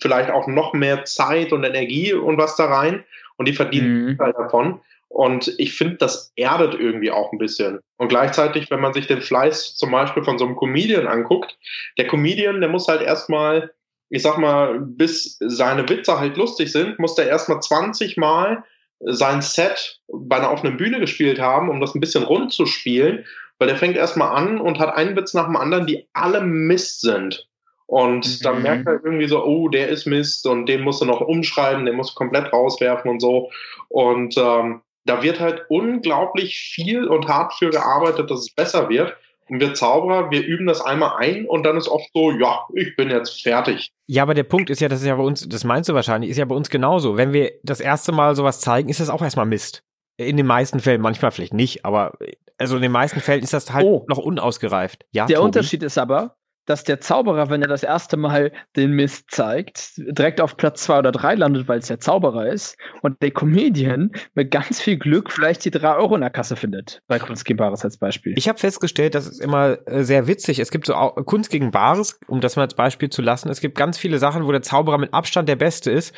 vielleicht 0.00 0.30
auch 0.30 0.46
noch 0.46 0.72
mehr 0.72 1.04
Zeit 1.04 1.52
und 1.52 1.64
Energie 1.64 2.12
und 2.12 2.38
was 2.38 2.56
da 2.56 2.66
rein 2.66 3.04
und 3.36 3.46
die 3.48 3.54
verdienen 3.54 4.06
mhm. 4.06 4.18
halt 4.18 4.36
davon. 4.36 4.80
Und 5.08 5.54
ich 5.58 5.74
finde, 5.74 5.94
das 5.96 6.32
erdet 6.34 6.74
irgendwie 6.74 7.12
auch 7.12 7.30
ein 7.30 7.38
bisschen. 7.38 7.78
Und 7.98 8.08
gleichzeitig, 8.08 8.68
wenn 8.70 8.80
man 8.80 8.92
sich 8.92 9.06
den 9.06 9.20
Fleiß 9.20 9.76
zum 9.76 9.92
Beispiel 9.92 10.24
von 10.24 10.38
so 10.38 10.44
einem 10.44 10.56
Comedian 10.56 11.06
anguckt, 11.06 11.56
der 11.98 12.08
Comedian, 12.08 12.60
der 12.60 12.68
muss 12.68 12.88
halt 12.88 13.00
erstmal, 13.00 13.70
ich 14.10 14.22
sag 14.22 14.38
mal, 14.38 14.80
bis 14.80 15.36
seine 15.38 15.88
Witze 15.88 16.18
halt 16.18 16.36
lustig 16.36 16.72
sind, 16.72 16.98
muss 16.98 17.14
der 17.14 17.28
erstmal 17.28 17.62
20 17.62 18.16
Mal 18.16 18.64
sein 19.00 19.40
Set 19.40 20.00
bei 20.08 20.36
einer 20.36 20.50
offenen 20.50 20.76
Bühne 20.76 20.98
gespielt 20.98 21.38
haben, 21.38 21.68
um 21.68 21.80
das 21.80 21.94
ein 21.94 22.00
bisschen 22.00 22.24
rund 22.24 22.52
zu 22.52 22.66
spielen, 22.66 23.24
weil 23.58 23.68
der 23.68 23.76
fängt 23.76 23.96
erstmal 23.96 24.34
an 24.36 24.60
und 24.60 24.78
hat 24.78 24.94
einen 24.94 25.16
Witz 25.16 25.34
nach 25.34 25.46
dem 25.46 25.56
anderen, 25.56 25.86
die 25.86 26.06
alle 26.12 26.40
Mist 26.40 27.00
sind. 27.00 27.48
Und 27.86 28.26
mhm. 28.26 28.42
dann 28.42 28.62
merkt 28.62 28.86
er 28.86 29.04
irgendwie 29.04 29.28
so, 29.28 29.44
oh, 29.44 29.68
der 29.68 29.88
ist 29.88 30.06
Mist 30.06 30.46
und 30.46 30.66
den 30.66 30.82
musst 30.82 31.00
du 31.00 31.04
noch 31.04 31.20
umschreiben, 31.20 31.84
den 31.84 31.96
musst 31.96 32.12
du 32.12 32.14
komplett 32.14 32.52
rauswerfen 32.52 33.10
und 33.10 33.20
so. 33.20 33.50
Und 33.88 34.36
ähm, 34.38 34.80
da 35.04 35.22
wird 35.22 35.38
halt 35.38 35.66
unglaublich 35.68 36.58
viel 36.58 37.06
und 37.06 37.28
hart 37.28 37.52
für 37.54 37.70
gearbeitet, 37.70 38.30
dass 38.30 38.40
es 38.40 38.54
besser 38.54 38.88
wird. 38.88 39.14
Und 39.50 39.60
wir 39.60 39.74
Zauberer, 39.74 40.30
wir 40.30 40.42
üben 40.42 40.66
das 40.66 40.80
einmal 40.80 41.18
ein 41.18 41.44
und 41.44 41.64
dann 41.64 41.76
ist 41.76 41.88
oft 41.88 42.08
so, 42.14 42.30
ja, 42.32 42.64
ich 42.74 42.96
bin 42.96 43.10
jetzt 43.10 43.42
fertig. 43.42 43.90
Ja, 44.06 44.22
aber 44.22 44.32
der 44.32 44.44
Punkt 44.44 44.70
ist 44.70 44.80
ja, 44.80 44.88
das 44.88 45.02
ist 45.02 45.06
ja 45.06 45.16
bei 45.16 45.22
uns, 45.22 45.46
das 45.46 45.64
meinst 45.64 45.90
du 45.90 45.94
wahrscheinlich, 45.94 46.30
ist 46.30 46.38
ja 46.38 46.46
bei 46.46 46.54
uns 46.54 46.70
genauso. 46.70 47.18
Wenn 47.18 47.34
wir 47.34 47.52
das 47.62 47.80
erste 47.80 48.12
Mal 48.12 48.34
sowas 48.34 48.60
zeigen, 48.60 48.88
ist 48.88 49.00
das 49.00 49.10
auch 49.10 49.20
erstmal 49.20 49.44
Mist. 49.44 49.82
In 50.16 50.38
den 50.38 50.46
meisten 50.46 50.80
Fällen, 50.80 51.02
manchmal 51.02 51.30
vielleicht 51.30 51.52
nicht, 51.52 51.84
aber 51.84 52.14
also 52.58 52.76
in 52.76 52.82
den 52.82 52.92
meisten 52.92 53.20
Fällen 53.20 53.42
ist 53.42 53.52
das 53.52 53.72
halt 53.72 53.84
oh. 53.86 54.04
noch 54.08 54.18
unausgereift. 54.18 55.04
Ja, 55.10 55.26
der 55.26 55.36
Tobi? 55.36 55.46
Unterschied 55.46 55.82
ist 55.82 55.98
aber, 55.98 56.36
dass 56.66 56.84
der 56.84 57.00
Zauberer, 57.00 57.50
wenn 57.50 57.62
er 57.62 57.68
das 57.68 57.82
erste 57.82 58.16
Mal 58.16 58.52
den 58.76 58.92
Mist 58.92 59.26
zeigt, 59.30 59.92
direkt 59.96 60.40
auf 60.40 60.56
Platz 60.56 60.84
zwei 60.84 60.98
oder 60.98 61.12
drei 61.12 61.34
landet, 61.34 61.68
weil 61.68 61.78
es 61.78 61.88
der 61.88 62.00
Zauberer 62.00 62.46
ist, 62.46 62.76
und 63.02 63.20
der 63.22 63.32
Comedian 63.32 64.12
mit 64.34 64.50
ganz 64.50 64.80
viel 64.80 64.96
Glück 64.96 65.30
vielleicht 65.30 65.64
die 65.64 65.70
drei 65.70 65.96
Euro 65.96 66.14
in 66.14 66.22
der 66.22 66.30
Kasse 66.30 66.56
findet, 66.56 67.02
bei 67.06 67.18
Kunst 67.18 67.44
gegen 67.44 67.58
Bares 67.58 67.84
als 67.84 67.98
Beispiel. 67.98 68.34
Ich 68.36 68.48
habe 68.48 68.58
festgestellt, 68.58 69.14
das 69.14 69.26
ist 69.26 69.40
immer 69.40 69.78
äh, 69.86 70.04
sehr 70.04 70.26
witzig. 70.26 70.58
Es 70.58 70.70
gibt 70.70 70.86
so 70.86 70.94
Kunst 70.94 71.50
gegen 71.50 71.70
Bares, 71.70 72.18
um 72.28 72.40
das 72.40 72.56
mal 72.56 72.62
als 72.62 72.74
Beispiel 72.74 73.10
zu 73.10 73.22
lassen. 73.22 73.50
Es 73.50 73.60
gibt 73.60 73.76
ganz 73.76 73.98
viele 73.98 74.18
Sachen, 74.18 74.46
wo 74.46 74.52
der 74.52 74.62
Zauberer 74.62 74.98
mit 74.98 75.12
Abstand 75.12 75.48
der 75.48 75.56
Beste 75.56 75.90
ist 75.90 76.14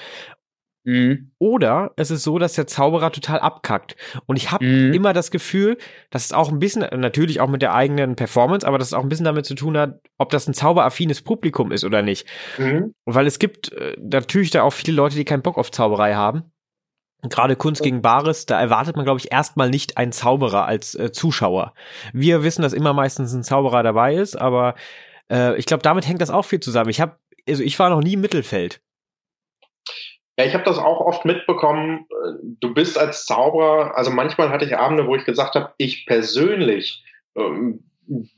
Mhm. 0.87 1.32
Oder 1.39 1.91
es 1.97 2.12
ist 2.12 2.22
so, 2.22 2.39
dass 2.39 2.53
der 2.53 2.68
Zauberer 2.68 3.11
total 3.11 3.41
abkackt. 3.41 3.97
Und 4.26 4.37
ich 4.37 4.53
habe 4.53 4.64
mhm. 4.64 4.95
immer 4.95 5.12
das 5.12 5.32
Gefühl, 5.32 5.78
dass 6.11 6.24
es 6.24 6.32
auch 6.32 6.51
ein 6.51 6.61
bisschen, 6.61 6.87
natürlich 6.99 7.41
auch 7.41 7.49
mit 7.49 7.61
der 7.61 7.74
eigenen 7.74 8.14
Performance, 8.14 8.66
aber 8.66 8.78
dass 8.78 8.89
es 8.89 8.95
auch 8.95 9.03
ein 9.03 9.09
bisschen 9.09 9.24
damit 9.24 9.47
zu 9.47 9.57
tun 9.57 9.76
hat, 9.76 10.01
ob 10.16 10.30
das 10.30 10.47
ein 10.47 10.55
zauberaffines 10.55 11.22
Publikum 11.22 11.72
ist 11.72 11.84
oder 11.84 12.03
nicht. 12.03 12.28
Mhm. 12.57 12.95
Weil 13.05 13.26
es 13.26 13.41
gibt 13.41 13.72
äh, 13.72 13.97
natürlich 14.01 14.51
da 14.51 14.62
auch 14.62 14.72
viele 14.72 14.97
Leute, 14.97 15.16
die 15.16 15.24
keinen 15.24 15.43
Bock 15.43 15.59
auf 15.59 15.72
Zauberei 15.72 16.14
haben. 16.14 16.45
Gerade 17.28 17.57
Kunst 17.57 17.82
gegen 17.82 18.03
Bares, 18.03 18.47
da 18.47 18.61
erwartet 18.61 18.95
man, 18.95 19.05
glaube 19.05 19.18
ich, 19.18 19.32
erstmal 19.32 19.70
nicht 19.70 19.97
einen 19.97 20.12
Zauberer 20.12 20.66
als 20.66 20.95
äh, 20.95 21.11
Zuschauer. 21.11 21.74
Wir 22.12 22.45
wissen, 22.45 22.62
dass 22.62 22.72
immer 22.72 22.93
meistens 22.93 23.32
ein 23.32 23.43
Zauberer 23.43 23.82
dabei 23.82 24.14
ist, 24.14 24.37
aber 24.37 24.76
äh, 25.32 25.57
ich 25.57 25.66
glaube, 25.66 25.82
damit 25.82 26.07
hängt 26.07 26.20
das 26.20 26.30
auch 26.30 26.45
viel 26.45 26.61
zusammen. 26.61 26.91
Ich 26.91 27.01
habe, 27.01 27.16
also 27.49 27.64
ich 27.64 27.76
war 27.80 27.91
noch 27.91 28.03
nie 28.03 28.12
im 28.12 28.20
Mittelfeld. 28.20 28.80
Ja, 30.39 30.45
ich 30.45 30.55
habe 30.55 30.64
das 30.64 30.78
auch 30.78 31.01
oft 31.01 31.24
mitbekommen. 31.24 32.07
Du 32.61 32.74
bist 32.74 32.99
als 32.99 33.24
Zauberer, 33.24 33.97
also 33.97 34.11
manchmal 34.11 34.51
hatte 34.51 34.66
ich 34.66 34.76
Abende, 34.76 35.07
wo 35.07 35.16
ich 35.16 35.24
gesagt 35.24 35.55
habe, 35.55 35.72
ich 35.78 36.05
persönlich 36.07 37.05
ähm, 37.37 37.84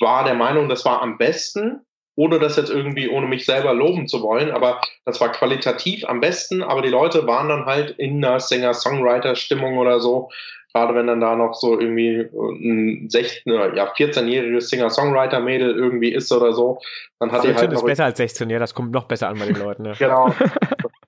war 0.01 0.25
der 0.25 0.35
Meinung, 0.35 0.69
das 0.69 0.85
war 0.85 1.03
am 1.03 1.19
besten, 1.19 1.81
ohne 2.15 2.39
das 2.39 2.57
jetzt 2.57 2.71
irgendwie, 2.71 3.09
ohne 3.09 3.27
mich 3.27 3.45
selber 3.45 3.75
loben 3.75 4.09
zu 4.09 4.23
wollen, 4.23 4.51
aber 4.51 4.81
das 5.05 5.21
war 5.21 5.33
qualitativ 5.33 6.05
am 6.09 6.21
besten, 6.21 6.63
aber 6.63 6.83
die 6.83 6.89
Leute 6.89 7.27
waren 7.27 7.49
dann 7.49 7.67
halt 7.67 7.91
in 7.99 8.25
einer 8.25 8.41
Singer-Songwriter-Stimmung 8.41 9.79
oder 9.79 10.01
so. 10.01 10.31
Gerade 10.75 10.95
wenn 10.95 11.07
dann 11.07 11.21
da 11.21 11.35
noch 11.35 11.55
so 11.55 11.81
irgendwie 11.81 12.29
ein 12.33 13.09
16, 13.09 13.53
ja, 13.53 13.93
14-jähriges 13.93 14.69
Singer-Songwriter-Mädel 14.69 15.75
irgendwie 15.75 16.13
ist 16.13 16.31
oder 16.31 16.53
so, 16.53 16.79
dann 17.19 17.31
14 17.31 17.51
ich 17.51 17.57
halt. 17.57 17.73
ist 17.73 17.87
besser 17.87 18.05
als 18.05 18.19
16, 18.19 18.51
ja, 18.51 18.59
das 18.59 18.75
kommt 18.75 18.93
noch 18.93 19.05
besser 19.05 19.29
an 19.29 19.39
bei 19.39 19.47
den 19.47 19.57
Leuten. 19.57 19.85
Ja. 19.85 19.93
genau. 19.95 20.35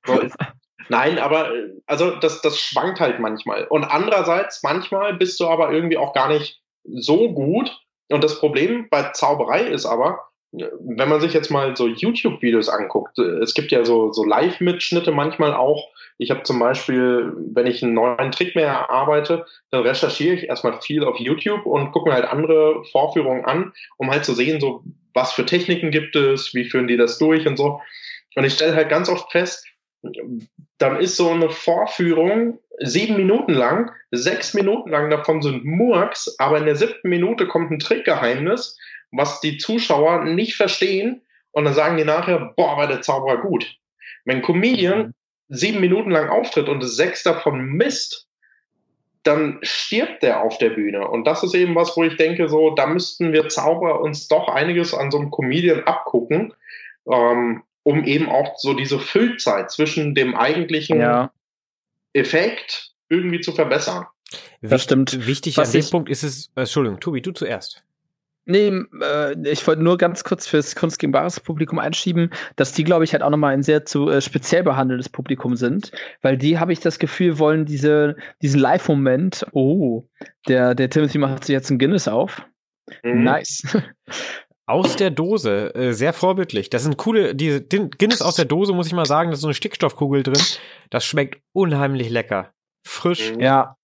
So 0.07 0.18
ist, 0.20 0.34
Nein, 0.91 1.20
aber 1.20 1.53
also 1.86 2.16
das, 2.16 2.43
das 2.43 2.59
schwankt 2.59 2.99
halt 2.99 3.20
manchmal. 3.20 3.64
Und 3.68 3.84
andererseits, 3.84 4.64
manchmal 4.64 5.14
bist 5.14 5.38
du 5.38 5.47
aber 5.47 5.72
irgendwie 5.72 5.97
auch 5.97 6.12
gar 6.12 6.28
nicht 6.28 6.61
so 6.84 7.32
gut. 7.32 7.70
Und 8.11 8.24
das 8.24 8.41
Problem 8.41 8.88
bei 8.91 9.11
Zauberei 9.12 9.62
ist 9.62 9.86
aber, 9.86 10.18
wenn 10.51 11.09
man 11.09 11.20
sich 11.20 11.32
jetzt 11.32 11.49
mal 11.49 11.76
so 11.76 11.86
YouTube-Videos 11.86 12.68
anguckt, 12.68 13.16
es 13.20 13.55
gibt 13.55 13.70
ja 13.70 13.84
so, 13.84 14.12
so 14.12 14.24
Live-Mitschnitte 14.24 15.12
manchmal 15.12 15.55
auch. 15.55 15.91
Ich 16.18 16.32
habe 16.32 16.43
zum 16.43 16.59
Beispiel, 16.59 17.32
wenn 17.55 17.68
ich 17.68 17.84
einen 17.84 17.95
neuen 17.95 18.32
Trick 18.32 18.57
mehr 18.57 18.66
erarbeite, 18.66 19.47
dann 19.70 19.82
recherchiere 19.82 20.34
ich 20.34 20.49
erstmal 20.49 20.80
viel 20.82 21.05
auf 21.05 21.20
YouTube 21.20 21.66
und 21.66 21.93
gucke 21.93 22.09
mir 22.09 22.16
halt 22.16 22.24
andere 22.24 22.84
Vorführungen 22.91 23.45
an, 23.45 23.72
um 23.97 24.11
halt 24.11 24.24
zu 24.24 24.34
sehen, 24.34 24.61
so 24.61 24.82
was 25.14 25.32
für 25.32 25.47
Techniken 25.47 25.93
gibt 25.93 26.16
es, 26.16 26.53
wie 26.53 26.68
führen 26.68 26.88
die 26.88 26.97
das 26.97 27.18
durch 27.18 27.47
und 27.47 27.57
so. 27.57 27.80
Und 28.34 28.45
ich 28.45 28.55
stelle 28.55 28.74
halt 28.74 28.88
ganz 28.88 29.09
oft 29.09 29.30
fest, 29.30 29.64
dann 30.78 31.01
ist 31.01 31.16
so 31.16 31.30
eine 31.30 31.51
Vorführung 31.51 32.59
sieben 32.78 33.16
Minuten 33.16 33.53
lang, 33.53 33.90
sechs 34.11 34.55
Minuten 34.55 34.90
lang 34.90 35.11
davon 35.11 35.42
sind 35.42 35.64
Murks, 35.64 36.34
aber 36.38 36.59
in 36.59 36.66
der 36.66 36.76
siebten 36.76 37.09
Minute 37.09 37.46
kommt 37.46 37.70
ein 37.70 37.78
Trickgeheimnis, 37.78 38.78
was 39.12 39.40
die 39.40 39.59
Zuschauer 39.59 40.24
nicht 40.24 40.57
verstehen 40.57 41.22
und 41.53 41.64
dann 41.64 41.74
sagen 41.74 41.96
die 41.96 42.05
nachher, 42.05 42.55
boah, 42.57 42.76
war 42.76 42.86
der 42.86 43.03
Zauberer 43.03 43.42
gut. 43.42 43.76
Wenn 44.24 44.38
ein 44.38 44.42
Comedian 44.42 44.98
mhm. 44.98 45.14
sieben 45.48 45.80
Minuten 45.80 46.11
lang 46.11 46.28
auftritt 46.28 46.68
und 46.68 46.82
sechs 46.82 47.22
davon 47.22 47.61
misst, 47.61 48.26
dann 49.22 49.59
stirbt 49.62 50.22
der 50.22 50.42
auf 50.42 50.57
der 50.59 50.70
Bühne. 50.70 51.07
Und 51.07 51.26
das 51.26 51.42
ist 51.42 51.55
eben 51.55 51.74
was, 51.74 51.94
wo 51.96 52.05
ich 52.05 52.16
denke, 52.16 52.48
so, 52.48 52.70
da 52.70 52.86
müssten 52.86 53.32
wir 53.32 53.48
Zauberer 53.48 54.01
uns 54.01 54.28
doch 54.28 54.48
einiges 54.48 54.94
an 54.94 55.11
so 55.11 55.18
einem 55.18 55.30
Comedian 55.30 55.84
abgucken. 55.84 56.55
Ähm, 57.11 57.62
um 57.83 58.05
eben 58.05 58.28
auch 58.28 58.59
so 58.59 58.74
diese 58.74 58.99
Füllzeit 58.99 59.70
zwischen 59.70 60.14
dem 60.14 60.37
eigentlichen 60.37 61.01
ja. 61.01 61.33
Effekt 62.12 62.93
irgendwie 63.09 63.41
zu 63.41 63.53
verbessern. 63.53 64.07
Das 64.62 64.83
stimmt. 64.83 65.26
Wichtig 65.26 65.57
Was 65.57 65.74
an 65.74 65.81
dem 65.81 65.91
Punkt 65.91 66.09
ist 66.09 66.22
es, 66.22 66.51
äh, 66.55 66.61
Entschuldigung, 66.61 67.01
Tobi, 67.01 67.22
du 67.22 67.33
zuerst. 67.33 67.83
Nee, 68.47 68.72
äh, 69.03 69.49
ich 69.49 69.66
wollte 69.66 69.83
nur 69.83 69.99
ganz 69.99 70.24
kurz 70.24 70.47
fürs 70.47 70.74
Kunst 70.74 70.99
gegen 70.99 71.12
Bares 71.12 71.41
Publikum 71.41 71.78
einschieben, 71.78 72.31
dass 72.57 72.72
die, 72.72 72.85
glaube 72.85 73.05
ich, 73.05 73.12
halt 73.12 73.22
auch 73.22 73.31
nochmal 73.31 73.53
ein 73.53 73.62
sehr 73.62 73.85
zu 73.85 74.09
äh, 74.09 74.20
speziell 74.20 74.62
behandeltes 74.62 75.09
Publikum 75.09 75.57
sind, 75.57 75.93
weil 76.22 76.37
die, 76.37 76.59
habe 76.59 76.72
ich 76.72 76.81
das 76.81 76.99
Gefühl, 76.99 77.39
wollen 77.39 77.64
diese, 77.64 78.16
diesen 78.43 78.61
Live-Moment, 78.61 79.47
oh, 79.53 80.05
der, 80.49 80.74
der 80.74 80.91
Timothy 80.91 81.18
macht 81.18 81.45
sich 81.45 81.53
jetzt 81.53 81.70
ein 81.70 81.78
Guinness 81.78 82.09
auf. 82.09 82.43
Mhm. 83.03 83.24
Nice. 83.24 83.62
Aus 84.71 84.97
der 84.97 85.11
Dose, 85.11 85.75
äh, 85.75 85.93
sehr 85.93 86.12
vorbildlich. 86.12 86.71
Das 86.71 86.85
sind 86.85 86.97
coole, 86.97 87.35
diese 87.35 87.62
Guinness 87.62 88.23
aus 88.23 88.37
der 88.37 88.45
Dose, 88.45 88.73
muss 88.73 88.87
ich 88.87 88.93
mal 88.93 89.07
sagen, 89.07 89.31
da 89.31 89.35
ist 89.35 89.41
so 89.41 89.49
eine 89.49 89.55
Stickstoffkugel 89.55 90.23
drin. 90.23 90.43
Das 90.91 91.05
schmeckt 91.05 91.41
unheimlich 91.53 92.09
lecker. 92.09 92.53
Frisch. 92.87 93.33
Mhm. 93.33 93.41
Ja, 93.41 93.77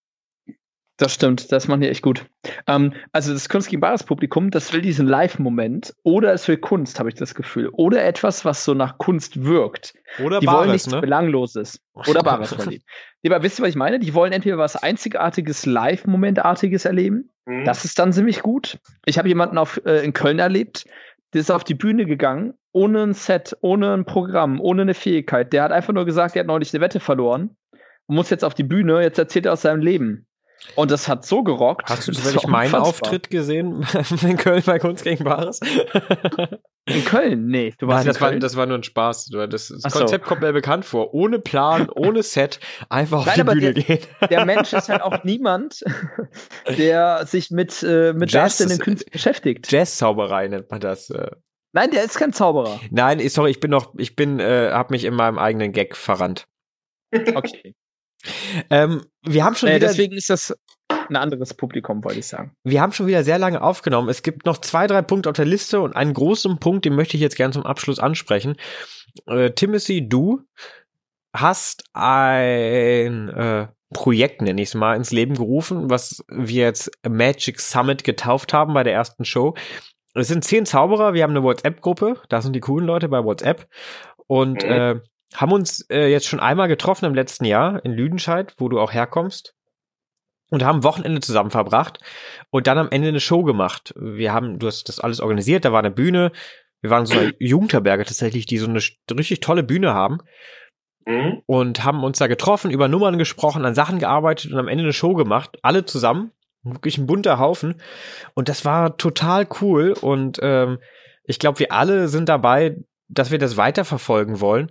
das 0.98 1.12
stimmt, 1.12 1.52
das 1.52 1.68
machen 1.68 1.82
die 1.82 1.88
echt 1.88 2.00
gut. 2.00 2.24
Ähm, 2.66 2.94
also 3.12 3.34
das 3.34 3.50
Kunst 3.50 3.68
gegen 3.68 3.80
Bares 3.80 4.02
Publikum, 4.02 4.50
das 4.50 4.72
will 4.72 4.80
diesen 4.80 5.06
Live-Moment 5.06 5.92
oder 6.04 6.32
es 6.32 6.48
will 6.48 6.56
Kunst, 6.56 6.98
habe 6.98 7.10
ich 7.10 7.14
das 7.14 7.34
Gefühl. 7.34 7.68
Oder 7.72 8.04
etwas, 8.04 8.46
was 8.46 8.64
so 8.64 8.72
nach 8.72 8.96
Kunst 8.96 9.44
wirkt. 9.44 9.92
Oder 10.24 10.40
die 10.40 10.46
Bares, 10.46 10.60
wollen 10.60 10.70
nichts 10.72 10.86
ne? 10.88 11.00
Belangloses. 11.02 11.80
Oder 11.92 12.22
Bares 12.22 12.56
die. 12.70 12.80
Aber 13.26 13.42
wisst 13.42 13.58
ihr, 13.58 13.64
was 13.64 13.70
ich 13.70 13.76
meine? 13.76 13.98
Die 13.98 14.14
wollen 14.14 14.32
entweder 14.32 14.56
was 14.56 14.76
Einzigartiges, 14.76 15.66
Live-Momentartiges 15.66 16.86
erleben. 16.86 17.30
Mhm. 17.46 17.64
Das 17.64 17.84
ist 17.84 17.98
dann 17.98 18.12
ziemlich 18.12 18.42
gut. 18.42 18.78
Ich 19.04 19.18
habe 19.18 19.28
jemanden 19.28 19.56
auf, 19.56 19.80
äh, 19.86 20.04
in 20.04 20.12
Köln 20.12 20.38
erlebt, 20.38 20.84
der 21.32 21.40
ist 21.40 21.50
auf 21.50 21.64
die 21.64 21.74
Bühne 21.74 22.04
gegangen, 22.04 22.54
ohne 22.72 23.02
ein 23.02 23.14
Set, 23.14 23.56
ohne 23.60 23.94
ein 23.94 24.04
Programm, 24.04 24.60
ohne 24.60 24.82
eine 24.82 24.94
Fähigkeit. 24.94 25.52
Der 25.52 25.62
hat 25.62 25.72
einfach 25.72 25.92
nur 25.92 26.04
gesagt, 26.04 26.36
er 26.36 26.40
hat 26.40 26.46
neulich 26.46 26.74
eine 26.74 26.82
Wette 26.82 27.00
verloren 27.00 27.56
und 28.06 28.16
muss 28.16 28.30
jetzt 28.30 28.44
auf 28.44 28.54
die 28.54 28.64
Bühne, 28.64 29.00
jetzt 29.02 29.18
erzählt 29.18 29.46
er 29.46 29.52
aus 29.52 29.62
seinem 29.62 29.80
Leben. 29.80 30.26
Und 30.74 30.90
das 30.90 31.08
hat 31.08 31.24
so 31.24 31.42
gerockt. 31.42 31.88
Hast 31.88 32.08
du 32.08 32.12
zufällig 32.12 32.46
meinen 32.46 32.74
Auftritt 32.74 33.30
gesehen 33.30 33.86
in 34.22 34.36
Köln 34.36 34.62
bei 34.64 34.78
Kunst 34.78 35.04
gegen 35.04 35.24
Bares? 35.24 35.60
In 36.88 37.04
Köln? 37.04 37.48
Nee, 37.48 37.74
du 37.78 37.88
warst 37.88 38.06
Nein, 38.06 38.14
das, 38.14 38.20
War, 38.20 38.36
das 38.36 38.56
war 38.56 38.66
nur 38.66 38.78
ein 38.78 38.84
Spaß. 38.84 39.26
Das, 39.26 39.68
das 39.68 39.92
Konzept 39.92 40.24
so. 40.24 40.28
kommt 40.28 40.42
mir 40.42 40.52
bekannt 40.52 40.84
vor. 40.84 41.14
Ohne 41.14 41.40
Plan, 41.40 41.90
ohne 41.90 42.22
Set, 42.22 42.60
einfach 42.88 43.18
auf 43.18 43.26
Nein, 43.26 43.34
die 43.36 43.42
Bühne 43.42 43.74
der, 43.74 43.82
gehen. 43.82 43.98
Der 44.30 44.44
Mensch 44.44 44.72
ist 44.72 44.88
halt 44.88 45.02
auch 45.02 45.24
niemand, 45.24 45.82
der 46.78 47.26
sich 47.26 47.50
mit, 47.50 47.82
äh, 47.82 48.12
mit 48.12 48.32
darstellenden 48.32 48.78
Künsten 48.78 49.10
beschäftigt. 49.10 49.70
Jazz-Zauberei 49.70 50.46
nennt 50.46 50.70
man 50.70 50.78
das. 50.78 51.10
Äh. 51.10 51.30
Nein, 51.72 51.90
der 51.90 52.04
ist 52.04 52.18
kein 52.18 52.32
Zauberer. 52.32 52.78
Nein, 52.90 53.26
sorry, 53.28 53.50
ich 53.50 53.58
bin 53.58 53.72
noch, 53.72 53.92
ich 53.98 54.14
bin, 54.14 54.38
äh, 54.38 54.70
hab 54.70 54.92
mich 54.92 55.04
in 55.04 55.14
meinem 55.14 55.38
eigenen 55.38 55.72
Gag 55.72 55.96
verrannt. 55.96 56.46
Okay. 57.12 57.74
Ähm, 58.70 59.04
wir 59.22 59.44
haben 59.44 59.54
schon 59.54 59.68
äh, 59.68 59.76
wieder, 59.76 59.88
deswegen 59.88 60.16
ist 60.16 60.30
das 60.30 60.54
ein 61.10 61.16
anderes 61.16 61.54
Publikum, 61.54 62.04
wollte 62.04 62.18
ich 62.18 62.26
sagen. 62.26 62.52
Wir 62.64 62.80
haben 62.80 62.92
schon 62.92 63.06
wieder 63.06 63.24
sehr 63.24 63.38
lange 63.38 63.62
aufgenommen. 63.62 64.08
Es 64.08 64.22
gibt 64.22 64.46
noch 64.46 64.58
zwei, 64.58 64.86
drei 64.86 65.02
Punkte 65.02 65.30
auf 65.30 65.36
der 65.36 65.44
Liste 65.44 65.80
und 65.80 65.96
einen 65.96 66.14
großen 66.14 66.58
Punkt, 66.58 66.84
den 66.84 66.94
möchte 66.94 67.16
ich 67.16 67.22
jetzt 67.22 67.36
gerne 67.36 67.52
zum 67.52 67.64
Abschluss 67.64 67.98
ansprechen. 67.98 68.56
Äh, 69.26 69.50
Timothy, 69.50 70.08
du 70.08 70.42
hast 71.32 71.84
ein 71.92 73.28
äh, 73.28 73.68
Projekt, 73.92 74.42
nenne 74.42 74.60
ich 74.60 74.68
es 74.68 74.74
mal, 74.74 74.96
ins 74.96 75.12
Leben 75.12 75.34
gerufen, 75.34 75.90
was 75.90 76.24
wir 76.28 76.64
jetzt 76.64 76.90
Magic 77.08 77.60
Summit 77.60 78.04
getauft 78.04 78.52
haben 78.52 78.74
bei 78.74 78.82
der 78.82 78.94
ersten 78.94 79.24
Show. 79.24 79.54
Es 80.14 80.28
sind 80.28 80.44
zehn 80.44 80.66
Zauberer, 80.66 81.14
wir 81.14 81.22
haben 81.22 81.30
eine 81.30 81.42
WhatsApp-Gruppe, 81.42 82.16
da 82.28 82.40
sind 82.40 82.54
die 82.54 82.60
coolen 82.60 82.86
Leute 82.86 83.08
bei 83.08 83.22
WhatsApp. 83.22 83.68
Und 84.26 84.64
mhm. 84.64 84.70
äh, 84.70 85.00
haben 85.34 85.52
uns 85.52 85.82
äh, 85.90 86.10
jetzt 86.10 86.26
schon 86.26 86.40
einmal 86.40 86.68
getroffen 86.68 87.04
im 87.04 87.14
letzten 87.14 87.44
Jahr 87.44 87.84
in 87.84 87.92
Lüdenscheid, 87.92 88.54
wo 88.58 88.68
du 88.68 88.80
auch 88.80 88.92
herkommst. 88.92 89.54
Und 90.48 90.64
haben 90.64 90.84
Wochenende 90.84 91.20
zusammen 91.20 91.50
verbracht 91.50 91.98
und 92.50 92.68
dann 92.68 92.78
am 92.78 92.90
Ende 92.90 93.08
eine 93.08 93.18
Show 93.20 93.42
gemacht. 93.42 93.92
Wir 93.96 94.32
haben, 94.32 94.60
du 94.60 94.68
hast 94.68 94.88
das 94.88 95.00
alles 95.00 95.20
organisiert, 95.20 95.64
da 95.64 95.72
war 95.72 95.80
eine 95.80 95.90
Bühne. 95.90 96.30
Wir 96.82 96.90
waren 96.90 97.04
so 97.04 97.18
eine 97.18 97.34
Jugendherberge 97.40 98.04
tatsächlich, 98.04 98.46
die 98.46 98.58
so 98.58 98.68
eine 98.68 98.80
richtig 99.18 99.40
tolle 99.40 99.64
Bühne 99.64 99.92
haben. 99.92 100.18
Mhm. 101.06 101.42
Und 101.46 101.84
haben 101.84 102.04
uns 102.04 102.18
da 102.18 102.26
getroffen, 102.26 102.70
über 102.70 102.88
Nummern 102.88 103.18
gesprochen, 103.18 103.64
an 103.64 103.74
Sachen 103.74 103.98
gearbeitet 103.98 104.52
und 104.52 104.58
am 104.58 104.68
Ende 104.68 104.84
eine 104.84 104.92
Show 104.92 105.14
gemacht. 105.14 105.58
Alle 105.62 105.84
zusammen. 105.84 106.32
Wirklich 106.62 106.98
ein 106.98 107.06
bunter 107.06 107.38
Haufen. 107.38 107.80
Und 108.34 108.48
das 108.48 108.64
war 108.64 108.96
total 108.96 109.46
cool. 109.60 109.94
Und 110.00 110.38
ähm, 110.42 110.78
ich 111.24 111.38
glaube, 111.38 111.60
wir 111.60 111.72
alle 111.72 112.08
sind 112.08 112.28
dabei, 112.28 112.76
dass 113.08 113.30
wir 113.30 113.38
das 113.38 113.56
weiterverfolgen 113.56 114.40
wollen. 114.40 114.70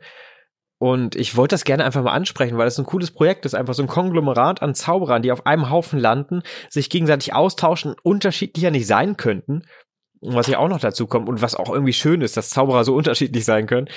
Und 0.78 1.15
ich 1.15 1.38
wollte 1.38 1.53
das 1.53 1.63
gerne 1.63 1.86
einfach 1.86 2.03
mal 2.03 2.11
ansprechen, 2.11 2.57
weil 2.57 2.67
es 2.67 2.78
ein 2.78 2.86
cooles 2.86 3.11
Projekt 3.11 3.45
ist, 3.45 3.55
einfach 3.55 3.73
so 3.73 3.82
ein 3.82 3.88
Konglomerat 3.88 4.61
an 4.61 4.76
Zauberern, 4.76 5.21
die 5.21 5.32
auf 5.32 5.45
einem 5.45 5.69
Haufen 5.69 5.99
landen, 5.99 6.43
sich 6.69 6.89
gegenseitig 6.89 7.34
austauschen, 7.34 7.95
unterschiedlicher 8.03 8.71
nicht 8.71 8.88
sein 8.88 9.15
könnten. 9.15 9.63
Was 10.21 10.47
ja 10.47 10.57
auch 10.57 10.67
noch 10.67 10.80
dazu 10.80 11.07
kommt 11.07 11.30
und 11.30 11.41
was 11.41 11.55
auch 11.55 11.69
irgendwie 11.69 11.93
schön 11.93 12.21
ist, 12.21 12.36
dass 12.36 12.49
Zauberer 12.49 12.84
so 12.84 12.95
unterschiedlich 12.95 13.45
sein 13.45 13.67
können. 13.67 13.89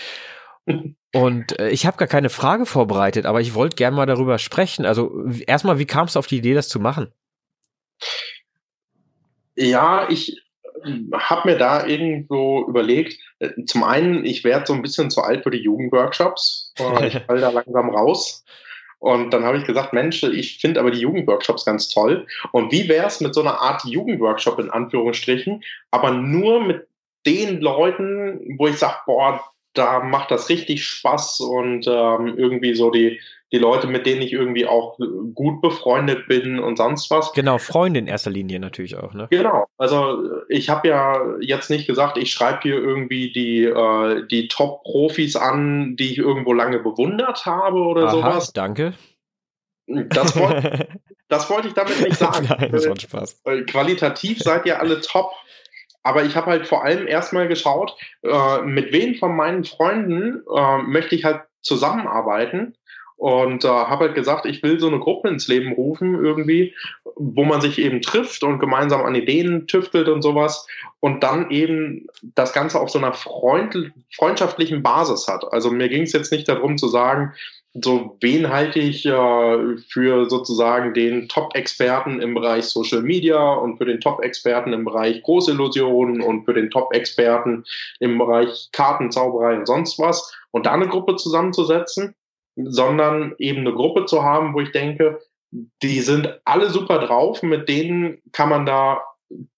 Und 1.15 1.59
äh, 1.59 1.71
ich 1.71 1.87
habe 1.87 1.97
gar 1.97 2.09
keine 2.09 2.29
Frage 2.29 2.67
vorbereitet, 2.67 3.25
aber 3.25 3.41
ich 3.41 3.55
wollte 3.55 3.77
gerne 3.77 3.97
mal 3.97 4.07
darüber 4.07 4.39
sprechen. 4.39 4.85
Also 4.85 5.25
erstmal, 5.47 5.79
wie 5.79 5.87
kamst 5.87 6.15
du 6.15 6.19
auf 6.19 6.27
die 6.27 6.39
Idee, 6.39 6.55
das 6.55 6.69
zu 6.69 6.79
machen? 6.79 7.13
Ja, 9.57 10.09
ich 10.09 10.37
habe 11.13 11.51
mir 11.51 11.59
da 11.59 11.87
irgendwo 11.87 12.67
überlegt, 12.69 13.19
äh, 13.39 13.51
zum 13.67 13.85
einen, 13.85 14.25
ich 14.25 14.45
werde 14.45 14.67
so 14.67 14.73
ein 14.73 14.83
bisschen 14.83 15.11
zu 15.11 15.23
alt 15.23 15.43
für 15.43 15.51
die 15.51 15.63
Jugendworkshops. 15.63 16.73
Ich 17.05 17.19
falle 17.21 17.41
da 17.41 17.51
langsam 17.51 17.91
raus. 17.91 18.45
Und 19.01 19.33
dann 19.33 19.45
habe 19.45 19.59
ich 19.59 19.65
gesagt, 19.65 19.93
Mensch, 19.93 20.23
ich 20.25 20.59
finde 20.59 20.81
aber 20.81 20.91
die 20.91 21.01
Jugendworkshops 21.01 21.65
ganz 21.65 21.89
toll. 21.89 22.27
Und 22.53 22.73
wie 22.73 22.89
wäre 22.89 23.07
es 23.07 23.21
mit 23.21 23.35
so 23.35 23.41
einer 23.41 23.61
Art 23.61 23.85
Jugendworkshop 23.85 24.59
in 24.59 24.71
Anführungsstrichen, 24.71 25.63
aber 25.91 26.11
nur 26.11 26.65
mit 26.65 26.89
den 27.27 27.61
Leuten, 27.61 28.57
wo 28.59 28.67
ich 28.67 28.77
sage, 28.77 28.97
boah, 29.07 29.45
da 29.75 30.01
macht 30.01 30.31
das 30.31 30.49
richtig 30.49 30.85
Spaß 30.85 31.41
und 31.41 31.87
ähm, 31.87 32.35
irgendwie 32.37 32.75
so 32.75 32.91
die, 32.91 33.21
die 33.53 33.59
Leute, 33.59 33.87
mit 33.87 34.05
denen 34.05 34.21
ich 34.21 34.33
irgendwie 34.33 34.67
auch 34.67 34.99
gut 35.35 35.63
befreundet 35.63 36.29
bin 36.29 36.59
und 36.59 36.77
sonst 36.77 37.11
was. 37.11 37.33
Genau, 37.33 37.59
Freunde 37.59 37.99
in 37.99 38.07
erster 38.07 38.31
Linie 38.31 38.61
natürlich 38.61 38.97
auch, 38.97 39.15
ne? 39.15 39.27
Genau. 39.31 39.67
Also 39.79 40.23
ich 40.49 40.69
habe 40.69 40.89
ja 40.89 41.19
jetzt 41.41 41.71
nicht 41.71 41.87
gesagt, 41.87 42.19
ich 42.19 42.33
schreibe 42.33 42.61
hier 42.63 42.77
irgendwie 42.77 43.33
die, 43.33 43.65
äh, 43.65 44.27
die 44.27 44.49
Top-Profis 44.49 45.37
an, 45.37 45.97
die 45.97 46.13
ich 46.13 46.19
irgendwo 46.19 46.53
lange 46.53 46.79
bewundert 46.79 47.47
habe 47.47 47.79
oder 47.79 48.09
Aha, 48.09 48.11
sowas. 48.11 48.53
Danke. 48.53 48.93
Das 49.87 50.37
wollte, 50.37 50.89
das 51.29 51.49
wollte 51.49 51.69
ich 51.69 51.75
damit 51.75 52.01
nicht 52.03 52.19
sagen. 52.19 52.47
Nein, 52.59 52.71
das 52.71 52.87
macht 52.87 53.03
Spaß. 53.03 53.43
Qualitativ 53.67 54.41
seid 54.41 54.67
ihr 54.67 54.81
alle 54.81 55.01
top. 55.01 55.33
Aber 56.03 56.25
ich 56.25 56.37
habe 56.37 56.47
halt 56.47 56.67
vor 56.67 56.85
allem 56.85 57.07
erstmal 57.07 57.49
geschaut, 57.49 57.97
äh, 58.23 58.63
mit 58.63 58.93
wem 58.93 59.17
von 59.17 59.35
meinen 59.35 59.65
Freunden 59.65 60.43
äh, 60.55 60.79
möchte 60.79 61.15
ich 61.15 61.25
halt 61.25 61.43
zusammenarbeiten 61.61 62.75
und 63.19 63.65
äh, 63.65 63.69
habe 63.69 64.07
halt 64.07 64.15
gesagt, 64.15 64.47
ich 64.47 64.63
will 64.63 64.79
so 64.79 64.87
eine 64.87 65.01
Gruppe 65.01 65.29
ins 65.29 65.49
Leben 65.49 65.73
rufen 65.73 66.15
irgendwie, 66.25 66.75
wo 67.17 67.45
man 67.45 67.61
sich 67.61 67.79
eben 67.79 68.01
trifft 68.01 68.45
und 68.45 68.61
gemeinsam 68.61 69.03
an 69.03 69.17
Ideen 69.17 69.67
tüftelt 69.67 70.09
und 70.09 70.23
sowas 70.23 70.69
und 71.01 71.25
dann 71.25 71.51
eben 71.51 72.07
das 72.23 72.53
Ganze 72.53 72.81
auf 72.81 72.91
so 72.91 72.99
einer 72.99 73.13
Freund 73.13 73.93
freundschaftlichen 74.15 74.85
Basis 74.85 75.27
hat. 75.27 75.53
Also 75.53 75.71
mir 75.71 75.89
ging 75.89 76.03
es 76.03 76.13
jetzt 76.13 76.31
nicht 76.31 76.49
darum 76.49 76.79
zu 76.79 76.87
sagen, 76.87 77.35
so 77.75 78.17
wen 78.21 78.51
halte 78.51 78.79
ich 78.79 79.05
äh, 79.05 79.77
für 79.89 80.31
sozusagen 80.31 80.95
den 80.95 81.29
Top-Experten 81.29 82.21
im 82.21 82.35
Bereich 82.35 82.67
Social 82.67 83.03
Media 83.03 83.55
und 83.55 83.79
für 83.79 83.85
den 83.85 84.01
Top-Experten 84.01 84.73
im 84.73 84.85
Bereich 84.85 85.23
Großillusionen 85.23 86.21
und 86.21 86.45
für 86.45 86.55
den 86.55 86.71
Top-Experten 86.71 87.65
im 87.99 88.17
Bereich 88.19 88.69
Kartenzauberei 88.73 89.57
und 89.57 89.67
sonst 89.67 89.99
was 89.99 90.35
und 90.51 90.67
da 90.67 90.73
eine 90.73 90.89
Gruppe 90.89 91.17
zusammenzusetzen, 91.17 92.15
sondern 92.65 93.35
eben 93.39 93.61
eine 93.61 93.73
Gruppe 93.73 94.07
zu 94.07 94.23
haben, 94.23 94.55
wo 94.55 94.61
ich 94.61 94.73
denke, 94.73 95.21
die 95.83 96.01
sind 96.01 96.41
alle 96.45 96.71
super 96.71 96.99
drauf, 96.99 97.43
mit 97.43 97.69
denen 97.69 98.21
kann 98.33 98.51
man 98.51 98.67
da 98.67 99.03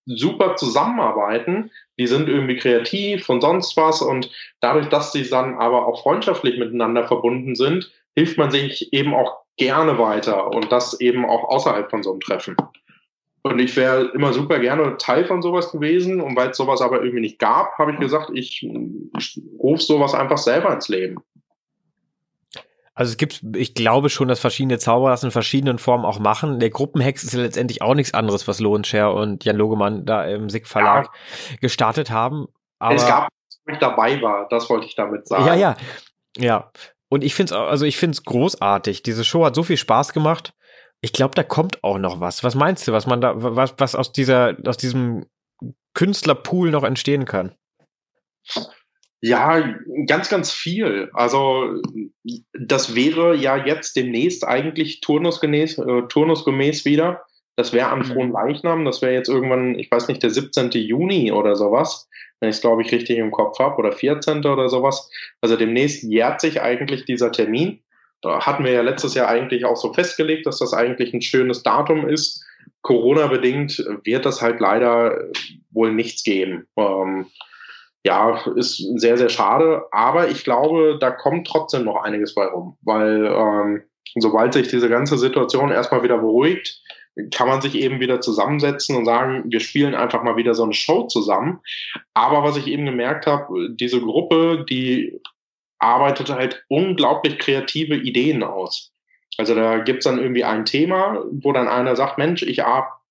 super 0.06 0.56
zusammenarbeiten. 0.56 1.70
Die 1.98 2.06
sind 2.06 2.28
irgendwie 2.28 2.56
kreativ 2.56 3.28
und 3.28 3.40
sonst 3.40 3.76
was. 3.76 4.02
Und 4.02 4.30
dadurch, 4.60 4.88
dass 4.88 5.12
sie 5.12 5.28
dann 5.28 5.58
aber 5.58 5.86
auch 5.86 6.02
freundschaftlich 6.02 6.58
miteinander 6.58 7.06
verbunden 7.06 7.54
sind, 7.54 7.90
hilft 8.16 8.38
man 8.38 8.50
sich 8.50 8.92
eben 8.92 9.14
auch 9.14 9.38
gerne 9.56 9.98
weiter 9.98 10.48
und 10.48 10.72
das 10.72 11.00
eben 11.00 11.24
auch 11.24 11.44
außerhalb 11.44 11.90
von 11.90 12.02
so 12.02 12.10
einem 12.10 12.20
Treffen. 12.20 12.56
Und 13.42 13.58
ich 13.58 13.74
wäre 13.76 14.10
immer 14.14 14.32
super 14.32 14.58
gerne 14.58 14.96
Teil 14.98 15.24
von 15.24 15.42
sowas 15.42 15.72
gewesen. 15.72 16.20
Und 16.20 16.36
weil 16.36 16.50
es 16.50 16.56
sowas 16.56 16.82
aber 16.82 17.02
irgendwie 17.02 17.22
nicht 17.22 17.38
gab, 17.38 17.78
habe 17.78 17.92
ich 17.92 17.98
gesagt, 17.98 18.30
ich, 18.34 18.66
rufe 19.58 19.82
sowas 19.82 20.14
einfach 20.14 20.38
selber 20.38 20.72
ins 20.72 20.88
Leben. 20.88 21.16
Also 23.00 23.12
es 23.12 23.16
gibt, 23.16 23.40
ich 23.56 23.72
glaube 23.72 24.10
schon, 24.10 24.28
dass 24.28 24.40
verschiedene 24.40 24.78
Zauberer 24.78 25.12
das 25.12 25.24
in 25.24 25.30
verschiedenen 25.30 25.78
Formen 25.78 26.04
auch 26.04 26.18
machen. 26.18 26.60
Der 26.60 26.68
Gruppenhex 26.68 27.24
ist 27.24 27.32
ja 27.32 27.40
letztendlich 27.40 27.80
auch 27.80 27.94
nichts 27.94 28.12
anderes, 28.12 28.46
was 28.46 28.60
Lohenscher 28.60 29.14
und 29.14 29.42
Jan 29.42 29.56
Logemann 29.56 30.04
da 30.04 30.26
im 30.26 30.50
SIG 30.50 30.66
Verlag 30.66 31.06
ja. 31.06 31.56
gestartet 31.62 32.10
haben. 32.10 32.48
Aber 32.78 32.96
es 32.96 33.06
gab, 33.06 33.30
wo 33.64 33.72
ich 33.72 33.78
dabei 33.78 34.20
war, 34.20 34.46
das 34.50 34.68
wollte 34.68 34.86
ich 34.86 34.96
damit 34.96 35.26
sagen. 35.26 35.46
Ja, 35.46 35.54
ja. 35.54 35.76
Ja. 36.36 36.70
Und 37.08 37.24
ich 37.24 37.34
finde 37.34 37.54
es, 37.54 37.58
also 37.58 37.86
ich 37.86 37.96
finde 37.96 38.16
es 38.16 38.24
großartig. 38.24 39.02
Diese 39.02 39.24
Show 39.24 39.46
hat 39.46 39.54
so 39.54 39.62
viel 39.62 39.78
Spaß 39.78 40.12
gemacht. 40.12 40.52
Ich 41.00 41.14
glaube, 41.14 41.34
da 41.34 41.42
kommt 41.42 41.82
auch 41.82 41.96
noch 41.96 42.20
was. 42.20 42.44
Was 42.44 42.54
meinst 42.54 42.86
du, 42.86 42.92
was 42.92 43.06
man 43.06 43.22
da, 43.22 43.32
was, 43.34 43.76
was 43.78 43.94
aus 43.94 44.12
dieser, 44.12 44.58
aus 44.66 44.76
diesem 44.76 45.24
Künstlerpool 45.94 46.70
noch 46.70 46.84
entstehen 46.84 47.24
kann? 47.24 47.54
Ja, 49.22 49.74
ganz, 50.06 50.30
ganz 50.30 50.50
viel. 50.50 51.10
Also 51.12 51.74
das 52.54 52.94
wäre 52.94 53.36
ja 53.36 53.56
jetzt 53.56 53.96
demnächst 53.96 54.46
eigentlich 54.46 55.00
turnusgemäß, 55.00 55.78
äh, 55.78 56.02
turnusgemäß 56.08 56.86
wieder. 56.86 57.24
Das 57.56 57.74
wäre 57.74 57.88
an 57.88 57.98
mhm. 57.98 58.04
Frohen 58.04 58.32
Leichnam, 58.32 58.86
das 58.86 59.02
wäre 59.02 59.12
jetzt 59.12 59.28
irgendwann, 59.28 59.78
ich 59.78 59.90
weiß 59.90 60.08
nicht, 60.08 60.22
der 60.22 60.30
17. 60.30 60.70
Juni 60.70 61.32
oder 61.32 61.56
sowas, 61.56 62.08
wenn 62.40 62.48
ich 62.48 62.56
es, 62.56 62.62
glaube 62.62 62.80
ich, 62.80 62.92
richtig 62.92 63.18
im 63.18 63.30
Kopf 63.30 63.58
habe, 63.58 63.76
oder 63.76 63.92
14. 63.92 64.38
oder 64.46 64.70
sowas. 64.70 65.10
Also 65.42 65.56
demnächst 65.56 66.02
jährt 66.02 66.40
sich 66.40 66.62
eigentlich 66.62 67.04
dieser 67.04 67.30
Termin. 67.30 67.82
Da 68.22 68.46
hatten 68.46 68.64
wir 68.64 68.72
ja 68.72 68.82
letztes 68.82 69.14
Jahr 69.14 69.28
eigentlich 69.28 69.66
auch 69.66 69.76
so 69.76 69.92
festgelegt, 69.92 70.46
dass 70.46 70.58
das 70.58 70.72
eigentlich 70.72 71.12
ein 71.12 71.22
schönes 71.22 71.62
Datum 71.62 72.08
ist. 72.08 72.42
Corona-bedingt 72.82 73.84
wird 74.04 74.24
das 74.24 74.40
halt 74.40 74.60
leider 74.60 75.18
wohl 75.70 75.92
nichts 75.92 76.24
geben. 76.24 76.66
Ähm, 76.76 77.26
ja, 78.04 78.40
ist 78.56 78.78
sehr, 78.98 79.16
sehr 79.16 79.28
schade. 79.28 79.84
Aber 79.90 80.28
ich 80.28 80.44
glaube, 80.44 80.98
da 81.00 81.10
kommt 81.10 81.46
trotzdem 81.46 81.84
noch 81.84 82.02
einiges 82.02 82.34
bei 82.34 82.46
rum, 82.46 82.76
weil 82.82 83.26
ähm, 83.26 83.82
sobald 84.18 84.54
sich 84.54 84.68
diese 84.68 84.88
ganze 84.88 85.18
Situation 85.18 85.70
erstmal 85.70 86.02
wieder 86.02 86.18
beruhigt, 86.18 86.80
kann 87.32 87.48
man 87.48 87.60
sich 87.60 87.74
eben 87.74 88.00
wieder 88.00 88.20
zusammensetzen 88.20 88.96
und 88.96 89.04
sagen, 89.04 89.44
wir 89.46 89.60
spielen 89.60 89.94
einfach 89.94 90.22
mal 90.22 90.36
wieder 90.36 90.54
so 90.54 90.62
eine 90.62 90.72
Show 90.72 91.06
zusammen. 91.08 91.60
Aber 92.14 92.42
was 92.42 92.56
ich 92.56 92.66
eben 92.66 92.86
gemerkt 92.86 93.26
habe, 93.26 93.70
diese 93.70 94.00
Gruppe, 94.00 94.64
die 94.68 95.20
arbeitet 95.78 96.30
halt 96.30 96.64
unglaublich 96.68 97.38
kreative 97.38 97.96
Ideen 97.96 98.42
aus. 98.42 98.92
Also 99.38 99.54
da 99.54 99.78
gibt's 99.78 100.04
dann 100.04 100.18
irgendwie 100.18 100.44
ein 100.44 100.64
Thema, 100.64 101.24
wo 101.30 101.52
dann 101.52 101.68
einer 101.68 101.96
sagt, 101.96 102.18
Mensch, 102.18 102.42
ich 102.42 102.62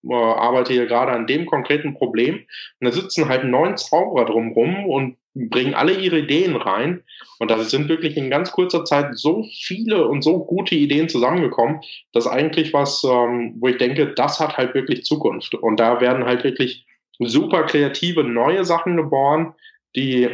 äh, 0.07 0.13
arbeite 0.13 0.73
hier 0.73 0.85
gerade 0.85 1.11
an 1.11 1.27
dem 1.27 1.45
konkreten 1.45 1.93
Problem. 1.93 2.45
Und 2.79 2.85
da 2.85 2.91
sitzen 2.91 3.27
halt 3.27 3.43
neun 3.43 3.77
Zauberer 3.77 4.25
drumrum 4.25 4.85
und 4.85 5.17
bringen 5.33 5.73
alle 5.73 5.93
ihre 5.93 6.19
Ideen 6.19 6.55
rein. 6.55 7.03
Und 7.39 7.51
da 7.51 7.61
sind 7.63 7.89
wirklich 7.89 8.17
in 8.17 8.29
ganz 8.29 8.51
kurzer 8.51 8.85
Zeit 8.85 9.17
so 9.17 9.45
viele 9.63 10.07
und 10.07 10.21
so 10.21 10.43
gute 10.45 10.75
Ideen 10.75 11.09
zusammengekommen, 11.09 11.81
dass 12.13 12.27
eigentlich 12.27 12.73
was, 12.73 13.03
ähm, 13.03 13.55
wo 13.59 13.67
ich 13.67 13.77
denke, 13.77 14.13
das 14.13 14.39
hat 14.39 14.57
halt 14.57 14.73
wirklich 14.73 15.05
Zukunft. 15.05 15.53
Und 15.55 15.79
da 15.79 16.01
werden 16.01 16.25
halt 16.25 16.43
wirklich 16.43 16.85
super 17.19 17.63
kreative 17.63 18.23
neue 18.23 18.65
Sachen 18.65 18.95
geboren, 18.95 19.53
die 19.95 20.29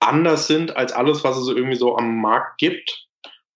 anders 0.00 0.46
sind 0.46 0.76
als 0.76 0.92
alles, 0.92 1.24
was 1.24 1.36
es 1.36 1.48
irgendwie 1.48 1.76
so 1.76 1.96
am 1.96 2.20
Markt 2.20 2.58
gibt. 2.58 3.06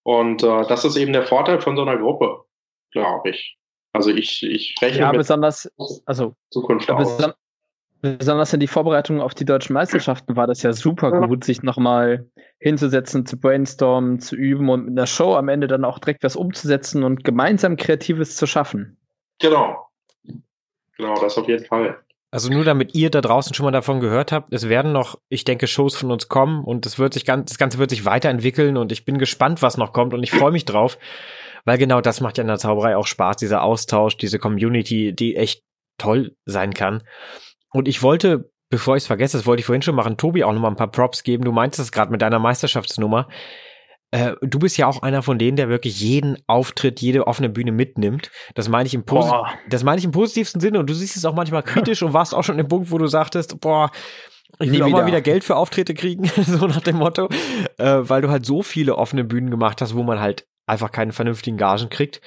Und 0.02 0.42
äh, 0.42 0.66
das 0.66 0.84
ist 0.84 0.96
eben 0.96 1.12
der 1.12 1.26
Vorteil 1.26 1.60
von 1.60 1.76
so 1.76 1.82
einer 1.82 1.96
Gruppe, 1.96 2.44
glaube 2.92 3.30
ich. 3.30 3.56
Also 3.94 4.10
ich, 4.10 4.42
ich 4.42 4.74
rechne 4.82 5.00
ja, 5.00 5.08
mit 5.12 5.18
besonders, 5.18 5.70
also 6.04 6.34
Zukunft 6.50 6.88
beson 6.88 7.32
besonders 8.02 8.52
in 8.52 8.60
die 8.60 8.66
Vorbereitung 8.66 9.22
auf 9.22 9.34
die 9.34 9.46
deutschen 9.46 9.72
Meisterschaften 9.72 10.36
war 10.36 10.46
das 10.46 10.62
ja 10.62 10.74
super 10.74 11.10
ja. 11.10 11.26
gut, 11.26 11.42
sich 11.42 11.62
nochmal 11.62 12.28
hinzusetzen, 12.58 13.24
zu 13.24 13.38
brainstormen, 13.38 14.20
zu 14.20 14.36
üben 14.36 14.68
und 14.68 14.84
mit 14.84 14.98
einer 14.98 15.06
Show 15.06 15.34
am 15.36 15.48
Ende 15.48 15.68
dann 15.68 15.86
auch 15.86 15.98
direkt 15.98 16.22
was 16.22 16.36
umzusetzen 16.36 17.02
und 17.02 17.24
gemeinsam 17.24 17.76
Kreatives 17.76 18.36
zu 18.36 18.46
schaffen. 18.46 18.98
Genau. 19.40 19.86
Genau, 20.98 21.14
das 21.20 21.38
auf 21.38 21.48
jeden 21.48 21.64
Fall. 21.64 21.98
Also 22.30 22.52
nur 22.52 22.64
damit 22.64 22.94
ihr 22.94 23.10
da 23.10 23.20
draußen 23.20 23.54
schon 23.54 23.64
mal 23.64 23.70
davon 23.70 24.00
gehört 24.00 24.32
habt, 24.32 24.52
es 24.52 24.68
werden 24.68 24.92
noch, 24.92 25.18
ich 25.28 25.44
denke, 25.44 25.66
Shows 25.66 25.96
von 25.96 26.10
uns 26.10 26.28
kommen 26.28 26.64
und 26.64 26.84
es 26.84 26.98
wird 26.98 27.14
sich 27.14 27.24
ganz, 27.24 27.52
das 27.52 27.58
Ganze 27.58 27.78
wird 27.78 27.90
sich 27.90 28.04
weiterentwickeln 28.04 28.76
und 28.76 28.92
ich 28.92 29.04
bin 29.04 29.18
gespannt, 29.18 29.62
was 29.62 29.76
noch 29.76 29.92
kommt 29.92 30.12
und 30.12 30.22
ich 30.22 30.32
freue 30.32 30.50
mich 30.50 30.64
drauf, 30.64 30.98
weil 31.64 31.78
genau 31.78 32.00
das 32.00 32.20
macht 32.20 32.38
ja 32.38 32.42
in 32.42 32.48
der 32.48 32.58
Zauberei 32.58 32.96
auch 32.96 33.06
Spaß, 33.06 33.36
dieser 33.36 33.62
Austausch, 33.62 34.16
diese 34.16 34.38
Community, 34.38 35.14
die 35.14 35.36
echt 35.36 35.62
toll 35.98 36.36
sein 36.44 36.74
kann. 36.74 37.02
Und 37.72 37.88
ich 37.88 38.02
wollte, 38.02 38.50
bevor 38.70 38.96
ich 38.96 39.04
es 39.04 39.06
vergesse, 39.06 39.36
das 39.36 39.46
wollte 39.46 39.60
ich 39.60 39.66
vorhin 39.66 39.82
schon 39.82 39.94
machen, 39.94 40.16
Tobi 40.16 40.44
auch 40.44 40.52
noch 40.52 40.60
mal 40.60 40.68
ein 40.68 40.76
paar 40.76 40.90
Props 40.90 41.22
geben. 41.22 41.44
Du 41.44 41.52
meintest 41.52 41.80
es 41.80 41.92
gerade 41.92 42.10
mit 42.10 42.22
deiner 42.22 42.38
Meisterschaftsnummer. 42.38 43.28
Äh, 44.10 44.34
du 44.42 44.58
bist 44.58 44.76
ja 44.76 44.86
auch 44.86 45.02
einer 45.02 45.22
von 45.22 45.38
denen, 45.38 45.56
der 45.56 45.68
wirklich 45.68 46.00
jeden 46.00 46.38
Auftritt, 46.46 47.00
jede 47.00 47.26
offene 47.26 47.48
Bühne 47.48 47.72
mitnimmt. 47.72 48.30
Das 48.54 48.68
meine 48.68 48.86
ich 48.86 48.94
im, 48.94 49.04
Posi 49.04 49.28
boah. 49.28 49.50
das 49.68 49.82
meine 49.82 49.98
ich 49.98 50.04
im 50.04 50.12
positivsten 50.12 50.60
Sinne 50.60 50.78
und 50.78 50.88
du 50.88 50.94
siehst 50.94 51.16
es 51.16 51.24
auch 51.24 51.34
manchmal 51.34 51.62
kritisch 51.62 52.02
und 52.02 52.12
warst 52.12 52.34
auch 52.34 52.44
schon 52.44 52.58
im 52.58 52.68
Punkt, 52.68 52.90
wo 52.92 52.98
du 52.98 53.08
sagtest, 53.08 53.60
boah, 53.60 53.90
ich 54.60 54.70
will 54.70 54.82
auch 54.82 54.86
wieder. 54.86 54.98
mal 54.98 55.06
wieder 55.06 55.20
Geld 55.20 55.42
für 55.42 55.56
Auftritte 55.56 55.94
kriegen, 55.94 56.26
so 56.46 56.66
nach 56.68 56.80
dem 56.80 56.96
Motto, 56.96 57.28
äh, 57.78 58.02
weil 58.02 58.22
du 58.22 58.30
halt 58.30 58.46
so 58.46 58.62
viele 58.62 58.96
offene 58.96 59.24
Bühnen 59.24 59.50
gemacht 59.50 59.80
hast, 59.80 59.96
wo 59.96 60.04
man 60.04 60.20
halt 60.20 60.46
einfach 60.66 60.90
keine 60.90 61.12
vernünftigen 61.12 61.56
Gagen 61.56 61.88
kriegt. 61.88 62.20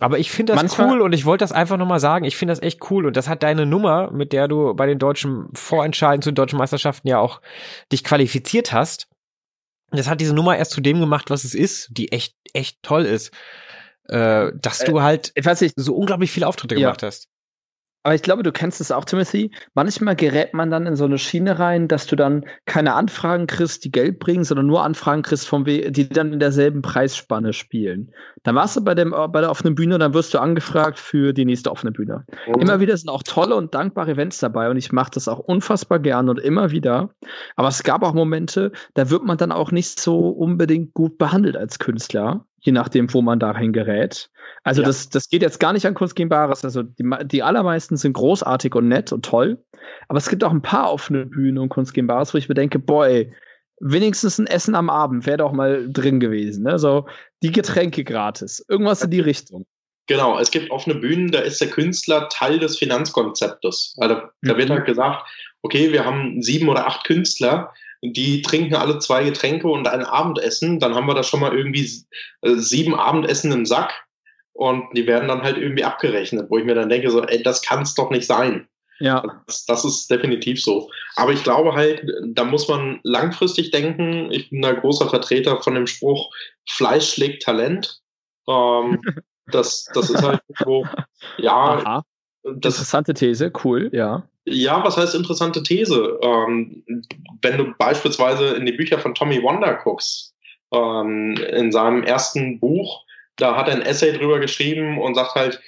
Aber 0.00 0.18
ich 0.18 0.30
finde 0.30 0.52
das 0.52 0.62
Manchmal 0.62 0.90
cool 0.90 1.00
und 1.02 1.12
ich 1.12 1.24
wollte 1.24 1.44
das 1.44 1.52
einfach 1.52 1.76
nochmal 1.76 2.00
sagen. 2.00 2.24
Ich 2.24 2.36
finde 2.36 2.52
das 2.52 2.62
echt 2.62 2.90
cool 2.90 3.06
und 3.06 3.16
das 3.16 3.28
hat 3.28 3.42
deine 3.42 3.64
Nummer, 3.64 4.10
mit 4.10 4.32
der 4.32 4.48
du 4.48 4.74
bei 4.74 4.86
den 4.86 4.98
deutschen 4.98 5.48
Vorentscheiden 5.54 6.20
zu 6.20 6.30
den 6.30 6.34
deutschen 6.34 6.58
Meisterschaften 6.58 7.08
ja 7.08 7.18
auch 7.18 7.40
dich 7.92 8.02
qualifiziert 8.02 8.72
hast 8.72 9.08
das 9.96 10.08
hat 10.08 10.20
diese 10.20 10.34
Nummer 10.34 10.56
erst 10.56 10.72
zu 10.72 10.80
dem 10.80 11.00
gemacht, 11.00 11.30
was 11.30 11.44
es 11.44 11.54
ist, 11.54 11.88
die 11.90 12.12
echt, 12.12 12.36
echt 12.52 12.82
toll 12.82 13.04
ist. 13.04 13.30
Äh, 14.08 14.52
dass 14.54 14.80
äh, 14.80 14.86
du 14.86 15.02
halt 15.02 15.32
nicht, 15.36 15.74
so 15.76 15.94
unglaublich 15.94 16.30
viele 16.30 16.46
Auftritte 16.46 16.74
ja. 16.74 16.88
gemacht 16.88 17.02
hast. 17.02 17.28
Aber 18.04 18.14
ich 18.14 18.22
glaube, 18.22 18.42
du 18.42 18.52
kennst 18.52 18.82
es 18.82 18.92
auch, 18.92 19.06
Timothy. 19.06 19.50
Manchmal 19.72 20.14
gerät 20.14 20.52
man 20.52 20.70
dann 20.70 20.86
in 20.86 20.94
so 20.94 21.06
eine 21.06 21.16
Schiene 21.16 21.58
rein, 21.58 21.88
dass 21.88 22.06
du 22.06 22.16
dann 22.16 22.44
keine 22.66 22.94
Anfragen 22.94 23.46
kriegst, 23.46 23.82
die 23.82 23.90
Geld 23.90 24.18
bringen, 24.18 24.44
sondern 24.44 24.66
nur 24.66 24.84
Anfragen 24.84 25.22
kriegst, 25.22 25.48
vom 25.48 25.64
We 25.64 25.90
die 25.90 26.06
dann 26.10 26.34
in 26.34 26.38
derselben 26.38 26.82
Preisspanne 26.82 27.54
spielen. 27.54 28.12
Dann 28.42 28.56
warst 28.56 28.76
du 28.76 28.84
bei, 28.84 28.94
dem, 28.94 29.10
bei 29.10 29.40
der 29.40 29.50
offenen 29.50 29.74
Bühne, 29.74 29.98
dann 29.98 30.12
wirst 30.12 30.34
du 30.34 30.38
angefragt 30.38 30.98
für 30.98 31.32
die 31.32 31.46
nächste 31.46 31.70
offene 31.70 31.92
Bühne. 31.92 32.26
Mhm. 32.46 32.60
Immer 32.60 32.80
wieder 32.80 32.94
sind 32.94 33.08
auch 33.08 33.22
tolle 33.22 33.56
und 33.56 33.74
dankbare 33.74 34.10
Events 34.10 34.38
dabei 34.38 34.68
und 34.68 34.76
ich 34.76 34.92
mache 34.92 35.12
das 35.12 35.26
auch 35.26 35.38
unfassbar 35.38 35.98
gern 35.98 36.28
und 36.28 36.38
immer 36.38 36.70
wieder. 36.70 37.08
Aber 37.56 37.68
es 37.68 37.82
gab 37.84 38.02
auch 38.02 38.12
Momente, 38.12 38.72
da 38.92 39.08
wird 39.08 39.24
man 39.24 39.38
dann 39.38 39.50
auch 39.50 39.72
nicht 39.72 39.98
so 39.98 40.28
unbedingt 40.28 40.92
gut 40.92 41.16
behandelt 41.16 41.56
als 41.56 41.78
Künstler 41.78 42.44
je 42.64 42.72
nachdem, 42.72 43.12
wo 43.12 43.20
man 43.20 43.38
dahin 43.38 43.72
gerät. 43.72 44.30
Also 44.62 44.80
ja. 44.80 44.86
das, 44.86 45.10
das 45.10 45.28
geht 45.28 45.42
jetzt 45.42 45.60
gar 45.60 45.74
nicht 45.74 45.86
an 45.86 45.94
Kunst 45.94 46.16
gegen 46.16 46.30
Bares. 46.30 46.64
Also 46.64 46.82
die, 46.82 47.04
die 47.24 47.42
allermeisten 47.42 47.96
sind 47.96 48.14
großartig 48.14 48.74
und 48.74 48.88
nett 48.88 49.12
und 49.12 49.24
toll. 49.24 49.62
Aber 50.08 50.16
es 50.16 50.30
gibt 50.30 50.42
auch 50.42 50.50
ein 50.50 50.62
paar 50.62 50.90
offene 50.90 51.26
Bühnen 51.26 51.58
und 51.58 51.68
Kunst 51.68 51.92
gegen 51.92 52.06
Bares, 52.06 52.32
wo 52.32 52.38
ich 52.38 52.48
mir 52.48 52.54
denke, 52.54 52.78
boy, 52.78 53.30
wenigstens 53.80 54.38
ein 54.38 54.46
Essen 54.46 54.74
am 54.74 54.88
Abend 54.88 55.26
wäre 55.26 55.36
doch 55.36 55.52
mal 55.52 55.86
drin 55.92 56.20
gewesen. 56.20 56.64
Ne? 56.64 56.78
So 56.78 57.06
die 57.42 57.52
Getränke 57.52 58.02
gratis. 58.02 58.64
Irgendwas 58.68 59.02
in 59.02 59.10
die 59.10 59.20
Richtung. 59.20 59.66
Genau, 60.06 60.38
es 60.38 60.50
gibt 60.50 60.70
offene 60.70 60.96
Bühnen, 60.96 61.30
da 61.30 61.40
ist 61.40 61.60
der 61.60 61.68
Künstler 61.68 62.28
Teil 62.28 62.58
des 62.58 62.78
Finanzkonzeptes. 62.78 63.96
Also 63.98 64.16
da 64.42 64.56
wird 64.56 64.68
mhm. 64.68 64.74
halt 64.74 64.86
gesagt, 64.86 65.26
okay, 65.62 65.92
wir 65.92 66.04
haben 66.04 66.42
sieben 66.42 66.68
oder 66.68 66.86
acht 66.86 67.04
Künstler, 67.04 67.72
die 68.12 68.42
trinken 68.42 68.74
alle 68.74 68.98
zwei 68.98 69.24
Getränke 69.24 69.68
und 69.68 69.88
ein 69.88 70.04
Abendessen, 70.04 70.78
dann 70.78 70.94
haben 70.94 71.06
wir 71.06 71.14
da 71.14 71.22
schon 71.22 71.40
mal 71.40 71.56
irgendwie 71.56 71.88
äh, 72.42 72.54
sieben 72.56 72.94
Abendessen 72.94 73.50
im 73.52 73.64
Sack 73.64 74.04
und 74.52 74.84
die 74.96 75.06
werden 75.06 75.28
dann 75.28 75.42
halt 75.42 75.56
irgendwie 75.56 75.84
abgerechnet, 75.84 76.50
wo 76.50 76.58
ich 76.58 76.64
mir 76.64 76.74
dann 76.74 76.88
denke, 76.88 77.10
so, 77.10 77.22
ey, 77.22 77.42
das 77.42 77.62
kann 77.62 77.82
es 77.82 77.94
doch 77.94 78.10
nicht 78.10 78.26
sein. 78.26 78.68
Ja. 79.00 79.42
Das, 79.46 79.64
das, 79.66 79.84
ist 79.84 80.08
definitiv 80.08 80.62
so. 80.62 80.88
Aber 81.16 81.32
ich 81.32 81.42
glaube 81.42 81.74
halt, 81.74 82.04
da 82.26 82.44
muss 82.44 82.68
man 82.68 83.00
langfristig 83.02 83.72
denken. 83.72 84.30
Ich 84.30 84.50
bin 84.50 84.62
da 84.62 84.72
großer 84.72 85.08
Vertreter 85.08 85.60
von 85.60 85.74
dem 85.74 85.88
Spruch, 85.88 86.32
Fleisch 86.68 87.12
schlägt 87.12 87.42
Talent. 87.42 88.00
Ähm, 88.48 89.00
das, 89.46 89.86
das 89.94 90.10
ist 90.10 90.22
halt 90.22 90.40
so, 90.64 90.86
ja. 91.38 91.52
Aha. 91.54 92.04
Das, 92.44 92.54
Interessante 92.54 93.14
These, 93.14 93.50
cool, 93.64 93.90
ja. 93.92 94.28
Ja, 94.46 94.84
was 94.84 94.96
heißt 94.96 95.14
interessante 95.14 95.62
These? 95.62 96.18
Ähm, 96.22 96.84
wenn 97.40 97.58
du 97.58 97.72
beispielsweise 97.78 98.54
in 98.54 98.66
die 98.66 98.72
Bücher 98.72 98.98
von 98.98 99.14
Tommy 99.14 99.42
Wonder 99.42 99.74
guckst, 99.74 100.34
ähm, 100.72 101.36
in 101.50 101.72
seinem 101.72 102.02
ersten 102.02 102.60
Buch, 102.60 103.04
da 103.36 103.56
hat 103.56 103.68
er 103.68 103.74
ein 103.74 103.82
Essay 103.82 104.12
drüber 104.12 104.38
geschrieben 104.38 105.00
und 105.00 105.14
sagt 105.14 105.34
halt, 105.34 105.60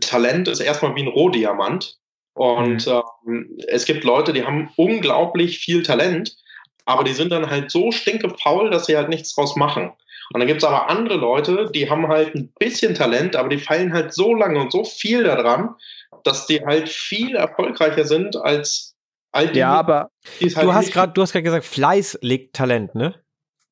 Talent 0.00 0.48
ist 0.48 0.60
erstmal 0.60 0.94
wie 0.94 1.02
ein 1.02 1.08
Rohdiamant. 1.08 1.96
Und 2.34 2.86
mhm. 2.86 3.02
ähm, 3.26 3.58
es 3.66 3.84
gibt 3.84 4.04
Leute, 4.04 4.32
die 4.32 4.44
haben 4.44 4.70
unglaublich 4.76 5.58
viel 5.58 5.82
Talent, 5.82 6.36
aber 6.84 7.04
die 7.04 7.12
sind 7.12 7.32
dann 7.32 7.50
halt 7.50 7.70
so 7.70 7.90
stinkefaul, 7.90 8.70
dass 8.70 8.86
sie 8.86 8.96
halt 8.96 9.08
nichts 9.08 9.34
draus 9.34 9.56
machen. 9.56 9.92
Und 10.32 10.40
dann 10.40 10.46
gibt 10.46 10.62
es 10.62 10.68
aber 10.68 10.90
andere 10.90 11.16
Leute, 11.16 11.70
die 11.74 11.88
haben 11.88 12.06
halt 12.08 12.34
ein 12.34 12.52
bisschen 12.58 12.94
Talent, 12.94 13.34
aber 13.34 13.48
die 13.48 13.58
fallen 13.58 13.92
halt 13.92 14.12
so 14.12 14.34
lange 14.34 14.60
und 14.60 14.70
so 14.70 14.84
viel 14.84 15.24
daran, 15.24 15.74
dass 16.24 16.46
die 16.46 16.64
halt 16.64 16.88
viel 16.88 17.36
erfolgreicher 17.36 18.04
sind 18.04 18.36
als 18.36 18.94
all 19.32 19.48
die. 19.48 19.58
Ja, 19.58 19.72
aber 19.72 20.10
halt 20.40 20.56
du 20.56 20.72
hast 20.72 20.92
gerade, 20.92 21.12
du 21.12 21.22
hast 21.22 21.32
gerade 21.32 21.42
gesagt, 21.42 21.64
Fleiß 21.64 22.18
legt 22.22 22.54
Talent, 22.54 22.94
ne? 22.94 23.14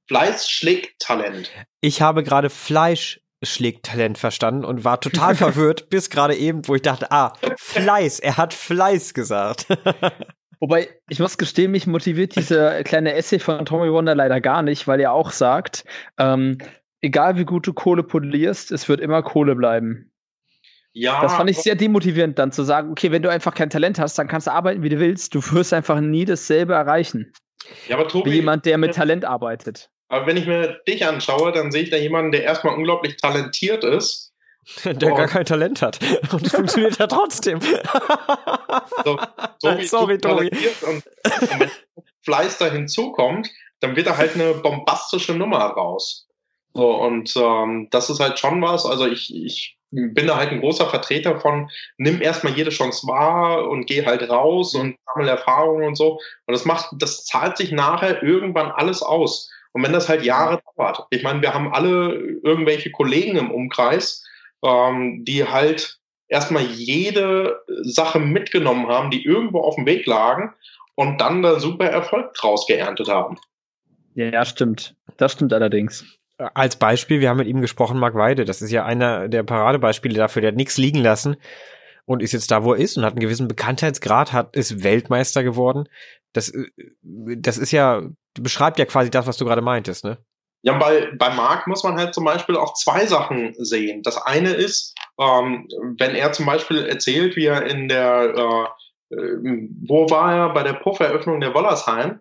Fleiß 0.09 0.49
schlägt 0.49 1.01
Talent. 1.01 1.51
Ich 1.81 2.01
habe 2.01 2.23
gerade 2.23 2.51
Fleisch 2.51 3.21
schlägt 3.43 3.87
Talent 3.87 4.19
verstanden 4.19 4.65
und 4.65 4.85
war 4.85 5.01
total 5.01 5.35
verwirrt, 5.37 5.91
bis 5.91 6.11
gerade 6.11 6.35
eben, 6.35 6.67
wo 6.69 6.75
ich 6.75 6.83
dachte, 6.83 7.11
ah, 7.11 7.33
Fleiß, 7.59 8.21
er 8.21 8.37
hat 8.37 8.55
Fleiß 8.55 9.15
gesagt. 9.15 9.67
Wobei, 10.61 10.89
ich 11.09 11.21
muss 11.21 11.37
gestehen, 11.37 11.71
mich 11.71 11.87
motiviert 11.87 12.35
diese 12.35 12.83
kleine 12.85 13.13
Essay 13.13 13.39
von 13.39 13.67
Tommy 13.67 13.93
Wonder 13.93 14.15
leider 14.15 14.41
gar 14.41 14.63
nicht, 14.63 14.89
weil 14.89 15.01
er 15.01 15.13
auch 15.13 15.31
sagt, 15.31 15.85
ähm, 16.19 16.59
egal 17.03 17.37
wie 17.37 17.45
gut 17.45 17.67
du 17.67 17.75
Kohle 17.75 18.03
polierst, 18.03 18.73
es 18.73 18.89
wird 18.89 19.01
immer 19.01 19.23
Kohle 19.23 19.55
bleiben. 19.55 20.11
Ja. 20.99 21.21
Das 21.21 21.35
fand 21.35 21.51
ich 21.51 21.59
sehr 21.59 21.75
demotivierend, 21.75 22.39
dann 22.39 22.53
zu 22.53 22.63
sagen, 22.63 22.91
okay, 22.91 23.13
wenn 23.13 23.21
du 23.21 23.31
einfach 23.31 23.55
kein 23.55 23.69
Talent 23.69 23.99
hast, 23.99 24.19
dann 24.19 24.29
kannst 24.29 24.47
du 24.47 24.53
arbeiten, 24.53 24.83
wie 24.83 24.89
du 24.89 24.99
willst. 24.99 25.35
Du 25.35 25.43
wirst 25.53 25.75
einfach 25.75 26.01
nie 26.01 26.25
dasselbe 26.25 26.73
erreichen. 26.73 27.35
Ja, 27.87 27.97
aber 27.97 28.09
Tobi, 28.09 28.31
wie 28.31 28.37
jemand, 28.37 28.65
der 28.65 28.79
mit 28.79 28.95
Talent 28.95 29.27
arbeitet. 29.27 29.91
Aber 30.09 30.27
wenn 30.27 30.39
ich 30.39 30.47
mir 30.47 30.81
dich 30.89 31.05
anschaue, 31.05 31.53
dann 31.53 31.71
sehe 31.71 31.83
ich 31.83 31.91
da 31.91 31.99
jemanden, 31.99 32.33
der 32.33 32.45
erstmal 32.45 32.75
unglaublich 32.75 33.19
talentiert 33.19 33.85
ist. 33.85 34.33
Der 34.85 34.95
gar 34.95 35.29
kein 35.29 35.45
Talent 35.45 35.81
hat. 35.81 36.01
Und 36.33 36.45
es 36.45 36.53
funktioniert 36.53 36.99
ja 36.99 37.07
trotzdem. 37.07 37.61
So, 37.61 39.19
so 39.59 39.83
Sorry, 39.83 40.19
Tobi. 40.19 40.51
Und, 40.83 41.05
und 41.23 41.61
wenn 41.61 41.71
Fleiß 42.25 42.59
da 42.59 42.67
hinzukommt, 42.67 43.49
dann 43.79 43.95
wird 43.95 44.09
da 44.09 44.17
halt 44.17 44.35
eine 44.35 44.55
bombastische 44.55 45.35
Nummer 45.35 45.59
raus. 45.59 46.27
So, 46.75 46.91
und 46.97 47.33
ähm, 47.37 47.87
das 47.93 48.11
ist 48.11 48.19
halt 48.19 48.41
schon 48.41 48.61
was. 48.61 48.87
Also 48.87 49.07
ich, 49.07 49.33
ich 49.33 49.76
bin 49.97 50.27
da 50.27 50.37
halt 50.37 50.51
ein 50.51 50.61
großer 50.61 50.87
Vertreter 50.87 51.41
von, 51.41 51.71
nimm 51.97 52.21
erstmal 52.21 52.53
jede 52.53 52.71
Chance 52.71 53.07
wahr 53.07 53.69
und 53.69 53.87
geh 53.87 54.05
halt 54.05 54.29
raus 54.29 54.75
und 54.75 54.97
sammle 55.07 55.31
Erfahrungen 55.31 55.87
und 55.89 55.97
so. 55.97 56.21
Und 56.47 56.53
das 56.53 56.65
macht, 56.65 56.91
das 56.99 57.25
zahlt 57.25 57.57
sich 57.57 57.73
nachher 57.73 58.23
irgendwann 58.23 58.71
alles 58.71 59.03
aus. 59.03 59.51
Und 59.73 59.83
wenn 59.83 59.93
das 59.93 60.09
halt 60.09 60.25
Jahre 60.25 60.61
dauert, 60.77 61.07
ich 61.11 61.23
meine, 61.23 61.43
wir 61.43 61.55
haben 61.55 61.73
alle 61.73 62.15
irgendwelche 62.43 62.91
Kollegen 62.91 63.37
im 63.37 63.51
Umkreis, 63.51 64.25
ähm, 64.63 65.25
die 65.25 65.47
halt 65.47 65.99
erstmal 66.29 66.63
jede 66.63 67.61
Sache 67.83 68.19
mitgenommen 68.19 68.89
haben, 68.89 69.11
die 69.11 69.25
irgendwo 69.25 69.61
auf 69.61 69.77
dem 69.77 69.87
Weg 69.87 70.07
lagen 70.07 70.55
und 70.95 71.21
dann 71.21 71.43
da 71.43 71.61
super 71.61 71.87
Erfolg 71.87 72.35
draus 72.35 72.67
geerntet 72.67 73.09
haben. 73.09 73.39
Ja, 74.15 74.45
stimmt. 74.45 74.95
Das 75.19 75.33
stimmt 75.33 75.53
allerdings 75.53 76.05
als 76.39 76.77
Beispiel, 76.77 77.21
wir 77.21 77.29
haben 77.29 77.39
mit 77.39 77.49
ihm 77.49 77.61
gesprochen, 77.61 77.99
Marc 77.99 78.15
Weide, 78.15 78.45
das 78.45 78.63
ist 78.63 78.71
ja 78.71 78.85
einer 78.85 79.29
der 79.29 79.43
Paradebeispiele 79.43 80.15
dafür, 80.15 80.43
der 80.43 80.51
hat 80.51 80.57
nichts 80.57 80.77
liegen 80.77 81.01
lassen 81.01 81.37
und 82.05 82.23
ist 82.23 82.33
jetzt 82.33 82.51
da, 82.51 82.65
wo 82.65 82.75
er 82.75 82.81
ist 82.81 82.97
und 82.97 83.05
hat 83.05 83.13
einen 83.13 83.21
gewissen 83.21 83.49
Bekanntheitsgrad, 83.49 84.33
hat, 84.33 84.55
ist 84.55 84.85
Weltmeister 84.85 85.43
geworden. 85.43 85.89
Das, 86.33 86.51
äh, 86.51 86.67
das 87.03 87.59
ist 87.59 87.73
ja, 87.73 88.03
beschreibt 88.35 88.79
ja 88.79 88.85
quasi 88.85 89.11
das, 89.11 89.27
was 89.27 89.37
du 89.37 89.45
gerade 89.45 89.63
meintest, 89.63 90.05
ne? 90.05 90.19
Ja, 90.63 90.77
bei, 90.79 91.13
bei 91.17 91.31
Marc 91.31 91.67
muss 91.69 91.85
man 91.85 91.97
halt 91.97 92.15
zum 92.15 92.25
Beispiel 92.25 92.57
auch 92.57 92.75
zwei 92.75 93.07
Sachen 93.07 93.55
sehen. 93.59 94.03
Das 94.03 94.17
eine 94.17 94.51
ist, 94.51 94.95
ähm, 95.21 95.69
wenn 95.99 96.17
er 96.17 96.33
zum 96.33 96.47
Beispiel 96.47 96.85
erzählt, 96.87 97.37
wie 97.37 97.47
er 97.47 97.67
in 97.67 97.89
der, 97.89 98.35
äh, 99.11 99.15
äh 99.15 99.69
wo 99.87 100.11
war 100.11 100.35
er 100.35 100.53
bei 100.53 100.65
der 100.65 100.73
Pufferöffnung 100.73 101.41
der 101.41 101.55
Wollersheim, 101.55 102.21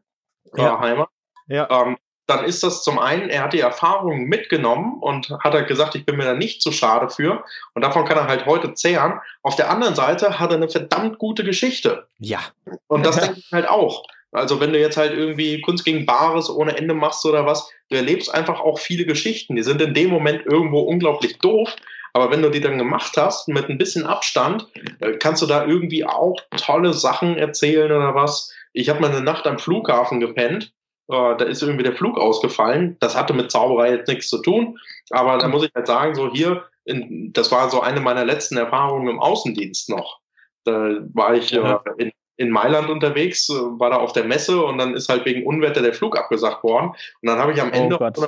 ja. 0.55 0.79
Heimer, 0.79 1.09
ja. 1.47 1.67
Ähm, 1.71 1.97
dann 2.27 2.43
ist 2.43 2.63
das 2.63 2.83
zum 2.83 2.97
einen, 2.97 3.29
er 3.29 3.43
hat 3.43 3.53
die 3.53 3.59
Erfahrung 3.59 4.23
mitgenommen 4.23 4.97
und 4.99 5.29
hat 5.29 5.53
halt 5.53 5.67
gesagt, 5.67 5.95
ich 5.95 6.05
bin 6.05 6.17
mir 6.17 6.25
da 6.25 6.33
nicht 6.33 6.61
zu 6.61 6.71
schade 6.71 7.09
für. 7.09 7.43
Und 7.73 7.83
davon 7.83 8.05
kann 8.05 8.17
er 8.17 8.27
halt 8.27 8.45
heute 8.45 8.73
zehren. 8.73 9.19
Auf 9.43 9.55
der 9.55 9.69
anderen 9.69 9.95
Seite 9.95 10.39
hat 10.39 10.51
er 10.51 10.57
eine 10.57 10.69
verdammt 10.69 11.19
gute 11.19 11.43
Geschichte. 11.43 12.07
Ja. 12.19 12.39
Und 12.87 13.05
das 13.05 13.15
denke 13.21 13.39
ich 13.39 13.51
halt 13.51 13.69
auch. 13.69 14.05
Also 14.31 14.59
wenn 14.59 14.73
du 14.73 14.79
jetzt 14.79 14.97
halt 14.97 15.13
irgendwie 15.13 15.61
Kunst 15.61 15.85
gegen 15.85 16.05
Bares 16.05 16.49
ohne 16.49 16.77
Ende 16.77 16.93
machst 16.93 17.25
oder 17.25 17.45
was, 17.45 17.69
du 17.89 17.95
erlebst 17.95 18.33
einfach 18.33 18.59
auch 18.59 18.79
viele 18.79 19.05
Geschichten. 19.05 19.55
Die 19.55 19.63
sind 19.63 19.81
in 19.81 19.93
dem 19.93 20.09
Moment 20.09 20.45
irgendwo 20.45 20.79
unglaublich 20.81 21.37
doof, 21.37 21.73
Aber 22.13 22.31
wenn 22.31 22.41
du 22.41 22.49
die 22.49 22.61
dann 22.61 22.77
gemacht 22.77 23.17
hast, 23.17 23.47
mit 23.49 23.69
ein 23.69 23.77
bisschen 23.77 24.05
Abstand, 24.05 24.67
äh, 24.99 25.13
kannst 25.17 25.41
du 25.41 25.45
da 25.45 25.65
irgendwie 25.65 26.05
auch 26.05 26.37
tolle 26.57 26.93
Sachen 26.93 27.37
erzählen 27.37 27.91
oder 27.91 28.15
was. 28.15 28.53
Ich 28.73 28.89
habe 28.89 28.99
mal 28.99 29.11
eine 29.11 29.21
Nacht 29.21 29.45
am 29.47 29.59
Flughafen 29.59 30.19
gepennt. 30.19 30.73
Äh, 31.07 31.37
da 31.37 31.45
ist 31.45 31.61
irgendwie 31.61 31.83
der 31.83 31.95
Flug 31.95 32.17
ausgefallen. 32.17 32.97
Das 32.99 33.15
hatte 33.15 33.33
mit 33.33 33.51
Zauberei 33.51 33.91
jetzt 33.91 34.07
nichts 34.07 34.29
zu 34.29 34.41
tun. 34.41 34.77
Aber 35.11 35.37
da 35.37 35.47
muss 35.47 35.63
ich 35.63 35.71
halt 35.75 35.87
sagen, 35.87 36.15
so 36.15 36.31
hier, 36.31 36.63
in, 36.85 37.31
das 37.33 37.51
war 37.51 37.69
so 37.69 37.81
eine 37.81 37.99
meiner 37.99 38.25
letzten 38.25 38.57
Erfahrungen 38.57 39.07
im 39.07 39.19
Außendienst 39.19 39.89
noch. 39.89 40.19
Da 40.63 40.97
war 41.13 41.35
ich 41.35 41.51
ja. 41.51 41.81
äh, 41.97 42.03
in, 42.03 42.11
in 42.37 42.49
Mailand 42.49 42.89
unterwegs, 42.89 43.49
äh, 43.49 43.53
war 43.53 43.91
da 43.91 43.97
auf 43.97 44.13
der 44.13 44.23
Messe 44.23 44.63
und 44.63 44.77
dann 44.77 44.95
ist 44.95 45.09
halt 45.09 45.25
wegen 45.25 45.45
Unwetter 45.45 45.81
der 45.81 45.93
Flug 45.93 46.17
abgesagt 46.17 46.63
worden. 46.63 46.89
Und 46.89 47.29
dann 47.29 47.37
habe 47.37 47.53
ich 47.53 47.61
am 47.61 47.71
oh 47.71 47.75
Ende 47.75 47.99
oh 47.99 48.27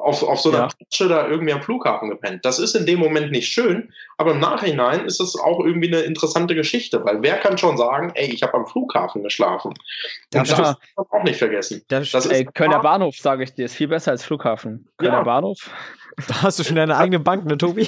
auf, 0.00 0.22
auf 0.22 0.40
so 0.40 0.50
einer 0.50 0.58
ja. 0.58 0.68
Pritsche 0.68 1.08
da 1.08 1.28
irgendwie 1.28 1.52
am 1.52 1.62
Flughafen 1.62 2.10
gepennt. 2.10 2.44
Das 2.44 2.58
ist 2.58 2.74
in 2.74 2.86
dem 2.86 2.98
Moment 2.98 3.30
nicht 3.30 3.48
schön, 3.48 3.92
aber 4.16 4.32
im 4.32 4.40
Nachhinein 4.40 5.04
ist 5.04 5.20
es 5.20 5.38
auch 5.38 5.60
irgendwie 5.60 5.88
eine 5.88 6.00
interessante 6.00 6.54
Geschichte, 6.54 7.04
weil 7.04 7.22
wer 7.22 7.38
kann 7.38 7.58
schon 7.58 7.76
sagen, 7.76 8.12
ey, 8.14 8.26
ich 8.26 8.42
habe 8.42 8.54
am 8.54 8.66
Flughafen 8.66 9.22
geschlafen. 9.22 9.74
Das, 10.30 10.48
das 10.48 10.56
darf 10.58 10.76
man 10.96 11.06
auch 11.10 11.24
nicht 11.24 11.38
vergessen. 11.38 11.82
Das, 11.88 12.10
das 12.10 12.26
ey, 12.26 12.44
Kölner 12.44 12.80
Bahnhof, 12.80 13.16
sage 13.16 13.44
ich 13.44 13.54
dir, 13.54 13.66
ist 13.66 13.74
viel 13.74 13.88
besser 13.88 14.12
als 14.12 14.24
Flughafen. 14.24 14.88
Kölner 14.98 15.18
ja. 15.18 15.22
Bahnhof. 15.22 15.70
Da 16.26 16.42
hast 16.42 16.58
du 16.58 16.64
schon 16.64 16.76
deine 16.76 16.96
eigene 16.96 17.20
Bank, 17.20 17.44
ne, 17.44 17.56
Tobi? 17.56 17.86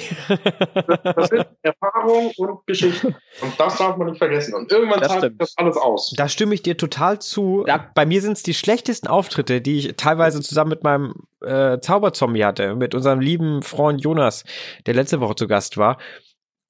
Das 1.03 1.29
sind 1.29 1.45
Erfahrung 1.61 2.31
und 2.37 2.65
Geschichte. 2.65 3.07
Und 3.41 3.59
das 3.59 3.77
darf 3.77 3.97
man 3.97 4.07
nicht 4.07 4.17
vergessen. 4.17 4.53
Und 4.53 4.71
irgendwann 4.71 5.03
zahlt 5.03 5.33
das 5.37 5.57
alles 5.57 5.75
aus. 5.75 6.13
Da 6.15 6.29
stimme 6.29 6.53
ich 6.53 6.63
dir 6.63 6.77
total 6.77 7.19
zu. 7.19 7.65
Ja. 7.67 7.89
Bei 7.93 8.05
mir 8.05 8.21
sind 8.21 8.33
es 8.33 8.43
die 8.43 8.53
schlechtesten 8.53 9.07
Auftritte, 9.07 9.61
die 9.61 9.79
ich 9.79 9.95
teilweise 9.97 10.41
zusammen 10.41 10.69
mit 10.69 10.83
meinem 10.83 11.13
äh, 11.41 11.79
Zauberzombie 11.79 12.45
hatte, 12.45 12.75
mit 12.75 12.95
unserem 12.95 13.19
lieben 13.19 13.63
Freund 13.63 14.01
Jonas, 14.01 14.45
der 14.85 14.93
letzte 14.93 15.19
Woche 15.19 15.35
zu 15.35 15.47
Gast 15.47 15.77
war. 15.77 15.97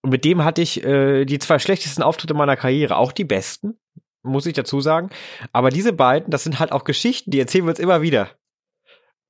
Und 0.01 0.09
mit 0.09 0.25
dem 0.25 0.43
hatte 0.43 0.61
ich 0.61 0.83
äh, 0.83 1.25
die 1.25 1.37
zwei 1.37 1.59
schlechtesten 1.59 2.01
Auftritte 2.01 2.33
meiner 2.33 2.57
Karriere, 2.57 2.97
auch 2.97 3.11
die 3.11 3.25
besten, 3.25 3.79
muss 4.23 4.47
ich 4.47 4.53
dazu 4.53 4.81
sagen. 4.81 5.11
Aber 5.53 5.69
diese 5.69 5.93
beiden, 5.93 6.31
das 6.31 6.43
sind 6.43 6.59
halt 6.59 6.71
auch 6.71 6.85
Geschichten, 6.85 7.29
die 7.29 7.39
erzählen 7.39 7.65
wir 7.65 7.71
uns 7.71 7.79
immer 7.79 8.01
wieder. 8.01 8.29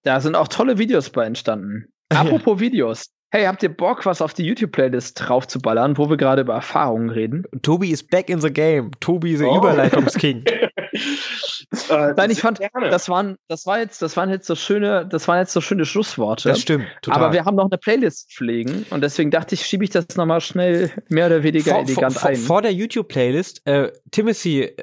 Da 0.03 0.21
sind 0.21 0.35
auch 0.35 0.47
tolle 0.47 0.77
Videos 0.77 1.09
bei 1.09 1.25
entstanden. 1.25 1.91
Apropos 2.17 2.59
Videos. 2.59 3.05
Hey, 3.33 3.45
habt 3.45 3.63
ihr 3.63 3.69
Bock, 3.69 4.05
was 4.05 4.21
auf 4.21 4.33
die 4.33 4.43
YouTube-Playlist 4.43 5.17
draufzuballern, 5.17 5.97
wo 5.97 6.09
wir 6.09 6.17
gerade 6.17 6.41
über 6.41 6.53
Erfahrungen 6.53 7.09
reden? 7.09 7.45
Tobi 7.61 7.91
ist 7.91 8.09
back 8.09 8.29
in 8.29 8.41
the 8.41 8.51
game. 8.51 8.91
Tobi 8.99 9.33
ist 9.33 9.39
der 9.39 9.49
oh. 9.49 9.57
Überleitungsking. 9.57 10.43
äh, 11.89 12.13
Nein, 12.17 12.29
ich 12.29 12.41
fand, 12.41 12.59
das 12.73 13.07
waren, 13.07 13.37
das 13.47 13.65
war 13.65 13.79
jetzt, 13.79 14.01
das 14.01 14.17
waren 14.17 14.29
jetzt 14.29 14.47
so 14.47 14.55
schöne, 14.55 15.07
das 15.07 15.29
waren 15.29 15.39
jetzt 15.39 15.53
so 15.53 15.61
schöne 15.61 15.85
Schlussworte. 15.85 16.49
Das 16.49 16.59
stimmt, 16.59 16.87
total. 17.01 17.23
Aber 17.23 17.33
wir 17.33 17.45
haben 17.45 17.55
noch 17.55 17.69
eine 17.69 17.77
Playlist 17.77 18.33
pflegen 18.33 18.85
und 18.89 19.01
deswegen 19.01 19.31
dachte 19.31 19.55
ich, 19.55 19.65
schiebe 19.65 19.85
ich 19.85 19.91
das 19.91 20.07
nochmal 20.17 20.41
schnell 20.41 20.91
mehr 21.07 21.27
oder 21.27 21.41
weniger 21.41 21.71
vor, 21.71 21.83
elegant 21.83 22.13
vor, 22.13 22.29
ein. 22.29 22.35
Vor 22.35 22.61
der 22.61 22.73
YouTube-Playlist, 22.73 23.61
äh, 23.65 23.93
Timothy, 24.11 24.75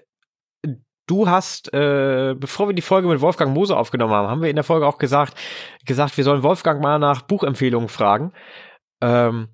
du 1.10 1.28
hast, 1.28 1.72
äh, 1.74 2.34
bevor 2.36 2.68
wir 2.68 2.74
die 2.74 2.82
Folge 2.82 3.08
mit 3.08 3.20
Wolfgang 3.20 3.52
Moser 3.52 3.78
aufgenommen 3.78 4.12
haben, 4.12 4.28
haben 4.28 4.42
wir 4.42 4.50
in 4.50 4.56
der 4.56 4.64
Folge 4.64 4.86
auch 4.86 4.98
gesagt, 4.98 5.34
gesagt, 5.84 6.16
wir 6.16 6.24
sollen 6.24 6.42
Wolfgang 6.42 6.80
mal 6.80 6.98
nach 6.98 7.22
Buchempfehlungen 7.22 7.88
fragen. 7.88 8.32
Ähm, 9.00 9.48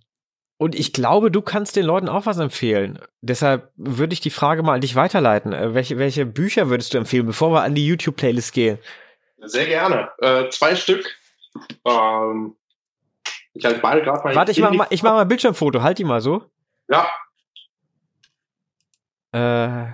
und 0.56 0.74
ich 0.74 0.92
glaube, 0.92 1.30
du 1.30 1.42
kannst 1.42 1.76
den 1.76 1.84
Leuten 1.84 2.08
auch 2.08 2.26
was 2.26 2.38
empfehlen. 2.38 2.98
Deshalb 3.20 3.72
würde 3.76 4.12
ich 4.14 4.20
die 4.20 4.30
Frage 4.30 4.62
mal 4.62 4.74
an 4.74 4.80
dich 4.80 4.94
weiterleiten. 4.94 5.52
Äh, 5.52 5.74
welche, 5.74 5.98
welche 5.98 6.26
Bücher 6.26 6.70
würdest 6.70 6.94
du 6.94 6.98
empfehlen, 6.98 7.26
bevor 7.26 7.52
wir 7.52 7.62
an 7.62 7.74
die 7.74 7.86
YouTube-Playlist 7.86 8.52
gehen? 8.52 8.78
Sehr 9.42 9.66
gerne. 9.66 10.10
Äh, 10.18 10.48
zwei 10.50 10.74
Stück. 10.76 11.04
Ähm, 11.84 12.56
ich 13.52 13.64
halte 13.64 13.80
beide 13.80 14.02
gerade 14.02 14.22
mal. 14.24 14.34
Warte, 14.34 14.52
ich 14.52 14.60
mache 14.60 14.74
mal, 14.74 14.86
ich 14.90 15.02
mach 15.02 15.12
mal 15.12 15.22
ein 15.22 15.28
Bildschirmfoto. 15.28 15.82
Halt 15.82 15.98
die 15.98 16.04
mal 16.04 16.20
so. 16.20 16.44
Ja. 16.88 17.08
Äh, 19.32 19.92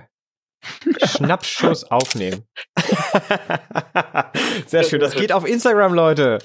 Schnappschuss 1.03 1.83
aufnehmen. 1.85 2.45
sehr 4.67 4.83
schön. 4.83 4.99
Das 4.99 5.15
geht 5.15 5.31
auf 5.31 5.47
Instagram, 5.47 5.93
Leute. 5.93 6.39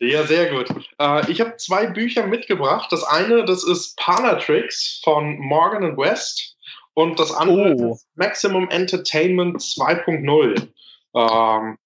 Ja, 0.00 0.24
sehr 0.24 0.50
gut. 0.50 0.68
Äh, 0.98 1.30
ich 1.30 1.40
habe 1.40 1.56
zwei 1.56 1.86
Bücher 1.86 2.26
mitgebracht. 2.26 2.90
Das 2.90 3.04
eine, 3.04 3.44
das 3.44 3.64
ist 3.64 3.96
Parlor-Tricks 3.98 5.02
von 5.04 5.38
Morgan 5.38 5.96
West 5.96 6.56
und 6.94 7.20
das 7.20 7.32
andere 7.32 7.74
oh. 7.74 7.92
ist 7.92 8.06
Maximum 8.14 8.68
Entertainment 8.70 9.58
2.0. 9.58 10.68
Ähm, 11.14 11.76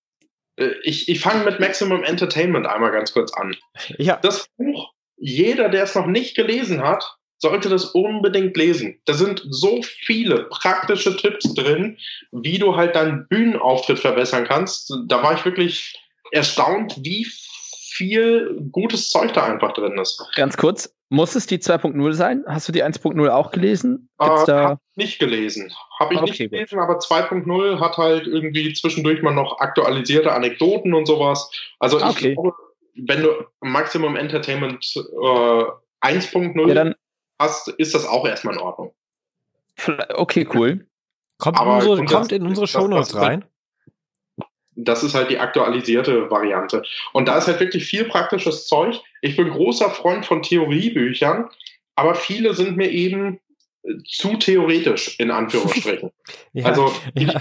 äh, 0.56 0.74
ich 0.84 1.08
ich 1.08 1.20
fange 1.20 1.44
mit 1.44 1.58
Maximum 1.58 2.04
Entertainment 2.04 2.66
einmal 2.66 2.92
ganz 2.92 3.12
kurz 3.12 3.32
an. 3.34 3.56
Ja. 3.98 4.16
Das 4.22 4.46
Buch, 4.56 4.92
jeder, 5.16 5.68
der 5.68 5.82
es 5.82 5.94
noch 5.96 6.06
nicht 6.06 6.36
gelesen 6.36 6.82
hat, 6.82 7.16
sollte 7.44 7.68
das 7.68 7.84
unbedingt 7.84 8.56
lesen. 8.56 8.98
Da 9.04 9.12
sind 9.12 9.42
so 9.50 9.82
viele 9.82 10.44
praktische 10.44 11.14
Tipps 11.14 11.52
drin, 11.52 11.98
wie 12.32 12.58
du 12.58 12.74
halt 12.74 12.96
deinen 12.96 13.28
Bühnenauftritt 13.28 13.98
verbessern 13.98 14.46
kannst. 14.48 14.90
Da 15.06 15.22
war 15.22 15.34
ich 15.34 15.44
wirklich 15.44 15.94
erstaunt, 16.32 16.96
wie 17.02 17.26
viel 17.94 18.58
gutes 18.72 19.10
Zeug 19.10 19.34
da 19.34 19.44
einfach 19.44 19.74
drin 19.74 19.98
ist. 19.98 20.24
Ganz 20.36 20.56
kurz, 20.56 20.96
muss 21.10 21.34
es 21.34 21.46
die 21.46 21.58
2.0 21.58 22.12
sein? 22.14 22.44
Hast 22.48 22.66
du 22.66 22.72
die 22.72 22.82
1.0 22.82 23.28
auch 23.28 23.50
gelesen? 23.50 24.08
Gibt's 24.18 24.48
äh. 24.48 24.52
Hab 24.52 24.80
nicht 24.96 25.18
gelesen. 25.18 25.70
Habe 26.00 26.14
ich 26.14 26.20
okay, 26.20 26.30
nicht 26.30 26.50
gelesen, 26.50 26.78
gut. 26.78 26.88
aber 26.88 26.98
2.0 26.98 27.78
hat 27.78 27.98
halt 27.98 28.26
irgendwie 28.26 28.72
zwischendurch 28.72 29.20
mal 29.20 29.34
noch 29.34 29.58
aktualisierte 29.58 30.32
Anekdoten 30.32 30.94
und 30.94 31.04
sowas. 31.04 31.50
Also 31.78 31.98
ich 31.98 32.04
okay. 32.04 32.32
glaube, 32.32 32.54
wenn 32.94 33.22
du 33.22 33.28
Maximum 33.60 34.16
Entertainment 34.16 34.82
äh, 34.96 35.64
1.0 36.04 36.74
ja, 36.74 36.94
hast, 37.40 37.68
ist 37.68 37.94
das 37.94 38.06
auch 38.06 38.26
erstmal 38.26 38.54
in 38.54 38.60
Ordnung. 38.60 38.94
Okay, 40.14 40.46
cool. 40.54 40.86
Kommt, 41.38 41.60
unsere, 41.60 42.04
kommt 42.04 42.32
in 42.32 42.46
unsere 42.46 42.66
Shownotes 42.66 43.16
rein. 43.16 43.44
Das 44.76 45.02
ist 45.02 45.14
halt 45.14 45.30
die 45.30 45.38
aktualisierte 45.38 46.30
Variante. 46.30 46.82
Und 47.12 47.26
da 47.26 47.38
ist 47.38 47.46
halt 47.46 47.60
wirklich 47.60 47.84
viel 47.84 48.04
praktisches 48.04 48.66
Zeug. 48.66 49.00
Ich 49.20 49.36
bin 49.36 49.50
großer 49.50 49.90
Freund 49.90 50.26
von 50.26 50.42
Theoriebüchern, 50.42 51.48
aber 51.96 52.14
viele 52.14 52.54
sind 52.54 52.76
mir 52.76 52.90
eben 52.90 53.40
zu 54.06 54.36
theoretisch, 54.36 55.18
in 55.18 55.30
Anführungsstrichen. 55.30 56.10
ja, 56.52 56.64
also 56.64 56.92
ich, 57.14 57.26
ja. 57.26 57.40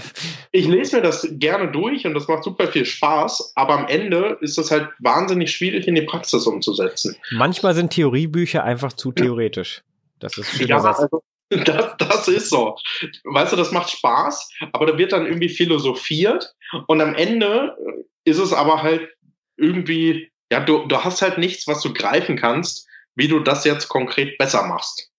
ich, 0.52 0.66
lese 0.66 0.96
mir 0.96 1.02
das 1.02 1.26
gerne 1.30 1.72
durch 1.72 2.06
und 2.06 2.14
das 2.14 2.28
macht 2.28 2.44
super 2.44 2.68
viel 2.68 2.84
Spaß, 2.84 3.52
aber 3.54 3.78
am 3.78 3.86
Ende 3.88 4.38
ist 4.40 4.58
es 4.58 4.70
halt 4.70 4.88
wahnsinnig 4.98 5.50
schwierig 5.50 5.88
in 5.88 5.94
die 5.94 6.02
Praxis 6.02 6.46
umzusetzen. 6.46 7.16
Manchmal 7.30 7.74
sind 7.74 7.92
Theoriebücher 7.92 8.62
einfach 8.62 8.92
zu 8.92 9.12
theoretisch. 9.12 9.82
Das 10.18 10.36
ist 10.36 10.58
ja, 10.60 10.82
also, 10.82 11.22
das, 11.48 11.94
das 11.98 12.28
ist 12.28 12.50
so. 12.50 12.76
Weißt 13.24 13.52
du, 13.52 13.56
das 13.56 13.72
macht 13.72 13.90
Spaß, 13.90 14.50
aber 14.72 14.86
da 14.86 14.98
wird 14.98 15.12
dann 15.12 15.26
irgendwie 15.26 15.48
philosophiert 15.48 16.54
und 16.86 17.00
am 17.00 17.14
Ende 17.14 17.76
ist 18.24 18.38
es 18.38 18.52
aber 18.52 18.82
halt 18.82 19.08
irgendwie, 19.56 20.30
ja, 20.50 20.60
du, 20.60 20.86
du 20.86 21.04
hast 21.04 21.22
halt 21.22 21.38
nichts, 21.38 21.66
was 21.66 21.80
du 21.80 21.92
greifen 21.92 22.36
kannst, 22.36 22.86
wie 23.14 23.28
du 23.28 23.40
das 23.40 23.64
jetzt 23.64 23.88
konkret 23.88 24.36
besser 24.38 24.66
machst. 24.66 25.10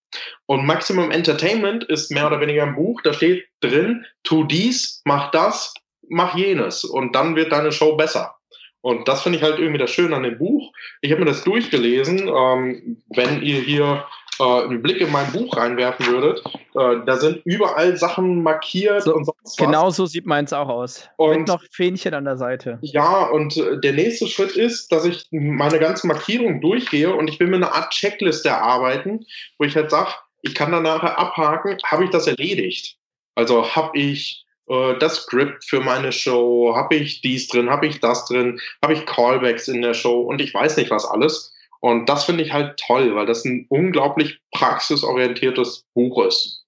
Und 0.46 0.66
Maximum 0.66 1.12
Entertainment 1.12 1.84
ist 1.86 2.12
mehr 2.12 2.28
oder 2.28 2.40
weniger 2.40 2.64
ein 2.64 2.76
Buch, 2.76 3.02
da 3.04 3.14
steht 3.14 3.46
drin, 3.62 4.06
tu 4.24 4.44
dies, 4.44 5.02
mach 5.06 5.32
das, 5.32 5.74
mach 6.10 6.36
jenes 6.36 6.84
und 6.84 7.16
dann 7.16 7.36
wird 7.36 7.52
deine 7.52 7.72
Show 7.72 7.96
besser. 7.96 8.36
Und 8.82 9.08
das 9.08 9.24
finde 9.24 9.40
ich 9.40 9.44
halt 9.44 9.58
irgendwie 9.58 9.80
das 9.80 9.90
Schöne 9.90 10.16
an 10.16 10.22
dem 10.22 10.38
Buch. 10.38 10.72
Ich 11.02 11.12
habe 11.12 11.22
mir 11.22 11.26
das 11.26 11.44
durchgelesen. 11.44 12.28
Ähm, 12.28 13.02
wenn 13.16 13.42
ihr 13.42 13.60
hier 13.60 14.06
äh, 14.40 14.44
einen 14.44 14.82
Blick 14.82 15.02
in 15.02 15.12
mein 15.12 15.32
Buch 15.32 15.56
reinwerfen 15.56 16.06
würdet, 16.08 16.44
äh, 16.76 17.06
da 17.06 17.18
sind 17.18 17.42
überall 17.46 17.96
Sachen 17.98 18.44
markiert 18.44 19.04
so, 19.04 19.16
und 19.16 19.26
sonst 19.26 19.40
was. 19.44 19.56
Genau 19.58 19.90
so 19.90 20.06
sieht 20.06 20.26
meins 20.26 20.54
auch 20.54 20.70
aus. 20.70 21.08
Und 21.18 21.40
Mit 21.40 21.48
noch 21.48 21.64
Fähnchen 21.72 22.14
an 22.14 22.26
der 22.26 22.38
Seite. 22.38 22.80
Ja, 22.82 23.26
und 23.28 23.58
äh, 23.58 23.80
der 23.80 23.94
nächste 23.94 24.28
Schritt 24.28 24.52
ist, 24.56 24.92
dass 24.92 25.06
ich 25.06 25.28
meine 25.32 25.80
ganzen 25.80 26.08
Markierungen 26.08 26.62
durchgehe 26.62 27.14
und 27.14 27.28
ich 27.28 27.40
will 27.40 27.48
mir 27.48 27.58
eine 27.58 27.74
Art 27.74 27.92
Checkliste 27.92 28.50
erarbeiten, 28.50 29.26
wo 29.58 29.66
ich 29.66 29.76
halt 29.76 29.92
sage, 29.92 30.12
ich 30.42 30.54
kann 30.54 30.72
dann 30.72 30.84
nachher 30.84 31.18
abhaken, 31.18 31.78
habe 31.86 32.06
ich 32.06 32.12
das 32.12 32.28
erledigt? 32.28 32.98
Also 33.36 33.76
habe 33.76 33.98
ich 33.98 34.46
äh, 34.68 34.98
das 35.00 35.24
Skript 35.24 35.66
für 35.66 35.80
meine 35.80 36.12
Show, 36.12 36.74
habe 36.76 36.96
ich 36.96 37.22
dies 37.22 37.48
drin, 37.48 37.70
habe 37.70 37.88
ich 37.88 38.00
das 38.00 38.26
drin, 38.26 38.60
habe 38.84 38.94
ich 38.94 39.06
Callbacks 39.06 39.68
in 39.68 39.82
der 39.82 39.94
Show 39.94 40.22
und 40.22 40.42
ich 40.42 40.54
weiß 40.54 40.78
nicht 40.78 40.92
was 40.92 41.06
alles. 41.06 41.55
Und 41.86 42.10
das 42.10 42.26
finde 42.26 42.42
ich 42.44 42.52
halt 42.52 42.80
toll, 42.80 43.16
weil 43.16 43.28
das 43.28 43.46
ein 43.46 43.68
unglaublich 43.70 44.40
praxisorientiertes 44.52 45.86
Buch 45.94 46.26
ist. 46.26 46.66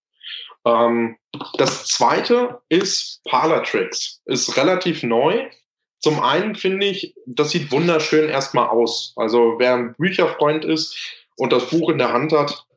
Ähm, 0.64 1.18
das 1.58 1.88
zweite 1.88 2.62
ist 2.70 3.24
Parlor 3.28 3.64
Tricks. 3.64 4.22
Ist 4.26 4.56
relativ 4.58 5.02
neu. 5.02 5.50
Zum 6.02 6.20
einen 6.20 6.54
finde 6.54 6.86
ich, 6.86 7.16
das 7.26 7.50
sieht 7.50 7.72
wunderschön 7.72 8.30
erstmal 8.30 8.68
aus. 8.68 9.14
Also 9.16 9.56
wer 9.58 9.74
ein 9.74 9.96
Bücherfreund 9.98 10.64
ist 10.66 10.96
und 11.36 11.52
das 11.52 11.68
Buch 11.72 11.90
in 11.90 11.98
der 11.98 12.14
Hand 12.14 12.32
hat, 12.32 12.68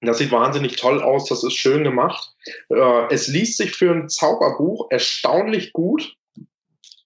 das 0.00 0.16
sieht 0.16 0.32
wahnsinnig 0.32 0.76
toll 0.76 1.02
aus. 1.02 1.28
Das 1.28 1.44
ist 1.44 1.56
schön 1.56 1.84
gemacht. 1.84 2.32
Äh, 2.70 3.12
es 3.12 3.28
liest 3.28 3.58
sich 3.58 3.72
für 3.72 3.90
ein 3.90 4.08
Zauberbuch 4.08 4.86
erstaunlich 4.88 5.74
gut. 5.74 6.16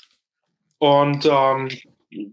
Und 0.77 1.26
ähm, 1.26 1.69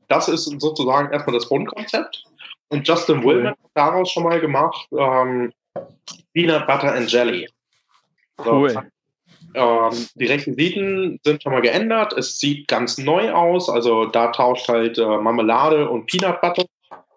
das 0.08 0.28
ist 0.28 0.44
sozusagen 0.60 1.12
erstmal 1.12 1.34
das 1.34 1.48
Grundkonzept. 1.48 2.24
Und 2.68 2.86
Justin 2.86 3.18
cool. 3.18 3.36
Willman 3.36 3.52
hat 3.52 3.70
daraus 3.74 4.10
schon 4.10 4.24
mal 4.24 4.40
gemacht 4.40 4.88
ähm, 4.92 5.52
Peanut 6.32 6.66
Butter 6.66 6.94
and 6.94 7.10
Jelly. 7.10 7.48
So, 8.38 8.52
cool. 8.52 8.90
Ähm, 9.56 10.06
die 10.14 10.26
Requisiten 10.26 11.18
sind 11.24 11.42
schon 11.42 11.52
mal 11.52 11.62
geändert. 11.62 12.12
Es 12.12 12.38
sieht 12.38 12.68
ganz 12.68 12.98
neu 12.98 13.32
aus. 13.32 13.70
Also 13.70 14.04
da 14.04 14.28
tauscht 14.28 14.68
halt 14.68 14.98
äh, 14.98 15.04
Marmelade 15.04 15.88
und 15.88 16.06
Peanut 16.06 16.40
Butter, 16.42 16.66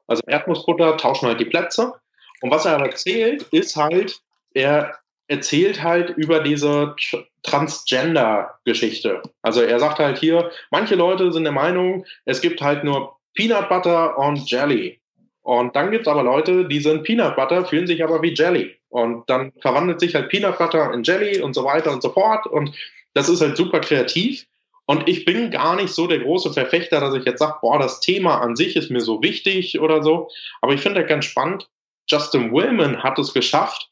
also 0.07 0.24
Erdnussbutter, 0.26 0.95
tauschen 0.98 1.28
halt 1.28 1.40
die 1.40 1.45
Plätze. 1.45 1.94
Und 2.41 2.52
was 2.52 2.66
er 2.66 2.80
erzählt, 2.80 3.44
ist 3.52 3.76
halt, 3.76 4.22
er 4.53 4.98
erzählt 5.28 5.84
halt 5.84 6.11
über 6.11 6.40
diese 6.40 6.95
Transgender-Geschichte. 7.44 9.22
Also 9.41 9.61
er 9.61 9.80
sagt 9.80 9.99
halt 9.99 10.18
hier, 10.18 10.49
manche 10.72 10.95
Leute 10.95 11.32
sind 11.32 11.44
der 11.44 11.52
Meinung, 11.53 12.06
es 12.26 12.41
gibt 12.41 12.61
halt 12.61 12.84
nur 12.84 13.18
Peanut 13.36 13.70
Butter 13.70 14.18
und 14.18 14.49
Jelly. 14.49 14.99
Und 15.41 15.76
dann 15.76 15.91
gibt 15.91 16.06
es 16.06 16.11
aber 16.11 16.24
Leute, 16.24 16.68
die 16.68 16.80
sind 16.80 17.03
Peanut 17.03 17.36
Butter, 17.36 17.66
fühlen 17.66 17.88
sich 17.88 18.03
aber 18.03 18.22
wie 18.22 18.34
Jelly. 18.34 18.76
Und 18.90 19.30
dann 19.30 19.52
verwandelt 19.61 19.99
sich 19.99 20.16
halt 20.16 20.30
Peanut 20.30 20.57
Butter 20.57 20.94
in 20.94 21.03
Jelly 21.03 21.41
und 21.41 21.53
so 21.53 21.64
weiter 21.64 21.91
und 21.91 22.02
so 22.02 22.10
fort. 22.10 22.45
Und 22.45 22.76
das 23.14 23.30
ist 23.30 23.41
halt 23.41 23.57
super 23.57 23.80
kreativ. 23.80 24.45
Und 24.86 25.07
ich 25.07 25.24
bin 25.24 25.52
gar 25.52 25.76
nicht 25.76 25.94
so 25.94 26.07
der 26.07 26.20
große 26.20 26.52
Verfechter, 26.52 26.99
dass 26.99 27.14
ich 27.14 27.24
jetzt 27.24 27.40
sage, 27.40 27.57
boah, 27.61 27.78
das 27.78 27.99
Thema 27.99 28.41
an 28.41 28.56
sich 28.56 28.76
ist 28.76 28.90
mir 28.90 29.02
so 29.02 29.22
wichtig 29.22 29.80
oder 29.80 30.02
so. 30.02 30.30
Aber 30.61 30.74
ich 30.74 30.82
finde 30.82 31.02
das 31.02 31.10
ganz 31.10 31.26
spannend. 31.26 31.70
Justin 32.07 32.52
Willman 32.52 33.03
hat 33.03 33.20
es 33.20 33.34
geschafft, 33.34 33.88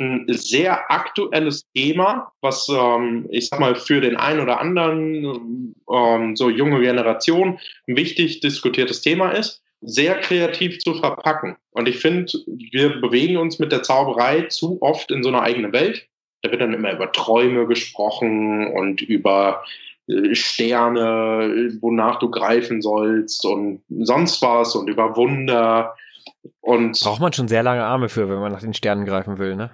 ein 0.00 0.24
sehr 0.28 0.90
aktuelles 0.90 1.66
Thema, 1.74 2.32
was 2.40 2.68
ähm, 2.70 3.26
ich 3.30 3.48
sag 3.48 3.60
mal 3.60 3.74
für 3.74 4.00
den 4.00 4.16
einen 4.16 4.40
oder 4.40 4.58
anderen 4.58 5.74
ähm, 5.92 6.36
so 6.36 6.48
junge 6.48 6.80
Generation 6.80 7.60
ein 7.86 7.96
wichtig 7.96 8.40
diskutiertes 8.40 9.02
Thema 9.02 9.32
ist, 9.32 9.59
sehr 9.80 10.20
kreativ 10.20 10.78
zu 10.80 10.94
verpacken. 10.94 11.56
Und 11.70 11.88
ich 11.88 11.98
finde, 11.98 12.32
wir 12.46 13.00
bewegen 13.00 13.36
uns 13.38 13.58
mit 13.58 13.72
der 13.72 13.82
Zauberei 13.82 14.42
zu 14.42 14.80
oft 14.82 15.10
in 15.10 15.22
so 15.22 15.30
einer 15.30 15.42
eigenen 15.42 15.72
Welt. 15.72 16.06
Da 16.42 16.50
wird 16.50 16.60
dann 16.60 16.74
immer 16.74 16.92
über 16.92 17.12
Träume 17.12 17.66
gesprochen 17.66 18.66
und 18.72 19.02
über 19.02 19.64
äh, 20.08 20.34
Sterne, 20.34 21.72
wonach 21.80 22.18
du 22.18 22.30
greifen 22.30 22.82
sollst 22.82 23.44
und 23.44 23.82
sonst 23.88 24.40
was 24.42 24.74
und 24.74 24.88
über 24.88 25.16
Wunder. 25.16 25.94
Und 26.60 26.98
Braucht 27.00 27.20
man 27.20 27.32
schon 27.32 27.48
sehr 27.48 27.62
lange 27.62 27.84
Arme 27.84 28.08
für, 28.08 28.28
wenn 28.28 28.40
man 28.40 28.52
nach 28.52 28.60
den 28.60 28.74
Sternen 28.74 29.04
greifen 29.04 29.38
will, 29.38 29.56
ne? 29.56 29.70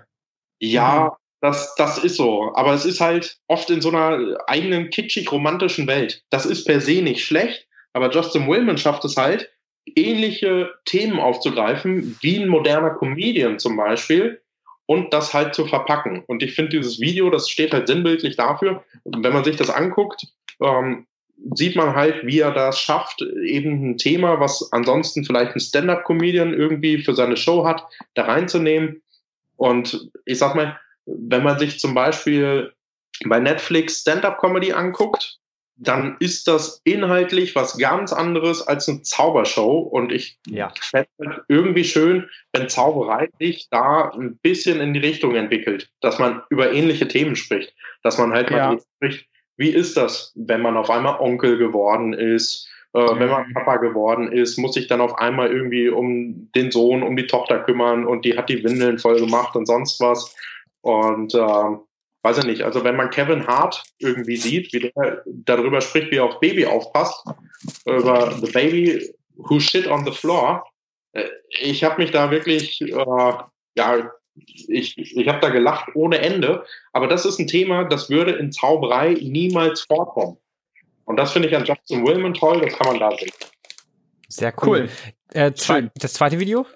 Ja, 0.58 1.16
das, 1.40 1.74
das 1.76 1.98
ist 1.98 2.16
so. 2.16 2.52
Aber 2.54 2.72
es 2.72 2.84
ist 2.84 3.00
halt 3.00 3.38
oft 3.46 3.70
in 3.70 3.80
so 3.80 3.90
einer 3.90 4.38
eigenen 4.46 4.90
kitschig-romantischen 4.90 5.86
Welt. 5.86 6.22
Das 6.30 6.46
ist 6.46 6.64
per 6.64 6.80
se 6.80 7.02
nicht 7.02 7.24
schlecht, 7.24 7.66
aber 7.92 8.10
Justin 8.10 8.48
Willman 8.48 8.78
schafft 8.78 9.04
es 9.04 9.16
halt, 9.16 9.50
ähnliche 9.94 10.70
Themen 10.84 11.20
aufzugreifen, 11.20 12.16
wie 12.20 12.38
ein 12.38 12.48
moderner 12.48 12.90
Comedian 12.90 13.58
zum 13.58 13.76
Beispiel, 13.76 14.40
und 14.86 15.12
das 15.12 15.34
halt 15.34 15.54
zu 15.54 15.66
verpacken. 15.66 16.22
Und 16.26 16.42
ich 16.42 16.54
finde 16.54 16.70
dieses 16.70 17.00
Video, 17.00 17.28
das 17.28 17.50
steht 17.50 17.72
halt 17.72 17.88
sinnbildlich 17.88 18.36
dafür. 18.36 18.84
wenn 19.04 19.32
man 19.32 19.44
sich 19.44 19.56
das 19.56 19.68
anguckt, 19.68 20.26
ähm, 20.60 21.06
sieht 21.54 21.76
man 21.76 21.94
halt, 21.94 22.24
wie 22.26 22.40
er 22.40 22.52
das 22.52 22.80
schafft, 22.80 23.20
eben 23.20 23.90
ein 23.90 23.98
Thema, 23.98 24.40
was 24.40 24.72
ansonsten 24.72 25.24
vielleicht 25.24 25.54
ein 25.54 25.60
Stand-up-Comedian 25.60 26.54
irgendwie 26.54 27.02
für 27.02 27.14
seine 27.14 27.36
Show 27.36 27.66
hat, 27.66 27.84
da 28.14 28.24
reinzunehmen. 28.24 29.02
Und 29.56 30.08
ich 30.24 30.38
sag 30.38 30.54
mal, 30.54 30.78
wenn 31.04 31.42
man 31.42 31.58
sich 31.58 31.78
zum 31.78 31.94
Beispiel 31.94 32.72
bei 33.26 33.38
Netflix 33.38 34.00
Stand-up-Comedy 34.00 34.72
anguckt, 34.72 35.38
dann 35.76 36.16
ist 36.20 36.48
das 36.48 36.80
inhaltlich 36.84 37.54
was 37.54 37.76
ganz 37.76 38.12
anderes 38.12 38.66
als 38.66 38.88
eine 38.88 39.02
Zaubershow. 39.02 39.78
Und 39.78 40.10
ich 40.10 40.38
ja. 40.46 40.72
fände 40.80 41.08
es 41.18 41.36
irgendwie 41.48 41.84
schön, 41.84 42.28
wenn 42.52 42.68
Zauberei 42.68 43.28
sich 43.38 43.68
da 43.70 44.10
ein 44.10 44.38
bisschen 44.38 44.80
in 44.80 44.94
die 44.94 45.00
Richtung 45.00 45.34
entwickelt, 45.34 45.90
dass 46.00 46.18
man 46.18 46.42
über 46.48 46.72
ähnliche 46.72 47.08
Themen 47.08 47.36
spricht, 47.36 47.74
dass 48.02 48.18
man 48.18 48.32
halt 48.32 48.50
ja. 48.50 48.72
mal 48.72 48.80
spricht, 48.96 49.26
wie 49.58 49.70
ist 49.70 49.96
das, 49.96 50.32
wenn 50.34 50.62
man 50.62 50.76
auf 50.76 50.90
einmal 50.90 51.18
Onkel 51.20 51.58
geworden 51.58 52.12
ist, 52.12 52.68
äh, 52.94 53.00
mhm. 53.00 53.18
wenn 53.18 53.28
man. 53.30 53.52
Papa 53.52 53.76
geworden 53.76 54.32
ist, 54.32 54.58
muss 54.58 54.74
sich 54.74 54.86
dann 54.86 55.00
auf 55.00 55.18
einmal 55.18 55.50
irgendwie 55.50 55.88
um 55.88 56.50
den 56.54 56.70
Sohn, 56.70 57.02
um 57.02 57.16
die 57.16 57.26
Tochter 57.26 57.60
kümmern 57.60 58.06
und 58.06 58.24
die 58.24 58.36
hat 58.36 58.48
die 58.48 58.64
Windeln 58.64 58.98
voll 58.98 59.20
gemacht 59.20 59.56
und 59.56 59.66
sonst 59.66 60.00
was. 60.00 60.34
Und 60.80 61.34
äh, 61.34 61.76
weiß 62.26 62.38
ich 62.38 62.44
nicht, 62.44 62.62
also 62.62 62.82
wenn 62.82 62.96
man 62.96 63.10
Kevin 63.10 63.46
Hart 63.46 63.84
irgendwie 63.98 64.36
sieht, 64.36 64.72
wie 64.72 64.90
der 64.90 65.22
darüber 65.26 65.80
spricht, 65.80 66.10
wie 66.10 66.16
er 66.16 66.24
auf 66.24 66.40
Baby 66.40 66.66
aufpasst, 66.66 67.24
über 67.84 68.32
The 68.32 68.50
Baby 68.50 69.14
Who 69.36 69.60
Shit 69.60 69.86
on 69.86 70.04
the 70.04 70.10
Floor, 70.10 70.64
äh, 71.12 71.28
ich 71.60 71.84
habe 71.84 72.02
mich 72.02 72.10
da 72.10 72.32
wirklich, 72.32 72.80
äh, 72.80 73.32
ja, 73.76 74.10
ich, 74.68 74.98
ich 74.98 75.28
habe 75.28 75.38
da 75.40 75.50
gelacht 75.50 75.88
ohne 75.94 76.18
Ende, 76.18 76.64
aber 76.92 77.06
das 77.06 77.24
ist 77.24 77.38
ein 77.38 77.46
Thema, 77.46 77.84
das 77.84 78.10
würde 78.10 78.32
in 78.32 78.50
Zauberei 78.50 79.14
niemals 79.22 79.82
vorkommen. 79.82 80.36
Und 81.04 81.16
das 81.16 81.32
finde 81.32 81.48
ich 81.48 81.56
an 81.56 81.64
Justin 81.64 82.04
Willman 82.04 82.34
toll, 82.34 82.60
das 82.60 82.74
kann 82.74 82.88
man 82.88 82.98
da 82.98 83.16
sehen. 83.16 83.30
Sehr 84.28 84.52
cool. 84.62 84.80
cool. 84.80 84.88
Äh, 85.32 85.52
zwei, 85.52 85.90
das 85.94 86.14
zweite 86.14 86.40
Video? 86.40 86.66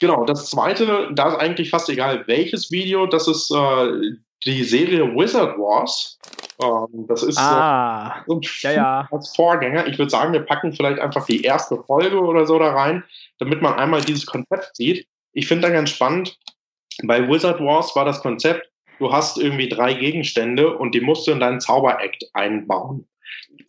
Genau, 0.00 0.24
das 0.24 0.50
zweite, 0.50 1.10
da 1.14 1.28
ist 1.28 1.36
eigentlich 1.36 1.70
fast 1.70 1.88
egal 1.88 2.26
welches 2.26 2.72
Video, 2.72 3.06
das 3.06 3.28
ist 3.28 3.52
äh, 3.52 4.16
die 4.44 4.64
Serie 4.64 5.04
Wizard 5.14 5.58
Wars. 5.58 6.18
Ähm, 6.62 7.06
das 7.08 7.22
ist 7.22 7.38
ah, 7.38 8.24
so, 8.26 8.40
ja, 8.62 8.72
ja. 8.72 9.08
als 9.10 9.34
Vorgänger. 9.34 9.86
Ich 9.86 9.98
würde 9.98 10.10
sagen, 10.10 10.32
wir 10.32 10.40
packen 10.40 10.72
vielleicht 10.72 10.98
einfach 10.98 11.26
die 11.26 11.42
erste 11.42 11.82
Folge 11.84 12.18
oder 12.20 12.46
so 12.46 12.58
da 12.58 12.72
rein, 12.72 13.04
damit 13.38 13.62
man 13.62 13.74
einmal 13.74 14.00
dieses 14.00 14.26
Konzept 14.26 14.76
sieht. 14.76 15.06
Ich 15.32 15.46
finde 15.46 15.68
da 15.68 15.72
ganz 15.72 15.90
spannend. 15.90 16.38
Bei 17.04 17.28
Wizard 17.28 17.60
Wars 17.60 17.94
war 17.94 18.04
das 18.04 18.20
Konzept, 18.20 18.68
du 18.98 19.12
hast 19.12 19.38
irgendwie 19.38 19.68
drei 19.68 19.94
Gegenstände 19.94 20.76
und 20.76 20.94
die 20.94 21.00
musst 21.00 21.26
du 21.26 21.30
in 21.30 21.38
deinen 21.38 21.60
Zauber-Act 21.60 22.30
einbauen. 22.32 23.06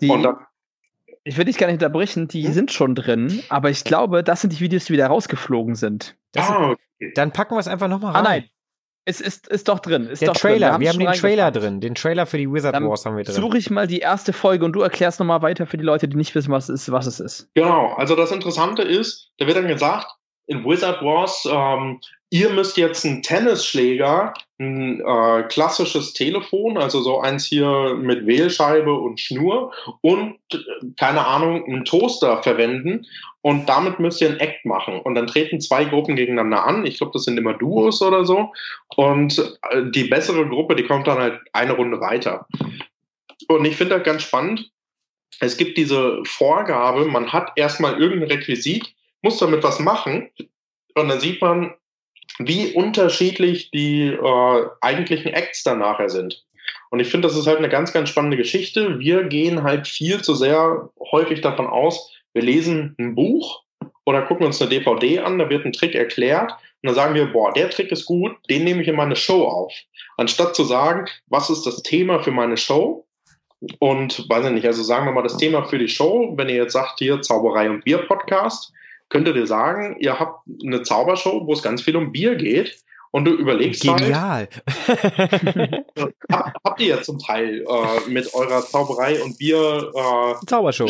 Die, 0.02 0.10
und 0.10 0.24
dann, 0.24 0.38
ich 1.24 1.38
will 1.38 1.46
dich 1.46 1.58
gar 1.58 1.68
nicht 1.68 1.76
unterbrechen, 1.76 2.28
die 2.28 2.46
hm? 2.46 2.54
sind 2.54 2.72
schon 2.72 2.96
drin, 2.96 3.44
aber 3.50 3.70
ich 3.70 3.84
glaube, 3.84 4.24
das 4.24 4.42
sind 4.42 4.54
die 4.54 4.62
Videos, 4.62 4.86
die 4.86 4.94
wieder 4.94 5.08
rausgeflogen 5.08 5.76
sind. 5.76 6.16
Ah, 6.36 6.72
okay. 6.72 7.12
Dann 7.14 7.32
packen 7.32 7.56
wir 7.56 7.60
es 7.60 7.68
einfach 7.68 7.88
nochmal 7.88 8.14
rein. 8.14 8.26
Ah, 8.26 8.30
nein. 8.30 8.50
Es 9.06 9.22
ist, 9.22 9.48
ist 9.48 9.68
doch 9.68 9.80
drin. 9.80 10.08
Ist 10.08 10.22
der 10.22 10.30
doch 10.30 10.36
Trailer, 10.36 10.72
drin. 10.72 10.82
Wir, 10.82 10.86
wir 10.86 10.90
haben 10.94 11.14
den 11.14 11.20
Trailer 11.20 11.52
drin. 11.52 11.82
Den 11.82 11.96
Trailer 11.96 12.26
für 12.26 12.38
die 12.38 12.52
Wizard 12.52 12.76
Dann 12.76 12.88
Wars 12.88 13.06
haben 13.06 13.18
wir 13.18 13.24
drin. 13.24 13.36
Suche 13.36 13.58
ich 13.58 13.70
mal 13.70 13.88
die 13.88 14.00
erste 14.00 14.34
Folge 14.34 14.66
und 14.66 14.74
du 14.74 14.82
erklärst 14.82 15.20
nochmal 15.20 15.42
weiter 15.42 15.66
für 15.66 15.78
die 15.78 15.84
Leute, 15.84 16.08
die 16.08 16.18
nicht 16.18 16.36
wissen, 16.36 16.52
was 16.52 16.70
es 16.70 16.82
ist, 16.82 16.92
was 16.92 17.08
es 17.08 17.20
ist. 17.20 17.50
Genau, 17.56 17.94
also 17.94 18.16
das 18.16 18.32
Interessante 18.32 18.84
ist, 18.84 19.32
da 19.38 19.48
wird 19.48 19.58
dann 19.58 19.68
gesagt, 19.68 20.08
in 20.48 20.64
Wizard 20.66 21.02
Wars, 21.02 21.48
ähm, 21.50 22.00
ihr 22.30 22.50
müsst 22.50 22.78
jetzt 22.78 23.06
einen 23.06 23.22
Tennisschläger, 23.22 24.34
ein 24.60 25.00
äh, 25.00 25.44
klassisches 25.44 26.14
Telefon, 26.14 26.78
also 26.78 27.02
so 27.02 27.22
eins 27.22 27.46
hier 27.46 27.96
mit 27.96 28.28
Wählscheibe 28.28 28.94
und 28.94 29.20
Schnur 29.20 29.74
und, 30.02 30.38
keine 30.98 31.26
Ahnung, 31.26 31.64
einen 31.66 31.86
Toaster 31.86 32.44
verwenden 32.44 33.06
und 33.42 33.70
damit 33.70 34.00
müsst 34.00 34.22
ihr 34.22 34.30
ein 34.30 34.40
Act 34.40 34.66
machen. 34.66 35.00
Und 35.00 35.16
dann 35.16 35.28
treten 35.28 35.62
zwei 35.62 35.86
Gruppen 35.86 36.18
gegeneinander 36.18 36.66
an. 36.66 36.86
Ich 36.86 36.98
glaube, 36.98 37.14
das 37.14 37.24
sind 37.24 37.38
immer 37.38 37.54
Duos 37.54 38.02
oder 38.02 38.26
so. 38.26 38.52
Und 38.96 39.40
äh, 39.72 39.84
die 39.92 40.04
bessere 40.04 40.46
Gruppe, 40.48 40.76
die 40.76 40.84
kommt 40.84 41.08
dann 41.08 41.20
halt 41.20 41.40
eine 41.54 41.74
Runde 41.74 42.02
weiter. 42.02 42.48
Und 43.48 43.64
ich 43.64 43.78
finde 43.78 43.96
das 43.96 44.04
ganz 44.04 44.24
spannend. 44.24 44.72
Es 45.40 45.56
gibt 45.56 45.78
diese 45.78 46.20
Vorgabe, 46.26 47.06
man 47.06 47.32
hat 47.32 47.54
erstmal 47.56 48.00
irgendein 48.00 48.30
Requisit, 48.30 48.94
muss 49.22 49.38
damit 49.38 49.64
was 49.64 49.80
machen. 49.80 50.30
Und 50.96 51.08
dann 51.08 51.20
sieht 51.22 51.42
man, 51.42 51.74
wie 52.40 52.74
unterschiedlich 52.74 53.70
die 53.72 54.08
äh, 54.08 54.66
eigentlichen 54.82 55.34
Acts 55.34 55.64
dann 55.64 55.80
nachher 55.80 56.10
sind. 56.10 56.46
Und 56.90 57.00
ich 57.00 57.10
finde, 57.10 57.28
das 57.28 57.38
ist 57.38 57.46
halt 57.46 57.60
eine 57.60 57.70
ganz, 57.70 57.94
ganz 57.94 58.10
spannende 58.10 58.38
Geschichte. 58.38 59.00
Wir 59.00 59.26
gehen 59.26 59.64
halt 59.64 59.88
viel 59.88 60.22
zu 60.22 60.34
sehr 60.34 60.90
häufig 61.12 61.42
davon 61.42 61.68
aus, 61.68 62.12
wir 62.34 62.42
lesen 62.42 62.96
ein 63.00 63.16
Buch 63.16 63.64
oder 64.06 64.24
gucken 64.24 64.46
uns 64.46 64.62
eine 64.62 64.70
DVD 64.70 65.20
an, 65.20 65.38
da 65.38 65.50
wird 65.50 65.66
ein 65.66 65.74
Trick 65.74 65.96
erklärt 65.96 66.52
und 66.52 66.88
dann 66.88 66.96
sagen 66.96 67.16
wir, 67.16 67.26
boah, 67.28 67.52
der 67.54 67.70
Trick 67.70 67.92
ist 67.92 68.06
gut, 68.06 68.36
den 68.50 68.64
nehme 68.64 68.82
ich 68.82 68.88
in 68.88 68.96
meine 68.96 69.16
Show 69.16 69.44
auf. 69.44 69.74
Anstatt 70.18 70.56
zu 70.56 70.64
sagen, 70.64 71.06
was 71.28 71.50
ist 71.50 71.66
das 71.66 71.84
Thema 71.84 72.24
für 72.24 72.32
meine 72.32 72.58
Show? 72.58 73.06
Und 73.80 74.30
weiß 74.30 74.46
ich 74.46 74.52
nicht, 74.52 74.66
also 74.66 74.84
sagen 74.84 75.06
wir 75.06 75.12
mal 75.12 75.22
das 75.22 75.36
Thema 75.36 75.66
für 75.66 75.78
die 75.78 75.90
Show, 75.90 76.34
wenn 76.38 76.48
ihr 76.48 76.56
jetzt 76.56 76.74
sagt, 76.74 77.00
hier 77.00 77.22
Zauberei 77.22 77.70
und 77.70 77.84
Bier 77.84 77.98
Podcast, 78.00 78.72
könntet 79.10 79.36
ihr 79.36 79.48
sagen, 79.48 79.98
ihr 80.00 80.20
habt 80.20 80.48
eine 80.64 80.84
Zaubershow, 80.84 81.46
wo 81.46 81.54
es 81.54 81.62
ganz 81.62 81.82
viel 81.82 81.96
um 81.96 82.12
Bier 82.12 82.36
geht 82.36 82.82
und 83.12 83.26
du 83.26 83.32
überlegst 83.32 83.82
Genial. 83.82 84.14
Halt, 84.22 84.64
hab, 86.32 86.54
habt 86.64 86.82
ihr 86.82 86.96
ja 86.96 87.02
zum 87.02 87.20
Teil 87.20 87.66
äh, 87.68 88.10
mit 88.10 88.34
eurer 88.34 88.62
Zauberei 88.62 89.22
und 89.22 89.38
Bier 89.38 89.92
äh, 89.94 90.46
Zaubershow. 90.46 90.90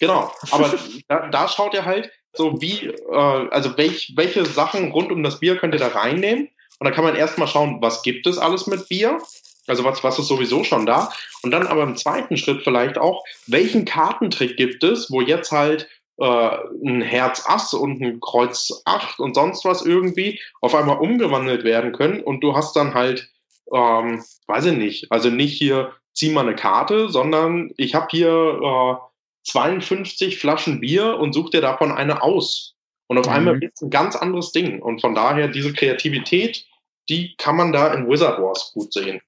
Genau, 0.00 0.32
aber 0.50 0.74
da, 1.08 1.28
da, 1.28 1.48
schaut 1.48 1.74
ihr 1.74 1.84
halt 1.84 2.10
so 2.32 2.60
wie, 2.60 2.86
äh, 2.86 3.48
also 3.50 3.76
welch, 3.76 4.12
welche 4.16 4.44
Sachen 4.44 4.92
rund 4.92 5.12
um 5.12 5.22
das 5.22 5.40
Bier 5.40 5.56
könnt 5.56 5.74
ihr 5.74 5.80
da 5.80 5.88
reinnehmen 5.88 6.48
und 6.78 6.84
dann 6.84 6.94
kann 6.94 7.04
man 7.04 7.16
erstmal 7.16 7.48
schauen, 7.48 7.78
was 7.80 8.02
gibt 8.02 8.26
es 8.26 8.38
alles 8.38 8.66
mit 8.66 8.88
Bier 8.88 9.20
also 9.66 9.84
was, 9.84 10.04
was 10.04 10.18
ist 10.18 10.28
sowieso 10.28 10.64
schon 10.64 10.86
da? 10.86 11.10
Und 11.42 11.50
dann 11.50 11.66
aber 11.66 11.82
im 11.82 11.96
zweiten 11.96 12.36
Schritt 12.36 12.62
vielleicht 12.62 12.98
auch, 12.98 13.24
welchen 13.46 13.84
Kartentrick 13.84 14.56
gibt 14.56 14.84
es, 14.84 15.10
wo 15.10 15.20
jetzt 15.20 15.52
halt 15.52 15.88
äh, 16.18 16.56
ein 16.84 17.02
Herz 17.02 17.44
Ass 17.46 17.74
und 17.74 18.00
ein 18.00 18.20
Kreuz 18.20 18.82
8 18.84 19.18
und 19.20 19.34
sonst 19.34 19.64
was 19.64 19.84
irgendwie 19.84 20.40
auf 20.60 20.74
einmal 20.74 20.98
umgewandelt 20.98 21.64
werden 21.64 21.92
können 21.92 22.22
und 22.22 22.40
du 22.42 22.54
hast 22.54 22.76
dann 22.76 22.94
halt, 22.94 23.30
ähm, 23.72 24.22
weiß 24.46 24.66
ich 24.66 24.76
nicht, 24.76 25.12
also 25.12 25.30
nicht 25.30 25.56
hier 25.56 25.92
zieh 26.12 26.30
mal 26.30 26.42
eine 26.42 26.54
Karte, 26.54 27.08
sondern 27.08 27.72
ich 27.76 27.94
habe 27.94 28.06
hier 28.10 28.30
äh, 28.30 29.50
52 29.50 30.38
Flaschen 30.38 30.80
Bier 30.80 31.18
und 31.18 31.32
such 31.32 31.50
dir 31.50 31.60
davon 31.60 31.92
eine 31.92 32.22
aus. 32.22 32.74
Und 33.08 33.18
auf 33.18 33.26
mhm. 33.26 33.32
einmal 33.32 33.60
wird 33.60 33.72
es 33.74 33.82
ein 33.82 33.90
ganz 33.90 34.16
anderes 34.16 34.52
Ding. 34.52 34.80
Und 34.80 35.00
von 35.00 35.14
daher 35.14 35.48
diese 35.48 35.72
Kreativität, 35.72 36.64
die 37.08 37.34
kann 37.36 37.56
man 37.56 37.72
da 37.72 37.92
in 37.92 38.08
Wizard 38.08 38.40
Wars 38.40 38.72
gut 38.72 38.92
sehen. 38.92 39.20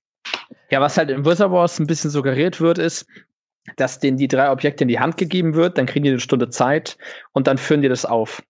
Ja, 0.71 0.81
was 0.81 0.97
halt 0.97 1.11
in 1.11 1.25
Wizard 1.25 1.53
Wars 1.53 1.79
ein 1.79 1.87
bisschen 1.87 2.11
suggeriert 2.11 2.61
wird, 2.61 2.79
ist, 2.79 3.07
dass 3.77 3.99
denen 3.99 4.17
die 4.17 4.29
drei 4.29 4.51
Objekte 4.51 4.85
in 4.85 4.89
die 4.89 5.01
Hand 5.01 5.17
gegeben 5.17 5.55
wird, 5.55 5.77
dann 5.77 5.87
kriegen 5.87 6.05
die 6.05 6.11
eine 6.11 6.21
Stunde 6.21 6.49
Zeit 6.51 6.97
und 7.33 7.47
dann 7.47 7.59
führen 7.59 7.83
die 7.83 7.89
das 7.89 8.05
auf. 8.05 8.43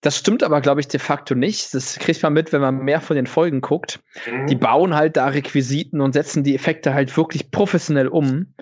Das 0.00 0.16
stimmt 0.16 0.42
aber, 0.42 0.60
glaube 0.60 0.80
ich, 0.80 0.88
de 0.88 1.00
facto 1.00 1.34
nicht. 1.34 1.74
Das 1.74 1.98
kriegt 1.98 2.22
man 2.22 2.32
mit, 2.32 2.52
wenn 2.52 2.60
man 2.60 2.78
mehr 2.78 3.00
von 3.00 3.16
den 3.16 3.26
Folgen 3.26 3.60
guckt. 3.60 4.00
Mhm. 4.30 4.46
Die 4.46 4.56
bauen 4.56 4.94
halt 4.94 5.16
da 5.16 5.28
Requisiten 5.28 6.00
und 6.00 6.12
setzen 6.12 6.44
die 6.44 6.54
Effekte 6.54 6.94
halt 6.94 7.16
wirklich 7.16 7.50
professionell 7.50 8.08
um. 8.08 8.54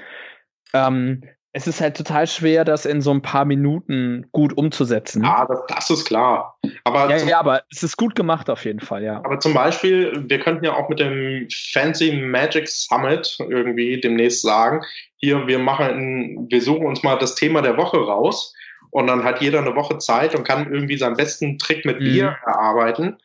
Ähm, 0.73 1.23
es 1.53 1.67
ist 1.67 1.81
halt 1.81 1.97
total 1.97 2.27
schwer, 2.27 2.65
das 2.65 2.85
in 2.85 3.01
so 3.01 3.11
ein 3.11 3.23
paar 3.23 3.45
Minuten 3.45 4.27
gut 4.33 4.57
umzusetzen. 4.57 5.25
Ja, 5.25 5.47
das, 5.47 5.61
das 5.69 5.91
ist 5.91 6.05
klar. 6.05 6.59
Aber 6.85 7.09
ja, 7.11 7.17
ja, 7.25 7.41
aber 7.41 7.63
es 7.71 7.83
ist 7.83 7.97
gut 7.97 8.15
gemacht 8.15 8.51
auf 8.51 8.65
jeden 8.65 8.81
Fall, 8.81 9.03
ja. 9.03 9.17
Aber 9.25 9.41
zum 9.41 9.55
Beispiel, 9.55 10.25
wir 10.29 10.41
könnten 10.41 10.65
ja 10.65 10.75
auch 10.75 10.89
mit 10.89 11.01
dem 11.01 11.49
Fancy 11.73 12.13
Magic 12.13 12.69
Summit 12.69 13.39
irgendwie 13.41 13.99
demnächst 14.01 14.43
sagen, 14.43 14.83
hier, 15.17 15.47
wir 15.47 15.59
machen, 15.59 16.47
wir 16.51 16.61
suchen 16.61 16.87
uns 16.87 17.03
mal 17.03 17.17
das 17.17 17.35
Thema 17.35 17.63
der 17.63 17.77
Woche 17.79 17.97
raus 17.97 18.55
und 18.91 19.07
dann 19.07 19.25
hat 19.25 19.41
jeder 19.41 19.61
eine 19.61 19.75
Woche 19.75 19.99
Zeit 19.99 20.35
und 20.35 20.45
kann 20.47 20.71
irgendwie 20.73 20.99
seinen 20.99 21.17
besten 21.17 21.59
Trick 21.59 21.85
mit 21.87 21.99
Bier 21.99 22.31
mhm. 22.31 22.53
erarbeiten 22.53 23.17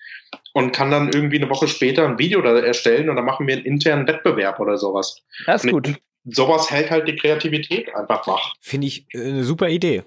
und 0.53 0.71
kann 0.71 0.91
dann 0.91 1.11
irgendwie 1.13 1.41
eine 1.41 1.49
Woche 1.49 1.67
später 1.67 2.07
ein 2.07 2.17
Video 2.17 2.41
da 2.41 2.57
erstellen 2.57 3.09
und 3.09 3.17
dann 3.17 3.25
machen 3.25 3.47
wir 3.47 3.57
einen 3.57 3.65
internen 3.65 4.07
Wettbewerb 4.07 4.59
oder 4.61 4.77
sowas. 4.77 5.21
Das 5.45 5.65
ist 5.65 5.71
gut 5.71 5.93
sowas 6.25 6.71
hält 6.71 6.91
halt 6.91 7.07
die 7.07 7.15
Kreativität 7.15 7.93
einfach 7.95 8.25
wach. 8.27 8.53
Finde 8.59 8.87
ich 8.87 9.05
äh, 9.13 9.29
eine 9.29 9.43
super 9.43 9.69
Idee. 9.69 10.03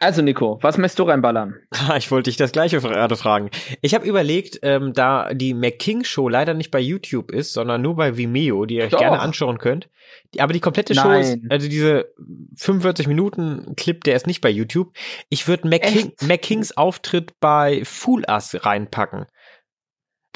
Also 0.00 0.22
Nico, 0.22 0.58
was 0.62 0.78
möchtest 0.78 0.98
du 0.98 1.04
reinballern? 1.04 1.56
Ich 1.96 2.10
wollte 2.10 2.30
dich 2.30 2.36
das 2.36 2.52
gleiche 2.52 2.80
gerade 2.80 3.16
fragen. 3.16 3.50
Ich 3.80 3.94
habe 3.94 4.06
überlegt, 4.06 4.58
ähm, 4.62 4.92
da 4.92 5.32
die 5.32 5.54
McKing 5.54 6.04
Show 6.04 6.28
leider 6.28 6.54
nicht 6.54 6.70
bei 6.70 6.80
YouTube 6.80 7.30
ist, 7.30 7.52
sondern 7.52 7.82
nur 7.82 7.96
bei 7.96 8.16
Vimeo, 8.16 8.66
die 8.66 8.76
ihr 8.76 8.84
euch 8.84 8.90
Doch. 8.90 8.98
gerne 8.98 9.20
anschauen 9.20 9.58
könnt. 9.58 9.88
Die, 10.34 10.40
aber 10.40 10.52
die 10.52 10.60
komplette 10.60 10.94
Show 10.94 11.08
Nein. 11.08 11.20
ist, 11.20 11.38
also 11.50 11.68
diese 11.68 12.12
45 12.56 13.06
Minuten 13.06 13.74
Clip, 13.76 14.02
der 14.04 14.16
ist 14.16 14.26
nicht 14.26 14.40
bei 14.40 14.50
YouTube. 14.50 14.92
Ich 15.28 15.48
würde 15.48 15.68
McKing, 15.68 16.12
McKings 16.22 16.76
Auftritt 16.76 17.38
bei 17.40 17.82
Fool 17.84 18.24
Us 18.28 18.56
reinpacken. 18.64 19.26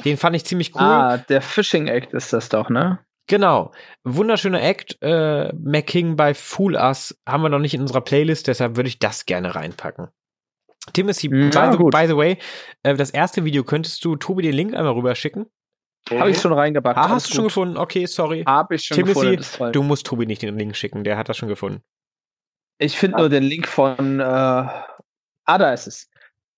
Den 0.03 0.17
fand 0.17 0.35
ich 0.35 0.45
ziemlich 0.45 0.73
cool. 0.75 0.81
Ah, 0.81 1.17
der 1.17 1.41
Fishing 1.41 1.87
Act 1.87 2.13
ist 2.13 2.33
das 2.33 2.49
doch, 2.49 2.69
ne? 2.69 2.99
Genau. 3.31 3.71
Wunderschöner 4.03 4.61
Act. 4.61 4.97
Äh, 5.01 5.53
Macking 5.53 6.17
bei 6.17 6.33
Fool 6.33 6.75
Us 6.75 7.17
haben 7.25 7.41
wir 7.41 7.47
noch 7.47 7.59
nicht 7.59 7.73
in 7.73 7.79
unserer 7.79 8.01
Playlist, 8.01 8.47
deshalb 8.47 8.75
würde 8.75 8.89
ich 8.89 8.99
das 8.99 9.25
gerne 9.25 9.55
reinpacken. 9.55 10.09
Timothy, 10.91 11.29
mm, 11.29 11.51
by, 11.51 11.69
the, 11.71 11.77
by 11.77 12.07
the 12.07 12.17
way, 12.17 12.37
äh, 12.83 12.93
das 12.93 13.11
erste 13.11 13.45
Video 13.45 13.63
könntest 13.63 14.03
du 14.03 14.17
Tobi 14.17 14.41
den 14.41 14.53
Link 14.53 14.73
einmal 14.73 14.91
rüberschicken? 14.91 15.45
Habe 16.09 16.31
ich 16.31 16.41
schon 16.41 16.51
reingepackt. 16.51 16.97
Ah, 16.97 17.07
hast 17.07 17.29
du 17.29 17.35
schon 17.35 17.45
gefunden? 17.45 17.77
Okay, 17.77 18.05
sorry. 18.05 18.43
Habe 18.45 18.75
ich 18.75 18.83
schon 18.83 18.97
Timothy, 18.97 19.37
gefunden. 19.37 19.71
Du 19.71 19.81
musst 19.81 20.07
Tobi 20.07 20.25
nicht 20.25 20.41
den 20.41 20.57
Link 20.57 20.75
schicken, 20.75 21.05
der 21.05 21.15
hat 21.15 21.29
das 21.29 21.37
schon 21.37 21.47
gefunden. 21.47 21.81
Ich 22.79 22.97
finde 22.97 23.17
nur 23.17 23.29
den 23.29 23.43
Link 23.43 23.65
von. 23.65 24.19
Äh, 24.19 24.23
ah, 24.23 24.87
da 25.45 25.71
ist 25.71 25.87
es. 25.87 26.10